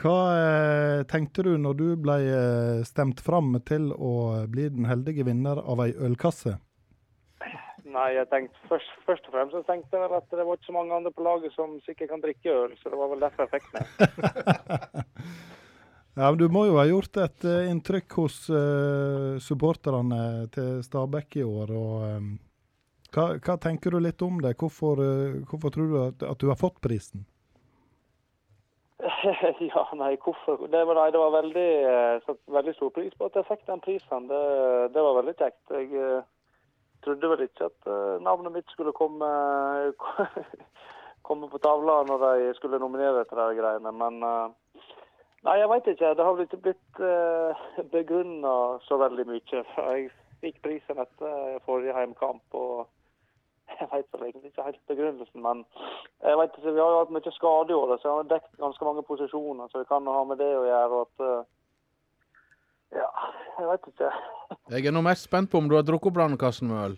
Hva 0.00 0.16
eh, 0.32 1.02
tenkte 1.10 1.44
du 1.44 1.56
når 1.58 1.76
du 1.76 1.86
ble 2.00 2.18
eh, 2.30 2.82
stemt 2.88 3.20
fram 3.20 3.56
til 3.66 3.90
å 3.92 4.46
bli 4.48 4.70
den 4.70 4.86
heldige 4.88 5.26
vinner 5.26 5.58
av 5.60 5.82
ei 5.84 5.90
ølkasse? 5.98 6.60
Nei, 7.90 8.10
jeg 8.14 8.28
tenkte 8.30 8.68
først, 8.70 8.90
først 9.06 9.24
og 9.26 9.34
fremst 9.34 9.54
så 9.56 9.62
tenkte 9.66 9.96
jeg 9.96 10.04
vel 10.04 10.18
at 10.18 10.34
det 10.34 10.44
var 10.46 10.58
ikke 10.58 10.68
så 10.68 10.74
mange 10.76 10.94
andre 10.94 11.10
på 11.14 11.24
laget 11.26 11.54
som 11.56 11.72
sikkert 11.86 12.12
kan 12.12 12.22
drikke 12.22 12.52
øl, 12.52 12.76
så 12.78 12.92
det 12.92 13.00
var 13.00 13.10
vel 13.10 13.24
derfor 13.24 13.46
jeg 13.46 13.56
fikk 13.56 13.72
med. 13.74 13.84
Ja, 16.18 16.26
men 16.26 16.38
Du 16.40 16.48
må 16.52 16.64
jo 16.66 16.74
ha 16.76 16.84
gjort 16.84 17.16
et 17.22 17.44
uh, 17.46 17.68
inntrykk 17.70 18.14
hos 18.18 18.42
uh, 18.50 19.38
supporterne 19.40 20.48
til 20.52 20.82
Stabæk 20.84 21.36
i 21.38 21.44
år. 21.46 21.70
og 21.70 22.02
um, 22.02 22.32
hva, 23.14 23.26
hva 23.38 23.54
tenker 23.62 23.94
du 23.94 24.00
litt 24.02 24.20
om 24.26 24.40
det? 24.42 24.56
Hvorfor, 24.58 25.00
hvorfor 25.48 25.72
tror 25.72 25.86
du 25.88 25.96
at, 26.02 26.24
at 26.32 26.42
du 26.42 26.50
har 26.50 26.58
fått 26.58 26.82
prisen? 26.82 27.22
ja, 29.70 29.84
nei, 29.96 30.12
hvorfor? 30.20 30.66
Det 30.68 30.82
var, 30.90 30.98
nei, 30.98 31.08
det 31.14 31.22
var 31.22 31.32
veldig, 31.38 31.70
veldig 32.58 32.74
stor 32.76 32.92
pris 32.98 33.16
på 33.16 33.30
at 33.30 33.40
jeg 33.40 33.48
fikk 33.48 33.64
den 33.70 33.82
prisen. 33.86 34.28
Det, 34.28 34.42
det 34.94 35.06
var 35.06 35.18
veldig 35.22 35.36
kjekt. 35.40 35.62
Jeg 35.72 36.20
trodde 37.04 37.30
vel 37.32 37.44
ikke 37.46 37.68
at 37.70 37.90
eh, 37.90 38.22
navnet 38.24 38.54
mitt 38.54 38.72
skulle 38.72 38.92
komme, 38.96 39.28
komme 41.28 41.50
på 41.50 41.60
tavla 41.62 42.02
når 42.08 42.24
de 42.26 42.54
skulle 42.58 42.80
nominere 42.82 43.24
til 43.28 43.40
de 43.40 43.60
greiene, 43.60 43.92
men 43.92 44.22
eh, 44.22 44.48
Nei, 45.40 45.54
jeg 45.56 45.68
veit 45.72 45.86
ikke. 45.88 46.08
Det 46.16 46.24
har 46.24 46.34
vel 46.36 46.44
ikke 46.44 46.64
blitt 46.66 46.98
uh, 47.00 47.60
begrunna 47.92 48.50
så 48.84 48.98
veldig 49.00 49.24
mye. 49.24 49.62
Jeg 49.78 50.10
fikk 50.42 50.58
prisen 50.64 51.00
etter 51.00 51.54
forrige 51.64 51.94
heimkamp, 51.96 52.42
og 52.52 52.88
jeg 53.78 53.88
veit 53.92 54.06
vel 54.12 54.26
egentlig 54.26 54.50
ikke 54.50 54.66
helt 54.66 54.80
begrunnelsen, 54.88 55.42
men 55.44 55.64
jeg 56.24 56.38
vet 56.40 56.56
ikke, 56.56 56.72
vi 56.74 56.80
har 56.80 56.92
jo 56.92 57.00
hatt 57.02 57.12
mye 57.14 57.32
skade 57.36 57.72
i 57.72 57.76
året, 57.76 58.00
så 58.00 58.08
jeg 58.08 58.16
har 58.16 58.30
dekket 58.32 58.62
ganske 58.64 58.88
mange 58.88 59.04
posisjoner, 59.08 59.68
så 59.68 59.82
det 59.82 59.88
kan 59.88 60.08
ha 60.08 60.22
med 60.28 60.40
det 60.40 60.48
å 60.56 60.64
gjøre. 60.64 61.02
at 61.04 61.24
uh, 61.24 61.59
Ja, 62.94 63.10
jeg 63.58 63.68
veit 63.68 63.90
ikke. 63.92 64.12
Jeg 64.74 64.86
er 64.86 64.94
nå 64.94 65.02
mest 65.06 65.28
spent 65.28 65.50
på 65.50 65.60
om 65.60 65.68
du 65.70 65.76
har 65.78 65.86
drukket 65.86 66.10
opp 66.10 66.18
brannkassen 66.18 66.70
med 66.70 66.84
øl. 66.84 66.96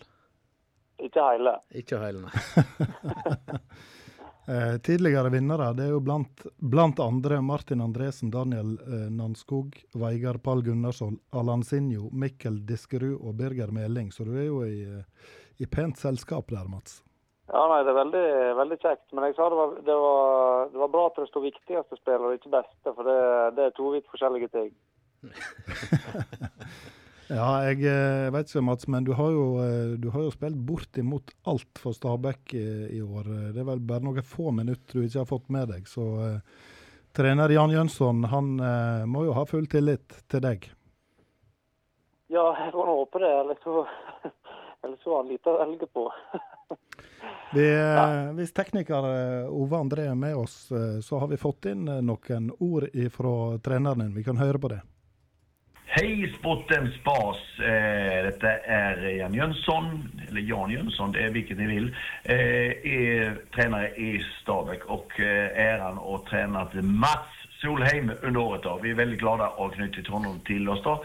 Ikke 1.03 1.25
hele. 1.33 1.57
Ikke 1.83 1.99
hele, 2.03 2.29
nei. 2.29 3.59
Eh, 4.49 4.79
tidligere 4.83 5.31
vinnere 5.31 5.69
det 5.79 5.85
er 5.87 5.93
jo 5.95 6.01
blant, 6.03 6.41
blant 6.59 6.99
andre 6.99 7.37
Martin 7.47 7.81
Andresen, 7.81 8.31
Daniel 8.35 8.73
eh, 8.83 9.05
Nanskog, 9.15 9.77
Veigar 9.95 10.41
Pall 10.43 10.65
Gunnarsson, 10.67 11.21
Allan 11.31 11.63
Sinjo, 11.63 12.09
Mikkel 12.11 12.59
Diskerud 12.67 13.21
og 13.23 13.37
Birger 13.39 13.71
Meling. 13.71 14.11
Så 14.11 14.27
du 14.27 14.35
er 14.35 14.49
jo 14.49 14.65
i, 14.67 14.83
eh, 14.83 15.31
i 15.63 15.69
pent 15.71 15.95
selskap 16.01 16.51
der, 16.51 16.67
Mats. 16.67 17.05
Ja, 17.53 17.63
nei, 17.71 17.85
Det 17.85 17.95
er 17.95 18.01
veldig, 18.01 18.27
veldig 18.59 18.79
kjekt. 18.83 19.07
Men 19.13 19.29
jeg 19.29 19.39
sa 19.39 19.47
det 19.47 19.61
var, 19.61 19.79
det 19.87 19.99
var, 20.07 20.69
det 20.75 20.83
var 20.83 20.93
bra 20.97 21.07
at 21.07 21.23
det 21.23 21.29
sto 21.31 21.45
viktigste 21.47 22.01
spiller, 22.03 22.27
og 22.27 22.35
ikke 22.41 22.57
beste. 22.59 22.97
For 22.97 23.07
det, 23.07 23.21
det 23.61 23.69
er 23.69 23.77
to 23.79 23.95
vidt 23.95 24.11
forskjellige 24.11 24.51
ting. 24.59 24.75
Ja, 27.33 27.63
jeg 27.65 27.79
jeg 27.87 28.33
vet 28.35 28.51
ikke, 28.51 28.61
Mats, 28.67 28.85
men 28.93 29.07
du 29.07 29.15
har 29.17 29.31
jo, 29.33 29.45
eh, 29.63 29.95
du 29.97 30.11
har 30.13 30.27
jo 30.27 30.33
spilt 30.35 30.59
bortimot 30.69 31.31
alt 31.49 31.81
for 31.81 31.97
Stabæk 31.97 32.53
i, 32.59 32.65
i 32.99 33.01
år. 33.01 33.31
Det 33.55 33.63
er 33.63 33.69
vel 33.71 33.81
bare 33.89 34.05
noen 34.05 34.27
få 34.27 34.51
minutter 34.53 34.99
du 34.99 35.07
ikke 35.07 35.23
har 35.23 35.31
fått 35.31 35.49
med 35.55 35.71
deg. 35.73 35.87
Så 35.89 36.05
uh, 36.19 36.67
trener 37.17 37.55
Jan 37.55 37.73
Jønsson 37.73 38.27
han 38.29 38.53
uh, 38.61 39.09
må 39.09 39.25
jo 39.25 39.33
ha 39.39 39.47
full 39.49 39.65
tillit 39.71 40.19
til 40.29 40.45
deg. 40.45 40.69
Ja, 42.33 42.51
jeg 42.59 42.73
får 42.75 42.91
nå 42.91 42.99
håpe 43.01 43.21
det. 43.23 43.33
Eller 43.41 43.59
så, 43.65 43.87
eller 44.85 45.01
så 45.01 45.15
har 45.15 45.23
han 45.23 45.33
lite 45.33 45.53
å 45.53 45.59
velge 45.63 45.89
på. 45.89 46.09
Vi, 47.53 47.67
ja. 47.69 48.33
Hvis 48.33 48.55
tekniker 48.57 49.07
eh, 49.09 49.51
Ove 49.53 49.77
André 49.77 50.07
er 50.09 50.17
med 50.17 50.37
oss, 50.41 50.71
eh, 50.73 51.01
så 51.05 51.19
har 51.21 51.29
vi 51.29 51.37
fått 51.37 51.69
inn 51.69 51.85
eh, 51.89 52.01
noen 52.01 52.49
ord 52.65 52.87
fra 53.13 53.35
treneren 53.61 54.07
din. 54.07 54.15
Vi 54.17 54.25
kan 54.25 54.41
høre 54.41 54.61
på 54.61 54.71
det. 54.73 54.81
Hej 55.95 56.33
sportens 56.39 56.95
bas. 57.05 57.41
Eh, 57.59 58.23
dette 58.25 58.49
er 58.65 59.03
Jan 59.19 59.35
Jønsson, 59.35 59.91
eller 60.29 60.41
Jan 60.41 60.71
Jønsson, 60.73 61.13
det 61.13 61.21
er 61.21 61.35
vilket 61.35 61.59
ni 61.61 61.67
vil. 61.69 61.91
Eh, 62.25 62.81
er 62.81 63.35
trener 63.53 63.93
i 64.01 64.15
Stabæk 64.39 64.87
og 64.89 65.13
eh, 65.21 65.53
æren 65.53 66.01
å 66.01 66.17
trene 66.31 66.65
til 66.73 66.89
Mats 66.89 67.45
Solheim 67.61 68.09
under 68.23 68.41
året. 68.41 68.65
da. 68.65 68.79
Vi 68.81 68.95
er 68.95 69.01
veldig 69.03 69.19
glade 69.21 69.51
å 69.61 69.69
knutit 69.75 70.09
honom 70.09 70.41
til 70.49 70.65
oss. 70.73 70.81
da. 70.87 70.97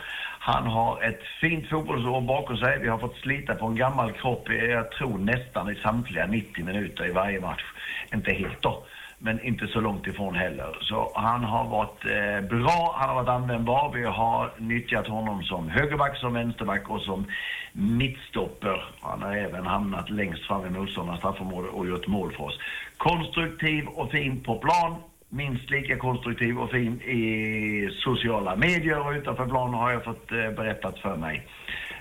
Han 0.47 0.71
har 0.71 1.03
et 1.03 1.27
fint 1.41 1.67
fotballår 1.67 2.23
bakom 2.23 2.63
seg. 2.63 2.79
Vi 2.79 2.87
har 2.87 3.03
fått 3.03 3.19
slita 3.25 3.59
på 3.59 3.67
en 3.67 3.75
gammel 3.75 4.15
kropp, 4.21 4.47
jeg 4.55 4.87
tror 4.95 5.19
nesten 5.19 5.67
i 5.67 5.81
samtlige 5.83 6.31
90 6.31 6.63
minutter 6.63 7.11
i 7.11 7.17
varje 7.19 7.43
match. 7.43 7.67
Inte 8.15 8.39
helt 8.39 8.61
då 8.61 8.77
men 9.19 9.41
inte 9.41 9.67
så 9.67 9.81
långt 9.81 10.07
ifrån 10.07 10.35
heller. 10.35 10.77
Så 10.81 11.11
han 11.15 11.43
har 11.43 11.67
varit 11.67 12.05
eh, 12.05 12.57
bra, 12.57 12.95
han 12.97 13.09
har 13.09 13.15
varit 13.15 13.41
användbar. 13.41 13.91
Vi 13.93 14.03
har 14.03 14.51
nyttjat 14.57 15.07
honom 15.07 15.43
som 15.43 15.69
högerback, 15.69 16.17
som 16.17 16.33
vänsterback 16.33 16.89
och 16.89 17.01
som 17.01 17.25
mittstopper. 17.73 18.85
Han 19.01 19.21
har 19.21 19.35
även 19.35 19.65
hamnat 19.65 20.09
längst 20.09 20.45
fram 20.45 20.65
i 20.65 20.69
motståndarnas 20.69 21.19
straffområde 21.19 21.69
och 21.69 21.87
gjort 21.87 22.07
mål 22.07 22.33
för 22.33 22.43
oss. 22.43 22.59
Konstruktiv 22.97 23.87
och 23.87 24.11
fin 24.11 24.43
på 24.43 24.55
plan. 24.55 24.95
Minst 25.29 25.69
lika 25.69 25.97
konstruktiv 25.97 26.59
och 26.59 26.71
fin 26.71 27.01
i 27.01 27.89
sociala 27.91 28.55
medier 28.55 29.07
och 29.07 29.11
utanför 29.11 29.45
plan 29.45 29.73
har 29.73 29.91
jag 29.91 30.03
fått 30.03 30.31
eh, 30.31 30.51
berättat 30.51 30.99
för 30.99 31.15
mig. 31.15 31.47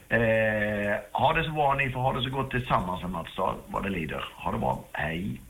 Eh, 0.08 0.96
ha 1.12 1.32
det 1.32 1.44
så 1.44 1.50
bra, 1.50 1.74
ni 1.74 1.90
får 1.90 2.00
ha 2.00 2.12
det 2.12 2.22
så 2.22 2.30
gott 2.30 2.50
tillsammans 2.50 3.02
med 3.02 3.10
Mats 3.10 3.36
Dahl, 3.36 3.54
vad 3.66 3.82
det 3.82 3.88
lider. 3.88 4.24
Ha 4.34 4.52
det 4.52 4.58
bra, 4.58 4.84
hej! 4.92 5.40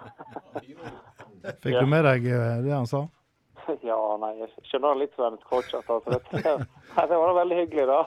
Fikk 1.62 1.76
du 1.80 1.86
med 1.88 2.04
deg 2.04 2.26
eh, 2.28 2.60
det 2.66 2.74
han 2.74 2.88
sa? 2.90 3.06
Ja, 3.86 3.98
nei, 4.18 4.32
jeg 4.40 4.48
skjønner 4.66 4.98
litt 4.98 5.12
som 5.14 5.36
et 5.36 5.44
coach. 5.46 5.70
Altså. 5.76 6.00
Det, 6.08 6.18
nei, 6.96 7.04
det 7.06 7.18
var 7.20 7.30
da 7.30 7.34
veldig 7.38 7.58
hyggelig, 7.60 7.86
da. 7.90 8.00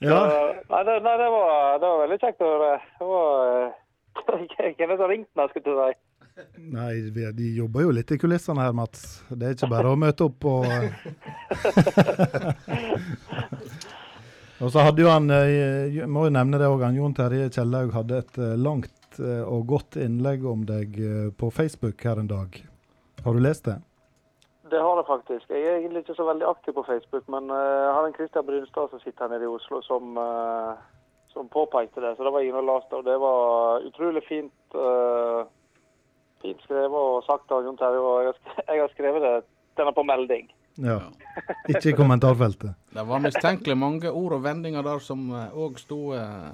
Ja. 0.00 0.16
Så, 0.16 0.36
nei, 0.70 0.82
det, 0.88 0.94
nei 1.04 1.16
det, 1.20 1.26
var, 1.34 1.50
det 1.76 1.88
var 1.90 1.98
veldig 2.06 2.20
kjekt 2.22 2.40
å 2.40 2.52
høre. 2.54 2.70
Eh, 3.04 3.66
Hvem 4.78 4.94
som 4.96 5.10
ringte 5.10 5.36
meg, 5.36 5.52
skulle 5.52 5.66
du 5.66 5.74
si? 5.76 5.92
Nei, 6.72 6.92
vi, 7.12 7.26
de 7.36 7.48
jobber 7.58 7.84
jo 7.84 7.90
litt 7.92 8.12
i 8.14 8.18
kulissene 8.20 8.64
her, 8.64 8.72
Mats. 8.76 9.00
Det 9.28 9.44
er 9.50 9.58
ikke 9.58 9.68
bare 9.70 9.92
å 9.92 9.98
møte 9.98 10.24
opp 10.30 10.46
og 10.48 10.64
Og 14.60 14.68
så 14.72 14.82
hadde 14.84 15.00
jo 15.04 15.08
han, 15.08 15.28
jeg 15.32 16.08
må 16.08 16.26
jo 16.26 16.32
nevne 16.36 16.58
det 16.60 16.68
òg, 16.68 16.82
Jon 16.92 17.14
Terje 17.16 17.48
Kjellaug 17.54 17.94
hadde 17.96 18.18
et 18.20 18.40
eh, 18.40 18.56
langt 18.60 18.90
eh, 18.92 18.99
og 19.20 19.66
godt 19.68 19.96
innlegg 20.00 20.44
om 20.46 20.64
deg 20.68 20.98
eh, 20.98 21.28
på 21.36 21.50
Facebook 21.54 22.02
her 22.04 22.20
en 22.20 22.30
dag. 22.30 22.60
Har 23.24 23.36
du 23.36 23.40
lest 23.40 23.64
det? 23.68 23.78
Det 24.70 24.80
har 24.80 24.96
jeg 24.96 25.06
faktisk. 25.06 25.50
Jeg 25.50 25.66
er 25.66 25.76
egentlig 25.80 26.00
ikke 26.04 26.14
så 26.14 26.26
veldig 26.28 26.46
aktiv 26.46 26.72
på 26.74 26.84
Facebook, 26.86 27.24
men 27.34 27.50
eh, 27.50 27.80
jeg 27.86 27.94
har 27.96 28.06
en 28.06 28.14
Christian 28.18 28.46
Brynstad 28.46 28.90
som 28.90 29.00
sitter 29.02 29.24
her 29.24 29.32
nede 29.32 29.48
i 29.48 29.54
Oslo, 29.56 29.80
som, 29.82 30.18
eh, 30.24 30.72
som 31.34 31.48
påpekte 31.48 32.02
det. 32.04 32.12
Så 32.16 32.24
det 32.24 32.32
var 32.32 32.40
ingen 32.40 32.68
laste, 32.70 32.94
og 33.00 33.04
det 33.04 33.16
var 33.20 33.86
utrolig 33.88 34.22
fint, 34.28 34.60
uh, 34.74 35.42
fint 36.42 36.62
skrevet 36.66 37.02
og 37.10 37.24
sagt 37.26 37.52
av 37.54 37.66
Jon 37.66 37.78
Terje. 37.78 37.98
Og 37.98 38.30
jeg 38.68 38.82
har, 38.82 38.94
skrevet 38.94 39.26
det 39.26 39.34
den 39.78 39.90
er 39.90 39.96
på 39.96 40.06
melding. 40.06 40.50
Ja. 40.74 40.98
Ikke 41.68 41.90
i 41.90 41.96
kommentarfeltet. 41.98 42.74
Det 42.94 43.06
var 43.06 43.22
mistenkelig 43.22 43.76
mange 43.78 44.10
ord 44.10 44.38
og 44.38 44.44
vendinger 44.44 44.86
der 44.86 45.02
som 45.02 45.30
òg 45.34 45.78
sto 45.82 46.12
eh, 46.14 46.50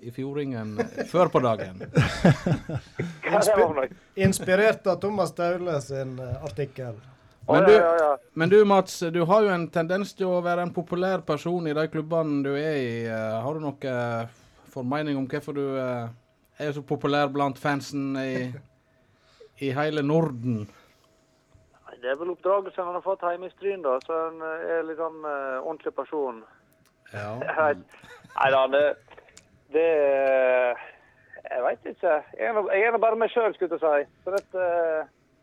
i 0.00 0.10
fjordingen 0.10 0.78
eh, 0.80 1.04
før 1.08 1.30
på 1.32 1.40
dagen. 1.44 1.82
Inspirert 4.26 4.86
av 4.86 5.00
Thomas 5.00 5.34
Daule 5.34 5.80
sin 5.84 6.18
eh, 6.18 6.44
artikkel. 6.44 6.98
Men 7.46 7.64
du, 7.64 7.74
men 8.34 8.50
du 8.50 8.64
Mats, 8.64 8.98
du 9.00 9.20
har 9.22 9.42
jo 9.46 9.50
en 9.54 9.68
tendens 9.70 10.10
til 10.18 10.26
å 10.26 10.40
være 10.42 10.64
en 10.66 10.72
populær 10.74 11.22
person 11.26 11.68
i 11.70 11.74
de 11.78 11.84
klubbene 11.92 12.40
du 12.42 12.52
er 12.56 12.78
i. 12.80 12.94
Eh, 13.06 13.36
Har 13.42 13.54
du 13.54 13.62
noe 13.62 13.92
eh, 13.92 14.40
formening 14.74 15.18
om 15.20 15.28
hvorfor 15.30 15.54
du 15.56 15.66
er 15.78 16.72
så 16.74 16.82
populær 16.82 17.30
blant 17.32 17.58
fansen 17.58 18.16
i, 18.18 18.48
i 19.62 19.70
hele 19.76 20.02
Norden? 20.02 20.66
Det 22.06 22.12
er 22.12 22.18
vel 22.20 22.34
oppdragelsen 22.34 22.84
han 22.86 22.94
har 22.98 23.02
fått 23.02 23.24
hjemme 23.24 23.48
i 23.48 23.52
Stryn, 23.54 23.80
da. 23.82 23.96
Så 24.04 24.14
han 24.14 24.42
er 24.44 24.84
liksom 24.86 25.24
eh, 25.26 25.56
ordentlig 25.62 25.94
person. 25.96 26.42
Ja. 27.10 27.32
Nei 28.36 28.50
da, 28.52 28.60
det, 28.70 28.82
det 29.74 29.88
Jeg 31.46 31.62
veit 31.62 31.84
ikke. 31.92 32.14
Jeg 32.38 32.48
er 32.50 32.92
nå- 32.92 33.00
bare 33.02 33.16
meg 33.18 33.30
sjøl, 33.30 33.54
skulle 33.54 33.78
jeg 33.78 34.06
si. 34.06 34.10
Så 34.24 34.34
dette 34.34 34.64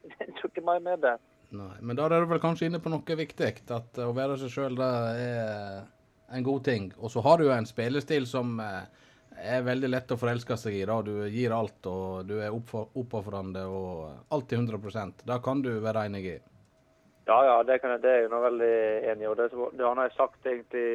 det 0.19 0.27
er 0.27 0.47
ikke 0.49 0.65
mer 0.67 0.79
med 0.83 1.01
det. 1.05 1.15
Nei, 1.53 1.75
men 1.81 1.95
da 1.95 2.07
er 2.09 2.23
du 2.25 2.31
vel 2.31 2.41
kanskje 2.41 2.67
inne 2.67 2.81
på 2.83 2.91
noe 2.91 3.15
viktig. 3.17 3.51
At 3.71 3.99
å 4.03 4.11
være 4.15 4.37
seg 4.41 4.51
sjøl, 4.51 4.79
er 4.81 5.83
en 6.33 6.43
god 6.43 6.63
ting. 6.65 6.91
Og 6.97 7.11
så 7.13 7.21
har 7.23 7.37
du 7.37 7.45
jo 7.45 7.53
en 7.55 7.67
spillestil 7.69 8.25
som 8.27 8.57
eh, 8.59 8.81
er 9.37 9.65
veldig 9.65 9.91
lett 9.93 10.11
å 10.11 10.17
forelske 10.19 10.57
seg 10.59 10.79
i. 10.81 10.85
da. 10.89 10.97
Du 11.05 11.13
gir 11.29 11.53
alt, 11.55 11.79
og 11.87 12.25
du 12.27 12.39
er 12.41 12.51
oppofrende 12.53 13.63
og 13.69 14.33
alltid 14.33 14.65
100% 14.65 15.23
Det 15.29 15.39
kan 15.45 15.61
du 15.63 15.71
være 15.83 16.07
enig 16.09 16.25
i. 16.33 16.39
Ja, 17.29 17.37
ja, 17.47 17.57
det, 17.63 17.77
kan 17.79 17.93
jeg, 17.95 18.01
det 18.03 18.09
er 18.11 18.21
jeg 18.25 18.31
nå 18.33 18.39
veldig 18.43 18.73
enig 19.13 19.23
i. 19.23 19.29
Og 19.31 19.37
det, 19.39 19.51
det 19.77 19.85
har 19.87 20.01
jeg 20.03 20.17
sagt 20.17 20.49
egentlig 20.49 20.87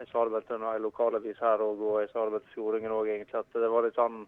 Jeg 0.00 0.08
sa 0.08 0.24
det 0.24 0.32
vel 0.32 0.44
til 0.48 0.56
en 0.56 0.82
lokalavis 0.82 1.40
her 1.44 1.60
òg, 1.60 1.80
og 1.84 1.98
jeg 2.00 2.10
sa 2.12 2.24
det 2.24 2.34
vel 2.34 2.44
til 2.46 2.54
Fjordingen 2.56 2.94
òg, 2.96 3.10
egentlig. 3.12 3.42
At 3.42 3.60
det 3.60 3.68
var 3.68 3.84
litt 3.84 3.98
sånn 3.98 4.22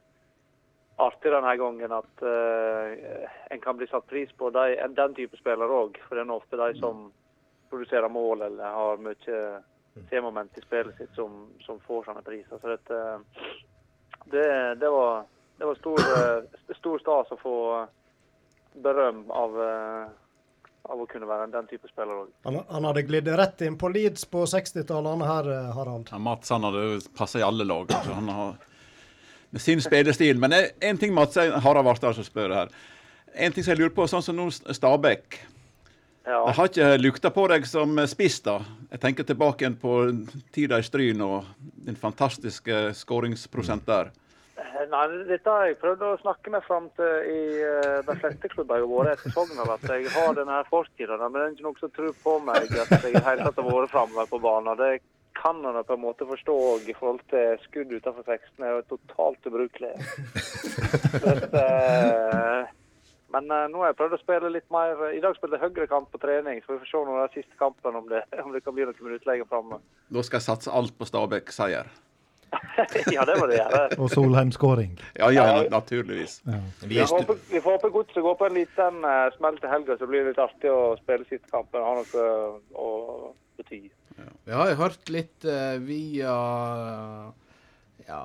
artig 1.00 1.32
denne 1.32 1.54
gangen 1.56 1.94
at 1.96 2.24
uh, 2.28 3.24
en 3.50 3.62
kan 3.64 3.78
bli 3.78 3.88
satt 3.88 4.04
pris 4.10 4.30
på 4.36 4.50
de, 4.52 4.76
den 4.96 5.16
type 5.16 5.40
spillere 5.40 5.80
òg. 5.82 5.96
For 6.06 6.18
det 6.18 6.26
er 6.26 6.34
ofte 6.36 6.60
de 6.60 6.76
som 6.80 7.06
produserer 7.72 8.12
mål 8.12 8.44
eller 8.50 8.76
har 8.76 9.00
mye 9.00 9.38
C-moment 10.10 10.58
i 10.58 10.64
spillet 10.64 10.96
sitt, 10.96 11.14
som, 11.16 11.46
som 11.64 11.80
får 11.86 12.04
sånne 12.04 12.24
priser. 12.26 12.60
Så 12.60 12.68
dette, 12.68 13.00
det, 14.32 14.48
det 14.80 14.90
var, 14.92 15.24
det 15.58 15.68
var 15.68 15.80
stor, 15.80 16.04
eh, 16.18 16.60
stor 16.78 17.00
stas 17.00 17.32
å 17.32 17.40
få 17.40 17.56
berøm 18.84 19.24
av, 19.30 19.58
eh, 19.64 20.06
av 20.90 21.00
å 21.02 21.06
kunne 21.06 21.28
være 21.28 21.46
den 21.52 21.68
type 21.70 21.88
spiller 21.90 22.24
òg. 22.24 22.32
Han, 22.48 22.58
han 22.68 22.88
hadde 22.88 23.04
glidd 23.06 23.30
rett 23.38 23.62
inn 23.66 23.78
på 23.78 23.90
Leeds 23.92 24.26
på 24.30 24.42
60-tallet, 24.50 25.24
her, 25.28 25.50
eh, 25.54 25.70
Harald. 25.76 26.10
Ja, 26.10 26.18
Mats 26.22 26.50
han 26.50 26.66
hadde 26.66 27.00
passa 27.16 27.38
i 27.38 27.46
alle 27.46 27.66
lag. 27.68 27.86
Altså. 27.92 28.16
Han 28.18 28.28
har 28.28 28.56
med 29.52 29.60
sin 29.60 29.82
spillestil. 29.84 30.38
Men 30.38 30.52
én 30.80 30.98
ting 30.98 31.14
Mats 31.14 31.36
Harald 31.36 31.86
Vartdal 31.86 32.14
som 32.16 32.26
spør 32.26 32.54
her. 32.56 32.72
En 33.34 33.52
ting 33.52 33.64
som 33.64 33.72
jeg 33.72 33.82
lurer 33.82 33.94
på, 33.96 34.06
sånn 34.08 34.24
som 34.24 34.36
nå 34.36 34.48
Stabæk. 34.50 35.38
Ja. 36.24 36.38
Jeg 36.46 36.54
har 36.56 36.70
ikke 36.70 36.88
lukta 37.00 37.30
på 37.34 37.46
deg 37.50 37.64
som 37.66 37.96
spiss, 38.06 38.40
da. 38.44 38.60
Jeg 38.92 39.02
tenker 39.02 39.26
tilbake 39.26 39.64
igjen 39.64 39.78
på 39.80 39.96
tida 40.54 40.78
i 40.78 40.86
Stryn 40.86 41.22
og 41.24 41.48
din 41.86 41.98
fantastiske 41.98 42.92
skåringsprosent 42.94 43.86
der. 43.88 44.12
Eh, 44.12 44.31
Nei, 44.92 45.04
dette 45.30 45.48
har 45.48 45.64
jeg 45.64 45.78
prøvd 45.80 46.02
å 46.04 46.18
snakke 46.20 46.52
meg 46.52 46.64
fram 46.66 46.90
til 46.98 47.28
i 47.30 47.38
eh, 47.64 48.02
de 48.04 48.16
fleste 48.20 48.50
klubber 48.52 48.80
jeg 48.82 48.84
har 48.84 48.92
vært 48.92 49.14
etter 49.22 49.32
Sogndal. 49.32 49.70
At 49.72 49.86
jeg 49.88 50.10
har 50.12 50.36
denne 50.36 50.58
fortida. 50.68 51.16
Men 51.22 51.32
det 51.38 51.44
er 51.44 51.54
ikke 51.54 51.66
noen 51.68 51.80
som 51.80 51.94
tror 51.96 52.12
på 52.26 52.34
meg 52.44 52.68
at 52.68 52.92
jeg 52.92 53.12
i 53.12 53.14
det 53.16 53.24
hele 53.24 53.46
tatt 53.46 53.62
har 53.62 53.70
vært 53.70 53.94
framme 53.94 54.26
på 54.28 54.42
banen. 54.42 54.76
Det 54.82 54.92
kan 55.38 55.64
en 55.64 55.78
på 55.88 55.96
en 55.96 56.04
måte 56.04 56.28
forstå 56.28 56.58
òg 56.74 56.90
i 56.92 56.94
forhold 56.98 57.24
til 57.32 57.56
skudd 57.64 57.96
utenfor 57.96 58.28
16. 58.28 58.60
Jeg 58.60 58.82
er 58.82 58.86
totalt 58.92 59.50
ubrukelig. 59.50 59.94
Eh, 61.22 62.68
Men 63.32 63.48
eh, 63.48 63.66
nå 63.72 63.80
har 63.80 63.90
jeg 63.92 63.96
prøvd 63.96 64.14
å 64.18 64.20
spille 64.20 64.50
litt 64.52 64.66
mer 64.74 64.98
I 65.16 65.20
dag 65.24 65.36
spilte 65.38 65.56
jeg 65.56 65.64
høyrekant 65.64 66.10
på 66.12 66.20
trening, 66.20 66.60
så 66.60 66.74
vi 66.74 66.82
får 66.82 66.90
se 66.90 67.00
nå 67.08 67.16
den 67.16 67.32
siste 67.38 67.56
kampen 67.60 67.96
om 67.96 68.08
det, 68.10 68.20
om 68.44 68.52
det 68.52 68.60
kan 68.64 68.76
bli 68.76 68.84
noen 68.84 69.00
minutter 69.00 69.30
lenger 69.30 69.48
framme. 69.48 69.78
Da 70.12 70.24
skal 70.26 70.40
jeg 70.42 70.48
satse 70.50 70.74
alt 70.76 70.96
på 70.98 71.08
Stabæk-seier. 71.08 71.88
ja, 73.14 73.24
det 73.28 73.36
må 73.38 73.46
du 73.48 73.54
gjøre. 73.56 73.80
Og 73.98 74.10
Solheim-skåring. 74.12 74.96
Ja, 75.18 75.30
ja, 75.32 75.46
naturligvis. 75.72 76.40
Ja. 76.46 76.60
Vi 76.88 77.00
håper, 77.00 77.38
vi 77.50 77.60
får 77.60 77.78
håpe 77.78 77.90
Godset 77.94 78.22
går 78.24 78.36
på 78.40 78.48
en 78.48 78.58
liten 78.58 79.00
uh, 79.06 79.28
smell 79.36 79.58
til 79.62 79.72
helga, 79.72 79.96
så 79.98 80.08
blir 80.10 80.24
det 80.24 80.32
litt 80.32 80.42
artig 80.42 80.72
å 80.72 80.94
spille 81.00 81.28
siste 81.28 81.48
kampen. 81.52 81.82
Har 81.82 82.00
noe 82.00 82.26
å 82.76 82.88
bety. 83.60 83.82
Vi 84.44 84.54
har 84.54 84.72
jo 84.72 84.78
hørt 84.82 85.12
litt 85.12 85.48
uh, 85.48 85.76
via 85.82 86.36
Ja, 88.08 88.22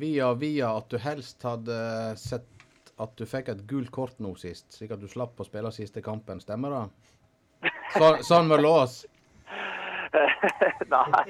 via 0.00 0.32
via 0.38 0.72
at 0.76 0.90
du 0.92 0.98
helst 1.00 1.44
hadde 1.46 1.80
sett 2.20 2.48
at 3.00 3.14
du 3.16 3.24
fikk 3.24 3.48
et 3.48 3.62
gult 3.68 3.88
kort 3.94 4.18
nå 4.20 4.34
sist, 4.36 4.66
slik 4.76 4.92
at 4.92 5.00
du 5.00 5.08
slapp 5.08 5.38
å 5.40 5.46
spille 5.46 5.70
siste 5.72 6.02
kampen. 6.04 6.42
Stemmer 6.42 6.74
det? 6.74 7.70
Så, 7.94 8.10
sånn 8.28 8.50
med 8.50 8.60
lås? 8.60 9.00
Nei. 10.94 11.24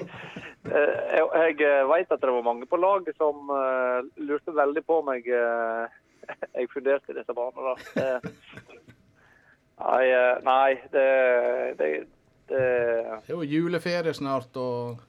Eh, 0.65 0.93
jeg 1.17 1.59
jeg 1.61 1.87
vet 1.89 2.11
at 2.13 2.21
det 2.21 2.33
var 2.33 2.45
mange 2.45 2.65
på 2.69 2.77
laget 2.81 3.17
som 3.17 3.49
eh, 3.53 3.99
lurte 4.21 4.53
veldig 4.55 4.83
på 4.85 5.01
meg. 5.05 5.25
jeg, 5.25 5.89
jeg 6.57 6.69
funderte 6.73 7.11
i 7.13 7.17
disse 7.19 7.33
banene. 7.37 7.73
da. 7.73 8.01
Eh, 8.01 8.79
Nei, 9.81 10.03
eh, 10.13 10.35
nei 10.45 10.75
det, 10.93 11.05
det, 11.79 11.87
det 12.51 12.59
Det 13.25 13.31
er 13.33 13.33
jo 13.33 13.41
juleferie 13.49 14.13
snart, 14.13 14.53
og 14.61 14.99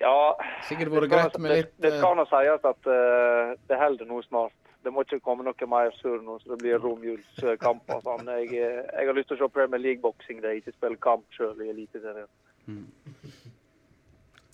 Ja. 0.00 0.34
sikkert 0.66 0.90
vært 0.90 1.06
det 1.06 1.10
greit 1.12 1.36
med 1.38 1.52
litt 1.52 1.70
Det, 1.76 1.82
det 1.86 1.92
eh, 1.92 1.98
skal 2.00 2.16
nå 2.18 2.24
sies 2.26 2.66
at 2.66 2.88
eh, 2.90 3.52
det 3.70 3.78
holder 3.78 4.10
nå 4.10 4.18
snart. 4.26 4.52
Det 4.82 4.92
må 4.94 5.02
ikke 5.06 5.20
komme 5.22 5.42
noe 5.46 5.66
mer 5.70 5.94
surr 6.00 6.18
nå, 6.22 6.36
så 6.42 6.50
det 6.54 6.58
blir 6.64 6.82
romjulskamp 6.82 7.88
og 7.94 8.02
sånn. 8.04 8.26
Jeg, 8.40 8.50
eh, 8.58 8.82
jeg 8.98 9.06
har 9.08 9.16
lyst 9.18 9.30
til 9.30 9.38
å 9.38 9.44
se 9.44 9.54
Premier 9.54 9.82
League-boksing 9.82 10.42
der 10.42 10.56
jeg 10.56 10.64
ikke 10.64 10.74
spiller 10.76 11.00
kamp 11.06 11.24
sjøl 11.38 11.62
i 11.62 11.70
Eliteserien. 11.72 12.28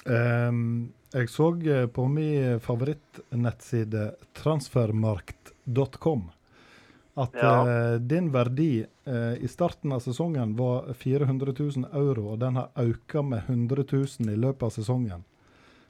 Ehm, 0.06 0.92
jeg 1.12 1.28
så 1.30 1.48
eh, 1.68 1.86
på 1.86 2.06
min 2.08 2.60
favorittnettside 2.60 4.14
transfermarkt.com 4.34 6.30
at 7.14 7.34
Ja. 7.36 7.92
uh, 7.92 8.00
din 8.00 8.30
verdi 8.32 8.86
uh, 9.06 9.36
i 9.36 9.48
starten 9.48 9.92
av 9.92 10.00
sesongen 10.00 10.56
var 10.56 10.94
400 10.96 11.52
000 11.58 11.84
euro, 11.92 12.30
og 12.32 12.38
den 12.40 12.56
har 12.56 12.70
økt 12.76 13.18
med 13.24 13.42
100 13.46 13.84
000 13.92 14.32
i 14.32 14.36
løpet 14.36 14.62
av 14.62 14.70
sesongen. 14.70 15.24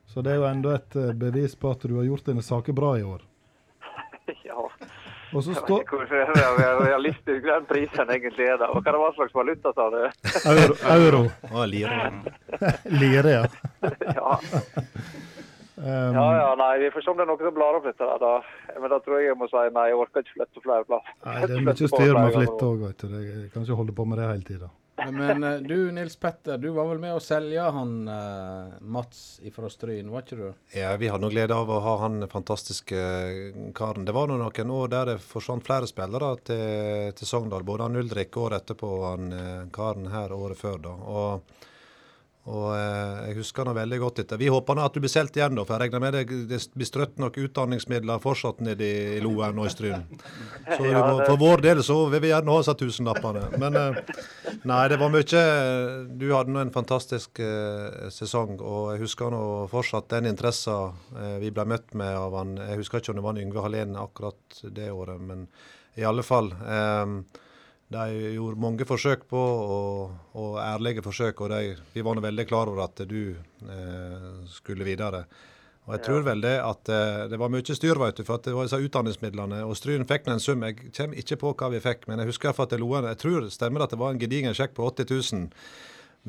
Så 0.07 0.23
det 0.23 0.33
er 0.33 0.41
jo 0.41 0.49
enda 0.51 0.75
et 0.75 0.97
bevis 1.15 1.55
på 1.55 1.71
at 1.71 1.87
du 1.87 1.95
har 1.95 2.09
gjort 2.09 2.27
dine 2.27 2.43
saker 2.43 2.75
bra 2.75 2.97
i 2.99 3.05
år. 3.07 3.23
Ja. 5.33 5.39
Og 5.39 5.43
så 5.43 5.51
Jeg 5.51 5.57
vet 5.57 5.65
står 5.65 5.81
ikke 5.81 5.97
hvor 5.97 6.07
re- 6.61 6.85
realistisk 6.85 7.47
den 7.49 7.65
prisen 7.71 8.11
egentlig 8.13 8.47
er. 8.53 8.59
da. 8.61 8.69
Og 8.77 8.83
Hva 8.85 8.93
det 8.93 9.15
slags 9.17 9.35
valuta, 9.35 9.73
sa 9.73 9.89
du? 9.91 10.01
euro. 10.53 10.77
euro. 10.97 11.67
Lire. 11.67 12.13
Lire, 13.01 13.31
ja. 13.41 13.45
ja. 14.21 14.39
Um, 15.83 16.15
ja, 16.15 16.25
ja, 16.37 16.51
nei, 16.61 16.79
Vi 16.79 16.91
får 16.95 17.03
se 17.03 17.11
om 17.11 17.17
det 17.19 17.25
er 17.25 17.31
noe 17.33 17.41
som 17.41 17.55
blar 17.57 17.75
opp 17.81 17.87
dette. 17.89 18.07
da. 18.21 18.35
Men 18.79 18.91
da 18.93 18.99
tror 19.03 19.19
jeg 19.19 19.33
jeg 19.33 19.39
må 19.41 19.49
si 19.51 19.63
nei, 19.75 19.87
jeg 19.91 19.99
orker 19.99 20.23
ikke 20.23 20.37
flytte 20.37 20.63
flere 20.63 20.85
plass. 20.87 21.09
Nei, 21.27 21.39
det 21.49 21.57
er 21.57 21.65
mye 21.67 21.75
styr 21.91 22.13
med 22.19 22.29
å 22.29 22.37
flytte 22.37 22.69
òg, 22.69 22.85
vet 22.87 23.03
du. 23.03 23.17
Jeg 23.19 23.49
kan 23.55 23.65
ikke 23.67 23.79
holde 23.81 23.95
på 23.97 24.07
med 24.07 24.21
det 24.21 24.29
hele 24.29 24.47
tida. 24.47 24.69
Men 25.11 25.45
eh, 25.45 25.59
du 25.65 25.93
Nils 25.93 26.17
Petter, 26.17 26.59
du 26.59 26.69
var 26.71 26.87
vel 26.93 27.01
med 27.03 27.17
å 27.17 27.23
selge 27.23 27.65
han 27.75 27.95
eh, 28.09 28.75
Mats 28.81 29.41
fra 29.55 29.71
Stryn, 29.73 30.11
var 30.13 30.25
ikke 30.27 30.39
du? 30.39 30.47
Ja, 30.77 30.95
vi 31.01 31.11
hadde 31.11 31.25
noe 31.25 31.35
glede 31.35 31.57
av 31.57 31.71
å 31.71 31.81
ha 31.83 31.97
han 32.05 32.29
fantastiske 32.31 33.03
karen. 33.75 34.07
Det 34.07 34.15
var 34.17 34.31
nå 34.31 34.39
noen 34.41 34.75
år 34.77 34.93
der 34.93 35.13
det 35.13 35.19
forsvant 35.25 35.67
flere 35.67 35.89
spillere 35.91 36.35
til, 36.47 37.13
til 37.19 37.29
Sogndal. 37.29 37.67
Både 37.67 37.89
han 37.89 37.99
Ulrik 37.99 38.37
året 38.37 38.63
etterpå 38.63 38.95
og 39.01 39.07
han 39.09 39.37
eh, 39.37 39.69
karen 39.75 40.09
her 40.13 40.35
året 40.37 40.61
før. 40.61 40.81
da. 40.87 40.97
Og, 41.17 41.61
og 42.51 42.73
eh, 42.75 43.19
jeg 43.29 43.37
husker 43.39 43.69
nå 43.69 43.73
veldig 43.77 43.99
godt 44.03 44.17
dette. 44.19 44.37
Vi 44.41 44.49
håper 44.51 44.75
nå 44.75 44.83
at 44.83 44.95
du 44.97 44.99
blir 45.05 45.11
solgt 45.13 45.37
igjen, 45.39 45.55
da, 45.55 45.63
for 45.63 45.77
jeg 45.79 45.85
regner 45.93 46.01
med 46.03 46.17
det, 46.17 46.23
det 46.51 46.59
blir 46.75 46.89
strøtt 46.89 47.21
nok 47.23 47.37
utdanningsmidler 47.39 48.19
fortsatt 48.25 48.59
nede 48.67 48.89
i 49.17 49.21
Loen 49.23 49.61
og 49.63 49.69
i 49.69 49.71
Stryn. 49.71 50.03
Så 50.67 50.81
det 50.83 50.91
det- 50.97 51.27
for 51.29 51.39
vår 51.39 51.63
del 51.63 51.83
så 51.87 52.01
vil 52.11 52.25
vi 52.25 52.33
gjerne 52.33 52.51
ha 52.51 52.63
disse 52.65 52.75
tusenlappene. 52.81 53.45
Men 53.63 53.79
eh, 53.79 54.01
nei, 54.67 54.81
det 54.91 54.99
var 54.99 55.13
mye 55.15 55.45
Du 56.19 56.27
hadde 56.35 56.51
nå 56.57 56.65
en 56.65 56.75
fantastisk 56.75 57.39
eh, 57.47 58.09
sesong, 58.11 58.57
og 58.59 58.91
jeg 58.97 59.05
husker 59.05 59.31
nå 59.31 59.45
fortsatt 59.71 60.11
den 60.17 60.27
interessen 60.33 60.99
vi 61.39 61.53
ble 61.55 61.65
møtt 61.69 61.95
med 61.99 62.11
av 62.19 62.35
han 62.41 62.57
Jeg 62.59 62.81
husker 62.83 62.99
ikke 62.99 63.15
om 63.15 63.21
det 63.21 63.25
var 63.29 63.39
Yngve 63.45 63.63
Hallén 63.65 63.95
akkurat 64.03 64.63
det 64.75 64.91
året, 64.91 65.21
men 65.23 65.47
i 66.01 66.03
alle 66.09 66.23
fall. 66.27 66.51
Eh, 66.51 67.17
de 67.93 68.35
gjorde 68.35 68.61
mange 68.61 68.87
forsøk 68.89 69.25
på, 69.31 69.39
og, 69.77 70.13
og 70.39 70.59
ærlige 70.63 71.05
forsøk, 71.05 71.41
og 71.45 71.53
de, 71.53 71.77
vi 71.95 72.05
var 72.05 72.17
nå 72.17 72.25
veldig 72.25 72.47
klar 72.49 72.71
over 72.73 72.87
at 72.87 73.05
du 73.09 73.35
eh, 73.35 74.29
skulle 74.51 74.87
videre. 74.87 75.27
Og 75.83 75.97
jeg 75.97 76.03
tror 76.07 76.23
vel 76.23 76.43
det 76.45 76.55
at 76.63 76.91
eh, 76.95 77.25
det 77.33 77.39
var 77.43 77.51
mye 77.51 77.75
styr, 77.75 77.99
vet 77.99 78.21
du, 78.21 78.23
for 78.27 78.39
at 78.39 78.45
det 78.47 78.55
var 78.55 78.69
disse 78.69 78.79
utdanningsmidlene. 78.79 79.65
Og 79.67 79.75
Stryn 79.79 80.07
fikk 80.07 80.29
en 80.31 80.43
sum. 80.43 80.63
Jeg 80.63 80.93
kommer 80.95 81.19
ikke 81.19 81.41
på 81.41 81.55
hva 81.59 81.71
vi 81.73 81.81
fikk, 81.83 82.07
men 82.07 82.23
jeg 82.23 82.31
husker 82.31 82.55
at 82.55 82.71
det 82.71 82.79
Loen 82.79 83.09
Jeg 83.11 83.19
tror 83.19 83.41
det 83.43 83.55
stemmer 83.55 83.83
at 83.83 83.91
det 83.91 83.99
var 83.99 84.15
en 84.15 84.21
gedigen 84.21 84.55
sjekk 84.55 84.77
på 84.79 84.87
80 84.93 85.11
000. 85.35 85.49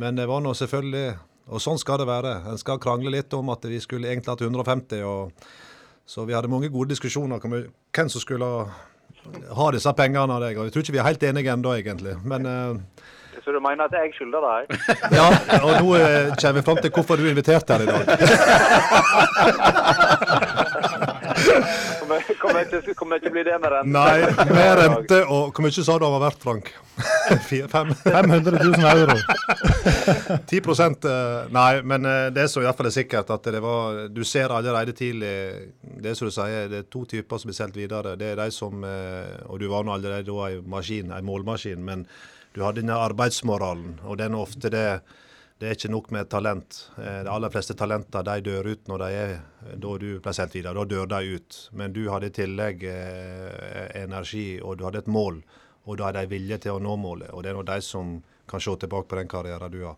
Men 0.01 0.17
det 0.17 0.25
var 0.25 0.41
nå 0.41 0.55
selvfølgelig 0.57 1.19
Og 1.53 1.59
sånn 1.59 1.77
skal 1.77 1.99
det 1.99 2.07
være. 2.07 2.37
En 2.49 2.57
skal 2.57 2.79
krangle 2.79 3.11
litt 3.11 3.33
om 3.35 3.49
at 3.51 3.65
vi 3.67 3.77
skulle 3.83 4.07
egentlig 4.07 4.31
hatt 4.31 4.41
150. 4.41 5.03
og 5.03 5.33
Så 6.07 6.25
vi 6.25 6.33
hadde 6.33 6.47
mange 6.49 6.71
gode 6.71 6.95
diskusjoner 6.95 7.35
om 7.35 7.55
hvem 7.93 8.09
som 8.09 8.23
skulle 8.23 8.47
ha 8.47 8.63
ha 9.57 9.71
disse 9.71 9.93
pengene 9.97 10.33
av 10.33 10.41
deg. 10.43 10.57
og 10.57 10.63
Jeg 10.67 10.73
tror 10.73 10.83
ikke 10.85 10.95
vi 10.95 11.01
er 11.03 11.09
helt 11.09 11.23
enige 11.23 11.51
ennå, 11.53 11.69
egentlig. 11.77 12.15
Men 12.23 12.41
uh, 12.45 12.75
Så 13.43 13.51
du 13.51 13.59
mener 13.63 13.83
at 13.85 13.93
jeg 13.97 14.13
skylder 14.17 14.41
deg? 14.47 14.61
ja, 15.19 15.27
og 15.59 15.71
nå 15.79 15.87
uh, 15.95 16.33
kommer 16.37 16.57
vi 16.59 16.65
fram 16.69 16.79
til 16.83 16.91
hvorfor 16.95 17.13
du 17.19 17.23
inviterte 17.29 17.31
invitert 17.31 17.67
her 17.69 17.79
i 17.81 17.87
dag. 17.91 18.03
Kommer 21.99 22.23
kommer 22.39 22.65
ikke, 22.65 22.93
kommer 22.97 23.21
ikke 23.21 23.31
bli 23.33 23.43
det 23.47 23.55
med 23.61 23.71
rente? 23.73 23.93
Nei, 23.93 24.49
med 24.51 24.71
rente 24.81 25.19
og 25.25 25.53
Hvor 25.53 25.65
mye 25.65 25.85
sa 25.85 25.97
du 25.97 26.05
han 26.05 26.15
var 26.15 26.25
verdt, 26.27 26.43
Frank? 26.43 26.71
Fire, 27.49 27.67
fem? 27.71 27.93
500 28.03 28.59
000 28.61 28.85
euro. 28.91 29.15
10 30.51 30.59
eh, 30.59 31.47
Nei, 31.55 31.71
men 31.81 32.05
eh, 32.05 32.27
det 32.35 32.47
som 32.51 32.61
i 32.61 32.67
hvert 32.67 32.77
fall 32.77 32.91
er 32.91 32.95
sikkert, 32.95 33.33
at 33.33 33.49
det 33.53 33.63
var 33.63 34.07
Du 34.13 34.23
ser 34.27 34.53
allerede 34.53 34.93
tidlig 34.97 35.33
Det 35.81 36.15
som 36.17 36.29
du 36.29 36.35
sier, 36.35 36.69
det 36.71 36.83
er 36.83 36.91
to 36.91 37.05
typer 37.09 37.41
som 37.41 37.49
blir 37.49 37.57
solgt 37.57 37.79
videre. 37.79 38.15
Det 38.19 38.33
er 38.33 38.39
de 38.43 38.49
som 38.53 38.85
eh, 38.87 39.41
Og 39.49 39.59
du 39.61 39.67
var 39.71 39.85
nå 39.87 39.95
allerede 39.95 40.29
da 40.29 40.51
en 40.51 40.69
maskin, 40.69 41.11
en 41.11 41.27
målmaskin, 41.27 41.83
men 41.83 42.07
du 42.53 42.61
hadde 42.61 42.83
denne 42.83 42.93
arbeidsmoralen, 43.01 43.95
og 44.05 44.19
den 44.19 44.35
er 44.35 44.43
ofte 44.43 44.69
det 44.69 44.87
det 45.63 45.69
er 45.69 45.77
ikke 45.77 45.91
nok 45.93 46.09
med 46.11 46.27
talent. 46.27 46.77
Eh, 46.99 47.21
De 47.23 47.31
aller 47.31 47.51
fleste 47.53 47.75
talenter 47.79 48.25
de 48.27 48.41
dør 48.43 48.67
ut 48.73 48.89
når 48.91 49.03
de 49.03 49.11
er 49.21 49.35
da 49.79 49.93
du 50.01 50.07
ble 50.19 50.33
sendt 50.35 50.57
videre. 50.57 50.75
Da 50.75 50.83
dør 50.83 51.07
de 51.13 51.37
ut. 51.37 51.59
Men 51.71 51.93
du 51.95 52.01
hadde 52.11 52.27
i 52.27 52.35
tillegg 52.35 52.83
eh, 52.91 53.85
energi, 54.01 54.59
og 54.59 54.75
du 54.77 54.83
hadde 54.89 55.05
et 55.05 55.11
mål. 55.11 55.39
Og 55.87 55.99
da 55.99 56.09
hadde 56.09 56.25
de 56.25 56.33
vilje 56.35 56.57
til 56.65 56.75
å 56.75 56.83
nå 56.83 56.97
målet. 56.99 57.31
Og 57.31 57.43
det 57.43 57.53
er 57.53 57.57
nå 57.57 57.63
de 57.67 57.79
som 57.83 58.17
kan 58.49 58.59
se 58.59 58.75
tilbake 58.75 59.07
på 59.07 59.21
den 59.21 59.31
karrieren 59.31 59.71
du 59.71 59.85
har. 59.85 59.95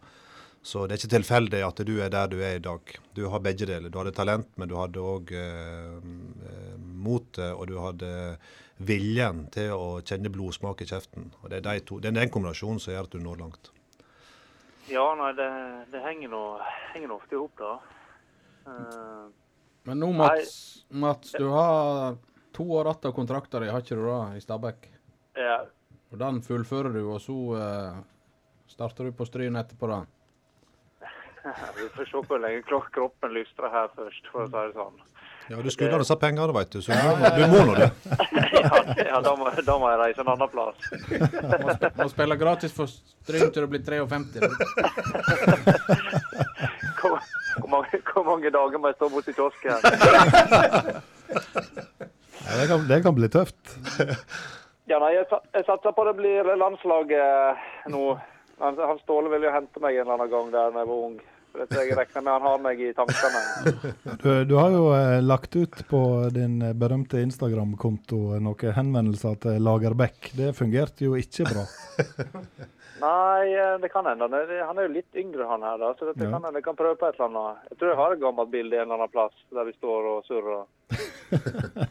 Så 0.66 0.86
det 0.86 0.96
er 0.96 1.02
ikke 1.02 1.14
tilfeldig 1.16 1.62
at 1.62 1.82
du 1.86 1.94
er 2.02 2.14
der 2.14 2.30
du 2.30 2.40
er 2.42 2.56
i 2.58 2.64
dag. 2.64 2.94
Du 3.18 3.28
har 3.30 3.42
begge 3.42 3.68
deler. 3.70 3.90
Du 3.90 4.00
hadde 4.02 4.14
talent, 4.18 4.48
men 4.58 4.70
du 4.70 4.78
hadde 4.78 5.02
òg 5.02 5.34
eh, 5.34 5.98
eh, 6.50 6.76
motet, 7.06 7.52
og 7.54 7.66
du 7.70 7.80
hadde 7.82 8.12
viljen 8.86 9.46
til 9.54 9.74
å 9.74 9.90
kjenne 10.02 10.30
blodsmak 10.34 10.82
i 10.82 10.90
kjeften. 10.90 11.32
Og 11.42 11.50
Det 11.50 11.60
er, 11.62 11.66
de 11.70 11.86
to, 11.86 12.00
det 12.02 12.10
er 12.10 12.18
den 12.22 12.34
kombinasjonen 12.34 12.82
som 12.82 12.94
gjør 12.94 13.10
at 13.10 13.18
du 13.18 13.22
når 13.22 13.42
langt. 13.44 13.72
Ja, 14.88 15.06
nei, 15.18 15.32
det, 15.34 15.50
det 15.92 16.02
henger 16.06 16.30
nå 16.30 16.44
henger 16.94 17.16
ofte 17.16 17.36
i 17.36 17.40
hop, 17.40 17.58
da. 17.58 17.80
Uh, 18.66 19.30
Men 19.86 20.02
nå, 20.02 20.12
Mats, 20.14 20.86
Mats 20.90 21.32
du 21.38 21.48
har 21.54 22.18
to 22.56 22.66
år 22.78 22.92
igjen 22.92 23.10
av 23.10 23.16
kontrakten 23.18 23.66
din, 23.66 23.74
har 23.74 23.82
ikke 23.82 23.98
du 23.98 24.06
da, 24.06 24.20
i 24.36 24.44
Stabæk? 24.44 24.92
ja. 25.38 25.64
Og 26.14 26.20
den 26.22 26.38
fullfører 26.46 26.94
du, 26.94 27.02
og 27.12 27.18
så 27.20 27.34
uh, 27.58 27.98
starter 28.72 29.10
du 29.10 29.16
på 29.18 29.26
Stryn 29.28 29.58
etterpå, 29.60 29.90
da. 29.90 30.04
Vi 31.78 31.90
får 31.98 32.08
se 32.10 32.22
hvor 32.30 32.40
lenge 32.40 32.62
kroppen 32.70 33.34
lystrer 33.34 33.74
her 33.74 33.90
først, 33.98 34.30
for 34.32 34.46
å 34.46 34.48
si 34.48 34.56
det 34.56 34.78
sånn. 34.78 35.02
Ja, 35.50 35.58
du 35.62 35.72
skulle 35.72 35.92
ha 35.92 36.00
disse 36.02 36.16
pengene, 36.18 36.54
veit 36.54 36.72
du. 36.74 36.82
Så 36.82 36.92
du 36.92 36.98
må, 37.06 37.30
du 37.38 37.44
må 37.52 37.60
nå 37.70 37.76
det. 37.78 37.90
ja, 38.66 38.72
ja 38.98 39.20
da, 39.22 39.36
må, 39.38 39.52
da 39.68 39.76
må 39.82 39.92
jeg 39.92 40.00
reise 40.02 40.24
en 40.24 40.32
annen 40.34 40.50
plass. 40.50 40.88
Må, 41.62 41.76
sp 41.78 41.84
må 42.02 42.08
spille 42.14 42.38
gratis 42.42 42.74
for 42.74 42.90
Stryn 42.90 43.52
til 43.54 43.66
du 43.66 43.70
blir 43.70 43.84
53. 43.86 44.50
Hvor, 47.00 47.20
hvor, 47.60 47.70
mange, 47.70 48.02
hvor 48.10 48.26
mange 48.26 48.50
dager 48.54 48.82
må 48.82 48.90
jeg 48.90 48.98
stå 48.98 49.10
borti 49.14 49.36
kiosken? 49.38 49.86
Ja, 52.46 52.58
det, 52.62 52.68
kan, 52.70 52.88
det 52.90 53.02
kan 53.06 53.16
bli 53.18 53.30
tøft. 53.30 53.62
Ja, 54.90 55.00
nei, 55.02 55.16
jeg, 55.16 55.26
jeg 55.30 55.66
satser 55.66 55.94
på 55.98 56.06
det 56.06 56.16
blir 56.20 56.52
landslaget 56.62 57.90
nå. 57.94 58.04
Han, 58.62 58.78
han 58.80 59.00
Ståle 59.02 59.32
vil 59.34 59.48
jo 59.48 59.54
hente 59.54 59.82
meg 59.84 59.98
en 59.98 60.06
eller 60.06 60.16
annen 60.16 60.32
gang 60.32 60.52
der 60.54 60.70
da 60.72 60.84
jeg 60.84 60.90
var 60.92 61.08
ung. 61.10 61.18
For 61.56 61.80
jeg 61.82 61.96
regner 61.98 62.22
med 62.26 62.34
han 62.36 62.46
har 62.50 62.62
meg 62.64 62.82
i 62.84 62.92
tankene. 62.98 63.42
Du, 64.24 64.30
du 64.50 64.56
har 64.60 64.70
jo 64.74 64.84
eh, 64.96 65.20
lagt 65.24 65.56
ut 65.56 65.82
på 65.90 66.02
din 66.36 66.60
eh, 66.62 66.74
berømte 66.78 67.22
Instagram-konto 67.24 68.40
noen 68.44 68.76
henvendelser 68.78 69.36
til 69.44 69.60
Lagerbäck. 69.64 70.32
Det 70.38 70.52
fungerte 70.58 71.06
jo 71.08 71.16
ikke 71.20 71.48
bra. 71.50 71.66
Nei, 73.06 73.52
eh, 73.54 73.74
det 73.84 73.90
kan 73.94 74.06
hende. 74.08 74.28
Han 74.30 74.78
er- 74.80 74.88
jo 74.88 74.94
litt 74.96 75.18
yngre, 75.20 75.46
han 75.50 75.64
her. 75.68 75.78
da, 75.82 75.94
så 76.00 76.08
dette 76.12 76.24
Ja. 76.26 76.32
kan 76.32 76.44
hende 76.48 76.60
jeg 76.62 76.68
kan 76.68 76.78
prøve 76.80 76.96
på 77.00 77.08
et 77.10 77.18
eller 77.20 77.28
annet. 77.32 77.66
Jeg 77.72 77.78
tror 77.80 77.90
jeg 77.92 78.00
har 78.00 78.14
et 78.16 78.22
gammelt 78.24 78.52
bilde 78.54 78.78
en 78.80 78.86
eller 78.88 78.96
annen 79.02 79.12
plass 79.14 79.36
der 79.52 79.68
vi 79.68 79.74
står 79.80 80.12
og 80.14 80.24
surrer. 80.30 80.64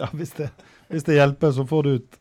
Ja, 0.00 0.06
hvis 0.16 0.30
det, 0.38 0.46
hvis 0.88 1.04
det 1.04 1.16
hjelper, 1.18 1.50
så 1.52 1.64
får 1.68 1.82
du 1.86 1.90
ut. 1.98 2.16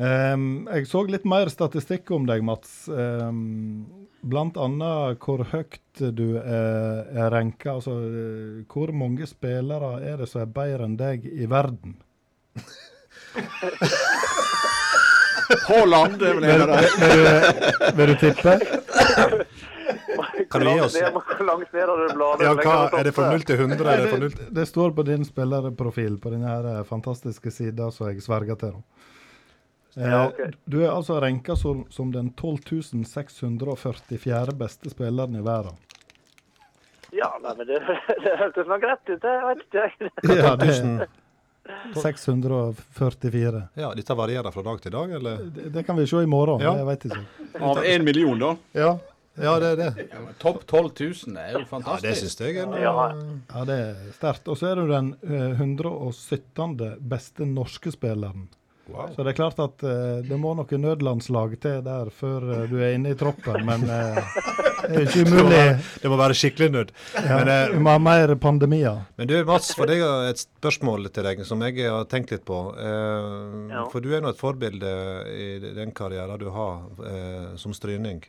Um, 0.00 0.44
jeg 0.72 0.86
så 0.88 1.02
litt 1.10 1.26
mer 1.28 1.50
statistikk 1.52 2.08
om 2.16 2.24
deg, 2.28 2.40
Mats. 2.46 2.86
Um, 2.88 3.99
blant 4.22 4.56
annet 4.60 5.22
hvor 5.24 5.44
høyt 5.52 6.02
du 6.16 6.36
er, 6.40 7.06
er 7.14 7.30
ranka. 7.32 7.76
Altså, 7.78 7.96
eh, 8.04 8.60
hvor 8.70 8.92
mange 8.96 9.26
spillere 9.28 9.96
er 10.04 10.20
det 10.20 10.28
som 10.30 10.44
er 10.44 10.52
bedre 10.54 10.86
enn 10.88 10.96
deg 11.00 11.26
i 11.30 11.48
verden? 11.50 11.96
Haaland, 15.66 16.22
er 16.22 16.36
vel 16.38 16.46
en 16.46 16.62
av 16.62 16.68
dem. 16.70 16.86
Vil 17.98 18.12
du, 18.12 18.16
tippe? 18.20 18.52
Kan 20.50 20.64
du 20.64 20.70
gi 20.70 20.80
oss 20.82 20.96
Hvor 20.98 21.44
langt 21.46 21.72
ned 21.74 21.88
har 21.90 22.00
du 22.00 22.14
bladet? 22.14 22.46
ja, 22.46 22.54
hva, 22.58 22.76
Er 22.98 23.06
det 23.06 23.14
fra 23.16 23.30
0 23.32 23.46
til 23.46 23.62
100? 23.66 23.90
Er 23.90 24.04
det 24.04 24.20
0 24.20 24.30
Det, 24.30 24.48
det 24.60 24.66
står 24.68 24.94
på 24.94 25.06
din 25.06 25.26
spillerprofil 25.26 26.18
på 26.22 26.32
denne 26.34 26.54
eh, 26.74 26.82
fantastiske 26.86 27.50
sida 27.54 27.90
som 27.94 28.10
jeg 28.10 28.22
sverger 28.22 28.58
til. 28.60 28.78
nå. 28.78 29.09
Eh, 29.96 30.10
Ja. 30.10 30.30
Du 30.64 30.82
er 30.84 30.90
altså 30.90 31.20
renka 31.20 31.56
som, 31.56 31.84
som 31.90 32.12
den 32.12 32.30
12.644 32.32 34.54
beste 34.54 34.90
spilleren 34.90 35.36
i 35.36 35.40
verden. 35.42 35.72
Ja, 37.12 37.38
nei, 37.42 37.54
men 37.58 37.66
det, 37.66 37.80
det 38.24 38.36
hørtes 38.38 38.66
nok 38.70 38.82
rett 38.86 39.08
ut, 39.10 39.22
det 39.22 39.40
vet 39.48 39.58
ikke. 39.66 39.90
Ja, 40.42 40.56
det 40.56 40.68
1000? 40.70 41.00
644. 42.02 43.62
Ja, 43.74 43.92
dette 43.94 44.14
varierer 44.18 44.50
fra 44.50 44.62
dag 44.62 44.80
til 44.82 44.92
dag, 44.94 45.10
eller? 45.18 45.36
Det, 45.54 45.68
det 45.74 45.82
kan 45.86 45.96
vi 45.98 46.06
se 46.06 46.16
i 46.22 46.26
morgen. 46.26 46.60
Ja. 46.64 46.72
Jeg 46.80 46.86
vet 46.88 47.04
ikke. 47.10 47.20
Av 47.60 47.76
én 47.84 48.02
million, 48.06 48.38
da. 48.40 48.54
Ja, 48.78 48.92
Ja, 49.40 49.52
det 49.62 49.68
er 49.72 49.76
det. 49.78 49.92
Ja, 50.10 50.18
Topp 50.42 50.64
12 50.66 50.90
000 51.30 51.36
er 51.38 51.52
jo 51.54 51.60
fantastisk. 51.70 52.04
Ja, 52.04 52.10
det 52.10 52.16
synes 52.18 52.34
syns 52.34 52.42
jeg 52.42 52.56
er 52.58 52.66
Ja. 52.82 52.94
ja 53.54 53.60
det 53.68 53.76
er 53.84 53.94
sterkt. 54.16 54.48
Og 54.50 54.56
så 54.58 54.66
er 54.72 54.76
du 54.80 54.84
den 54.90 55.12
eh, 55.22 55.52
117. 55.54 56.98
beste 57.08 57.46
norske 57.48 57.90
spilleren. 57.94 58.48
Wow. 58.90 59.10
Så 59.14 59.22
det 59.22 59.30
er 59.32 59.36
klart 59.38 59.60
at 59.62 59.82
uh, 59.86 60.20
det 60.26 60.36
må 60.40 60.50
noe 60.58 60.78
nødlandslag 60.82 61.52
til 61.62 61.78
der 61.86 62.10
før 62.14 62.46
uh, 62.48 62.62
du 62.70 62.76
er 62.82 62.96
inne 62.96 63.12
i 63.14 63.18
troppen, 63.18 63.60
men 63.68 63.84
uh, 63.86 64.18
det 64.88 64.96
er 64.96 65.04
ikke 65.06 65.22
ikke 65.22 65.24
Det 65.24 65.30
må 65.30 65.36
umulig. 65.38 65.56
være, 65.56 65.76
det 66.02 66.10
må 66.12 66.18
være 66.20 66.36
skikkelig 66.40 66.68
nød. 66.74 66.92
Ja, 67.14 67.38
Men, 67.38 67.52
vi 67.76 67.82
må 67.86 67.94
ha 67.94 68.00
mer 68.02 68.34
pandemier. 68.42 69.00
Men 69.20 69.30
du 69.30 69.36
Mats, 69.46 69.70
for 69.78 69.90
jeg 69.92 70.02
har 70.02 70.30
et 70.32 70.42
spørsmål 70.42 71.06
til 71.14 71.28
deg 71.28 71.44
som 71.46 71.62
jeg 71.66 71.86
har 71.86 72.08
tenkt 72.10 72.34
litt 72.34 72.44
på. 72.48 72.60
Eh, 72.74 73.30
Ja. 73.70 73.84
For 73.92 74.02
du 74.02 74.10
er 74.16 74.22
nå 74.24 74.32
et 74.32 74.40
forbilde 74.40 74.90
i 75.30 75.46
den 75.76 75.92
karrieren 75.94 76.38
du 76.40 76.48
har 76.50 76.80
som 77.60 77.74
stryning, 77.76 78.24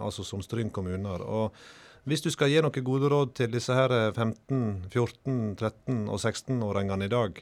altså 0.00 0.24
som 0.24 0.40
Stryn 0.42 0.70
kommuner. 0.72 1.20
Og 1.20 1.52
hvis 2.08 2.22
du 2.24 2.30
skal 2.32 2.48
gi 2.52 2.62
noen 2.64 2.84
gode 2.86 3.10
råd 3.12 3.34
til 3.36 3.52
disse 3.52 3.74
her 3.76 3.92
15-, 4.12 4.88
14-, 4.92 5.54
13- 5.60 6.08
og 6.08 6.18
16-åringene 6.20 7.06
i 7.08 7.12
dag, 7.12 7.38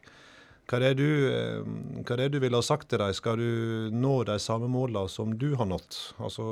hva 0.73 0.79
er, 0.81 0.95
det 0.97 1.05
du, 1.05 1.09
eh, 1.29 1.65
hva 2.01 2.15
er 2.15 2.21
det 2.23 2.27
du 2.33 2.39
ville 2.41 2.57
ha 2.57 2.65
sagt 2.65 2.87
til 2.89 2.97
dem? 3.03 3.13
Skal 3.13 3.37
du 3.37 3.91
nå 3.93 4.13
de 4.25 4.39
samme 4.41 4.71
målene 4.73 5.05
som 5.13 5.35
du 5.37 5.51
har 5.61 5.67
nådd? 5.69 5.99
Altså, 6.25 6.47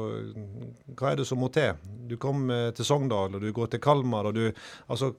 hva 0.92 1.08
er 1.14 1.16
det 1.16 1.24
som 1.24 1.40
må 1.40 1.48
til? 1.54 1.78
Du 2.10 2.18
kom 2.20 2.50
eh, 2.52 2.66
til 2.76 2.84
Sogndal, 2.84 3.38
og 3.38 3.40
du 3.40 3.48
går 3.56 3.70
til 3.72 3.80
Kalmar, 3.80 4.28
og 4.28 4.36
du 4.36 4.50
Altså, 4.92 5.14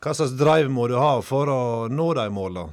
hva 0.00 0.14
slags 0.16 0.32
drive 0.40 0.72
må 0.72 0.88
du 0.88 0.96
ha 0.96 1.18
for 1.20 1.52
å 1.52 1.60
nå 1.92 2.08
de 2.16 2.24
målene? 2.32 2.72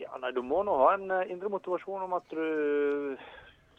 Ja, 0.00 0.16
nei, 0.16 0.32
Du 0.32 0.40
må 0.40 0.64
nå 0.64 0.80
ha 0.80 0.94
en 0.96 1.12
eh, 1.12 1.28
indre 1.28 1.52
motivasjon 1.52 2.08
om 2.08 2.16
at 2.16 2.32
du 2.32 3.20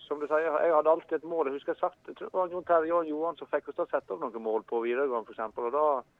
Som 0.05 0.21
du 0.21 0.29
sier, 0.29 0.45
jeg 0.45 0.73
hadde 0.73 0.93
alltid 0.93 1.17
et 1.17 1.29
mål. 1.33 1.49
Jeg 1.49 1.57
husker 1.57 1.73
jeg 1.73 1.81
sagt, 1.81 1.97
jeg 2.05 2.17
tror 2.17 2.29
det 2.29 2.41
var 2.43 2.53
Jon 2.53 2.69
Terje 2.69 2.93
og 2.93 3.09
Johan 3.09 3.41
som 3.41 3.49
fikk 3.49 3.73
oss 3.73 3.81
til 3.81 3.89
å 3.89 3.91
sette 3.91 4.13
opp 4.13 4.21
noen 4.21 4.49
mål 4.51 4.69
på 4.69 4.85
videregående 4.85 5.33
f.eks. 5.33 5.57
Og 5.57 6.18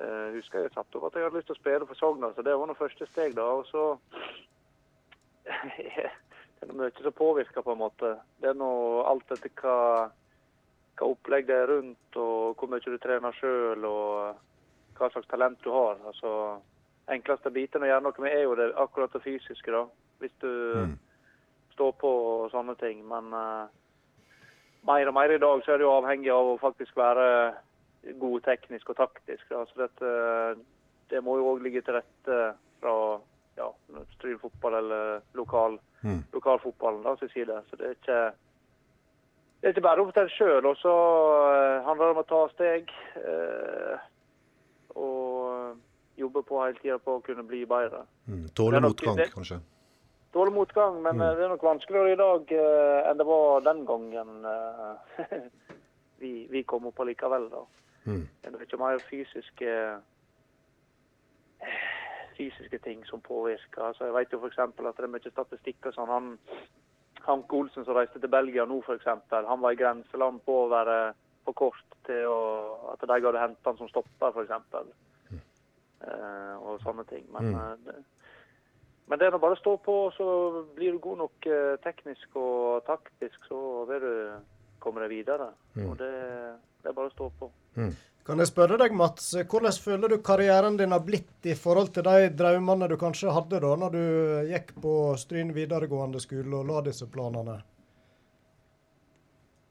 eh, 0.00 0.34
husker 0.34 0.58
jeg 0.58 0.68
jeg 0.70 0.74
satte 0.74 0.98
opp 0.98 1.08
at 1.08 1.18
jeg 1.18 1.26
hadde 1.26 1.38
lyst 1.38 1.46
til 1.50 1.56
å 1.56 1.60
spille 1.60 1.86
for 1.86 1.98
Sogndal, 2.00 2.34
så 2.34 2.42
det 2.42 2.54
var 2.58 2.70
noe 2.70 2.78
første 2.78 3.06
steg 3.12 3.34
da. 3.38 3.46
Og 3.60 3.66
så 3.70 3.84
Det 6.64 6.70
er 6.70 6.76
mye 6.78 6.92
som 6.96 7.12
påvirker, 7.12 7.60
på 7.60 7.72
en 7.74 7.82
måte. 7.82 8.14
Det 8.40 8.48
er 8.48 8.56
noe 8.56 9.02
alt 9.10 9.32
etter 9.34 9.50
hva, 9.60 10.08
hva 10.96 11.08
opplegg 11.10 11.48
det 11.50 11.56
er 11.60 11.68
rundt, 11.68 12.16
og 12.16 12.56
hvor 12.56 12.70
mye 12.72 12.80
du 12.80 12.96
trener 13.02 13.36
sjøl, 13.36 13.84
og 13.84 14.96
hva 14.96 15.10
slags 15.12 15.28
talent 15.28 15.60
du 15.64 15.68
har. 15.74 15.98
Altså, 16.08 16.30
enkleste 17.12 17.52
biten 17.52 17.84
å 17.84 17.90
gjøre 17.90 18.06
noe 18.06 18.24
med 18.24 18.32
er 18.32 18.46
jo 18.46 18.54
det, 18.56 18.70
akkurat 18.80 19.12
det 19.12 19.20
fysiske, 19.26 19.74
da. 19.74 19.84
Hvis 20.22 20.32
du 20.40 20.48
Mm. 20.86 20.98
står 21.74 21.92
på 22.00 22.08
og 22.08 22.50
sånne 22.50 22.76
ting. 22.80 23.02
Men 23.08 23.32
uh, 23.34 23.66
mer 24.86 25.08
og 25.10 25.14
mer 25.14 25.30
i 25.34 25.38
dag 25.42 25.64
så 25.64 25.72
er 25.74 25.78
det 25.78 25.84
jo 25.84 25.96
avhengig 25.98 26.30
av 26.32 26.52
å 26.54 26.60
faktisk 26.62 26.96
være 26.96 27.54
god 28.20 28.40
teknisk 28.44 28.90
og 28.90 28.96
taktisk. 28.96 29.44
Da. 29.50 29.64
Så 29.70 29.80
dette, 29.84 30.10
det 31.10 31.22
må 31.24 31.38
jo 31.40 31.50
òg 31.54 31.62
ligge 31.64 31.82
til 31.86 31.94
rette 31.98 32.38
fra 32.80 32.94
ja, 33.56 33.68
Stryn 34.16 34.38
fotball 34.42 34.80
eller 34.82 35.20
lokal, 35.34 35.78
Mm. 36.04 36.18
lokalfotballen 36.34 37.02
da, 37.06 37.14
sin 37.16 37.30
side. 37.32 37.54
Så 37.70 37.76
det 37.80 37.86
er 37.86 37.94
ikke 37.96 38.16
det 39.62 39.68
er 39.70 39.72
ikke 39.72 39.80
bare 39.86 40.02
opp 40.02 40.10
til 40.12 40.22
en 40.26 40.28
sjøl. 40.34 40.66
Og 40.68 40.76
så 40.76 40.92
eh, 41.54 41.84
handler 41.86 42.10
det 42.10 42.16
om 42.16 42.20
å 42.20 42.26
ta 42.28 42.40
steg. 42.52 42.90
eh, 43.16 44.02
og 44.94 45.78
jobbe 46.20 46.42
på 46.46 46.60
hele 46.62 46.76
tida 46.82 46.98
på 47.02 47.16
å 47.18 47.22
kunne 47.24 47.42
bli 47.48 47.64
bedre. 47.66 48.04
Mm. 48.28 48.44
Tåle 48.54 48.80
motgang, 48.84 49.16
det- 49.16 49.30
kanskje? 49.32 49.60
Tåle 50.34 50.50
motgang, 50.50 51.00
men 51.02 51.16
mm. 51.16 51.36
det 51.38 51.44
er 51.44 51.48
nok 51.48 51.62
vanskeligere 51.62 52.12
i 52.12 52.20
dag 52.20 52.52
eh, 52.52 53.08
enn 53.10 53.18
det 53.18 53.26
var 53.26 53.60
den 53.64 53.84
gangen 53.86 54.44
eh, 54.50 55.48
vi, 56.20 56.46
vi 56.50 56.62
kom 56.64 56.86
opp 56.90 57.00
allikevel. 57.00 57.48
da. 57.50 57.64
Mm. 58.04 58.26
Det 58.42 58.50
er 58.50 58.58
mye 58.58 58.78
mer 58.82 58.98
fysiske 59.10 59.74
fysiske 62.36 62.78
ting 62.82 63.04
som 63.06 63.20
påvirker. 63.20 63.82
Altså, 63.82 64.04
jeg 64.08 64.14
vet 64.14 64.32
jo 64.32 64.40
f.eks. 64.42 64.58
at 64.58 64.72
det 64.78 65.04
er 65.06 65.12
mye 65.12 65.30
statistikker 65.30 65.94
sånn. 65.94 66.10
Han, 66.10 66.32
Hank 67.24 67.52
Olsen 67.56 67.86
som 67.86 67.96
reiste 67.96 68.20
til 68.20 68.28
Belgia 68.32 68.66
nå, 68.68 68.80
f.eks. 68.84 69.06
Han 69.30 69.62
var 69.62 69.72
i 69.72 69.78
grenseland 69.80 70.42
på 70.44 70.64
å 70.64 70.70
være 70.72 70.98
for 71.44 71.52
kort 71.56 71.98
til 72.08 72.26
å, 72.28 72.40
at 72.92 73.04
de 73.04 73.12
hadde 73.14 73.40
hentet 73.40 73.68
han 73.70 73.78
som 73.80 73.88
stopper, 73.92 74.34
f.eks. 74.34 74.50
Eh, 76.04 76.56
og 76.60 76.82
sånne 76.84 77.04
ting. 77.08 77.24
Men, 77.32 77.52
Mm. 77.54 77.88
eh, 77.88 78.02
men 79.06 79.18
det 79.18 79.26
er 79.26 79.30
nå 79.32 79.38
bare 79.38 79.56
å 79.56 79.60
stå 79.62 79.76
på, 79.84 79.94
så 80.16 80.26
blir 80.74 80.92
du 80.92 80.98
god 80.98 81.18
nok 81.18 81.46
eh, 81.46 81.76
teknisk 81.84 82.36
og 82.36 82.84
taktisk, 82.84 83.38
så 83.48 83.84
vil 83.88 84.00
du 84.00 84.14
komme 84.84 85.04
deg 85.04 85.12
videre. 85.12 85.50
Mm. 85.74 85.86
Og 85.88 85.96
det, 86.00 86.10
det 86.82 86.90
er 86.90 86.96
bare 86.96 87.10
å 87.10 87.14
stå 87.14 87.30
på. 87.40 87.50
Kan 88.24 88.40
jeg 88.40 88.48
spørre 88.48 88.78
deg, 88.80 88.94
Mats, 88.96 89.26
hvordan 89.50 89.74
føler 89.84 90.14
du 90.14 90.16
karrieren 90.24 90.78
din 90.80 90.94
har 90.96 91.02
blitt 91.04 91.44
i 91.44 91.56
forhold 91.58 91.90
til 91.92 92.06
de 92.06 92.30
drømmene 92.32 92.88
du 92.88 92.96
kanskje 93.00 93.34
hadde 93.36 93.60
da 93.60 93.74
når 93.76 93.92
du 93.92 94.04
gikk 94.48 94.72
på 94.80 94.94
Stryn 95.20 95.52
videregående 95.56 96.22
skole 96.24 96.62
og 96.62 96.70
la 96.70 96.80
disse 96.86 97.08
planene? 97.12 97.58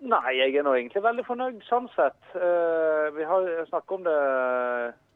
Nei, 0.03 0.35
jeg 0.35 0.53
er 0.59 0.67
nå 0.67 0.75
egentlig 0.75 1.01
veldig 1.01 1.25
fornøyd 1.25 1.63
sånn 1.65 1.87
sett. 1.95 2.19
Uh, 2.35 3.07
vi 3.15 3.25
har 3.25 3.47
snakket 3.71 3.95
om 3.97 4.05
det 4.05 4.19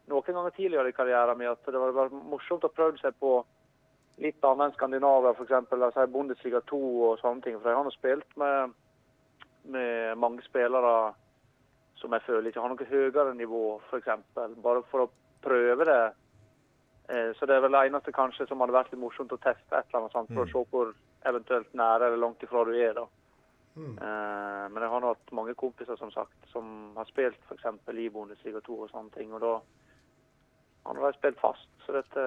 noen 0.07 0.37
ganger 0.39 0.55
tidligere 0.55 0.89
i 0.89 0.95
karrieren 0.95 1.37
min, 1.37 1.51
at 1.51 1.67
det 1.67 1.77
var 1.81 1.95
bare 1.95 2.21
morsomt 2.31 2.65
å 2.65 2.73
prøve 2.73 2.97
seg 3.01 3.15
på 3.19 3.41
litt 4.23 4.47
annet 4.47 4.69
enn 4.69 4.75
Skandinavia, 4.77 5.33
f.eks. 5.35 5.53
Altså 5.75 6.07
Bundesliga 6.09 6.61
2 6.71 6.79
og 7.09 7.19
sånne 7.21 7.43
ting. 7.43 7.57
For 7.59 7.69
jeg 7.69 7.77
har 7.77 7.85
nå 7.85 7.93
spilt 7.93 8.39
med, 8.39 8.73
med 9.73 10.17
mange 10.17 10.43
spillere 10.45 11.13
som 11.97 12.13
jeg 12.13 12.25
føler 12.27 12.51
ikke 12.51 12.61
har 12.61 12.73
noe 12.73 12.87
høyere 12.91 13.33
nivå, 13.33 13.81
f.eks. 13.89 14.09
Bare 14.63 14.83
for 14.91 15.07
å 15.07 15.11
prøve 15.41 15.87
det 15.89 16.01
Eh, 17.07 17.33
Så 17.39 17.45
det 17.45 17.55
er 17.55 17.63
vel 17.63 17.71
det 17.71 17.85
eneste 17.87 18.11
kanskje 18.11 18.47
som 18.49 18.59
hadde 18.59 18.75
vært 18.75 18.91
litt 18.91 18.99
morsomt 18.99 19.31
å 19.31 19.39
teste 19.39 19.77
et 19.77 19.87
eller 19.87 20.01
annet 20.01 20.15
sånt, 20.15 20.33
for 20.35 20.43
å 20.43 20.49
se 20.51 20.63
hvor 20.73 20.89
eventuelt 21.29 21.73
nære 21.73 22.09
eller 22.09 22.19
langt 22.23 22.43
ifra 22.43 22.65
du 22.67 22.73
er. 22.75 22.93
da. 22.97 23.05
Mm. 23.77 23.93
Men 24.73 24.81
jeg 24.81 24.89
har 24.89 25.01
nå 25.01 25.11
hatt 25.13 25.31
mange 25.37 25.53
kompiser 25.53 25.99
som 25.99 26.11
sagt, 26.11 26.35
som 26.51 26.95
har 26.97 27.05
spilt 27.05 27.37
f.eks. 27.47 27.65
i 27.93 28.09
Bundesliga 28.09 28.61
2 28.65 28.79
og 28.81 28.89
sånne 28.91 29.13
ting. 29.15 29.31
og 29.33 29.41
da 29.41 29.53
har 30.87 31.11
de 31.11 31.17
spilt 31.17 31.39
fast. 31.39 31.69
Så 31.85 31.93
dette, 31.93 32.23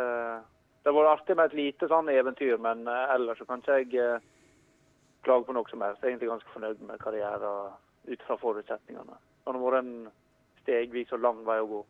det 0.81 0.93
har 0.93 0.97
vært 0.97 1.13
artig 1.19 1.37
med 1.37 1.51
et 1.51 1.59
lite 1.59 1.89
sånn 1.89 2.09
eventyr, 2.09 2.57
men 2.59 2.87
eh, 2.89 3.15
ellers 3.17 3.39
så 3.39 3.49
kan 3.49 3.61
ikke 3.61 3.81
jeg 3.83 4.01
eh, 4.01 4.29
klage 5.27 5.47
på 5.49 5.57
noe 5.57 5.69
som 5.71 5.83
helst. 5.85 6.03
Jeg 6.03 6.09
er 6.09 6.15
egentlig 6.15 6.33
ganske 6.33 6.55
fornøyd 6.55 6.85
med 6.89 7.03
karrieren 7.03 7.75
ut 8.11 8.23
fra 8.27 8.37
forutsetningene. 8.41 9.19
Det 9.45 9.53
har 9.53 9.61
vært 9.65 9.83
en 9.85 9.93
stegvis 10.63 11.13
og 11.17 11.25
lang 11.25 11.45
vei 11.47 11.59
å 11.61 11.69
gå. 11.69 11.83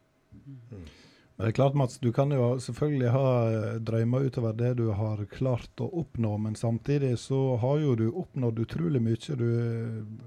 Men 1.40 1.46
det 1.46 1.52
er 1.54 1.56
klart, 1.56 1.76
Mats, 1.78 1.98
du 1.98 2.10
kan 2.12 2.32
jo 2.36 2.50
selvfølgelig 2.60 3.12
ha 3.14 3.28
eh, 3.48 3.76
drømmer 3.80 4.26
utover 4.28 4.56
det 4.58 4.74
du 4.76 4.90
har 4.92 5.22
klart 5.32 5.80
å 5.80 5.86
oppnå, 6.02 6.34
men 6.44 6.58
samtidig 6.58 7.14
så 7.22 7.56
har 7.62 7.78
jo 7.80 7.94
du 7.96 8.10
oppnådd 8.10 8.60
utrolig 8.60 9.00
mye. 9.00 9.38
Du, 9.40 9.46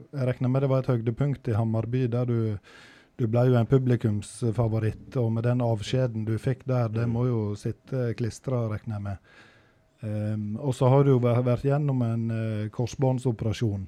jeg 0.10 0.26
regner 0.26 0.50
med 0.50 0.66
det 0.66 0.72
var 0.72 0.82
et 0.82 0.90
høydepunkt 0.90 1.52
i 1.52 1.54
Hammarby, 1.54 2.08
der 2.10 2.26
du, 2.26 2.40
du 3.22 3.28
ble 3.30 3.46
jo 3.46 3.60
en 3.60 3.70
publikumsfavoritt. 3.70 5.14
Og 5.22 5.30
med 5.36 5.46
den 5.46 5.62
avskjeden 5.62 6.26
du 6.26 6.34
fikk 6.42 6.66
der, 6.74 6.90
det 6.90 7.06
må 7.12 7.28
jo 7.30 7.42
sitte 7.62 8.10
klistra, 8.18 8.66
regner 8.74 8.98
jeg 8.98 9.08
med. 9.12 9.38
Ehm, 10.04 10.56
og 10.60 10.74
så 10.76 10.90
har 10.92 11.06
du 11.06 11.14
jo 11.14 11.20
vært 11.24 11.64
gjennom 11.64 12.02
en 12.04 12.24
uh, 12.32 12.70
korsbåndsoperasjon. 12.76 13.86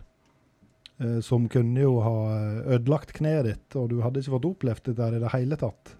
uh, 1.03 1.19
som 1.19 1.49
kunne 1.51 1.81
jo 1.81 1.97
ha 1.99 2.17
eh, 2.31 2.75
ødelagt 2.77 3.11
kneet 3.17 3.43
ditt, 3.49 3.75
og 3.75 3.89
du 3.91 3.97
hadde 3.99 4.21
ikke 4.21 4.37
fått 4.37 4.45
opplevd 4.47 4.85
det 4.87 4.93
der 4.95 5.17
i 5.17 5.19
det 5.19 5.31
hele 5.33 5.57
tatt. 5.59 5.97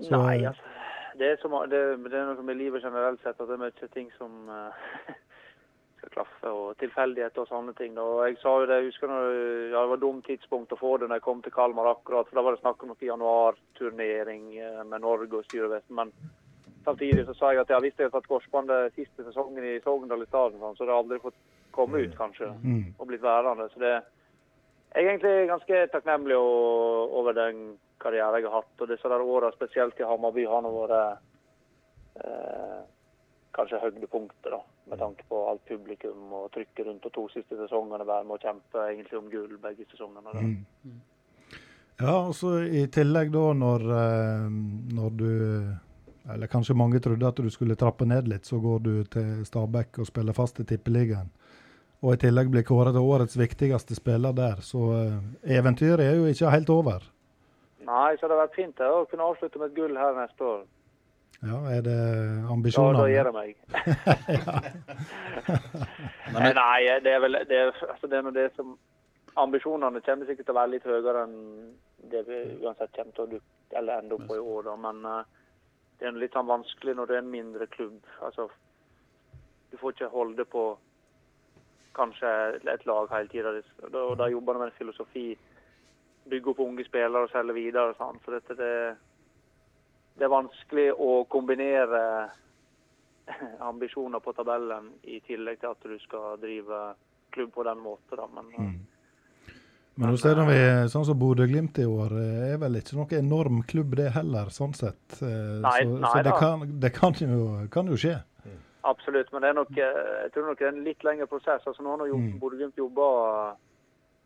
Så- 0.00 0.16
Nei, 0.16 0.46
altså. 0.48 0.70
Det 1.14 1.26
er, 1.30 1.36
som, 1.38 1.52
det, 1.70 1.80
det 2.10 2.16
er 2.18 2.24
noe 2.26 2.42
med 2.42 2.56
livet 2.58 2.82
generelt 2.82 3.20
sett 3.22 3.38
at 3.38 3.46
det 3.46 3.54
er 3.54 3.60
mye 3.60 3.88
ting 3.92 4.08
som 4.16 4.48
uh, 4.48 4.72
skal 5.98 6.10
klaffe, 6.16 6.48
og 6.50 6.72
tilfeldigheter 6.80 7.44
og 7.44 7.50
sånne 7.52 7.74
ting. 7.78 7.98
Og 8.00 8.24
jeg 8.24 8.40
sa 8.40 8.54
jo 8.58 8.64
det, 8.66 8.80
jeg 8.80 8.88
husker 8.88 9.12
når, 9.12 9.28
ja, 9.74 9.76
det 9.76 9.90
var 9.92 10.00
et 10.00 10.06
dumt 10.06 10.24
tidspunkt 10.26 10.72
å 10.72 10.80
få 10.80 10.96
det 10.96 11.10
når 11.10 11.20
jeg 11.20 11.26
kom 11.28 11.44
til 11.44 11.54
Kalmar 11.54 11.92
akkurat, 11.92 12.26
for 12.26 12.40
da 12.40 12.46
var 12.48 12.56
det 12.56 12.64
snakk 12.64 12.82
om 12.82 12.94
noe 12.94 13.10
januarturnering 13.12 14.48
med 14.88 15.04
Norge 15.04 15.38
og 15.38 15.46
styrevesen. 15.46 15.94
Men 16.00 16.10
samtidig 16.84 17.26
så 17.26 17.34
sa 17.34 17.52
jeg 17.52 17.60
at 17.64 17.70
ja, 17.72 17.78
hvis 17.80 17.94
jeg 17.98 18.06
hadde 18.06 18.16
tatt 18.18 18.28
korsbåndet 18.30 18.94
siste 18.94 19.24
sesongen 19.26 19.64
i 19.64 19.80
Sogndal 19.84 20.22
i 20.22 20.28
stedet, 20.28 20.58
sånn, 20.60 20.76
så 20.76 20.84
hadde 20.84 20.92
jeg 20.92 21.02
aldri 21.04 21.18
fått 21.24 21.40
komme 21.74 22.02
ut, 22.04 22.14
kanskje, 22.18 22.52
Mm. 22.62 22.94
og 22.98 23.06
blitt 23.08 23.22
værende. 23.22 23.68
Så 23.72 23.80
det 23.82 23.94
jeg 24.94 25.04
er 25.04 25.10
egentlig 25.10 25.48
ganske 25.50 25.78
takknemlig 25.90 26.36
over 26.38 27.32
den 27.34 27.78
karrieren 27.98 28.36
jeg 28.38 28.46
har 28.46 28.60
hatt. 28.60 28.80
Og 28.80 28.88
disse 28.88 29.08
åra, 29.10 29.50
spesielt 29.52 29.98
i 29.98 30.06
Hammarby, 30.06 30.44
har 30.46 30.62
nå 30.62 30.70
vært 30.70 31.18
eh, 32.22 32.84
kanskje 33.56 33.80
høydepunktet, 33.82 34.52
da. 34.52 34.60
Med 34.86 35.00
tanke 35.00 35.24
på 35.28 35.40
alt 35.50 35.64
publikum 35.66 36.32
og 36.36 36.52
trykket 36.54 36.86
rundt 36.86 37.02
de 37.02 37.10
to 37.10 37.24
siste 37.32 37.56
sesongene 37.56 38.06
være 38.06 38.24
med 38.28 38.36
å 38.36 38.42
kjempe 38.42 38.86
egentlig 38.86 39.18
om 39.18 39.30
gull 39.32 39.56
begge 39.58 39.86
sesongene. 39.90 40.30
Da. 40.30 40.40
Mm. 40.44 41.00
Ja, 42.00 42.14
og 42.28 42.34
så 42.34 42.56
i 42.62 42.86
tillegg 42.86 43.32
da 43.32 43.44
når, 43.54 43.86
eh, 43.98 44.48
når 44.94 45.10
du 45.18 45.30
Eller 46.32 46.46
kanskje 46.48 46.74
mange 46.76 47.00
trodde 47.04 47.28
at 47.28 47.36
du 47.36 47.50
skulle 47.52 47.76
trappe 47.76 48.04
ned 48.08 48.28
litt, 48.28 48.46
så 48.48 48.58
går 48.60 48.78
du 48.84 49.04
til 49.12 49.44
Stabæk 49.44 49.98
og 50.00 50.06
spiller 50.08 50.32
fast 50.36 50.60
i 50.60 50.64
Tippeligaen. 50.68 51.30
Og 52.04 52.14
i 52.14 52.16
tillegg 52.20 52.50
blir 52.52 52.64
kåret 52.68 52.92
til 52.96 53.04
årets 53.04 53.36
viktigste 53.40 53.94
spiller 53.96 54.32
der. 54.36 54.56
Så 54.64 54.80
eh, 54.96 55.18
eventyret 55.58 56.04
er 56.04 56.14
jo 56.18 56.24
ikke 56.28 56.50
helt 56.52 56.70
over. 56.72 57.00
Nei, 57.84 58.16
så 58.16 58.22
det 58.28 58.34
har 58.36 58.46
vært 58.46 58.56
fint 58.56 58.80
å 58.80 59.06
kunne 59.10 59.26
avslutte 59.28 59.58
med 59.60 59.68
et 59.72 59.76
gull 59.76 59.96
her 60.00 60.12
neste 60.16 60.42
år. 60.48 60.60
Ja, 61.44 61.58
er 61.68 61.82
det 61.84 62.00
ambisjoner? 62.48 62.96
Ja, 62.96 63.00
da 63.04 63.12
gir 63.12 63.24
det 63.28 63.36
meg. 63.36 63.52
Nei, 66.34 66.50
nei, 66.56 66.80
det 67.04 67.12
er 67.12 67.20
vel 67.20 67.36
det 67.46 67.56
er, 67.58 67.68
altså 67.92 68.06
det 68.08 68.16
er 68.18 68.30
det 68.34 68.52
som 68.56 68.78
Ambisjonene 69.38 70.00
kommer 70.06 70.28
sikkert 70.28 70.46
til 70.46 70.54
å 70.54 70.60
være 70.60 70.72
litt 70.72 70.86
høyere 70.86 71.24
enn 71.26 71.38
det 72.10 72.20
vi 72.28 72.36
uansett 72.62 72.92
kommer 72.94 73.12
til 73.16 73.24
å 73.24 73.32
dukke 73.32 73.78
eller 73.80 73.98
ende 73.98 74.14
opp 74.14 74.26
på 74.28 74.36
i 74.38 74.42
år. 74.42 74.62
Da. 74.68 74.74
Men 74.78 74.96
eh, 75.10 75.24
det 75.98 76.08
er 76.08 76.16
litt 76.18 76.34
sånn 76.34 76.50
vanskelig 76.50 76.94
når 76.96 77.06
det 77.06 77.16
er 77.16 77.22
en 77.22 77.30
mindre 77.30 77.66
klubb. 77.70 78.00
Altså, 78.26 78.48
du 79.70 79.76
får 79.80 79.94
ikke 79.94 80.12
holde 80.12 80.44
på 80.50 80.64
kanskje 81.94 82.30
et 82.72 82.86
lag 82.86 83.10
hele 83.12 83.30
tida. 83.30 83.52
Da, 83.92 84.04
da 84.18 84.28
jobber 84.28 84.54
du 84.56 84.62
med 84.64 84.72
en 84.72 84.78
filosofi. 84.78 85.28
Bygge 86.30 86.50
opp 86.50 86.62
unge 86.64 86.86
spillere 86.86 87.28
og 87.28 87.30
selge 87.30 87.54
videre. 87.56 87.92
og 87.92 88.00
sånn. 88.00 88.18
Så 88.24 88.34
dette, 88.34 88.56
det, 88.58 88.72
det 90.18 90.26
er 90.26 90.32
vanskelig 90.34 90.88
å 90.98 91.24
kombinere 91.30 92.02
ambisjoner 93.70 94.20
på 94.24 94.34
tabellen 94.36 94.90
i 95.02 95.20
tillegg 95.26 95.60
til 95.62 95.70
at 95.70 95.86
du 95.86 95.98
skal 96.02 96.40
drive 96.42 96.82
klubb 97.34 97.54
på 97.54 97.66
den 97.70 97.82
måten. 97.84 98.18
Da. 98.18 98.26
Men 98.34 98.50
Mm. 98.54 98.80
Men 99.96 100.10
nå 100.10 100.18
ser 100.18 100.40
vi 100.48 100.58
sånn 100.90 101.04
som 101.06 101.18
Bodø-Glimt 101.18 101.78
i 101.78 101.84
år, 101.86 102.14
eh, 102.18 102.52
er 102.54 102.56
vel 102.58 102.80
ikke 102.80 102.96
noe 102.98 103.18
enorm 103.18 103.60
klubb 103.70 103.94
det 104.00 104.08
heller, 104.16 104.50
sånn 104.50 104.74
sett. 104.74 105.20
Eh, 105.22 105.60
Nei, 105.62 105.76
så 105.84 105.98
nei 106.02 106.10
så 106.10 106.22
det, 106.26 106.32
kan, 106.40 106.64
det 106.82 106.90
kan, 106.96 107.14
jo, 107.20 107.44
kan 107.70 107.86
jo 107.92 107.98
skje. 108.00 108.16
absolutt. 108.82 109.30
Men 109.32 109.44
det 109.44 109.52
er 109.52 109.60
nok, 109.60 109.70
eh, 109.78 110.00
jeg 110.24 110.32
tror 110.34 110.48
nok 110.50 110.58
det 110.58 110.66
er 110.66 110.74
en 110.74 110.84
litt 110.84 111.06
lengre 111.06 111.28
prosess. 111.30 111.62
Altså, 111.66 111.82
nå 111.82 111.94
har 111.94 112.08
Mm. 112.10 112.38
Bodø-Glimt 112.42 112.76
jobba 112.76 113.06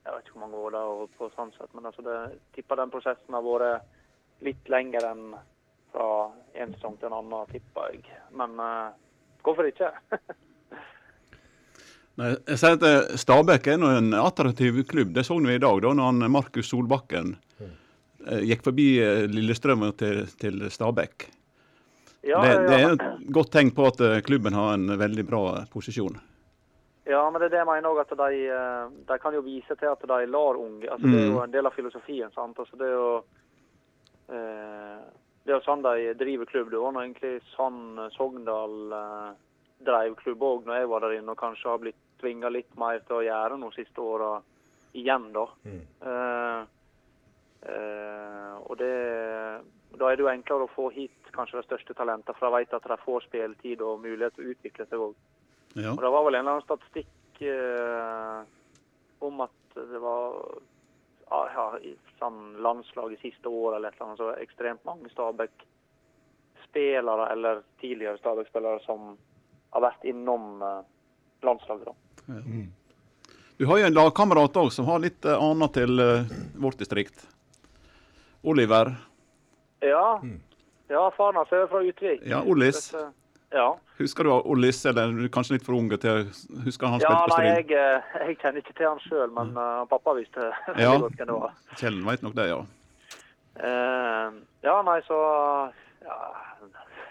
jeg 0.09 0.15
vet 0.15 0.25
ikke 0.25 0.39
hvor 0.39 0.47
mange 0.47 0.57
år 0.65 0.71
det 0.73 0.81
har 0.81 1.09
på 1.19 1.27
sånn 1.37 1.51
sett, 1.53 1.75
men 1.77 1.85
altså, 1.85 2.03
det, 2.07 2.17
tipper 2.57 2.81
den 2.81 2.91
prosessen 2.91 3.35
har 3.37 3.45
vært 3.45 3.83
litt 4.47 4.71
lengre 4.73 5.11
enn 5.13 5.35
fra 5.93 6.07
en 6.55 6.73
sesong 6.77 6.97
til 6.97 7.11
en 7.11 7.19
annen, 7.19 7.51
tipper 7.53 7.93
jeg. 7.93 8.05
Men 8.33 8.55
uh, 8.61 8.89
hvorfor 9.45 9.69
ikke? 9.69 9.91
Jeg 12.19 12.59
sier 12.59 12.75
at 12.75 12.83
eh, 12.83 13.17
Stabæk 13.21 13.69
er 13.71 13.83
en 13.99 14.13
attraktiv 14.19 14.81
klubb. 14.91 15.13
Det 15.15 15.23
så 15.27 15.37
vi 15.39 15.55
i 15.55 15.59
dag, 15.63 15.81
da 15.85 15.93
når 15.95 16.09
han 16.11 16.31
Markus 16.35 16.67
Solbakken 16.73 17.37
eh, 17.63 18.41
gikk 18.49 18.65
forbi 18.67 18.89
eh, 19.03 19.27
Lillestrøm 19.31 19.85
til, 19.97 20.25
til 20.41 20.65
Stabæk. 20.71 21.29
Ja, 22.27 22.41
det, 22.43 22.57
det 22.67 22.79
er 22.83 22.97
et 22.97 23.05
godt 23.33 23.53
tegn 23.55 23.71
på 23.71 23.87
at 23.93 24.01
eh, 24.03 24.19
klubben 24.27 24.53
har 24.59 24.75
en 24.75 24.91
veldig 24.99 25.25
bra 25.31 25.43
eh, 25.61 25.69
posisjon. 25.71 26.19
Ja, 27.09 27.23
men 27.31 27.41
det 27.41 27.47
er 27.49 27.55
det 27.55 27.61
jeg 27.63 27.69
mener 27.71 27.89
òg, 27.95 28.01
at 28.03 28.11
de, 28.19 28.41
eh, 28.53 28.91
de 29.09 29.19
kan 29.23 29.33
jo 29.39 29.45
vise 29.47 29.79
til 29.79 29.89
at 29.89 30.03
de 30.11 30.19
lar 30.29 30.59
unge 30.61 30.91
altså 30.91 31.07
Det 31.07 31.21
er 31.23 31.29
jo 31.31 31.39
Mm. 31.39 31.45
en 31.47 31.55
del 31.55 31.67
av 31.71 31.73
filosofien. 31.79 32.35
sant? 32.35 32.59
Altså 32.59 32.77
Det 32.77 32.89
er 32.91 32.97
jo 32.99 33.13
eh, 34.35 34.99
det 35.47 35.55
er 35.55 35.63
sånn 35.65 35.87
de 35.87 36.13
driver 36.21 36.51
klubb. 36.51 36.71
Det 36.75 36.83
var 36.83 36.99
egentlig 37.01 37.39
sånn 37.55 37.79
eh, 38.03 38.11
Sogndal 38.19 38.75
eh, 38.99 39.31
drev 39.87 40.19
klubb 40.21 40.43
òg 40.45 40.67
når 40.69 40.83
jeg 40.83 40.91
var 40.91 41.07
der 41.07 41.17
inne, 41.21 41.33
og 41.33 41.41
kanskje 41.41 41.71
har 41.71 41.81
blitt 41.87 42.03
tvinga 42.21 42.49
litt 42.53 42.73
mer 42.79 42.99
til 43.07 43.17
å 43.19 43.27
gjøre 43.27 43.55
noe 43.61 43.73
siste 43.77 44.01
åra 44.03 44.31
igjen, 44.93 45.33
da. 45.33 45.47
Mm. 45.65 45.87
Uh, 46.03 46.61
uh, 47.69 48.57
og 48.69 48.75
det 48.81 48.97
Da 49.99 50.05
er 50.11 50.15
det 50.17 50.23
jo 50.23 50.29
enklere 50.31 50.65
å 50.67 50.75
få 50.75 50.85
hit 50.95 51.21
kanskje 51.35 51.59
de 51.59 51.67
største 51.67 51.93
talentene, 51.97 52.37
for 52.39 52.45
de 52.47 52.53
vet 52.59 52.77
at 52.77 52.89
de 52.91 52.97
får 53.03 53.21
spilletid 53.27 53.79
og 53.83 54.03
mulighet 54.05 54.33
til 54.37 54.45
å 54.45 54.49
utvikle 54.53 54.85
seg 54.87 54.99
òg. 55.09 55.15
Ja. 55.75 55.91
Og 55.95 56.01
Det 56.05 56.11
var 56.15 56.23
vel 56.27 56.35
en 56.37 56.43
eller 56.45 56.55
annen 56.57 56.69
statistikk 56.69 57.25
uh, 57.49 58.39
om 59.27 59.35
at 59.47 59.59
det 59.75 60.01
var 60.03 60.23
ja, 61.29 61.41
ja, 61.55 61.67
i 61.83 61.97
sånn 62.21 62.41
landslag 62.65 63.09
i 63.13 63.23
siste 63.23 63.49
år 63.49 63.77
eller 63.77 63.89
et 63.89 63.95
eller 63.99 64.07
annet, 64.07 64.23
så 64.23 64.29
ekstremt 64.43 64.85
mange 64.89 65.07
Stabæk-spillere 65.13 67.25
eller 67.33 67.55
tidligere 67.83 68.21
Stabæk-spillere 68.23 68.81
som 68.87 69.01
har 69.75 69.81
vært 69.85 70.03
innom 70.09 70.45
landslaget. 71.45 71.87
da. 71.91 71.95
Du 73.59 73.67
har 73.67 73.79
jo 73.81 73.87
en 73.89 73.95
lagkamerat 73.97 74.57
òg 74.61 74.69
som 74.75 74.87
har 74.87 75.01
litt 75.03 75.25
uh, 75.27 75.35
annet 75.43 75.73
til 75.75 75.99
uh, 75.99 76.29
vårt 76.63 76.79
distrikt. 76.79 77.25
Oliver. 78.47 78.93
Ja, 79.83 80.21
ja 80.93 81.07
faren 81.17 81.41
hans 81.41 81.51
er 81.53 81.67
fra 81.71 81.81
Utvik. 81.87 82.23
Ja, 82.29 82.43
Ollis. 82.45 82.91
Dette- 82.93 83.11
Ja. 83.51 83.79
Husker 83.97 84.25
du 84.25 84.31
Ollis, 84.45 84.83
eller 84.87 85.09
du 85.17 85.23
er 85.25 85.31
kanskje 85.33 85.55
litt 85.55 85.63
for 85.65 85.73
unge 85.73 85.97
til 85.97 86.11
å 86.11 86.25
huske 86.67 86.85
han 86.85 87.01
Ja, 87.01 87.09
spilte 87.09 87.31
på 87.33 87.37
nei, 87.39 87.47
Ja, 87.47 87.55
jeg, 87.55 87.71
eh, 87.73 88.19
jeg 88.29 88.37
kjenner 88.43 88.61
ikke 88.61 88.75
til 88.77 88.87
han 88.91 88.99
sjøl, 89.01 89.31
men 89.33 89.55
uh, 89.57 89.87
pappa 89.89 90.13
visste 90.19 90.51
Ja. 90.77 90.91
godt 91.01 91.17
hvem 91.17 91.31
det 91.31 91.37
var. 91.39 91.55
Kjell 91.81 91.97
vet 92.05 92.27
nok 92.27 92.35
det, 92.37 92.47
ja. 92.51 92.59
Uh, 93.57 94.37
ja, 94.69 94.75
nei, 94.85 94.99
så 95.09 95.17
ja, 96.05 96.19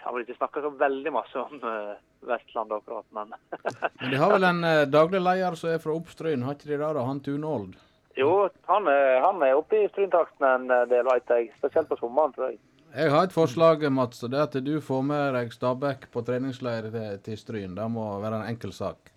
Jeg 0.07 0.15
vil 0.15 0.23
ikke 0.23 0.37
snakke 0.39 0.61
så 0.63 0.69
veldig 0.79 1.11
masse 1.11 1.41
om 1.41 1.59
uh, 1.63 1.97
Vestland 2.29 2.71
akkurat, 2.71 3.05
men 3.11 3.33
Men 4.01 4.13
de 4.13 4.21
har 4.21 4.31
vel 4.31 4.47
en 4.47 4.63
eh, 4.63 4.85
daglig 4.87 5.19
leder 5.19 5.57
som 5.59 5.73
er 5.73 5.81
fra 5.83 5.95
Oppstryn, 5.97 6.45
har 6.47 6.55
ikke 6.55 6.69
de 6.71 6.77
det? 6.77 6.93
da? 6.95 7.03
Han 7.03 7.19
Tunold? 7.25 7.75
jo, 8.17 8.31
han 8.65 8.87
er, 8.89 9.19
han 9.21 9.43
er 9.45 9.53
oppe 9.59 9.77
i 9.83 9.89
stryntakten 9.91 10.47
en 10.47 10.71
eh, 10.73 10.85
del, 10.89 11.03
veit 11.05 11.29
jeg. 11.29 11.51
Spesielt 11.59 11.91
på 11.91 11.99
sommeren, 11.99 12.31
tror 12.33 12.49
jeg. 12.53 12.57
Jeg 12.95 13.11
har 13.13 13.27
et 13.27 13.35
forslag, 13.35 13.83
Mats. 13.93 14.23
Det 14.23 14.39
er 14.39 14.47
at 14.47 14.55
du 14.65 14.79
får 14.81 15.03
med 15.05 15.35
deg 15.35 15.51
Stabæk 15.53 16.07
på 16.13 16.23
treningsleir 16.25 16.87
til, 16.93 17.19
til 17.27 17.37
Stryn. 17.37 17.75
Det 17.77 17.85
må 17.93 18.07
være 18.23 18.39
en 18.39 18.49
enkel 18.55 18.71
sak. 18.73 19.11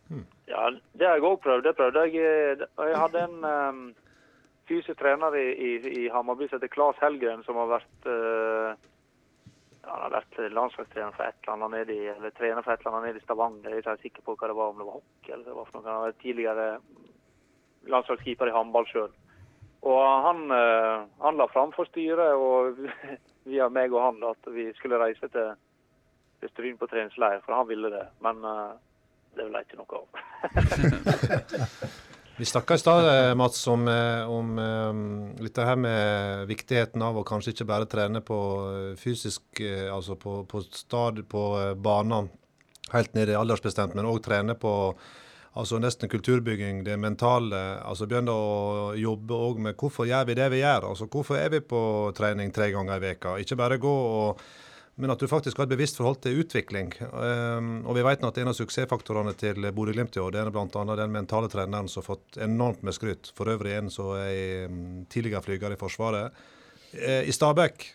Ja, 0.50 0.66
det 0.98 1.06
har 1.06 1.16
jeg 1.16 1.24
òg 1.30 1.38
prøvd. 1.46 1.64
Det 1.68 1.76
prøvde 1.78 2.02
jeg. 2.10 2.18
eh, 2.58 2.66
Jeg 2.90 2.98
hadde 2.98 3.22
en 3.28 3.46
um, 3.46 3.82
fysisk 4.68 4.98
trener 5.00 5.38
i, 5.38 5.46
i, 5.54 5.72
i 6.02 6.08
Hammarby 6.12 6.50
som 6.50 6.58
heter 6.58 6.74
Claes 6.74 6.98
Helgren, 7.00 7.46
som 7.46 7.56
har 7.62 7.70
vært 7.78 8.10
uh, 8.10 8.74
Han 9.86 10.02
har 10.05 10.12
vært 10.12 10.39
landslagstrener 10.52 11.15
for 11.16 11.24
et 11.24 11.39
eller 11.40 11.55
annet 11.57 11.73
nede 11.77 11.94
i, 11.97 12.09
eller 12.12 12.35
trener 12.36 12.65
for 12.65 12.74
et 12.74 12.82
eller 12.82 12.97
annet 12.98 13.09
nede 13.09 13.23
i 13.23 13.24
Stavanger. 13.24 13.70
Jeg 13.70 13.81
er 13.81 13.85
ikke 13.85 14.02
sikker 14.02 14.27
på 14.27 14.36
hva 14.36 14.51
det 14.51 14.57
var, 14.59 14.73
om 14.73 14.81
det 14.81 14.86
var 14.89 14.98
hockey 14.98 15.35
eller 15.36 15.57
hva 15.57 15.65
for 15.66 15.78
noe. 15.78 15.89
Han 15.89 16.05
vært 16.09 16.20
tidligere 16.24 16.66
landslagskeeper 17.94 18.51
i 18.51 18.55
håndball 18.55 18.89
sjøl. 18.90 19.11
Og 19.89 20.02
han, 20.27 20.44
eh, 20.52 21.07
han 21.24 21.40
la 21.40 21.48
fram 21.48 21.73
for 21.73 21.89
styret 21.89 22.36
og 22.36 22.82
via 23.51 23.70
meg 23.73 23.97
og 23.97 24.05
han 24.05 24.28
at 24.28 24.52
vi 24.52 24.69
skulle 24.77 25.01
reise 25.01 25.32
til, 25.32 25.57
til 26.43 26.52
Stryn 26.52 26.77
på 26.81 26.90
treningsleir, 26.90 27.40
for 27.47 27.57
han 27.57 27.69
ville 27.70 27.93
det. 27.93 28.05
Men 28.20 28.44
eh, 28.44 28.70
det 29.39 29.48
ble 29.48 29.65
ikke 29.65 29.81
noe 29.81 30.05
av. 30.05 30.07
Vi 32.40 32.46
snakka 32.46 32.74
i 32.74 32.78
stad, 32.78 33.28
eh, 33.28 33.34
Mats, 33.34 33.66
om, 33.66 33.88
eh, 33.88 34.30
om 34.30 34.58
um, 34.58 35.36
litt 35.38 35.54
det 35.54 35.64
her 35.68 35.76
med 35.76 36.46
viktigheten 36.48 37.02
av 37.04 37.18
å 37.20 37.24
kanskje 37.28 37.52
ikke 37.52 37.66
bare 37.68 37.88
trene 37.92 38.22
på 38.24 38.38
eh, 38.64 38.94
fysisk, 38.96 39.42
eh, 39.60 39.90
altså 39.92 40.16
på, 40.16 40.38
på 40.48 40.62
stad, 40.72 41.20
på 41.28 41.42
banen 41.76 42.30
helt 42.94 43.12
ned 43.12 43.28
i 43.28 43.36
aldersbestemt, 43.36 43.92
men 43.92 44.08
òg 44.08 44.22
trene 44.24 44.56
på 44.56 44.72
altså 45.52 45.82
nesten 45.84 46.08
kulturbygging, 46.08 46.80
det 46.88 46.96
mentale. 46.96 47.60
altså 47.84 48.08
Begynne 48.08 48.32
å 48.32 48.96
jobbe 48.96 49.44
òg 49.50 49.60
med 49.68 49.76
hvorfor 49.76 50.08
gjør 50.08 50.32
vi 50.32 50.40
det 50.40 50.48
vi 50.56 50.64
gjør. 50.64 50.88
altså 50.94 51.10
Hvorfor 51.12 51.36
er 51.42 51.52
vi 51.52 51.60
på 51.60 51.82
trening 52.16 52.56
tre 52.56 52.70
ganger 52.72 52.96
i 52.96 53.04
veka? 53.04 53.36
Ikke 53.44 53.60
bare 53.60 53.76
gå 53.84 53.96
og 54.24 54.40
men 55.01 55.12
at 55.12 55.20
du 55.22 55.28
faktisk 55.28 55.59
har 55.59 55.66
et 55.66 55.72
bevisst 55.72 55.97
forhold 55.97 56.20
til 56.24 56.43
utvikling. 56.43 56.93
Um, 57.12 57.70
og 57.89 57.97
vi 57.97 58.05
vet 58.05 58.22
nå 58.22 58.31
at 58.31 58.40
en 58.43 58.51
av 58.52 58.56
suksessfaktorene 58.59 59.32
til 59.40 59.70
Bodø-Glimt 59.74 60.16
i 60.18 60.22
år, 60.22 60.35
det 60.35 60.43
er 60.43 60.52
bl.a. 60.55 60.85
den 61.01 61.14
mentale 61.14 61.48
treneren 61.52 61.89
som 61.89 62.02
har 62.02 62.09
fått 62.10 62.40
enormt 62.44 62.85
med 62.86 62.97
skryt. 62.97 63.32
For 63.36 63.48
øvrig 63.52 63.78
en 63.78 63.90
som 63.93 64.12
er 64.18 64.68
um, 64.68 65.06
tidligere 65.10 65.44
flyger 65.47 65.74
i 65.74 65.81
Forsvaret. 65.81 66.36
Eh, 66.93 67.28
I 67.28 67.32
Stabæk, 67.32 67.86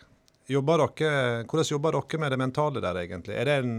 jobber 0.48 0.82
dere, 0.86 1.44
hvordan 1.44 1.70
jobber 1.70 1.98
dere 1.98 2.20
med 2.22 2.32
det 2.32 2.40
mentale 2.40 2.82
der, 2.82 3.02
egentlig? 3.02 3.36
Er 3.36 3.44
det 3.44 3.58
en 3.62 3.76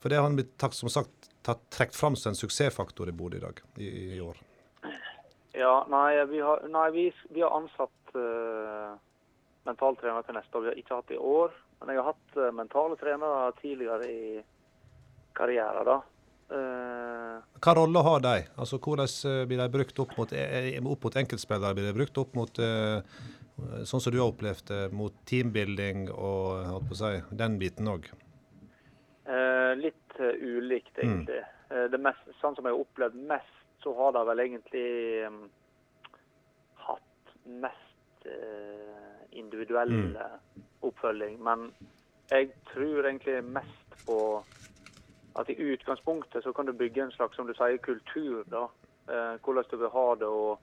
For 0.00 0.12
det 0.12 0.18
har 0.18 0.26
han 0.26 0.36
blitt, 0.36 0.60
som 0.76 0.90
sagt, 0.92 1.30
tatt, 1.42 1.62
trukket 1.72 1.96
fram 1.96 2.16
som 2.16 2.32
en 2.32 2.36
suksessfaktor 2.36 3.08
i 3.08 3.12
Bodø 3.16 3.38
i 3.38 3.40
dag, 3.40 3.60
i, 3.80 3.88
i 4.16 4.20
år. 4.20 4.36
Ja, 5.54 5.86
nei, 5.88 6.24
vi 6.28 6.42
har, 6.44 6.64
nei, 6.68 6.88
vi, 6.92 7.04
vi 7.32 7.40
har 7.40 7.54
ansatt 7.56 8.16
uh, 8.18 8.96
mentaltrener 9.64 10.26
til 10.26 10.36
neste 10.36 10.58
år. 10.58 10.64
Vi 10.64 10.72
har 10.72 10.80
ikke 10.82 10.98
hatt 10.98 11.12
det 11.12 11.16
i 11.16 11.22
år. 11.24 11.54
Men 11.84 11.94
jeg 11.94 12.02
har 12.02 12.14
hatt 12.14 12.36
uh, 12.40 12.50
mentale 12.56 12.96
trenere 12.96 13.52
tidligere 13.60 14.08
i 14.08 14.42
karrieren, 15.36 15.84
da. 15.84 16.00
Uh, 16.54 17.40
Hva 17.64 17.74
rolle 17.76 18.02
har 18.04 18.20
de? 18.24 18.34
Altså, 18.60 18.78
Hvordan 18.78 19.08
eh, 19.08 19.44
blir 19.48 19.60
de 19.62 19.68
brukt 19.72 20.00
opp 20.02 20.12
mot, 20.18 20.32
eh, 20.36 20.76
opp 20.80 21.06
mot 21.06 21.16
enkeltspillere? 21.16 21.76
Blir 21.76 21.88
de 21.88 21.96
brukt 21.96 22.20
opp 22.20 22.36
mot 22.36 22.60
eh, 22.60 23.00
sånn 23.88 24.02
som 24.02 24.12
du 24.12 24.20
har 24.20 24.28
opplevd 24.28 24.68
det, 24.68 24.82
mot 24.96 25.16
teambuilding 25.28 26.08
og 26.12 26.92
si, 26.92 27.16
den 27.32 27.58
biten 27.60 27.90
òg? 27.90 28.10
litt 29.74 30.14
ulikt, 30.20 30.98
egentlig. 31.00 31.40
Uh, 31.72 31.86
det 31.90 31.98
mest, 31.98 32.28
sånn 32.38 32.54
som 32.54 32.66
jeg 32.68 32.76
har 32.76 32.82
opplevd 32.84 33.16
mest, 33.26 33.56
så 33.82 33.90
har 33.96 34.12
de 34.14 34.20
vel 34.28 34.42
egentlig 34.44 34.84
um, 35.26 35.40
hatt 36.84 37.32
mest 37.64 38.28
uh, 38.28 39.24
individuell 39.34 39.96
oppfølging. 40.88 41.40
Men 41.42 41.70
jeg 42.30 42.50
tror 42.72 43.06
egentlig 43.06 43.44
mest 43.44 43.98
på 44.06 44.18
at 45.38 45.50
i 45.50 45.58
utgangspunktet 45.58 46.44
så 46.44 46.52
kan 46.52 46.66
du 46.66 46.72
bygge 46.72 47.02
en 47.02 47.12
slags, 47.12 47.36
som 47.36 47.46
du 47.46 47.54
sier, 47.54 47.76
kultur. 47.82 48.44
da. 48.50 48.66
Eh, 49.08 49.34
hvordan 49.44 49.64
du 49.70 49.76
vil 49.76 49.92
ha 49.92 50.06
det 50.20 50.28
og 50.28 50.60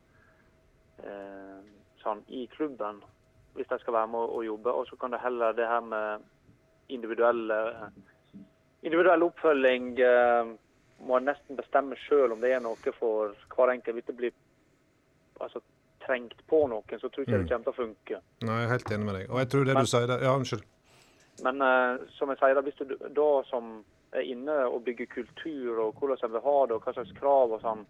eh, 1.06 1.58
sånn 2.02 2.24
i 2.28 2.48
klubben, 2.56 3.04
hvis 3.54 3.68
de 3.70 3.78
skal 3.82 3.94
være 3.94 4.10
med 4.16 4.34
å 4.38 4.44
jobbe. 4.46 4.74
Og 4.74 4.88
så 4.90 4.98
kan 4.98 5.14
det 5.14 5.22
heller 5.22 5.54
det 5.54 5.68
her 5.68 5.84
med 5.86 6.26
individuelle 6.90 7.60
individuell 8.82 9.28
oppfølging 9.28 9.92
eh, 10.02 10.54
må 11.06 11.20
nesten 11.22 11.58
bestemme 11.58 11.98
sjøl 12.08 12.34
om 12.34 12.42
det 12.42 12.56
er 12.56 12.64
noe 12.64 12.96
for 12.98 13.36
hver 13.54 13.74
enkelt. 13.76 14.00
Hvis 14.00 14.10
det 14.10 14.18
blir 14.18 14.34
altså, 15.40 15.62
trengt 16.06 16.48
på 16.48 16.68
noen, 16.68 17.00
så 17.00 17.10
tror 17.10 17.26
ikke 17.26 17.38
jeg 17.38 17.48
det 17.48 17.50
kommer 17.52 17.68
til 17.68 17.74
å 17.74 17.80
funke. 17.80 18.22
Nei, 18.42 18.60
jeg 18.60 18.68
er 18.68 18.72
helt 18.76 18.92
enig 18.92 19.06
med 19.06 19.16
deg. 19.20 19.26
Og 19.32 19.40
jeg 19.40 19.50
tror 19.54 19.66
det 19.66 19.74
Men- 19.74 19.84
du 19.84 19.92
sier 19.92 20.08
der 20.08 20.24
Ja, 20.24 20.36
unnskyld. 20.36 20.64
Men 21.44 21.62
uh, 21.62 21.98
som 22.18 22.30
jeg 22.30 22.38
sier, 22.38 22.54
da, 22.54 22.62
hvis 22.62 22.76
du 22.78 22.96
da 23.16 23.30
som 23.50 23.84
er 24.14 24.22
inne 24.28 24.56
og 24.68 24.84
bygger 24.86 25.08
kultur, 25.08 25.80
og 25.80 25.96
hvordan 25.96 26.18
en 26.24 26.32
vil 26.34 26.42
ha 26.42 26.66
det, 26.66 26.76
og 26.76 26.84
hva 26.84 26.94
slags 26.94 27.14
krav 27.18 27.54
og 27.56 27.62
sånn 27.62 27.86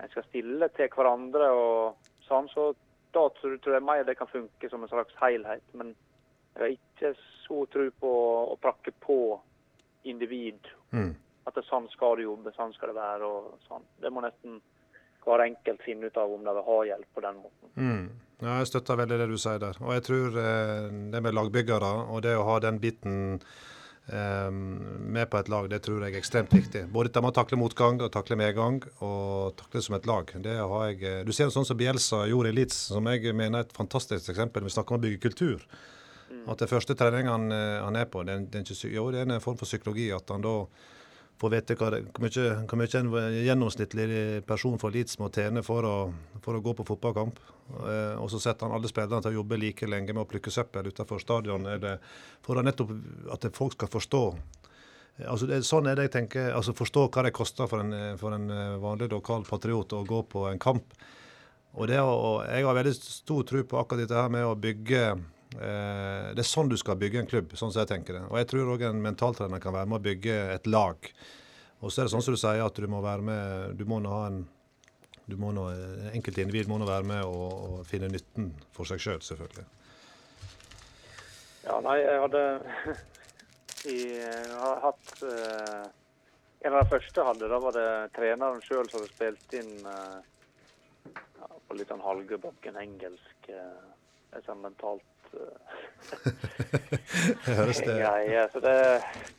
en 0.00 0.08
skal 0.12 0.24
stille 0.28 0.68
til 0.76 0.88
hverandre, 0.88 1.50
og 1.50 1.96
sånn, 2.28 2.48
så 2.54 2.74
da 3.12 3.28
tror, 3.40 3.56
tror 3.58 3.74
jeg 3.74 3.82
mer 3.82 4.04
det 4.04 4.16
kan 4.18 4.30
funke 4.30 4.70
som 4.70 4.82
en 4.82 4.88
slags 4.88 5.14
helhet. 5.20 5.64
Men 5.74 5.94
jeg 6.54 6.62
har 6.62 6.74
ikke 6.76 7.14
så 7.46 7.64
tro 7.72 7.90
på 8.00 8.12
å 8.54 8.56
prakke 8.62 8.92
på 9.04 9.40
individ. 10.04 10.68
Mm. 10.92 11.16
At 11.46 11.54
det 11.54 11.64
er 11.64 11.70
sånn 11.70 11.88
skal 11.90 12.16
du 12.16 12.22
jobbe, 12.22 12.52
sånn 12.56 12.74
skal 12.76 12.92
det 12.92 12.98
være. 12.98 13.24
og 13.24 13.58
sånn. 13.68 13.86
Det 14.00 14.12
må 14.12 14.22
nesten 14.24 14.60
hver 15.24 15.44
enkelt 15.44 15.82
finne 15.84 16.08
ut 16.08 16.20
av 16.20 16.32
om 16.32 16.44
de 16.44 16.54
vil 16.56 16.66
ha 16.68 16.78
hjelp 16.92 17.14
på 17.14 17.24
den 17.24 17.40
måten. 17.42 17.72
Mm. 17.76 18.04
Ja, 18.38 18.60
jeg 18.60 18.68
støtter 18.70 19.00
veldig 19.00 19.18
det 19.18 19.30
du 19.32 19.38
sier 19.40 19.58
der. 19.62 19.80
Og 19.82 19.96
jeg 19.96 20.04
tror 20.06 20.38
eh, 20.38 20.86
det 21.12 21.24
med 21.24 21.34
lagbyggere 21.34 21.90
og 22.14 22.22
det 22.26 22.36
å 22.38 22.46
ha 22.46 22.60
den 22.62 22.78
biten 22.82 23.18
eh, 24.06 24.50
med 24.52 25.26
på 25.30 25.40
et 25.40 25.50
lag, 25.50 25.66
det 25.72 25.82
tror 25.84 26.06
jeg 26.06 26.14
er 26.14 26.20
ekstremt 26.22 26.54
viktig. 26.54 26.86
Både 26.94 27.10
det 27.10 27.24
med 27.24 27.34
å 27.34 27.38
takle 27.40 27.58
motgang 27.58 27.98
og 27.98 28.12
takle 28.14 28.38
medgang, 28.38 28.80
og 29.02 29.58
takle 29.58 29.82
som 29.82 29.98
et 29.98 30.06
lag. 30.06 30.30
Det 30.46 30.54
har 30.60 30.88
jeg, 30.92 31.02
eh, 31.02 31.20
du 31.26 31.34
ser 31.34 31.50
sånn 31.54 31.66
som 31.66 31.78
Bielsa 31.80 32.24
gjorde 32.30 32.54
i 32.54 32.58
Leeds, 32.60 32.78
som 32.94 33.10
jeg 33.10 33.34
mener 33.34 33.64
er 33.64 33.66
et 33.66 33.78
fantastisk 33.78 34.30
eksempel. 34.30 34.68
Vi 34.68 34.76
snakker 34.76 34.94
om 34.94 35.02
å 35.02 35.06
bygge 35.08 35.24
kultur. 35.28 35.66
At 36.48 36.60
det 36.62 36.68
første 36.70 36.96
treningen 36.96 37.30
han, 37.32 37.52
eh, 37.52 37.80
han 37.84 37.96
er 37.96 38.06
på, 38.08 38.22
det 38.24 38.34
er, 38.34 38.46
det 38.46 38.60
er 38.60 38.64
ikke, 38.64 38.92
jo, 38.94 39.10
det 39.12 39.20
er 39.20 39.32
en 39.32 39.44
form 39.44 39.58
for 39.60 39.68
psykologi. 39.68 40.08
At 40.14 40.30
han 40.32 40.44
da 40.44 40.54
får 41.38 41.52
vite 41.54 41.76
hva 41.78 41.90
hvor, 41.94 42.24
mye, 42.24 43.00
en 43.00 43.38
gjennomsnittlig 43.46 44.08
person 44.46 44.78
fra 44.80 44.90
Leeds 44.94 45.18
må 45.22 45.30
tjene 45.34 45.62
for 45.66 45.86
å, 45.86 45.96
for 46.44 46.58
å 46.58 46.62
gå 46.64 46.74
på 46.78 46.86
fotballkamp. 46.88 47.38
Eh, 47.68 48.14
og 48.18 48.30
så 48.32 48.40
setter 48.42 48.66
han 48.66 48.74
alle 48.76 48.90
spillerne 48.90 49.22
til 49.22 49.36
å 49.36 49.40
jobbe 49.40 49.60
like 49.60 49.88
lenge 49.88 50.14
med 50.14 50.24
å 50.24 50.28
plukke 50.30 50.52
søppel 50.52 50.90
utenfor 50.90 51.22
stadion. 51.22 51.68
Eller 51.70 52.00
for 52.44 52.62
nettopp 52.64 52.94
at 53.34 53.48
folk 53.56 53.78
skal 53.78 53.92
forstå. 53.92 54.24
Eh, 55.18 55.26
Altså 55.26 55.48
det, 55.50 55.64
sånn 55.66 55.88
er 55.90 55.98
det 55.98 56.08
jeg 56.08 56.14
tenker, 56.14 56.52
altså 56.54 56.70
Forstå 56.78 57.08
hva 57.10 57.24
det 57.26 57.34
koster 57.34 57.66
for 57.70 57.82
en, 57.82 57.94
for 58.20 58.34
en 58.36 58.50
eh, 58.54 58.76
vanlig 58.78 59.10
lokal 59.10 59.46
patriot 59.48 59.96
å 59.98 60.04
gå 60.06 60.22
på 60.30 60.44
en 60.50 60.60
kamp. 60.62 60.94
Og 61.78 61.90
det 61.90 61.98
og 62.00 62.44
Jeg 62.46 62.64
har 62.64 62.78
veldig 62.78 62.94
stor 62.94 63.42
tro 63.46 63.62
på 63.66 63.80
akkurat 63.80 64.04
dette 64.04 64.18
her 64.18 64.30
med 64.32 64.46
å 64.46 64.54
bygge 64.58 65.02
Det 65.48 66.42
er 66.42 66.46
sånn 66.46 66.68
du 66.68 66.76
skal 66.76 66.98
bygge 67.00 67.22
en 67.22 67.28
klubb, 67.28 67.54
sånn 67.56 67.70
som 67.72 67.80
jeg 67.80 67.88
tenker 67.88 68.18
det. 68.18 68.24
Og 68.28 68.36
jeg 68.36 68.48
tror 68.50 68.74
òg 68.74 68.82
en 68.84 68.98
mentaltrener 69.00 69.62
kan 69.62 69.72
være 69.72 69.88
med 69.88 69.96
å 69.96 70.04
bygge 70.04 70.34
et 70.52 70.68
lag. 70.68 71.08
Og 71.80 71.88
så 71.88 72.02
er 72.02 72.08
det 72.08 72.12
sånn 72.12 72.24
som 72.26 72.36
du 72.36 72.40
sier, 72.40 72.60
at 72.60 72.76
du 72.76 72.88
må 72.90 73.00
være 73.00 73.24
med 73.24 73.78
Du 73.78 73.84
må 73.88 74.00
nå 74.02 74.12
ha 74.12 74.26
en 74.28 74.42
du 75.28 75.36
må 75.36 75.52
nå, 75.52 75.66
eh, 75.70 76.08
Enkelte 76.16 76.40
individ 76.40 76.70
må 76.70 76.78
nå 76.80 76.86
være 76.88 77.04
med 77.08 77.26
og, 77.28 77.50
og 77.68 77.86
finne 77.88 78.08
nytten 78.08 78.48
for 78.72 78.88
seg 78.88 79.02
sjøl, 79.02 79.20
selv, 79.20 79.44
selvfølgelig. 79.44 79.66
Ja, 81.66 81.76
nei, 81.84 81.98
jeg 82.00 82.22
hadde 82.22 82.44
i, 83.92 83.98
jeg 84.16 84.54
har 84.62 84.80
hatt 84.86 85.12
uh, 85.20 85.84
En 86.64 86.74
av 86.74 86.80
de 86.80 86.90
første 86.94 87.26
hadde, 87.28 87.50
da 87.52 87.60
var 87.62 87.76
det 87.76 87.90
treneren 88.16 88.64
sjøl 88.64 88.88
som 88.88 89.02
hadde 89.02 89.12
spilt 89.12 89.58
inn 89.60 89.74
uh, 89.84 91.12
på 91.68 91.76
litt 91.76 91.92
sånn 91.92 92.02
halvgebakken 92.02 92.80
engelsk. 92.80 93.52
Uh, 93.52 93.84
et 94.32 94.48
sånn 94.48 94.64
mentalt 94.64 95.04
høres 97.46 97.80
det 97.84 97.96
greie. 97.98 98.44
Så 98.52 98.62
det, 98.64 98.76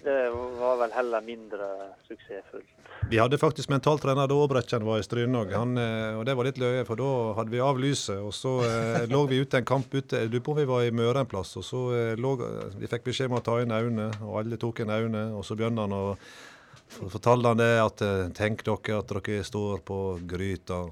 det 0.06 0.18
var 0.60 0.82
vel 0.84 0.94
heller 0.96 1.26
mindre 1.26 1.70
suksessfullt. 2.08 2.76
Vi 3.10 3.18
hadde 3.18 3.40
faktisk 3.40 3.72
mentaltrener 3.72 4.28
da 4.30 4.38
Brekkjen 4.52 4.84
var 4.86 5.00
i 5.00 5.06
Stryn 5.06 5.38
òg, 5.40 5.54
og 5.56 6.26
det 6.28 6.36
var 6.36 6.46
litt 6.46 6.60
løye. 6.62 6.84
For 6.88 7.00
da 7.00 7.10
hadde 7.40 7.54
vi 7.54 7.62
av 7.64 7.80
lyset, 7.82 8.20
og 8.20 8.34
så 8.36 8.60
eh, 8.68 9.08
lå 9.10 9.24
vi 9.32 9.40
ute 9.42 9.62
en 9.62 9.68
kamp 9.68 9.94
ute. 9.94 10.20
Jeg 10.20 10.30
lurer 10.30 10.46
på 10.46 10.54
om 10.54 10.60
vi 10.60 10.68
var 10.70 10.86
i 10.86 10.94
Møre 10.94 11.24
en 11.24 11.30
plass. 11.30 11.56
og 11.58 11.66
så 11.66 11.86
eh, 11.96 12.14
lå, 12.20 12.36
Vi 12.78 12.92
fikk 12.92 13.08
beskjed 13.08 13.32
om 13.32 13.40
å 13.40 13.44
ta 13.46 13.58
inn 13.64 13.74
Aune, 13.74 14.12
og 14.22 14.42
alle 14.44 14.60
tok 14.62 14.84
inn 14.84 14.94
Aune, 14.94 15.30
Og 15.40 15.48
så 15.48 15.58
begynte 15.58 15.88
han 15.88 15.96
å 15.96 16.04
fortalte 16.90 17.54
han 17.54 17.62
det 17.62 17.74
at 17.82 18.02
eh, 18.06 18.30
tenk 18.36 18.66
dere 18.68 19.00
at 19.00 19.14
dere 19.14 19.44
står 19.46 19.84
på 19.86 20.00
gryta 20.28 20.84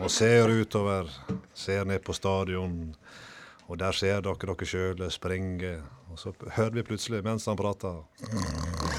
og 0.00 0.08
ser 0.10 0.50
utover, 0.50 1.10
ser 1.54 1.84
ned 1.86 2.02
på 2.02 2.14
stadion. 2.16 2.90
Og 3.70 3.78
der 3.78 3.92
ser 3.96 4.20
dere 4.24 4.36
dere 4.42 4.66
sjøl 4.68 5.10
springe. 5.10 5.76
Og 6.12 6.18
så 6.20 6.32
hører 6.56 6.74
vi 6.76 6.82
plutselig, 6.84 7.22
mens 7.24 7.46
han 7.48 7.56
prater 7.56 8.02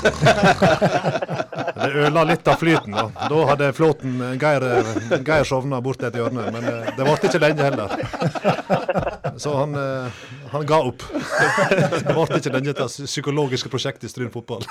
Det 1.84 1.90
ødela 1.94 2.24
litt 2.26 2.48
av 2.48 2.58
flyten. 2.58 2.96
Da, 2.96 3.28
da 3.30 3.44
hadde 3.52 3.70
flåten 3.78 4.18
Geir, 4.42 4.66
Geir 5.22 5.46
sovna 5.46 5.82
bort 5.84 6.02
et 6.08 6.16
hjørne, 6.18 6.48
men 6.56 6.66
eh, 6.70 6.90
det 6.98 7.06
varte 7.06 7.30
ikke 7.30 7.42
lenge 7.44 7.68
heller. 7.68 9.13
Så 9.38 9.56
han, 9.58 9.76
eh, 9.76 10.12
han 10.52 10.66
ga 10.66 10.80
opp. 10.84 11.04
Det 12.04 12.14
ble 12.14 12.40
ikke 12.40 12.54
dette 12.60 12.88
psykologiske 12.92 13.72
prosjektet 13.72 14.08
i 14.08 14.12
Stryn 14.12 14.32
fotball. 14.34 14.66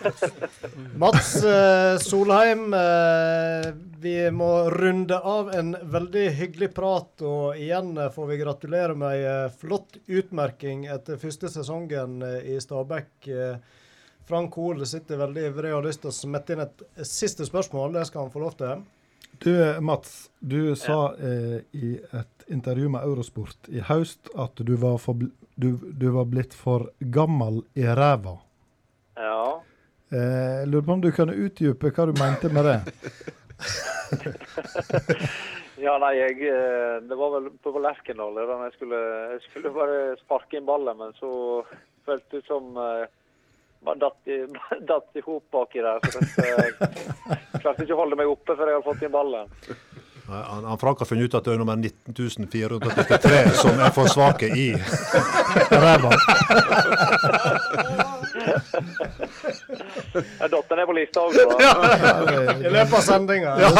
Mats 1.00 1.34
eh, 1.44 1.96
Solheim, 2.02 2.68
eh, 2.76 3.70
vi 4.00 4.14
må 4.34 4.50
runde 4.74 5.18
av 5.18 5.52
en 5.56 5.74
veldig 5.82 6.26
hyggelig 6.38 6.72
prat. 6.76 7.12
Og 7.24 7.58
igjen 7.60 7.94
får 8.14 8.30
vi 8.30 8.40
gratulere 8.42 8.96
med 8.98 9.16
ei 9.18 9.50
flott 9.60 10.00
utmerking 10.06 10.86
etter 10.92 11.20
første 11.20 11.52
sesongen 11.52 12.20
i 12.44 12.60
Stabæk. 12.60 13.30
Frank 14.30 14.54
Hoel 14.54 14.86
sitter 14.86 15.18
veldig 15.18 15.48
ivrig 15.48 15.72
og 15.72 15.80
har 15.80 15.86
lyst 15.88 16.04
til 16.04 16.12
å 16.12 16.14
smette 16.14 16.54
inn 16.54 16.62
et 16.62 16.82
siste 17.08 17.46
spørsmål. 17.48 17.96
Det 17.96 18.06
skal 18.08 18.26
han 18.26 18.34
få 18.34 18.42
lov 18.44 18.56
til. 18.60 18.84
Du 19.40 19.80
Mats, 19.80 20.30
du 20.38 20.76
sa 20.76 21.14
eh, 21.14 21.60
i 21.72 21.94
et 21.96 22.39
intervju 22.50 22.88
med 22.92 23.04
Eurosport 23.06 23.68
i 23.68 23.82
høst 23.86 24.30
at 24.38 24.60
du 24.66 24.74
var, 24.80 24.98
for, 25.02 25.14
du, 25.14 25.68
du 25.80 26.08
var 26.14 26.28
blitt 26.30 26.54
for 26.56 26.90
gammel 26.98 27.62
i 27.78 27.86
ræva. 27.86 28.36
Ja. 29.16 29.62
Eh, 30.10 30.66
lurer 30.66 30.86
på 30.86 30.96
om 30.96 31.04
du 31.04 31.12
kan 31.14 31.30
utdype 31.30 31.92
hva 31.94 32.08
du 32.10 32.14
mente 32.18 32.52
med 32.52 32.70
det? 32.70 32.80
Ja, 35.80 35.94
nei, 35.96 36.10
jeg 36.12 36.42
eh, 36.44 36.98
Det 37.08 37.16
var 37.16 37.30
vel 37.32 37.46
på 37.64 37.70
Lerkendal 37.80 38.34
da 38.36 38.56
jeg 38.66 38.74
skulle, 38.74 38.98
jeg 39.30 39.40
skulle 39.46 39.70
bare 39.72 39.94
sparke 40.20 40.58
inn 40.58 40.66
ballen, 40.68 40.98
men 40.98 41.14
så 41.16 41.30
føltes 42.04 42.34
det 42.34 42.42
som 42.44 42.76
bare 43.84 43.96
datt 44.02 44.28
i, 44.28 44.46
datt 44.90 45.16
i 45.16 45.24
hop 45.24 45.46
baki 45.50 45.80
der. 45.84 46.04
Så 46.04 46.44
jeg 46.44 46.74
klarte 47.62 47.84
ikke 47.84 47.96
å 47.96 48.02
holde 48.02 48.18
meg 48.20 48.28
oppe 48.28 48.56
før 48.56 48.68
jeg 48.68 48.78
hadde 48.78 48.88
fått 48.90 49.06
inn 49.06 49.14
ballen. 49.14 49.54
Han, 50.28 50.64
han 50.64 50.78
Frank 50.78 50.98
har 50.98 51.06
funnet 51.06 51.24
ut 51.24 51.34
at 51.34 51.44
det 51.44 51.54
er 51.54 51.58
nummer 51.60 51.76
19.433 51.76 53.40
som 53.60 53.80
er 53.80 53.94
for 53.94 54.10
svake 54.10 54.50
i 54.54 54.66
ræva. 55.70 56.12
Jeg 60.14 60.50
datt 60.50 60.72
ned 60.76 60.86
på 60.88 60.94
lista 60.96 61.22
òg, 61.22 61.34
da. 61.36 61.42
I 62.56 62.70
løpet 62.72 62.94
av 62.98 63.02
sendinga. 63.04 63.56
Ja, 63.60 63.70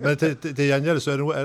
men 0.00 0.18
til, 0.20 0.36
til, 0.36 0.52
til 0.52 0.70
gjengjeld 0.70 1.02
så 1.04 1.14
er 1.14 1.20
det 1.20 1.24
noe 1.24 1.34
er 1.40 1.44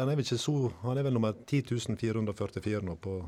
Han 0.00 0.10
er 0.10 0.14
vel 0.14 0.24
ikke 0.24 0.38
så 0.40 0.56
Han 0.84 0.98
er 0.98 1.06
vel 1.06 1.14
nummer 1.16 1.32
10.444 1.46 2.82
nå 2.86 2.96
på 3.02 3.20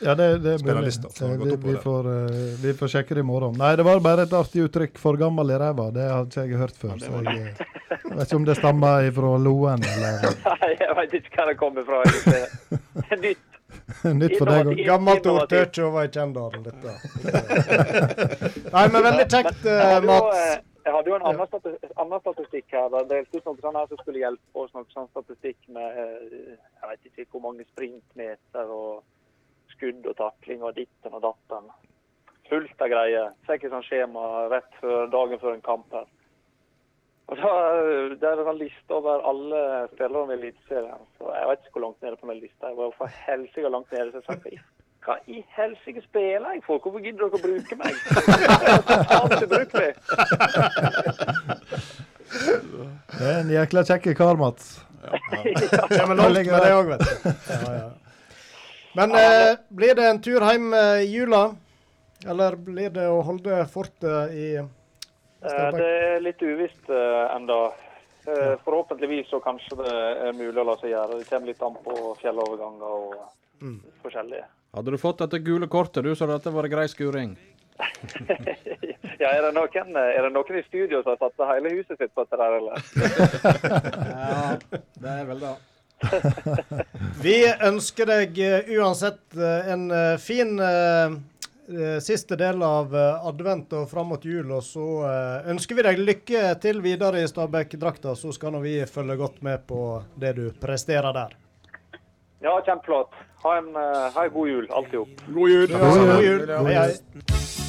Ja, 0.00 0.14
det, 0.14 0.26
det 0.38 0.52
er 0.54 0.58
mulig. 0.58 0.58
Spillerlista, 0.62 1.08
så 1.12 1.26
har 1.26 1.32
det 1.32 1.38
gått 1.38 1.64
Vi, 1.64 1.72
vi, 1.72 1.76
får, 1.84 2.06
eh, 2.08 2.38
vi 2.62 2.72
får 2.74 2.88
sjekke 2.94 3.14
det 3.18 3.20
i 3.20 3.26
morgen. 3.28 3.58
Nei, 3.60 3.74
det 3.76 3.84
var 3.84 4.00
bare 4.04 4.24
et 4.24 4.32
artig 4.32 4.64
uttrykk 4.64 4.98
'for 4.98 5.18
gammel 5.20 5.52
i 5.52 5.58
ræva'. 5.60 5.90
Det 5.92 6.06
hadde 6.08 6.30
ikke 6.30 6.46
jeg 6.48 6.60
hørt 6.62 6.76
før. 6.80 6.96
Så 7.02 7.10
jeg, 7.20 7.36
eh, 7.36 7.64
jeg 7.90 8.16
vet 8.16 8.26
ikke 8.26 8.36
om 8.40 8.48
det 8.48 8.56
stammer 8.56 9.10
fra 9.18 9.36
Loen 9.44 9.84
eller 9.84 10.24
Nei, 10.62 10.72
jeg 10.80 10.96
veit 10.96 11.14
ikke 11.20 11.36
hva 11.36 11.46
det 11.50 11.56
kommer 11.60 11.84
fra. 11.84 12.00
Det 12.08 13.20
Nytt. 13.20 13.46
nytt 14.22 14.38
for 14.38 14.50
deg 14.50 14.72
òg. 14.72 14.82
Gammelt 14.86 15.26
ord 15.30 15.46
tør 15.52 15.68
ikke 15.68 15.84
over 15.84 16.08
i 16.08 16.10
Kjendalen, 16.16 16.64
dette. 16.64 16.96
Nei, 18.74 18.88
men 18.88 19.06
veldig 19.10 19.28
kjekt, 19.30 19.62
eh, 19.66 20.00
Mats. 20.08 20.40
jeg 20.84 20.96
hadde 20.96 21.12
jo 21.12 21.16
en 21.20 21.28
annen, 21.28 21.46
stati 21.52 21.76
annen 22.00 22.20
statistikk 22.24 22.72
her. 22.74 22.88
Det 22.96 23.04
delte 23.12 23.36
ut 23.38 23.46
noe 23.52 23.62
sånn 23.62 23.78
her 23.78 23.86
som 23.92 24.00
skulle 24.02 24.24
hjelpe 24.24 24.64
oss. 24.64 24.72
Noe 24.74 24.88
sånn 24.96 25.08
statistikk 25.12 25.58
med 25.68 26.02
jeg 26.32 26.88
vet 26.88 27.10
ikke 27.12 27.28
hvor 27.34 27.44
mange 27.50 27.68
sprintmeter 27.68 28.72
og 28.74 29.02
skudd 29.80 30.04
og 30.06 30.14
takling 30.20 30.60
og 30.62 30.74
ditten 30.76 31.14
og 31.16 31.22
datten. 31.24 31.64
Fullt 32.50 32.80
av 32.84 32.88
greier. 32.92 33.26
Fikk 33.48 33.64
et 33.64 33.72
sånt 33.72 33.86
skjema 33.88 34.22
rett 34.52 34.72
før 34.80 35.06
dagen 35.10 35.38
før 35.42 35.54
en 35.56 35.62
kamp 35.64 35.88
her. 35.96 36.06
Og 37.30 37.34
da, 37.38 37.50
eh, 37.78 38.10
Det 38.18 38.26
er 38.26 38.42
en 38.50 38.58
liste 38.58 38.90
over 38.90 39.22
alle 39.22 39.86
spillerne 39.94 40.32
i 40.34 40.38
Eliteserien. 40.40 40.98
Så 41.16 41.22
Jeg 41.32 41.46
vet 41.48 41.58
ikke 41.62 41.72
hvor 41.78 41.86
langt 41.86 42.02
nede 42.02 42.16
på 42.18 42.26
den 42.26 42.40
lista. 42.42 42.66
Jeg 42.66 42.76
var 42.76 42.90
for 42.98 43.06
helsike 43.06 43.68
langt 43.70 43.92
nede. 43.92 44.10
Så 44.10 44.16
jeg 44.18 44.24
sa 44.26 44.34
hva 45.06 45.14
i- 45.28 45.44
helsike 45.56 46.02
spiller 46.02 46.50
jeg 46.52 46.62
for? 46.66 46.78
Hvorfor 46.78 47.00
gidder 47.00 47.28
dere 47.30 47.38
å 47.38 47.42
bruke 47.46 47.74
meg? 47.80 47.94
Det 53.18 53.26
er 53.26 53.40
en 53.40 53.48
jækla 53.50 53.82
kjekk 53.88 54.04
kar, 54.18 54.36
Mats. 54.38 54.66
Kommer 55.00 56.14
langt 56.14 56.46
med 56.46 56.62
det 56.62 56.72
òg, 56.76 56.86
vet 56.92 57.00
du. 57.00 57.06
Ja, 57.50 57.58
ja. 57.78 57.88
Men 58.98 59.14
eh, 59.14 59.56
blir 59.68 59.94
det 59.94 60.06
en 60.10 60.20
tur 60.22 60.40
hjem 60.42 60.72
eh, 60.74 61.02
i 61.04 61.10
jula? 61.14 61.44
Eller 62.26 62.56
blir 62.56 62.90
det 62.92 63.06
å 63.08 63.22
holde 63.24 63.62
fortet 63.72 64.34
i 64.36 64.46
Eh, 65.40 65.48
Stabæk? 65.48 65.76
Det 65.80 65.90
er 66.14 66.20
litt 66.20 66.42
uvisst 66.44 66.90
uh, 66.92 67.34
enda. 67.34 67.60
Eh, 68.28 68.56
forhåpentligvis 68.64 69.30
så 69.32 69.38
kanskje 69.40 69.78
det 69.78 69.92
er 70.28 70.34
mulig 70.36 70.60
å 70.60 70.66
la 70.68 70.74
seg 70.76 70.92
gjøre. 70.92 71.20
Det 71.22 71.28
kommer 71.30 71.48
litt 71.48 71.62
an 71.64 71.78
på 71.84 71.94
fjelloverganger 72.20 72.96
og 72.96 73.14
Mm. 73.60 73.80
forskjellige. 74.00 74.44
Hadde 74.72 74.92
du 74.94 74.96
fått 74.96 75.18
dette 75.20 75.38
gule 75.44 75.66
kortet, 75.68 76.04
du, 76.04 76.14
så 76.16 76.24
hadde 76.24 76.38
dette 76.38 76.52
vært 76.54 76.70
grei 76.72 76.86
skuring. 76.88 77.34
Ja, 79.20 79.34
er 79.36 79.42
det, 79.44 79.50
noen, 79.52 79.96
er 80.00 80.22
det 80.24 80.30
noen 80.32 80.56
i 80.56 80.62
studio 80.64 81.02
som 81.02 81.12
har 81.12 81.18
satt 81.20 81.42
hele 81.50 81.72
huset 81.74 81.98
sitt 82.00 82.14
på 82.16 82.24
dette 82.24 82.38
der, 82.40 82.54
eller? 82.56 82.72
Ja, 84.16 84.56
det 84.96 85.10
er 85.12 85.26
vel 85.28 85.42
det. 85.42 85.50
Vi 87.24 87.36
ønsker 87.66 88.08
deg 88.08 88.38
eh, 88.40 88.70
uansett 88.78 89.36
eh, 89.36 89.72
en 89.72 89.90
eh, 89.90 90.14
fin 90.20 90.56
siste 92.02 92.34
del 92.34 92.64
av 92.66 92.90
advent 92.98 93.76
og 93.78 93.84
fram 93.86 94.08
mot 94.10 94.24
jul. 94.26 94.48
Og 94.56 94.64
så 94.66 94.86
ønsker 95.52 95.78
vi 95.78 95.84
deg 95.86 96.00
lykke 96.02 96.40
til 96.58 96.80
videre 96.82 97.22
i 97.22 97.28
Stabæk-drakta, 97.30 98.16
så 98.18 98.34
skal 98.34 98.56
nå 98.56 98.64
vi 98.64 98.74
følge 98.90 99.14
godt 99.20 99.38
med 99.46 99.62
på 99.70 99.84
det 100.18 100.34
du 100.40 100.42
presterer 100.58 101.14
der. 101.14 101.38
Ja, 102.42 102.58
kjempeflott. 102.66 103.14
Ha 103.46 103.56
en, 103.60 103.70
ha 103.78 104.26
en 104.26 104.34
god 104.34 104.50
jul, 104.50 104.70
alt 104.74 104.90
i 104.90 104.98
hop. 105.04 105.26
God 105.30 105.54
jul. 105.54 105.70
Ja, 105.70 105.94
god 105.94 106.26
jul. 106.26 106.46
Hei, 106.58 106.78
hei. 106.80 107.59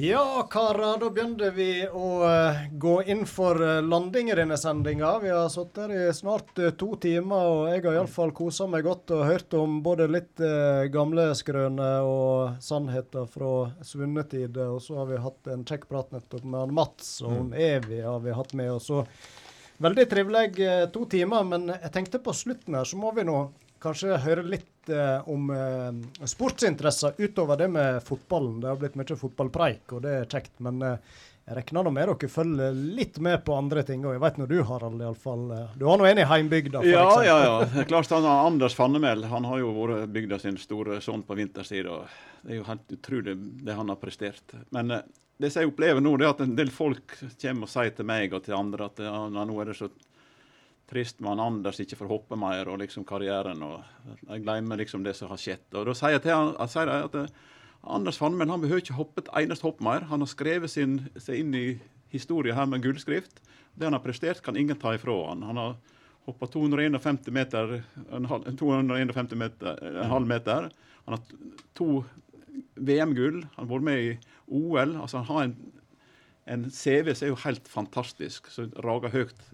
Ja, 0.00 0.48
karer, 0.50 0.94
da 1.00 1.10
begynte 1.12 1.50
vi 1.52 1.82
å 1.84 2.22
eh, 2.24 2.60
gå 2.80 2.92
inn 3.12 3.26
for 3.28 3.58
eh, 3.60 3.82
landing 3.84 4.30
i 4.32 4.36
denne 4.38 4.56
sendinga. 4.56 5.10
Vi 5.20 5.28
har 5.28 5.50
sittet 5.52 5.82
her 5.82 5.92
i 5.92 6.14
snart 6.16 6.56
eh, 6.56 6.70
to 6.80 6.94
timer, 7.02 7.48
og 7.50 7.66
jeg 7.68 7.82
har 7.84 7.98
iallfall 7.98 8.32
kosa 8.32 8.64
meg 8.70 8.86
godt 8.86 9.12
og 9.12 9.26
hørt 9.28 9.56
om 9.58 9.82
både 9.84 10.06
litt 10.08 10.40
gamle 10.94 11.26
skrøner 11.36 12.08
og 12.08 12.62
sannheter 12.64 13.28
fra 13.28 13.52
svunne 13.84 14.24
tider. 14.24 14.72
Og 14.72 14.80
så 14.86 15.02
har 15.02 15.10
vi 15.10 15.20
hatt 15.20 15.52
en 15.52 15.68
kjekk 15.68 15.84
prat 15.92 16.16
nettopp 16.16 16.48
med 16.48 16.72
Mats, 16.80 17.18
og 17.20 17.36
hun 17.36 17.52
Evy 17.52 18.00
har 18.06 18.24
vi 18.24 18.38
hatt 18.40 18.56
med 18.56 18.72
oss. 18.78 18.88
Veldig 19.84 20.08
trivelig 20.08 20.70
to 20.96 21.04
timer, 21.12 21.44
men 21.44 21.74
jeg 21.76 21.92
tenkte 21.92 22.24
på 22.24 22.32
slutten 22.40 22.80
her 22.80 22.88
så 22.88 22.96
må 22.96 23.12
vi 23.16 23.28
nå 23.28 23.50
kanskje 23.82 24.18
høre 24.24 24.44
litt 24.46 24.90
eh, 24.92 25.28
om 25.30 25.50
eh, 25.54 26.26
sportsinteresser 26.28 27.18
utover 27.18 27.56
det 27.60 27.68
med 27.72 28.02
fotballen. 28.06 28.60
Det 28.62 28.68
har 28.70 28.78
blitt 28.80 28.96
mye 29.00 29.16
fotballpreik, 29.18 29.92
og 29.96 30.02
det 30.06 30.14
er 30.22 30.30
kjekt. 30.30 30.54
Men 30.64 30.82
eh, 30.86 30.96
jeg 31.50 31.56
regner 31.56 31.86
nå 31.88 31.90
med 31.96 32.06
dere 32.12 32.28
følger 32.30 32.76
litt 32.98 33.16
med 33.24 33.40
på 33.46 33.54
andre 33.58 33.82
ting. 33.88 34.04
Og 34.06 34.14
jeg 34.14 34.22
vet 34.22 34.36
når 34.38 34.50
du, 34.52 34.58
Harald, 34.68 35.00
iallfall. 35.02 35.46
Eh, 35.56 35.72
du 35.80 35.86
har 35.88 35.98
nå 35.98 36.06
en 36.10 36.20
i 36.22 36.26
heimbygda, 36.32 36.82
Ja, 36.86 37.06
eksempel. 37.08 37.30
ja, 37.30 37.38
ja. 37.80 37.86
Klart 37.90 38.12
han, 38.14 38.28
Anders 38.34 38.76
Fannemel 38.78 39.24
han 39.32 39.48
har 39.50 39.62
jo 39.62 39.72
vært 39.80 40.12
bygda 40.14 40.38
sin 40.42 40.60
store 40.60 41.00
sønn 41.04 41.24
på 41.26 41.38
vinterstid. 41.40 41.88
og 41.90 42.06
Det 42.44 42.54
er 42.54 42.60
jo 42.60 42.68
helt 42.68 42.94
utrolig 42.98 43.34
det 43.66 43.74
han 43.80 43.90
har 43.90 43.98
prestert. 44.02 44.54
Men 44.76 44.94
eh, 44.98 45.08
det 45.40 45.48
som 45.54 45.62
jeg 45.64 45.70
opplever 45.72 46.04
nå, 46.04 46.14
det 46.20 46.26
er 46.28 46.34
at 46.34 46.40
en 46.44 46.54
del 46.58 46.68
folk 46.70 47.16
kommer 47.40 47.64
og 47.64 47.72
sier 47.72 47.94
til 47.96 48.04
meg 48.06 48.34
og 48.36 48.42
til 48.44 48.54
andre 48.58 48.90
at 48.90 48.98
ja, 49.06 49.16
nå 49.32 49.54
er 49.62 49.70
det 49.72 49.78
så 49.78 49.88
trist 50.90 51.20
med 51.22 51.34
han 51.34 51.42
Anders 51.44 51.78
ikke 51.82 51.98
får 52.00 52.10
hoppe 52.10 52.38
mer 52.38 52.68
og 52.70 52.80
liksom 52.82 53.06
karrieren. 53.06 53.62
og 53.62 54.26
Jeg 54.26 54.42
glemmer 54.44 54.80
liksom 54.80 55.04
det 55.06 55.14
som 55.18 55.30
har 55.30 55.40
skjedd. 55.40 55.68
Og 55.74 55.86
Da 55.86 55.94
sier 55.94 56.16
jeg 56.16 56.24
til 56.26 56.34
han 56.34 56.54
jeg 56.56 56.74
sier 56.74 56.92
at 56.96 57.16
eh, 57.20 57.32
Anders 57.80 58.18
Fannemel 58.20 58.50
han 58.50 58.60
behøver 58.60 58.82
ikke 58.82 58.98
hoppe 58.98 59.22
et 59.22 59.32
eneste 59.42 59.64
hopp 59.64 59.80
mer. 59.80 60.04
Han 60.10 60.20
har 60.20 60.30
skrevet 60.30 60.70
sin, 60.70 60.98
seg 61.16 61.40
inn 61.40 61.54
i 61.56 61.66
historien 62.12 62.56
her 62.58 62.68
med 62.68 62.82
gullskrift. 62.84 63.40
Det 63.72 63.86
han 63.86 63.96
har 63.96 64.04
prestert, 64.04 64.42
kan 64.44 64.58
ingen 64.58 64.76
ta 64.76 64.92
ifra 64.96 65.14
han. 65.30 65.46
Han 65.48 65.60
har 65.60 65.76
hoppa 66.28 66.46
251 66.46 67.30
meter, 67.32 67.82
en 68.12 68.28
halv, 68.28 68.50
251 68.58 69.36
meter, 69.38 69.84
en 70.02 70.10
halv 70.10 70.28
meter. 70.28 70.68
Han 71.06 71.16
har 71.16 71.22
to 71.78 72.02
VM-gull. 72.74 73.44
Han 73.56 73.64
har 73.64 73.70
vært 73.70 73.86
med 73.88 74.04
i 74.04 74.10
OL. 74.46 74.96
altså 74.96 75.22
Han 75.22 75.30
har 75.30 75.46
en, 75.48 75.56
en 76.46 76.66
CV 76.70 77.14
som 77.14 77.26
er 77.26 77.32
jo 77.32 77.40
helt 77.46 77.70
fantastisk, 77.70 78.50
som 78.52 78.74
rager 78.84 79.14
høyt. 79.14 79.46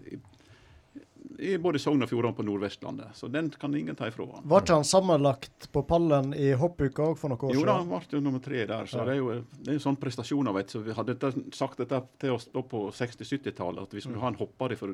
I- 1.39 1.57
både 1.57 1.79
Sogn 1.79 2.01
og 2.03 2.09
Fjordane 2.09 2.35
på 2.35 2.43
Nordvestlandet. 2.45 3.13
Så 3.15 3.27
den 3.31 3.49
kan 3.49 3.73
ingen 3.75 3.95
ta 3.95 4.07
ifra 4.07 4.25
han. 4.33 4.43
Var 4.47 4.61
ikke 4.61 4.73
han 4.73 4.83
sammenlagt 4.83 5.71
på 5.71 5.83
pallen 5.87 6.33
i 6.33 6.51
hoppuka 6.53 7.03
òg 7.11 7.17
for 7.17 7.29
noen 7.29 7.39
år 7.39 7.51
siden? 7.53 7.59
Jo 7.59 7.65
da, 7.65 7.77
han 7.77 7.87
ble 7.89 7.99
jo 8.11 8.19
nummer 8.21 8.39
tre 8.43 8.65
der. 8.65 8.85
Så 8.85 8.97
Ja. 8.97 9.05
det 9.05 9.13
er 9.13 9.17
jo 9.17 9.43
det 9.63 9.67
er 9.69 9.73
jo 9.77 9.79
sånne 9.79 9.99
prestasjoner, 9.99 10.53
vet 10.53 10.67
du. 10.67 10.79
Så 10.79 10.83
vi 10.83 10.93
hadde 10.93 11.53
sagt 11.53 11.77
dette 11.77 12.03
til 12.19 12.31
oss 12.31 12.45
da 12.53 12.61
på 12.61 12.91
60-70-tallet, 12.91 13.81
at 13.83 13.91
vi 13.93 13.99
skulle 14.01 14.15
Mm. 14.17 14.21
ha 14.21 14.27
en 14.27 14.35
hopper 14.35 14.75
fra 14.75 14.87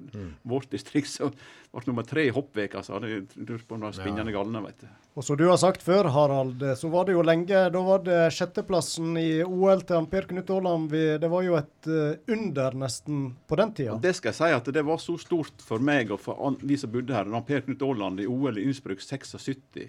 vårt 0.46 0.70
distrikt 0.70 1.08
som 1.08 1.30
ble 1.74 1.82
nummer 1.88 2.04
tre 2.04 2.28
i 2.28 2.32
hoppveka. 2.32 2.84
Så 2.84 2.94
hadde 3.00 3.10
jeg 3.10 3.28
lurt 3.48 3.68
på 3.68 3.76
om 3.76 3.82
det 3.82 3.96
var 3.96 4.04
spinnende 4.04 4.32
galne, 4.34 4.62
vet 4.66 4.80
du. 4.82 4.88
Og 5.16 5.24
som 5.24 5.38
du 5.38 5.48
har 5.48 5.58
sagt 5.58 5.82
før, 5.84 6.10
Harald, 6.10 6.60
så 6.78 6.90
var 6.90 7.06
det 7.06 7.14
jo 7.14 7.22
lenge 7.22 7.44
Da 7.72 7.82
var 7.82 8.00
det 8.00 8.32
sjetteplassen 8.34 9.16
i 9.18 9.44
OL 9.44 9.82
til 9.82 10.06
Per 10.08 10.22
Knut 10.22 10.50
Aaland. 10.50 10.90
Det 10.90 11.30
var 11.30 11.44
jo 11.44 11.56
et 11.56 11.88
eh, 11.88 12.16
under 12.34 12.72
nesten 12.72 13.36
på 13.48 13.56
den 13.56 13.72
tida. 13.74 14.00
Det 14.02 14.16
skal 14.16 14.32
jeg 14.32 14.36
si 14.36 14.44
at 14.56 14.66
det 14.74 14.84
var 14.86 14.98
så 14.98 15.18
stort 15.20 15.62
for 15.62 15.80
meg 15.80 16.10
og 16.12 16.20
for 16.36 16.68
vi 16.68 16.78
som 16.78 16.92
bodde 16.94 17.16
her, 17.16 17.30
da 17.30 17.42
Per 17.46 17.64
Knut 17.68 17.82
Aaland 17.86 18.22
i 18.24 18.28
OL 18.30 18.58
i 18.58 18.66
Innsbruck 18.68 19.02
76 19.02 19.88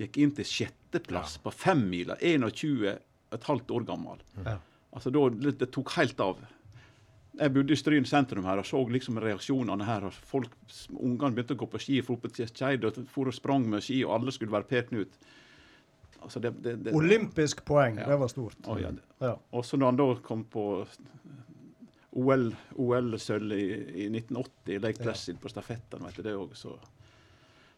gikk 0.00 0.16
inn 0.18 0.32
til 0.34 0.48
sjetteplass 0.48 1.38
på 1.42 1.52
femmila, 1.52 2.16
21 2.20 2.98
et 3.32 3.44
halvt 3.48 3.70
år 3.76 3.84
gammel. 3.88 4.22
Ja. 4.44 4.58
Altså 4.92 5.12
da, 5.12 5.28
det, 5.30 5.70
tok 5.72 5.92
helt 5.96 6.20
av. 6.20 6.40
Jeg 7.38 7.52
bodde 7.54 7.72
i 7.72 7.78
Stryn 7.80 8.04
sentrum 8.08 8.44
her 8.44 8.60
og 8.60 8.66
så 8.68 8.80
liksom 8.92 9.20
reaksjonene 9.22 9.86
her. 9.88 10.04
og 10.08 10.12
folk, 10.12 10.52
Ungene 10.92 11.32
begynte 11.32 11.56
å 11.56 11.62
gå 11.62 11.68
på 11.72 11.80
ski 11.80 12.00
for 12.04 12.18
oppe 12.18 12.28
til 12.32 12.48
Skeid 12.50 12.84
og 12.84 12.98
for 13.08 13.30
og 13.30 13.36
sprang 13.36 13.64
med 13.68 13.84
ski, 13.84 14.02
og 14.04 14.18
alle 14.18 14.34
skulle 14.36 14.52
være 14.52 14.68
Per 14.68 14.90
Knut. 14.90 15.16
Altså 16.22 16.42
det, 16.44 16.52
det, 16.62 16.76
det, 16.84 16.92
Olympisk 16.94 17.64
poeng, 17.66 17.96
Ja. 17.98 18.06
det 18.12 18.18
var 18.20 18.28
stort. 18.30 18.60
Å, 18.68 18.76
ja. 18.78 18.92
Ja. 19.24 19.32
Og 19.50 19.64
så 19.66 19.80
når 19.80 19.90
han 19.90 20.02
da 20.02 20.08
kom 20.22 20.44
på 20.44 20.66
OL 22.12 22.50
OL-sølv 22.76 23.52
i, 23.56 23.66
i 24.04 24.08
1980, 24.10 24.78
Lake 24.82 25.00
Placid 25.02 25.38
på 25.40 25.48
stafetten, 25.48 26.02
vet 26.04 26.16
du, 26.18 26.22
det 26.26 26.34
òg, 26.36 26.52
så 26.58 26.74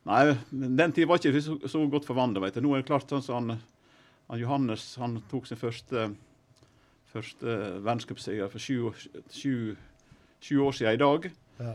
Nei, 0.04 0.34
men 0.52 0.74
den 0.76 0.92
tida 0.92 1.06
var 1.08 1.16
ikke 1.16 1.40
så, 1.40 1.54
så 1.70 1.80
godt 1.88 2.04
forvandla, 2.04 2.40
vet 2.44 2.58
du. 2.58 2.60
Nå 2.60 2.74
er 2.76 2.82
det 2.82 2.88
klart 2.90 3.08
sånn 3.08 3.22
som 3.24 3.38
han, 3.48 3.60
han 4.28 4.40
Johannes 4.42 4.82
han 5.00 5.14
tok 5.30 5.46
sin 5.48 5.56
første, 5.56 6.10
første 7.12 7.54
verdenscupseier 7.80 8.50
for 8.52 8.60
sju, 8.60 8.76
år- 8.90 9.06
sju, 9.32 9.54
sju 10.44 10.58
år 10.66 10.76
siden 10.76 10.98
i 10.98 11.00
dag. 11.00 11.30
Ja. 11.62 11.72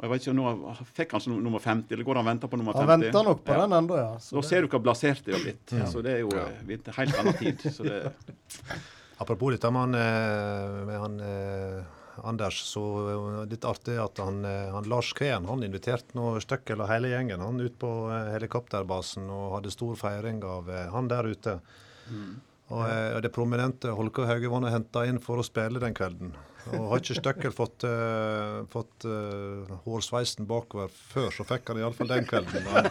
Og 0.00 0.04
jeg 0.06 0.12
vet 0.12 0.26
ikke, 0.26 0.34
nå 0.36 0.74
Fikk 0.96 1.10
han 1.16 1.20
som 1.24 1.38
nummer 1.44 1.60
50, 1.60 1.92
eller 1.94 2.04
går 2.08 2.16
han 2.20 2.24
og 2.26 2.30
venter 2.34 2.48
på 2.52 2.56
nummer 2.60 2.76
50? 2.76 2.88
Han 2.90 3.00
venter 3.06 3.24
nok 3.30 3.40
på 3.44 3.52
Ja. 3.56 3.62
den 3.66 3.76
ennå, 3.78 3.96
ja. 4.00 4.10
Så 4.18 4.36
Da 4.36 4.40
det- 4.40 4.48
ser 4.50 4.60
du 4.62 4.68
hvor 4.68 4.82
blasert 4.84 5.24
det 5.24 5.34
har 5.34 5.40
blitt. 5.44 5.72
Ja. 5.72 5.86
Så 5.86 6.02
det 6.02 6.12
er 6.14 6.18
jo 6.20 6.30
Ja. 6.36 6.44
eh, 6.48 6.60
en 6.60 6.92
helt 7.00 7.18
annen 7.18 7.34
tid. 7.38 7.58
Så 7.72 7.82
det, 7.84 8.12
Apropos 9.20 9.52
dette 9.52 9.70
med 9.70 9.80
han, 9.80 9.94
eh, 9.94 10.84
med 10.86 10.98
han 11.00 11.20
eh, 11.20 11.84
Anders, 12.24 12.60
så 12.66 12.82
eh, 13.10 13.40
litt 13.50 13.64
artig 13.64 13.96
at 14.02 14.18
han, 14.22 14.42
eh, 14.44 14.68
han 14.74 14.88
Lars 14.90 15.12
Kveen 15.16 15.48
han 15.48 15.64
inviterte 15.64 16.16
nå 16.18 16.34
Støkkel 16.42 16.82
og 16.82 16.90
hele 16.90 17.12
gjengen 17.12 17.42
han 17.44 17.60
ut 17.62 17.78
på 17.80 17.90
eh, 18.12 18.32
helikopterbasen 18.34 19.30
og 19.30 19.56
hadde 19.58 19.74
stor 19.74 19.98
feiring 20.00 20.42
av 20.44 20.70
han 20.94 21.10
der 21.10 21.30
ute. 21.30 21.58
Og, 22.70 22.84
eh, 22.86 23.16
og 23.16 23.24
det 23.24 23.32
prominente 23.34 23.90
Holke 23.96 24.26
Hauge 24.28 24.50
var 24.50 24.68
henta 24.70 25.04
inn 25.08 25.18
for 25.22 25.40
å 25.40 25.46
spille 25.46 25.82
den 25.82 25.96
kvelden. 25.96 26.32
Og 26.70 26.90
har 26.90 27.00
ikke 27.00 27.16
Støkkel 27.16 27.54
fått, 27.56 27.86
uh, 27.88 28.60
fått 28.68 29.06
uh, 29.08 29.70
hårsveisen 29.86 30.44
bakover 30.46 30.92
før, 30.92 31.30
så 31.32 31.46
fikk 31.48 31.72
han 31.72 31.80
iallfall 31.80 32.10
den 32.10 32.26
kvelden. 32.28 32.66
Men 32.66 32.90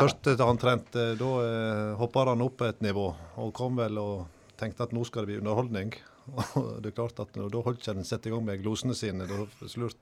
først 0.00 0.26
han 0.42 0.58
trente, 0.60 1.04
da 1.20 1.28
uh, 1.38 1.92
hoppa 2.00 2.26
han 2.32 2.42
opp 2.42 2.66
et 2.66 2.82
nivå 2.84 3.06
og 3.38 3.52
kom 3.56 3.78
vel 3.78 4.00
og 4.02 4.26
tenkte 4.58 4.88
at 4.88 4.96
nå 4.96 5.06
skal 5.06 5.24
det 5.24 5.30
bli 5.30 5.38
underholdning. 5.38 5.94
Og 6.34 6.78
det 6.82 6.88
er 6.92 6.96
klart 6.96 7.20
at 7.22 7.28
Da 7.38 7.60
holdt 7.64 7.80
ikke 7.82 7.94
den 7.96 8.04
sette 8.08 8.28
i 8.28 8.32
gang 8.34 8.44
med 8.46 8.62
glosene 8.62 8.94
sine. 8.96 9.26
Da 9.28 9.34
slurt. 9.68 9.96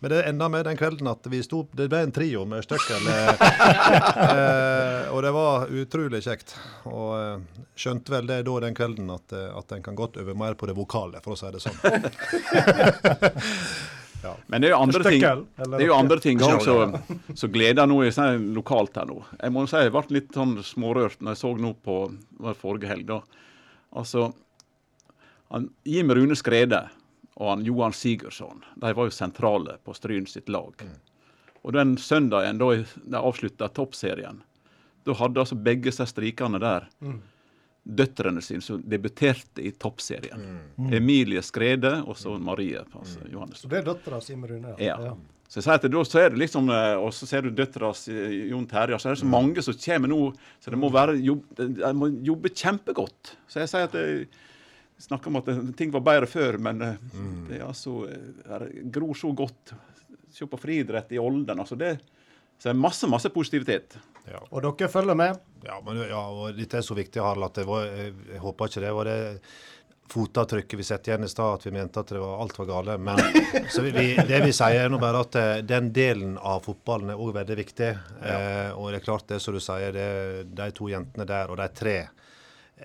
Men 0.00 0.10
det 0.10 0.24
enda 0.24 0.48
med 0.48 0.64
den 0.64 0.76
kvelden 0.76 1.06
at 1.10 1.26
vi 1.30 1.42
sto 1.44 1.68
Det 1.76 1.88
ble 1.92 1.98
en 2.06 2.12
trio 2.14 2.44
med 2.48 2.64
Støkkel. 2.64 3.02
Eh, 3.12 3.30
eh, 4.24 5.02
og 5.12 5.22
det 5.24 5.32
var 5.36 5.68
utrolig 5.82 6.22
kjekt. 6.24 6.48
Og 6.90 7.10
eh, 7.18 7.64
skjønte 7.78 8.12
vel 8.16 8.26
det 8.30 8.38
da 8.48 8.54
den 8.64 8.76
kvelden 8.76 9.12
at, 9.14 9.32
eh, 9.36 9.50
at 9.56 9.72
en 9.76 9.84
kan 9.84 9.98
godt 9.98 10.18
øve 10.22 10.34
mer 10.38 10.54
på 10.58 10.64
det 10.70 10.76
vokale, 10.78 11.18
for 11.24 11.32
å 11.36 11.40
si 11.40 11.48
det 11.54 11.62
sånn. 11.62 11.78
ja. 14.24 14.32
Men 14.48 14.64
det 14.64 14.70
er 14.70 14.74
jo 14.74 14.80
andre 14.80 15.02
ting 15.06 15.22
Det 15.22 15.78
er 15.78 15.86
jo 15.86 15.96
andre 15.96 16.18
ting 16.24 16.40
som 16.40 17.52
gleder 17.52 17.90
nå 17.90 18.00
sånn 18.16 18.50
lokalt 18.56 18.96
her 19.00 19.06
nå. 19.10 19.18
Jeg 19.36 19.54
må 19.54 19.66
si 19.70 19.84
jeg 19.84 19.94
ble 19.94 20.16
litt 20.18 20.32
sånn 20.36 20.54
smårørt 20.64 21.20
når 21.20 21.36
jeg 21.36 21.42
så 21.44 21.50
nå 21.60 21.74
på 21.84 21.94
forrige 22.60 22.90
helg. 22.90 23.06
da. 23.12 23.20
Altså, 24.00 24.30
han, 25.50 25.70
Jim 25.84 26.10
Rune 26.14 26.36
Skrede 26.38 26.84
og 27.36 27.48
han 27.54 27.64
Johan 27.66 27.92
Sigurdsson 27.96 28.62
de 28.76 28.92
var 28.94 29.08
jo 29.08 29.14
sentrale 29.14 29.78
på 29.84 29.94
Stryn 29.96 30.26
sitt 30.28 30.48
lag. 30.52 30.74
Og 31.62 31.72
den 31.76 31.96
søndagen 32.00 32.58
da 32.60 32.70
de 32.76 33.16
avslutta 33.18 33.68
toppserien, 33.76 34.42
da 35.04 35.14
hadde 35.16 35.40
altså 35.42 35.56
begge 35.56 35.90
disse 35.90 36.06
strikene 36.08 36.60
der 36.60 36.86
Mm. 37.00 37.20
døtrene 37.96 38.42
sine 38.44 38.60
som 38.62 38.82
debuterte 38.84 39.62
i 39.64 39.70
toppserien. 39.72 40.42
Emilie 40.92 41.40
Skrede 41.42 42.02
og 42.06 42.16
så 42.16 42.34
Marie 42.38 42.78
altså, 42.94 43.20
Johannes. 43.32 43.62
Så 43.64 43.68
det 43.72 43.78
er 43.80 43.86
dattera 43.88 44.20
Jim 44.28 44.44
Rune, 44.46 44.74
Ja. 44.78 45.14
Så 45.50 45.58
jeg 45.58 45.64
sier 45.64 45.74
at 45.80 45.86
da 45.90 46.02
så 46.04 46.18
er 46.20 46.28
det 46.30 46.38
liksom, 46.38 46.68
eh, 46.70 46.94
Og 47.00 47.10
så 47.12 47.26
ser 47.26 47.42
du 47.42 47.50
døtra 47.50 47.86
hans 47.86 48.06
Jon 48.06 48.66
Terje. 48.66 48.98
Så 49.00 49.08
er 49.08 49.14
det 49.16 49.18
så 49.24 49.26
mange 49.26 49.62
som 49.62 49.74
kommer 49.74 50.08
nå. 50.08 50.34
Så 50.60 50.70
det 50.70 50.78
må 50.78 50.90
være 50.92 51.16
jobb, 51.24 51.42
de 51.56 51.92
må 51.92 52.06
jobbe 52.22 52.52
kjempegodt. 52.54 53.32
Så 53.48 53.58
jeg 53.58 53.68
sier 53.68 53.82
at 53.88 53.92
jeg 53.98 54.28
snakker 55.00 55.32
om 55.32 55.40
at 55.40 55.50
ting 55.78 55.92
var 55.94 56.04
bedre 56.04 56.28
før, 56.30 56.58
men 56.62 56.82
mm. 56.84 57.34
det 57.48 57.58
er 57.60 57.66
altså 57.66 58.04
eh, 58.10 58.66
gror 58.92 59.16
så 59.18 59.32
godt. 59.36 59.74
Se 60.30 60.46
på 60.46 60.60
friidrett 60.60 61.12
i 61.16 61.18
Olden. 61.18 61.58
altså 61.58 61.78
det 61.78 61.98
så 62.60 62.68
det 62.68 62.74
er 62.74 62.80
masse, 62.82 63.08
masse 63.08 63.30
positivitet. 63.32 63.94
Og 64.52 64.60
dere 64.60 64.88
følger 64.92 65.16
med? 65.16 65.38
Ja, 65.64 65.78
men, 65.80 66.02
ja, 66.04 66.20
og 66.28 66.58
dette 66.58 66.76
er 66.76 66.84
så 66.84 66.92
viktig, 66.94 67.22
Harald, 67.24 67.46
at 67.46 67.56
det 67.56 67.64
var, 67.64 67.86
jeg, 67.88 68.12
jeg 68.34 68.40
håper 68.42 68.68
ikke 68.68 68.82
det 68.84 68.90
var 68.98 69.08
det 69.08 69.20
fotavtrykket 70.10 70.78
vi 70.78 70.84
setter 70.84 71.12
igjen 71.12 71.24
i 71.24 71.30
stad, 71.30 71.54
at 71.54 71.66
vi 71.66 71.72
mente 71.72 72.02
at 72.02 72.12
det 72.12 72.20
var 72.20 72.42
alt 72.42 72.58
var 72.58 72.68
gale. 72.68 72.98
Men 73.00 73.20
så 73.72 73.84
vi, 73.84 73.94
vi, 73.96 74.06
det 74.28 74.42
vi 74.44 74.52
sier, 74.52 74.84
er 74.84 74.92
nå 74.92 75.00
bare 75.00 75.22
at 75.24 75.38
eh, 75.40 75.54
den 75.64 75.88
delen 75.96 76.36
av 76.36 76.64
fotballen 76.66 77.14
er 77.14 77.22
òg 77.22 77.32
veldig 77.38 77.58
viktig. 77.62 77.90
Eh, 78.20 78.70
og 78.74 78.90
det 78.90 79.00
er 79.00 79.06
klart, 79.06 79.28
det 79.30 79.40
som 79.40 79.56
du 79.56 79.62
sier, 79.64 79.94
det, 79.96 80.08
de 80.60 80.70
to 80.76 80.90
jentene 80.92 81.28
der, 81.30 81.48
og 81.48 81.60
de 81.62 81.68
tre, 81.80 81.96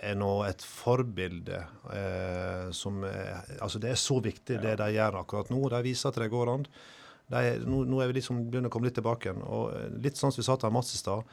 er 0.01 0.17
nå 0.19 0.31
et 0.47 0.63
forbilde 0.65 1.61
eh, 1.93 2.67
som 2.75 3.03
er, 3.07 3.45
Altså, 3.61 3.79
det 3.79 3.93
er 3.93 3.99
så 3.99 4.19
viktig, 4.23 4.59
det 4.63 4.75
de 4.81 4.91
gjør 4.95 5.21
akkurat 5.21 5.51
nå. 5.53 5.61
De 5.71 5.81
viser 5.85 6.09
at 6.11 6.19
det 6.21 6.31
går 6.33 6.51
an. 6.53 6.65
De, 7.31 7.43
nå, 7.65 7.83
nå 7.89 8.01
er 8.03 8.11
vi 8.11 8.19
liksom 8.19 8.43
begynner 8.51 8.69
å 8.69 8.73
komme 8.75 8.89
litt 8.89 8.97
tilbake 8.99 9.29
igjen. 9.31 9.43
og 9.45 9.71
eh, 9.73 9.87
Litt 10.05 10.19
sånn 10.19 10.33
som 10.33 10.43
vi 10.43 10.47
sa 10.47 10.57
til 10.61 10.73
Mats 10.75 10.93
i 10.93 11.01
stad. 11.01 11.23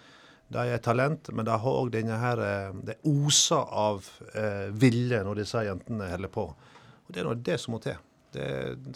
De 0.53 0.63
er 0.69 0.81
talent, 0.85 1.31
men 1.33 1.47
de 1.49 1.53
har 1.65 1.81
òg 1.83 1.91
denne 1.95 2.17
her 2.21 2.41
eh, 2.45 2.79
Det 2.91 2.99
oser 3.09 3.63
av 3.83 4.09
eh, 4.37 4.71
vilje 4.73 5.23
når 5.25 5.43
disse 5.45 5.67
jentene 5.69 6.11
holder 6.13 6.33
på. 6.33 6.49
Og 6.53 7.13
Det 7.13 7.23
er 7.23 7.29
nå 7.29 7.37
det 7.41 7.61
som 7.61 7.77
må 7.77 7.83
til. 7.85 7.99
Det, 8.33 8.47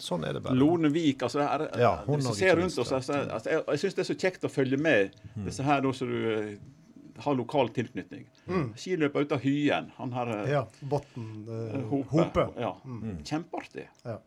sånn 0.01 0.23
er 0.25 0.33
det 0.33 0.41
bare. 0.47 0.57
Lone 0.57 0.89
Vik 0.89 1.21
altså 1.27 1.43
det 1.43 1.45
her, 1.45 1.63
Ja, 1.77 1.91
hun 2.07 2.17
Hvis 2.17 2.31
du 2.31 2.39
ser 2.39 2.57
rundt 2.57 2.73
oss, 2.81 2.89
altså, 2.89 3.19
altså, 3.21 3.51
jeg, 3.53 3.61
jeg 3.67 3.81
syns 3.83 3.97
det 3.97 4.01
er 4.01 4.07
så 4.09 4.15
kjekt 4.23 4.47
å 4.47 4.49
følge 4.49 4.79
med 4.81 5.13
disse 5.45 5.65
her 5.67 5.83
da 5.85 5.91
som 5.93 6.09
du 6.09 6.17
eh, 6.31 6.55
har 7.23 7.37
lokal 7.37 7.69
tilknytning. 7.75 8.25
Mm. 8.47 8.67
Skiløper 8.77 9.25
ut 9.25 9.31
av 9.37 9.41
Hyen. 9.43 9.91
Han 9.97 10.13
her 10.13 10.33
eh, 10.35 10.51
Ja. 10.51 10.65
Botten. 10.79 11.31
uh, 11.47 11.79
Hope. 11.89 12.09
Hope. 12.11 12.47
Ja. 12.61 12.75
Mm. 12.85 13.23
Kjempeartig. 13.23 13.87
Ja. 14.03 14.19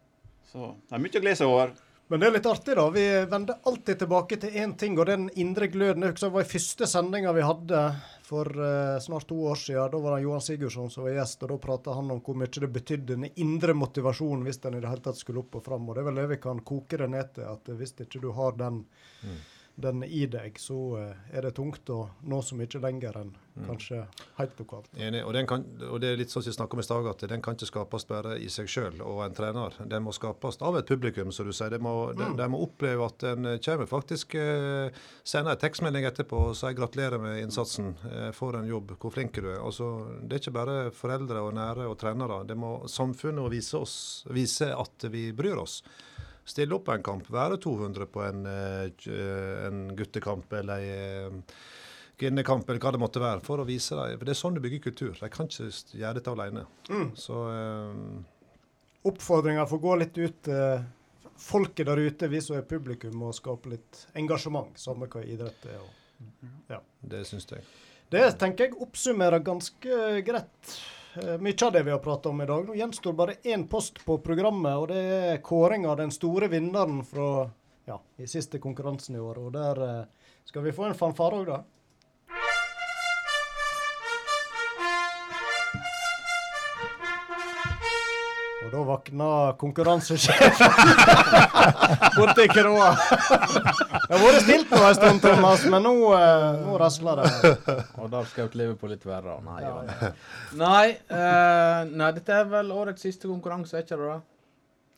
Så 0.50 0.74
det 0.88 0.96
er 0.98 1.04
mye 1.04 1.18
å 1.20 1.24
glede 1.24 1.38
seg 1.38 1.52
over. 1.52 1.76
Men 2.10 2.18
det 2.18 2.26
er 2.26 2.32
litt 2.34 2.46
artig, 2.50 2.74
da. 2.74 2.84
Vi 2.90 3.02
vender 3.30 3.60
alltid 3.70 4.00
tilbake 4.00 4.36
til 4.42 4.56
én 4.58 4.72
ting, 4.74 4.96
og 4.98 5.06
den 5.06 5.28
indre 5.38 5.68
gløden. 5.70 6.02
Jeg 6.02 6.16
husker 6.16 6.26
det 6.32 6.34
var 6.40 6.46
i 6.46 6.50
første 6.50 6.88
sendinga 6.90 7.34
vi 7.36 7.44
hadde 7.46 7.82
for 8.26 8.50
uh, 8.58 8.96
snart 9.02 9.28
to 9.30 9.38
år 9.46 9.60
siden. 9.60 9.92
Da 9.92 10.00
var 10.02 10.16
det 10.16 10.24
Johan 10.24 10.42
Sigurdsson 10.42 10.90
som 10.90 11.06
var 11.06 11.14
gjest, 11.14 11.44
og 11.46 11.52
da 11.52 11.58
prata 11.62 11.94
han 11.94 12.10
om 12.10 12.18
hvor 12.26 12.34
mye 12.40 12.50
det 12.50 12.72
betydde 12.74 13.14
den 13.14 13.28
indre 13.38 13.76
motivasjonen 13.78 14.42
hvis 14.46 14.58
den 14.64 14.74
i 14.74 14.82
det 14.82 14.90
hele 14.90 15.04
tatt 15.06 15.22
skulle 15.22 15.44
opp 15.44 15.60
og 15.60 15.64
fram. 15.68 15.86
Og 15.86 15.94
det 15.94 16.02
er 16.02 16.08
vel 16.10 16.18
det 16.18 16.26
vi 16.34 16.40
kan 16.42 16.64
koke 16.66 16.98
det 16.98 17.08
ned 17.14 17.30
til, 17.38 17.46
at 17.46 17.70
hvis 17.78 17.94
ikke 18.02 18.22
du 18.26 18.32
har 18.34 18.58
den, 18.58 18.82
den 19.82 20.04
i 20.04 20.24
deg, 20.30 20.58
så 20.60 20.80
eh, 21.00 21.28
er 21.36 21.46
det 21.46 21.54
tungt 21.58 21.90
å 21.92 22.02
nå 22.28 22.42
så 22.44 22.58
mye 22.58 22.82
lenger 22.82 23.22
enn 23.22 23.32
kanskje 23.66 24.04
helt 24.38 24.58
lokalt. 24.58 24.88
Enig. 24.96 25.22
Og, 25.24 25.32
den 25.34 25.46
kan, 25.48 25.64
og 25.88 26.00
det 26.02 26.12
er 26.12 26.20
litt 26.20 26.32
sånn 26.32 26.44
som 26.44 26.50
vi 26.52 26.56
snakket 26.56 26.76
om 26.76 26.82
i 26.82 26.86
stad, 26.86 27.08
at 27.10 27.24
den 27.32 27.42
kan 27.44 27.56
ikke 27.56 27.68
skapes 27.68 28.06
bare 28.08 28.36
i 28.40 28.48
seg 28.52 28.70
sjøl 28.70 29.00
og 29.04 29.22
en 29.24 29.36
trener. 29.36 29.76
Den 29.90 30.04
må 30.06 30.14
skapes 30.16 30.60
av 30.64 30.78
et 30.78 30.88
publikum, 30.88 31.32
som 31.34 31.48
du 31.48 31.52
sier. 31.56 31.72
De 31.72 31.80
må, 31.82 31.94
de, 32.16 32.28
de 32.38 32.48
må 32.50 32.62
oppleve 32.64 33.06
at 33.06 33.26
en 33.32 33.50
kommer 33.64 33.90
faktisk 33.90 34.36
eh, 34.40 35.02
sender 35.22 35.56
en 35.56 35.62
tekstmelding 35.64 36.08
etterpå 36.08 36.44
og 36.50 36.58
sier 36.58 36.76
gratulerer 36.78 37.22
med 37.22 37.42
innsatsen, 37.44 37.94
eh, 38.10 38.30
for 38.36 38.58
en 38.58 38.68
jobb, 38.70 38.94
hvor 39.00 39.14
flink 39.14 39.36
du 39.38 39.48
er. 39.48 39.58
Altså, 39.60 39.90
det 40.22 40.38
er 40.38 40.44
ikke 40.44 40.58
bare 40.60 40.78
foreldre 40.96 41.44
og 41.46 41.56
nære 41.58 41.88
og 41.90 41.98
trenere. 42.00 42.42
Det 42.48 42.58
må 42.58 42.76
samfunnet 42.90 43.50
vise, 43.52 43.80
oss, 43.80 43.98
vise 44.30 44.72
at 44.74 45.10
vi 45.12 45.30
bryr 45.36 45.60
oss. 45.60 45.80
Stille 46.48 46.74
opp 46.76 46.86
på 46.88 46.96
en 46.96 47.04
kamp, 47.06 47.28
være 47.30 47.60
200 47.62 48.08
på 48.10 48.24
en, 48.24 48.46
eh, 48.46 49.10
en 49.66 49.84
guttekamp 49.96 50.52
eller 50.60 50.86
en 50.90 51.42
kvinnekamp 52.20 52.68
eller 52.68 52.82
hva 52.82 52.92
det 52.92 53.00
måtte 53.00 53.22
være, 53.22 53.40
for 53.44 53.62
å 53.62 53.68
vise 53.68 53.96
dem. 53.96 54.18
For 54.18 54.28
det 54.28 54.34
er 54.34 54.40
sånn 54.40 54.56
du 54.56 54.62
bygger 54.64 54.84
kultur. 54.90 55.12
De 55.16 55.30
kan 55.32 55.48
ikke 55.48 55.70
gjøre 55.96 56.18
dette 56.18 56.34
alene. 56.34 56.66
Mm. 56.90 57.10
Så 57.16 57.42
um, 57.48 58.24
Oppfordringa 59.08 59.64
får 59.68 59.84
gå 59.84 60.00
litt 60.02 60.18
ut 60.20 60.50
Uh, 60.50 60.82
folket 61.40 61.86
der 61.86 61.96
ute, 61.96 62.28
vi 62.28 62.40
som 62.44 62.58
er 62.58 62.66
publikum, 62.68 63.14
må 63.16 63.32
skape 63.32 63.72
litt 63.72 64.04
engasjement, 64.18 64.76
samme 64.78 65.08
hva 65.10 65.22
idrett 65.24 65.68
er. 65.72 65.80
Og, 65.80 66.50
ja. 66.68 66.80
Det 67.00 67.22
syns 67.28 67.48
jeg. 67.50 67.64
Det 68.10 68.24
tenker 68.40 68.68
jeg 68.68 68.80
oppsummerer 68.82 69.42
ganske 69.46 70.00
greit 70.26 70.72
eh, 70.74 70.99
mye 71.14 71.66
av 71.66 71.72
det 71.72 71.82
vi 71.82 71.90
har 71.90 71.98
prata 71.98 72.28
om 72.28 72.40
i 72.40 72.46
dag. 72.46 72.66
Nå 72.66 72.74
gjenstår 72.78 73.12
bare 73.18 73.34
én 73.42 73.66
post 73.68 73.98
på 74.04 74.18
programmet, 74.22 74.76
og 74.78 74.88
det 74.92 75.00
er 75.32 75.42
kåring 75.42 75.86
av 75.90 75.96
den 75.98 76.12
store 76.14 76.48
vinneren 76.52 77.02
fra 77.06 77.48
ja, 77.88 78.00
i 78.16 78.28
siste 78.30 78.60
konkurransen 78.62 79.16
i 79.16 79.22
år. 79.22 79.40
Og 79.42 79.52
der 79.54 79.82
eh, 79.86 80.32
skal 80.44 80.64
vi 80.66 80.74
få 80.76 80.86
en 80.86 80.98
fanfare 80.98 81.40
òg, 81.40 81.50
da. 81.50 81.60
Og 88.70 88.76
da 88.76 88.82
våkna 88.86 89.28
konkurransesjefen 89.58 90.74
borti 92.18 92.44
kroa. 92.52 92.90
Det 92.94 94.12
har 94.12 94.20
vært 94.22 94.44
stilt 94.44 94.70
nå 94.70 94.82
en 94.86 94.94
stund, 94.94 95.22
Thomas, 95.24 95.64
men 95.72 95.82
nå, 95.82 95.94
eh, 96.14 96.44
nå 96.60 96.76
rasler 96.78 97.18
det. 97.18 97.54
Og 97.98 98.12
da 98.12 98.20
skjøt 98.30 98.54
Liverpool 98.60 98.92
litt 98.94 99.02
verre. 99.08 99.40
Nei, 99.42 99.56
ja. 99.64 100.12
nei, 100.60 100.84
eh, 101.02 101.80
nei, 101.90 102.10
dette 102.14 102.36
er 102.36 102.46
vel 102.52 102.70
årets 102.76 103.02
siste 103.08 103.26
konkurranse, 103.26 103.74
er 103.74 103.82
ikke 103.88 103.98
det? 103.98 104.12
da? 104.12 104.20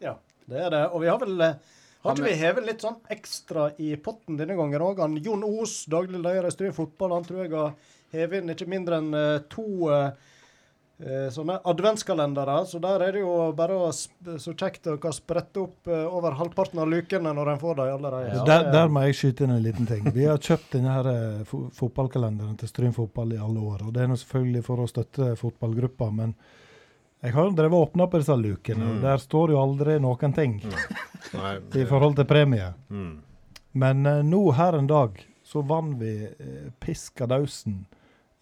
Ja, 0.05 0.13
det 0.53 0.61
er 0.67 0.75
det. 0.77 0.83
Og 0.91 1.07
vi 1.07 1.09
har 1.09 1.23
vel 1.23 1.47
eh, 1.47 1.79
Har 2.05 2.19
ikke 2.19 2.29
vi 2.29 2.35
hevet 2.43 2.69
litt 2.69 2.85
sånn 2.85 2.99
ekstra 3.15 3.71
i 3.81 3.95
potten 3.97 4.37
denne 4.37 4.59
gangen 4.59 4.85
òg? 4.85 5.01
Jon 5.25 5.49
Os, 5.49 5.87
daglig 5.89 6.21
leder 6.21 6.51
i 6.51 6.53
Stryn 6.53 6.77
fotball, 6.77 7.17
han 7.17 7.25
tror 7.25 7.47
jeg 7.47 7.57
har 7.57 7.73
hevet 8.13 8.43
inn 8.43 8.53
ikke 8.53 8.69
mindre 8.69 9.01
enn 9.01 9.17
to 9.49 9.89
eh, 9.89 10.29
sånne 11.35 11.57
adventskalendere. 11.67 12.55
Så 12.71 12.79
der 12.83 13.03
er 13.09 13.13
det 13.17 13.21
jo 13.25 13.33
bare 13.59 13.75
å 13.75 13.89
så 13.93 14.53
kjekt 14.55 14.87
å 14.87 14.97
kan 15.03 15.13
sprette 15.17 15.61
opp 15.65 15.89
eh, 15.91 16.05
over 16.07 16.37
halvparten 16.39 16.79
av 16.79 16.89
lukene 16.93 17.33
når 17.35 17.51
en 17.55 17.59
får 17.63 17.77
dem 17.81 17.93
allerede. 17.97 18.37
Ja, 18.37 18.45
der, 18.47 18.69
der 18.73 18.89
må 18.93 19.03
jeg 19.09 19.17
skyte 19.19 19.45
inn 19.49 19.55
en 19.57 19.63
liten 19.65 19.89
ting. 19.91 20.07
Vi 20.15 20.29
har 20.29 20.39
kjøpt 20.39 20.77
denne 20.77 20.95
her 20.95 21.11
eh, 21.11 21.55
fotballkalenderen 21.79 22.57
til 22.61 22.71
Stryn 22.71 22.95
fotball 22.97 23.35
i 23.35 23.41
alle 23.43 23.61
år. 23.61 23.87
og 23.89 23.95
Det 23.97 24.05
er 24.05 24.13
nå 24.13 24.19
selvfølgelig 24.21 24.65
for 24.69 24.83
å 24.85 24.89
støtte 24.91 25.33
fotballgruppa, 25.41 26.11
men 26.15 26.35
jeg 27.23 27.35
har 27.37 27.51
drevet 27.55 27.77
og 27.79 27.85
åpna 27.91 28.09
på 28.11 28.19
disse 28.19 28.35
lukene, 28.35 28.83
og 28.89 28.95
Mm. 28.97 29.03
der 29.05 29.21
står 29.23 29.53
jo 29.55 29.59
aldri 29.63 29.99
noen 30.03 30.33
ting 30.35 30.57
Nei, 31.35 31.53
i 31.83 31.85
forhold 31.87 32.17
til 32.19 32.27
premie. 32.27 32.73
Mm. 32.91 33.13
Men 33.79 34.07
eh, 34.07 34.23
nå 34.27 34.41
her 34.59 34.79
en 34.79 34.87
dag 34.91 35.19
så 35.47 35.63
vant 35.67 35.99
vi 36.01 36.15
eh, 36.27 36.71
Piskadausen. 36.83 37.85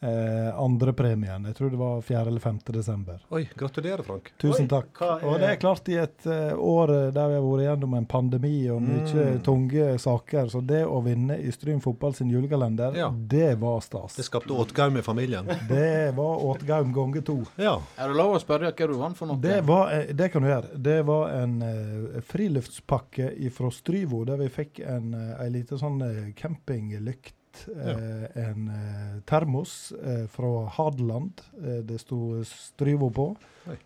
Eh, 0.03 0.59
andre 0.59 0.95
premien. 0.97 1.45
Jeg 1.45 1.55
tror 1.59 1.71
det 1.71 1.77
var 1.77 1.99
4. 2.01 2.21
eller 2.31 2.41
5. 2.41 2.59
desember. 2.73 3.19
Oi, 3.37 3.43
gratulerer, 3.57 4.01
Frank. 4.03 4.31
Tusen 4.41 4.65
Oi, 4.65 4.69
takk. 4.69 4.95
hva 4.97 5.19
Og 5.29 5.35
det 5.39 5.43
er- 5.49 5.53
er 5.53 5.57
klart, 5.61 5.89
i 5.93 5.97
et 6.01 6.25
uh, 6.27 6.57
år 6.57 6.89
eh, 6.95 7.11
der 7.13 7.29
vi 7.29 7.35
har 7.35 7.43
vært 7.45 7.65
gjennom 7.67 7.97
en 7.99 8.07
pandemi 8.07 8.71
og 8.73 8.81
mye 8.81 9.27
Mm. 9.37 9.43
tunge 9.45 9.99
saker, 10.01 10.47
så 10.49 10.63
det 10.67 10.87
å 10.87 11.03
vinne 11.05 11.37
i 11.39 11.51
Stryn 11.53 11.83
fotball 11.83 12.15
sin 12.15 12.31
julekalender, 12.31 12.97
Ja. 12.97 13.11
det 13.11 13.59
var 13.61 13.81
stas. 13.81 14.17
Det 14.17 14.25
skapte 14.25 14.49
åtgaum 14.57 14.97
i 14.97 15.03
familien. 15.03 15.45
Det 15.69 16.15
var 16.17 16.39
Åtgaum 16.49 16.95
ganger 16.95 17.21
to. 17.23 17.43
Ja. 17.59 17.77
Er 17.99 18.09
det 18.09 18.17
lov 18.17 18.37
å 18.37 18.41
spørre 18.41 18.73
hva 18.73 18.87
du 18.89 18.95
vant 18.97 19.17
for 19.19 19.27
noe? 19.27 19.37
Det, 19.39 19.61
var, 19.67 19.91
eh, 19.93 20.13
det 20.15 20.33
kan 20.33 20.41
du 20.41 20.49
gjøre. 20.49 20.83
Det 20.83 21.05
var 21.05 21.29
en 21.43 21.61
eh, 21.63 22.21
friluftspakke 22.23 23.53
fra 23.53 23.69
Stryvo, 23.71 24.25
der 24.25 24.39
vi 24.39 24.49
fikk 24.49 24.81
en, 24.81 25.13
uh, 25.15 25.47
lita 25.51 25.77
sånn 25.77 26.01
eh, 26.01 26.33
campinglykt. 26.33 27.35
Eh, 27.69 28.25
en 28.47 28.69
eh, 28.69 29.21
termos 29.29 29.93
eh, 30.05 30.27
fra 30.33 30.67
Hadeland. 30.77 31.41
Eh, 31.63 31.81
det 31.85 31.99
sto 32.01 32.45
Stryvo 32.45 33.11
på. 33.11 33.37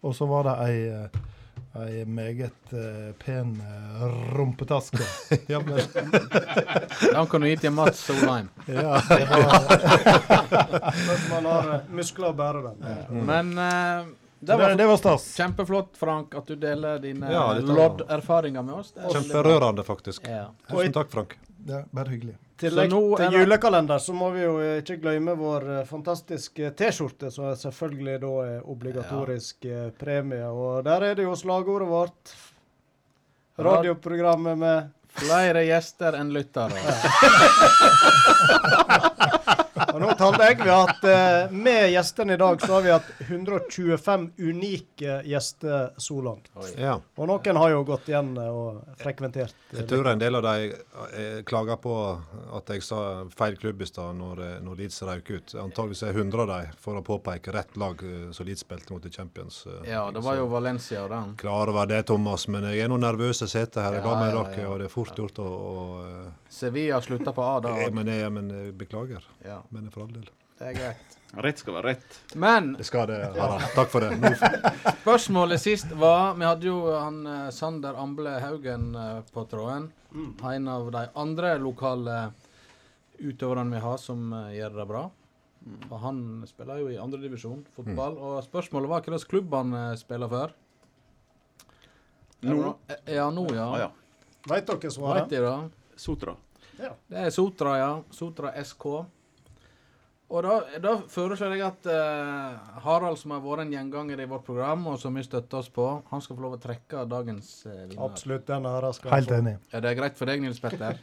Og 0.01 0.15
så 0.17 0.27
var 0.31 0.45
det 0.49 0.55
ei, 0.69 1.09
ei 1.85 2.05
meget 2.07 2.73
eh, 2.73 3.13
pen 3.25 3.57
rumpetaske. 4.37 5.03
ja 5.53 5.61
men, 5.61 5.81
Den 7.13 7.27
kan 7.27 7.41
du 7.41 7.49
gi 7.51 7.57
til 7.65 7.73
Mats 7.75 8.05
Solheim. 8.07 8.49
ja, 8.67 8.99
Hvis 10.95 11.31
man 11.31 11.45
har 11.49 11.81
muskler 11.91 12.31
å 12.31 12.37
bære 12.39 12.63
den. 12.69 13.25
Men 13.27 13.53
eh, 13.59 14.13
det 14.45 14.57
var 14.61 14.75
det 14.77 14.87
var 14.87 14.99
stas. 15.01 15.23
kjempeflott, 15.39 15.95
Frank, 15.97 16.35
at 16.37 16.47
du 16.51 16.57
deler 16.61 16.99
dine 17.01 17.31
Ja, 17.33 17.47
lodderfaringer 17.65 18.63
med 18.67 18.75
oss. 18.83 18.91
Er 18.97 19.09
kjemperørende, 19.15 19.85
faktisk. 19.87 20.27
Ja. 20.29 20.51
Tusen 20.69 20.93
takk, 20.93 21.09
Frank. 21.15 21.37
Ja, 21.67 21.83
bare 21.91 22.13
hyggelig. 22.13 22.35
Tillegg 22.61 22.91
Så 22.91 22.97
nå 22.97 23.17
er 23.17 23.25
til 23.25 23.41
julekalender 23.41 23.99
så 23.99 24.13
må 24.15 24.31
vi 24.35 24.43
jo 24.45 24.59
eh, 24.63 24.77
ikke 24.83 24.97
glemme 25.03 25.35
vår 25.39 25.71
eh, 25.79 25.87
fantastiske 25.89 26.71
T-skjorte, 26.79 27.31
som 27.35 27.49
er 27.51 27.57
selvfølgelig 27.59 28.19
da 28.23 28.33
er 28.47 28.69
obligatorisk 28.75 29.69
ja. 29.69 29.89
premie. 29.99 30.47
Og 30.51 30.85
der 30.87 31.11
er 31.11 31.15
det 31.19 31.27
jo 31.27 31.35
slagordet 31.39 31.89
vårt. 31.91 32.37
Radioprogrammet 33.59 34.59
med 34.59 34.93
Flere 35.15 35.61
gjester 35.63 36.17
enn 36.19 36.33
lyttere. 36.35 36.75
Og 39.95 40.01
nå 40.03 40.11
talte 40.19 40.47
jeg 40.49 40.57
vi 40.59 40.71
at 40.75 41.05
eh, 41.07 41.53
Med 41.55 41.85
gjestene 41.93 42.35
i 42.35 42.41
dag 42.41 42.59
så 42.63 42.73
har 42.73 42.83
vi 42.83 42.91
hatt 42.91 43.11
125 43.29 44.25
unike 44.43 45.21
gjester 45.29 45.93
så 46.03 46.17
langt. 46.25 46.49
Ja. 46.81 46.97
Og 47.15 47.29
noen 47.31 47.61
har 47.61 47.71
jo 47.71 47.85
gått 47.87 48.09
igjen 48.11 48.33
og 48.43 48.81
frekventert. 48.99 49.55
Jeg 49.77 49.87
tror 49.91 50.11
en 50.11 50.19
del 50.19 50.39
av 50.41 50.43
de 50.49 50.73
eh, 50.73 51.39
klager 51.47 51.79
på 51.83 51.95
at 52.59 52.75
jeg 52.75 52.83
sa 52.83 52.99
feil 53.31 53.55
klubb 53.61 53.85
i 53.85 53.89
stad 53.89 54.19
når, 54.19 54.43
eh, 54.43 54.57
når 54.67 54.83
Leeds 54.83 54.99
røk 55.07 55.31
ut. 55.31 55.55
Antakeligvis 55.63 56.03
er 56.09 56.19
100 56.19 56.43
av 56.43 56.51
dem 56.51 56.75
for 56.83 56.99
å 56.99 57.05
påpeke 57.07 57.55
rett 57.55 57.79
lag 57.79 58.03
som 58.35 58.49
Leeds 58.49 58.67
spilte 58.67 58.97
mot 58.97 59.07
i 59.07 59.13
Champions. 59.15 59.63
Ja, 59.87 60.09
det 60.11 60.25
var 60.27 60.41
jo 60.41 60.49
Valencia 60.51 61.05
og 61.05 61.15
den. 61.15 61.37
Klar 61.39 61.71
over 61.71 61.87
det, 61.91 62.03
Thomas, 62.11 62.49
men 62.51 62.67
jeg 62.73 62.83
er 62.83 62.91
nå 62.91 62.99
nervøs 62.99 63.45
i 63.47 63.51
setet 63.51 63.79
her. 63.85 64.01
Jeg 64.01 64.03
Ja, 64.03 64.11
ga 64.11 64.19
meg 64.19 64.35
ja, 64.35 64.43
dere, 64.43 64.65
ja. 64.65 64.73
og 64.73 64.83
det 64.83 64.89
er 64.91 64.93
fort 64.93 65.23
gjort 65.23 65.39
å, 65.45 65.51
Sevilla 66.55 67.01
slutta 67.03 67.33
på 67.35 67.43
A 67.43 67.61
da. 67.61 67.73
Ja, 67.83 67.91
men, 67.91 68.07
jeg, 68.11 68.31
men 68.33 68.51
jeg 68.51 68.75
beklager. 68.79 69.25
Ja, 69.45 69.61
Men 69.75 69.84
for 69.93 70.05
all 70.07 70.13
del. 70.15 70.29
det 70.59 70.71
er 70.71 70.79
greit. 70.79 71.19
Rett 71.35 71.59
skal 71.59 71.75
være 71.75 71.89
rett. 71.95 72.19
Men 72.39 72.73
Det 72.79 72.85
skal 72.87 73.09
det, 73.11 73.17
Harald. 73.35 73.65
Takk 73.75 73.89
for 73.91 74.05
det. 74.05 74.13
Nå, 74.23 74.31
spørsmålet 75.03 75.59
sist 75.61 75.91
var 75.99 76.37
Vi 76.39 76.47
hadde 76.47 76.69
jo 76.69 76.77
han 76.95 77.17
eh, 77.27 77.49
Sander 77.51 77.97
Amble 77.99 78.37
Haugen 78.41 78.93
eh, 78.95 79.21
på 79.35 79.43
tråden. 79.51 79.89
En 80.15 80.69
av 80.71 80.93
de 80.95 81.03
andre 81.19 81.57
lokale 81.59 82.19
utøverne 83.19 83.75
vi 83.75 83.83
har 83.83 83.99
som 83.99 84.31
eh, 84.33 84.53
gjør 84.61 84.79
det 84.79 84.87
bra. 84.93 85.03
Og 85.91 85.97
han 86.05 86.21
spiller 86.47 86.85
jo 86.85 86.93
i 86.93 87.01
andredivisjon 87.03 87.65
fotball. 87.75 88.15
Og 88.21 88.39
spørsmålet 88.47 88.93
var 88.93 89.03
hvilken 89.03 89.29
klubb 89.33 89.55
han 89.59 89.75
spiller 89.99 90.31
for. 90.31 90.55
Nå? 92.45 92.77
Eh, 92.89 93.15
Ja, 93.17 93.27
nå, 93.35 93.49
ja. 93.55 93.67
Ah, 93.73 93.79
ja. 93.89 93.91
Vet 94.49 94.67
dere 94.69 94.95
Vet 95.15 95.31
de 95.31 95.43
da? 95.43 95.55
Sotra. 95.97 96.37
Det 96.77 97.21
er 97.27 97.31
Sotra, 97.31 97.77
ja. 97.79 97.93
Sotra 98.13 98.53
SK. 98.63 98.87
Og 100.35 100.43
da, 100.43 100.55
da 100.83 100.93
foreslår 101.07 101.53
jeg 101.55 101.63
at 101.63 101.87
uh, 101.87 102.79
Harald, 102.83 103.21
som 103.21 103.37
har 103.37 103.43
vært 103.45 103.63
en 103.69 103.75
gjenganger 103.77 104.25
i 104.25 104.27
vårt 104.27 104.43
program, 104.49 104.89
og 104.91 104.97
som 104.99 105.15
vi 105.15 105.23
støtter 105.23 105.61
oss 105.61 105.69
på, 105.71 105.85
han 106.11 106.25
skal 106.25 106.35
få 106.35 106.43
lov 106.43 106.57
å 106.57 106.63
trekke 106.63 107.05
dagens 107.07 107.51
uh, 107.69 107.71
vinner. 107.85 108.01
Absolutt. 108.03 108.43
Den 108.49 108.67
her 108.67 108.89
skal 108.97 109.15
Helt 109.15 109.31
enig. 109.37 109.53
Er 109.71 109.85
det 109.85 109.93
greit 110.01 110.19
for 110.19 110.31
deg, 110.31 110.43
Nils 110.43 110.59
Petter? 110.63 110.99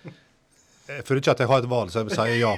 jeg 0.91 1.05
føler 1.07 1.21
ikke 1.21 1.31
at 1.37 1.43
jeg 1.45 1.47
har 1.47 1.63
et 1.63 1.69
valg, 1.71 1.93
så 1.93 2.03
jeg 2.03 2.17
sier 2.17 2.41
ja. 2.41 2.51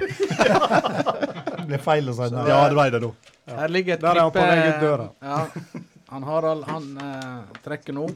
Det 1.64 1.68
blir 1.68 1.84
feil 1.84 2.10
å 2.10 2.14
si 2.18 2.26
nei. 2.34 2.46
Ja, 2.50 2.56
det 2.66 2.74
ble 2.76 2.86
det 2.90 3.00
nå. 3.04 3.10
Her 3.54 3.70
ligger 3.70 3.94
et 3.94 4.02
Der 4.02 4.18
er 4.18 4.24
han 4.24 4.32
på 4.34 4.42
klippe- 4.42 4.56
vei 4.58 4.72
ut 4.72 4.82
døra. 4.82 5.06
Ja. 5.30 5.84
Han 6.10 6.26
Harald, 6.26 6.66
han 6.68 6.88
uh, 6.98 7.60
trekker 7.62 7.94
nå. 7.94 8.08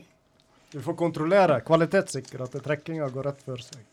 Du 0.75 0.81
får 0.83 0.99
kontrollere, 0.99 1.61
kvalitetssikre 1.67 2.45
at 2.51 2.59
trekkinga 2.67 3.07
går 3.15 3.31
rett 3.31 3.47
før 3.47 3.63
seg. 3.65 3.87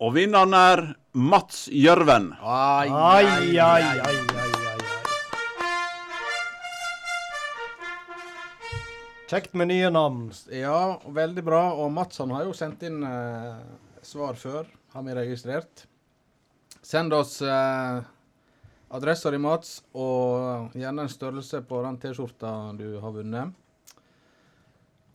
Og 0.00 0.12
vinneren 0.16 0.56
er 0.56 0.82
Mats 1.12 1.68
Gjørven. 1.72 2.32
Ai, 2.40 2.88
Ai, 2.88 3.24
ai, 3.26 3.58
ai, 3.58 3.82
ai, 3.82 4.18
ai, 4.38 4.50
ai. 4.70 4.78
Kjekt 9.30 9.54
med 9.58 9.68
nye 9.72 9.90
navn. 9.90 10.28
Ja, 10.54 11.00
veldig 11.06 11.42
bra. 11.46 11.62
Og 11.82 11.90
Mats 11.94 12.18
han 12.22 12.30
har 12.34 12.46
jo 12.46 12.54
sendt 12.54 12.84
inn 12.86 13.02
eh, 13.06 13.58
svar 14.06 14.38
før, 14.38 14.70
har 14.94 15.02
vi 15.06 15.16
registrert. 15.18 15.84
Send 16.82 17.14
oss 17.14 17.40
eh, 17.42 17.98
adressa 18.94 19.30
di, 19.34 19.38
Mats, 19.42 19.80
og 19.94 20.74
gjerne 20.78 21.06
en 21.06 21.10
størrelse 21.10 21.62
på 21.66 21.82
den 21.86 21.98
T-skjorta 22.02 22.52
du 22.78 23.00
har 23.02 23.16
vunnet. 23.18 23.50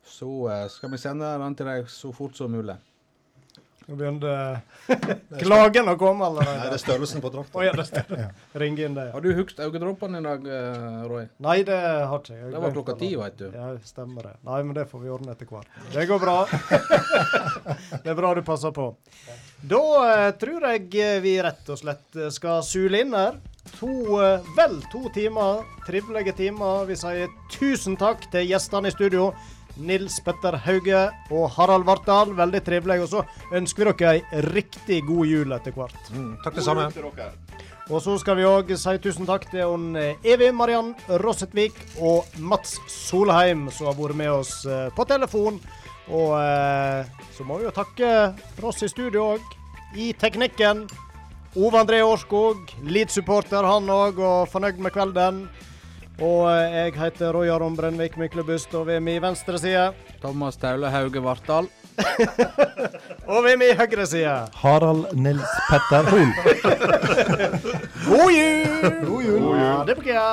Så 0.04 0.28
eh, 0.52 0.68
skal 0.76 0.92
vi 0.92 1.00
sende 1.00 1.32
den 1.40 1.56
til 1.56 1.72
deg 1.72 1.88
så 1.92 2.12
fort 2.16 2.36
som 2.36 2.52
mulig. 2.52 2.76
Nå 3.86 3.96
begynte 4.00 4.32
klagen 5.44 5.92
å 5.92 5.94
komme 6.00 6.32
Nei, 6.40 6.46
det 6.64 6.74
er 6.74 6.82
størrelsen 6.82 7.22
på 7.22 7.30
drakta. 7.34 7.60
Oh, 7.60 7.66
ja. 7.66 8.30
Ring 8.58 8.80
inn 8.82 8.98
det. 8.98 9.12
Har 9.14 9.22
du 9.22 9.30
hugst 9.38 9.62
øyedråpene 9.62 10.22
i 10.22 10.26
dag, 10.26 10.48
eh, 10.50 11.02
Roy? 11.10 11.28
Nei, 11.46 11.60
det 11.68 11.78
har 11.78 12.18
ikke 12.18 12.34
jeg. 12.34 12.52
Det 12.56 12.62
var 12.64 12.76
klokka 12.80 12.98
ti, 13.00 13.12
veit 13.20 13.38
du. 13.38 13.46
Ja, 13.54 13.72
stemmer 13.86 14.32
det. 14.32 14.36
Nei, 14.48 14.62
men 14.66 14.78
det 14.78 14.88
får 14.90 15.04
vi 15.06 15.14
ordne 15.14 15.36
etter 15.36 15.50
hvert. 15.50 15.70
Det 15.94 16.08
går 16.10 16.24
bra. 16.24 16.38
det 18.04 18.10
er 18.10 18.18
bra 18.18 18.34
du 18.34 18.42
passer 18.48 18.74
på. 18.76 18.90
Da 19.66 19.82
eh, 20.12 20.32
tror 20.38 20.66
jeg 20.70 20.90
eh, 21.02 21.20
vi 21.24 21.36
rett 21.42 21.70
og 21.74 21.80
slett 21.80 22.18
eh, 22.20 22.32
skal 22.34 22.64
sule 22.66 23.02
inn 23.02 23.16
her. 23.18 23.38
To, 23.80 24.20
vel 24.54 24.76
to 24.92 25.08
timer, 25.16 25.64
trivelige 25.88 26.36
timer. 26.38 26.84
Vi 26.86 26.98
sier 27.00 27.32
tusen 27.50 27.98
takk 27.98 28.28
til 28.34 28.46
gjestene 28.46 28.92
i 28.92 28.94
studio. 28.94 29.32
Nils 29.78 30.20
Petter 30.24 30.58
Hauge 30.66 31.02
og 31.32 31.50
Harald 31.58 31.86
Vartdal. 31.88 32.34
Veldig 32.38 32.62
trivelig. 32.66 33.02
Og 33.06 33.12
så 33.12 33.24
ønsker 33.56 33.92
vi 33.92 33.96
dere 34.00 34.16
ei 34.16 34.44
riktig 34.52 35.02
god 35.08 35.30
jul 35.30 35.56
etter 35.56 35.76
hvert. 35.76 36.12
takk 36.44 36.60
det 36.60 36.66
samme. 36.66 36.90
Og 37.86 38.02
så 38.02 38.16
skal 38.18 38.40
vi 38.40 38.48
òg 38.50 38.72
si 38.82 38.96
tusen 38.98 39.28
takk 39.30 39.46
til 39.52 39.68
hun 39.70 39.94
Evy 39.96 40.50
Mariann 40.50 40.96
Rossetvik 41.22 41.76
og 42.02 42.26
Mats 42.42 42.80
Solheim, 42.90 43.68
som 43.70 43.92
har 43.92 44.00
vært 44.00 44.18
med 44.18 44.32
oss 44.34 44.64
eh, 44.66 44.88
på 44.96 45.06
telefon. 45.06 45.60
Og 46.10 46.34
eh, 46.40 47.06
så 47.36 47.46
må 47.46 47.60
vi 47.60 47.68
jo 47.68 47.76
takke 47.76 48.10
for 48.56 48.72
oss 48.72 48.82
i 48.86 48.90
studio 48.90 49.36
òg. 49.36 49.54
I 49.96 50.14
teknikken. 50.18 50.88
Ove 51.56 51.80
André 51.80 52.02
Årskog, 52.04 52.74
Leeds-supporter 52.84 53.64
han 53.64 53.88
òg, 53.88 54.18
og 54.20 54.50
fornøyd 54.52 54.82
med 54.84 54.92
kvelden. 54.92 55.38
Og 56.24 56.46
eh, 56.48 56.76
jeg 56.76 56.94
heter 56.96 57.34
Roy 57.36 57.50
Aron 57.52 57.76
Brennvik 57.76 58.16
Myklebust, 58.18 58.72
og 58.78 58.88
ved 58.88 59.02
min 59.04 59.22
venstre 59.24 59.60
side 59.60 59.90
Thomas 60.22 60.56
Taule 60.58 60.88
Hauge 60.90 61.24
Vartdal. 61.24 61.68
Og 63.32 63.44
ved 63.46 63.56
min 63.58 63.72
høyre 63.80 64.06
side 64.08 64.34
Harald 64.62 65.14
Nils 65.16 65.54
Petter 65.70 66.10
Hoel. 66.12 66.32
God 68.08 68.32
jul! 68.36 68.90
God 69.08 69.24
jul! 69.24 69.56
Ha 69.56 69.72
det 69.88 69.96
bra. 70.02 70.26